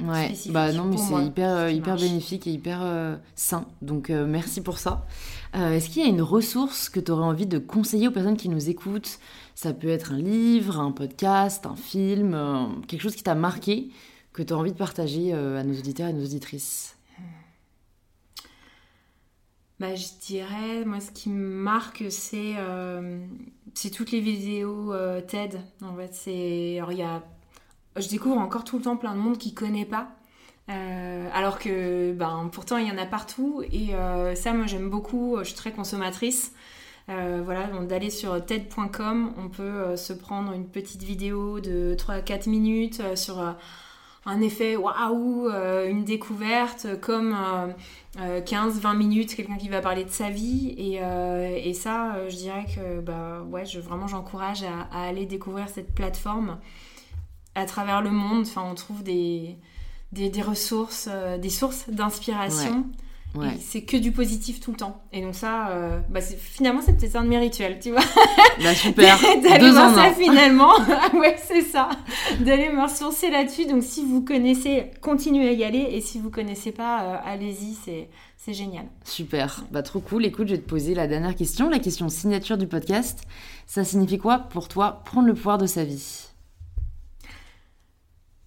Ouais, 0.00 0.32
bah 0.50 0.72
non, 0.72 0.84
mais 0.84 0.96
c'est 0.96 1.24
hyper, 1.24 1.70
hyper 1.70 1.96
bénéfique 1.96 2.46
et 2.46 2.50
hyper 2.50 3.18
sain. 3.34 3.66
Donc 3.82 4.10
merci 4.10 4.60
pour 4.60 4.78
ça. 4.78 5.06
Est-ce 5.54 5.88
qu'il 5.88 6.02
y 6.02 6.04
a 6.04 6.08
une 6.08 6.22
ressource 6.22 6.88
que 6.88 7.00
tu 7.00 7.12
aurais 7.12 7.24
envie 7.24 7.46
de 7.46 7.58
conseiller 7.58 8.08
aux 8.08 8.10
personnes 8.10 8.36
qui 8.36 8.48
nous 8.48 8.68
écoutent? 8.68 9.20
Ça 9.62 9.72
peut 9.72 9.88
être 9.88 10.12
un 10.12 10.18
livre, 10.18 10.80
un 10.80 10.90
podcast, 10.90 11.66
un 11.66 11.76
film, 11.76 12.36
quelque 12.88 13.00
chose 13.00 13.14
qui 13.14 13.22
t'a 13.22 13.36
marqué, 13.36 13.90
que 14.32 14.42
tu 14.42 14.52
as 14.52 14.56
envie 14.56 14.72
de 14.72 14.76
partager 14.76 15.32
à 15.32 15.62
nos 15.62 15.78
auditeurs 15.78 16.08
et 16.08 16.12
nos 16.12 16.24
auditrices 16.24 16.96
bah, 19.82 19.96
je 19.96 20.06
dirais, 20.24 20.84
moi, 20.86 21.00
ce 21.00 21.10
qui 21.10 21.28
me 21.28 21.56
marque, 21.56 22.04
c'est 22.08 22.54
euh, 22.56 23.18
toutes 23.92 24.12
les 24.12 24.20
vidéos 24.20 24.92
euh, 24.92 25.20
TED. 25.20 25.60
En 25.82 25.96
fait. 25.96 26.78
Alors, 26.78 26.92
y 26.92 27.02
a. 27.02 27.24
Je 27.96 28.08
découvre 28.08 28.38
encore 28.38 28.62
tout 28.62 28.76
le 28.76 28.84
temps 28.84 28.96
plein 28.96 29.12
de 29.12 29.18
monde 29.18 29.38
qui 29.38 29.50
ne 29.50 29.56
connaît 29.56 29.84
pas. 29.84 30.12
Euh, 30.70 31.28
alors 31.34 31.58
que, 31.58 32.12
ben, 32.12 32.48
pourtant, 32.52 32.76
il 32.76 32.86
y 32.86 32.92
en 32.92 32.96
a 32.96 33.06
partout. 33.06 33.64
Et 33.72 33.88
ça, 34.36 34.52
moi, 34.52 34.66
j'aime 34.66 34.88
beaucoup. 34.88 35.38
Je 35.40 35.46
suis 35.46 35.56
très 35.56 35.72
consommatrice. 35.72 36.52
Voilà, 37.08 37.68
d'aller 37.82 38.10
sur 38.10 38.44
TED.com, 38.44 39.34
on 39.36 39.48
peut 39.48 39.96
se 39.96 40.12
prendre 40.12 40.52
une 40.52 40.66
petite 40.66 41.02
vidéo 41.02 41.60
de 41.60 41.94
3-4 41.94 42.48
minutes 42.48 43.16
sur 43.16 43.42
un 44.24 44.40
effet 44.40 44.76
waouh, 44.76 45.48
euh, 45.48 45.88
une 45.88 46.04
découverte, 46.04 47.00
comme 47.00 47.36
15-20 48.16 48.86
euh, 48.86 48.94
minutes, 48.94 49.34
quelqu'un 49.34 49.56
qui 49.56 49.68
va 49.68 49.80
parler 49.80 50.04
de 50.04 50.10
sa 50.10 50.30
vie. 50.30 50.74
Et, 50.78 51.02
euh, 51.02 51.72
ça, 51.74 52.28
je 52.28 52.36
dirais 52.36 52.66
que 52.74 53.00
bah, 53.00 53.42
ouais, 53.50 53.64
vraiment 53.80 54.06
j'encourage 54.06 54.62
à, 54.62 55.06
aller 55.06 55.26
découvrir 55.26 55.68
cette 55.68 55.92
plateforme 55.92 56.58
à 57.54 57.64
travers 57.66 58.00
le 58.00 58.10
monde. 58.10 58.46
On 58.56 58.74
trouve 58.74 59.02
des, 59.02 59.58
ressources, 60.42 61.08
des 61.40 61.50
sources 61.50 61.88
d'inspiration. 61.88 62.86
C'est 63.60 63.82
que 63.82 63.96
du 63.96 64.12
positif 64.12 64.60
tout 64.60 64.72
le 64.72 64.76
temps. 64.76 65.02
Et 65.12 65.22
donc 65.22 65.34
ça, 65.34 65.68
euh, 65.70 65.98
bah 66.10 66.20
finalement, 66.20 66.80
c'est 66.84 66.96
peut-être 66.96 67.16
un 67.16 67.24
de 67.24 67.28
mes 67.28 67.38
rituels, 67.38 67.78
tu 67.80 67.90
vois. 67.90 68.02
Bah 68.62 68.74
super. 68.74 69.18
D'aller 69.42 69.70
voir 69.70 69.94
ça 69.94 70.12
finalement. 70.12 70.72
ouais, 71.14 71.36
c'est 71.42 71.62
ça. 71.62 71.88
D'aller 72.40 72.68
me 72.70 72.82
ressourcer 72.82 73.30
là-dessus. 73.30 73.66
Donc 73.66 73.82
si 73.82 74.04
vous 74.04 74.22
connaissez, 74.22 74.90
continuez 75.00 75.48
à 75.48 75.52
y 75.52 75.64
aller. 75.64 75.88
Et 75.92 76.00
si 76.00 76.18
vous 76.18 76.30
connaissez 76.30 76.72
pas, 76.72 77.02
euh, 77.02 77.16
allez-y, 77.24 77.74
c'est, 77.84 78.08
c'est 78.36 78.52
génial. 78.52 78.84
Super. 79.04 79.64
Bah 79.70 79.82
trop 79.82 80.00
cool. 80.00 80.26
Écoute, 80.26 80.48
je 80.48 80.54
vais 80.54 80.60
te 80.60 80.68
poser 80.68 80.94
la 80.94 81.06
dernière 81.06 81.34
question, 81.34 81.70
la 81.70 81.78
question 81.78 82.08
signature 82.08 82.58
du 82.58 82.66
podcast. 82.66 83.22
Ça 83.66 83.84
signifie 83.84 84.18
quoi 84.18 84.38
pour 84.38 84.68
toi 84.68 85.02
prendre 85.04 85.26
le 85.26 85.34
pouvoir 85.34 85.58
de 85.58 85.66
sa 85.66 85.84
vie? 85.84 86.31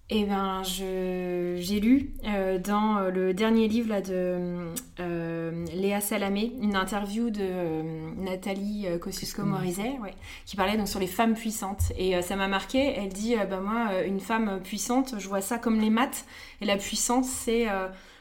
Eh 0.08 0.24
ben, 0.24 0.62
j'ai 0.62 1.80
lu 1.80 2.12
euh, 2.26 2.58
dans 2.60 2.96
euh, 2.96 3.10
le 3.10 3.34
dernier 3.34 3.66
livre 3.66 3.88
là, 3.88 4.00
de 4.00 4.70
euh, 5.00 5.66
Léa 5.74 6.00
Salamé 6.00 6.52
une 6.60 6.76
interview 6.76 7.30
de 7.30 7.82
Nathalie 8.16 8.86
Kosciusko-Morizet 9.00 9.96
qui 10.44 10.54
parlait 10.54 10.76
donc 10.76 10.86
sur 10.86 11.00
les 11.00 11.08
femmes 11.08 11.34
puissantes. 11.34 11.90
Et 11.98 12.22
ça 12.22 12.36
m'a 12.36 12.46
marqué. 12.46 12.94
Elle 12.96 13.08
dit 13.08 13.34
bah, 13.50 13.58
Moi, 13.58 14.04
une 14.04 14.20
femme 14.20 14.60
puissante, 14.62 15.14
je 15.18 15.28
vois 15.28 15.40
ça 15.40 15.58
comme 15.58 15.80
les 15.80 15.90
maths. 15.90 16.24
Et 16.60 16.66
la 16.66 16.76
puissance, 16.76 17.28
c'est 17.28 17.66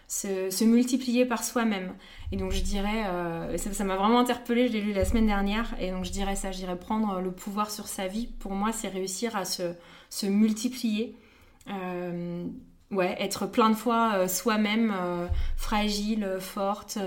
se, 0.07 0.49
se, 0.49 0.63
multiplier 0.63 1.25
par 1.25 1.43
soi-même. 1.43 1.93
Et 2.31 2.37
donc, 2.37 2.51
je 2.51 2.61
dirais 2.61 3.03
ça 3.57 3.83
m'a 3.83 3.95
vraiment 3.95 4.19
interpellée. 4.19 4.67
Je 4.67 4.73
l'ai 4.73 4.81
lu 4.81 4.91
la 4.91 5.05
semaine 5.05 5.27
dernière. 5.27 5.75
Et 5.79 5.91
donc, 5.91 6.03
je 6.03 6.11
dirais 6.11 6.35
ça 6.35 6.51
je 6.51 6.57
dirais 6.57 6.77
prendre 6.77 7.21
le 7.21 7.31
pouvoir 7.31 7.69
sur 7.69 7.87
sa 7.87 8.07
vie. 8.07 8.25
Pour 8.39 8.53
moi, 8.53 8.71
c'est 8.71 8.87
réussir 8.87 9.35
à 9.35 9.45
se, 9.45 9.73
se 10.09 10.25
multiplier 10.25 11.15
euh, 11.69 12.47
ouais, 12.91 13.15
être 13.19 13.47
plein 13.47 13.69
de 13.69 13.75
fois 13.75 14.13
euh, 14.15 14.27
soi-même, 14.27 14.93
euh, 14.95 15.27
fragile, 15.57 16.37
forte, 16.39 16.97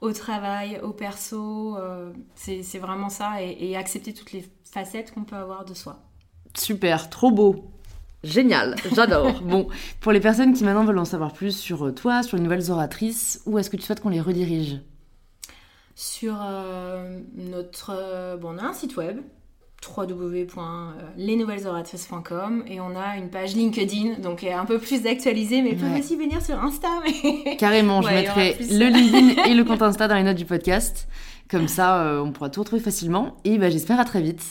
au 0.00 0.12
travail, 0.12 0.80
au 0.82 0.92
perso. 0.92 1.78
c'est 2.34 2.78
vraiment 2.78 3.08
ça, 3.08 3.42
et, 3.42 3.76
accepter 3.76 4.12
toutes 4.12 4.32
les 4.32 4.48
facettes 4.64 5.12
qu'on 5.12 5.24
peut 5.24 5.36
avoir 5.36 5.64
de 5.64 5.74
soi. 5.74 6.00
Super, 6.54 7.10
trop 7.10 7.30
beau. 7.30 7.70
Génial, 8.24 8.76
j'adore. 8.94 9.40
bon, 9.42 9.68
pour 10.00 10.10
les 10.12 10.20
personnes 10.20 10.52
qui 10.52 10.64
maintenant 10.64 10.84
veulent 10.84 10.98
en 10.98 11.04
savoir 11.04 11.32
plus 11.32 11.56
sur 11.56 11.94
toi, 11.94 12.22
sur 12.22 12.36
les 12.36 12.42
nouvelles 12.42 12.70
oratrices, 12.70 13.42
où 13.46 13.58
est-ce 13.58 13.70
que 13.70 13.76
tu 13.76 13.82
souhaites 13.82 14.00
qu'on 14.00 14.08
les 14.08 14.20
redirige? 14.20 14.80
Sur 15.94 16.36
notre... 17.34 18.36
bon, 18.36 18.54
on 18.54 18.58
a 18.58 18.64
un 18.64 18.72
site 18.74 18.96
web, 18.96 19.20
www.lesnouvellesoratrices.com 19.96 22.64
et 22.66 22.80
on 22.80 22.96
a 22.96 23.16
une 23.16 23.30
page 23.30 23.54
LinkedIn, 23.54 24.18
donc 24.20 24.42
un 24.44 24.64
peu 24.64 24.78
plus 24.78 25.06
actualisée, 25.06 25.62
mais 25.62 25.74
peut 25.74 25.86
aussi 25.98 26.16
venir 26.16 26.42
sur 26.42 26.58
Insta. 26.58 26.88
Carrément, 27.58 28.02
je 28.02 28.08
mettrai 28.08 28.56
le 28.60 28.88
LinkedIn 28.88 29.44
et 29.44 29.54
le 29.54 29.62
compte 29.64 29.82
Insta 29.82 30.08
dans 30.08 30.16
les 30.16 30.24
notes 30.24 30.36
du 30.36 30.46
podcast. 30.46 31.06
Comme 31.50 31.68
ça, 31.68 32.02
euh, 32.02 32.20
on 32.20 32.32
pourra 32.32 32.50
tout 32.50 32.60
retrouver 32.60 32.82
facilement. 32.82 33.36
Et 33.44 33.58
bah, 33.58 33.70
j'espère 33.70 34.00
à 34.00 34.04
très 34.04 34.20
vite. 34.20 34.44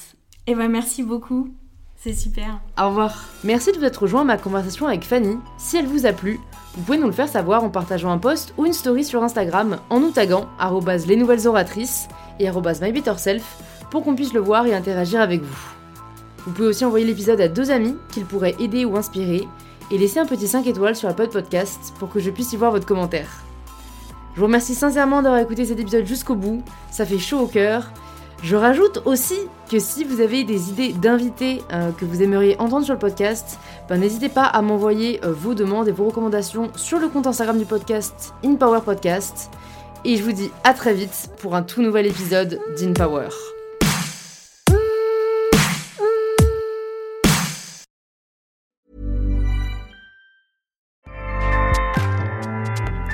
Et 0.48 0.56
bah, 0.56 0.68
merci 0.68 1.04
beaucoup. 1.04 1.50
C'est 1.98 2.14
super. 2.14 2.62
Au 2.80 2.90
revoir. 2.90 3.26
Merci 3.44 3.72
de 3.72 3.78
vous 3.78 3.84
être 3.84 4.04
rejoint 4.04 4.22
à 4.22 4.26
ma 4.26 4.38
conversation 4.38 4.88
avec 4.88 5.04
Fanny. 5.04 5.38
Si 5.58 5.76
elle 5.76 5.88
vous 5.88 6.06
a 6.06 6.14
plu, 6.14 6.40
vous 6.76 6.84
pouvez 6.84 6.98
nous 6.98 7.08
le 7.08 7.12
faire 7.12 7.28
savoir 7.28 7.64
en 7.64 7.70
partageant 7.70 8.12
un 8.12 8.18
post 8.18 8.54
ou 8.58 8.66
une 8.66 8.74
story 8.74 9.04
sur 9.04 9.24
Instagram 9.24 9.80
en 9.90 10.00
nous 10.00 10.12
taguant 10.12 10.48
les 11.08 11.16
nouvelles 11.16 11.48
oratrices 11.48 12.08
et 12.40 12.50
mybetterself 12.82 13.75
pour 13.96 14.04
qu'on 14.04 14.16
puisse 14.16 14.34
le 14.34 14.42
voir 14.42 14.68
et 14.68 14.76
interagir 14.76 15.22
avec 15.22 15.42
vous. 15.42 15.58
Vous 16.40 16.52
pouvez 16.52 16.68
aussi 16.68 16.84
envoyer 16.84 17.06
l'épisode 17.06 17.40
à 17.40 17.48
deux 17.48 17.72
amis 17.72 17.96
qu'il 18.12 18.26
pourrait 18.26 18.58
aider 18.60 18.84
ou 18.84 18.98
inspirer 18.98 19.48
et 19.90 19.98
laisser 19.98 20.20
un 20.20 20.26
petit 20.26 20.50
5 20.50 20.68
étoiles 20.68 20.98
sur 20.98 21.08
la 21.08 21.14
pod 21.14 21.30
podcast 21.30 21.94
pour 21.98 22.10
que 22.10 22.20
je 22.20 22.30
puisse 22.30 22.52
y 22.52 22.58
voir 22.58 22.72
votre 22.72 22.86
commentaire. 22.86 23.30
Je 24.34 24.42
vous 24.42 24.48
remercie 24.48 24.76
sincèrement 24.76 25.22
d'avoir 25.22 25.40
écouté 25.40 25.64
cet 25.64 25.80
épisode 25.80 26.06
jusqu'au 26.06 26.36
bout, 26.36 26.62
ça 26.92 27.06
fait 27.06 27.20
chaud 27.20 27.40
au 27.40 27.48
cœur. 27.48 27.90
Je 28.44 28.58
rajoute 28.58 29.02
aussi 29.06 29.38
que 29.72 29.80
si 29.80 30.04
vous 30.04 30.20
avez 30.20 30.44
des 30.44 30.72
idées 30.72 30.92
d'invités 30.92 31.62
euh, 31.72 31.94
que 31.94 32.04
vous 32.04 32.22
aimeriez 32.22 32.60
entendre 32.60 32.84
sur 32.84 32.96
le 32.96 33.00
podcast, 33.00 33.60
ben, 33.88 33.98
n'hésitez 33.98 34.28
pas 34.28 34.44
à 34.44 34.62
m'envoyer 34.62 35.24
euh, 35.24 35.32
vos 35.32 35.54
demandes 35.54 35.88
et 35.88 35.94
vos 35.94 36.08
recommandations 36.08 36.70
sur 36.76 37.00
le 37.00 37.08
compte 37.08 37.28
Instagram 37.28 37.58
du 37.58 37.66
podcast 37.66 38.34
InPower 38.44 38.82
Podcast. 38.84 39.52
Et 40.04 40.18
je 40.18 40.24
vous 40.24 40.34
dis 40.34 40.52
à 40.66 40.74
très 40.74 40.94
vite 40.94 41.30
pour 41.38 41.56
un 41.56 41.64
tout 41.64 41.82
nouvel 41.82 42.08
épisode 42.08 42.60
d'InPower. 42.78 43.30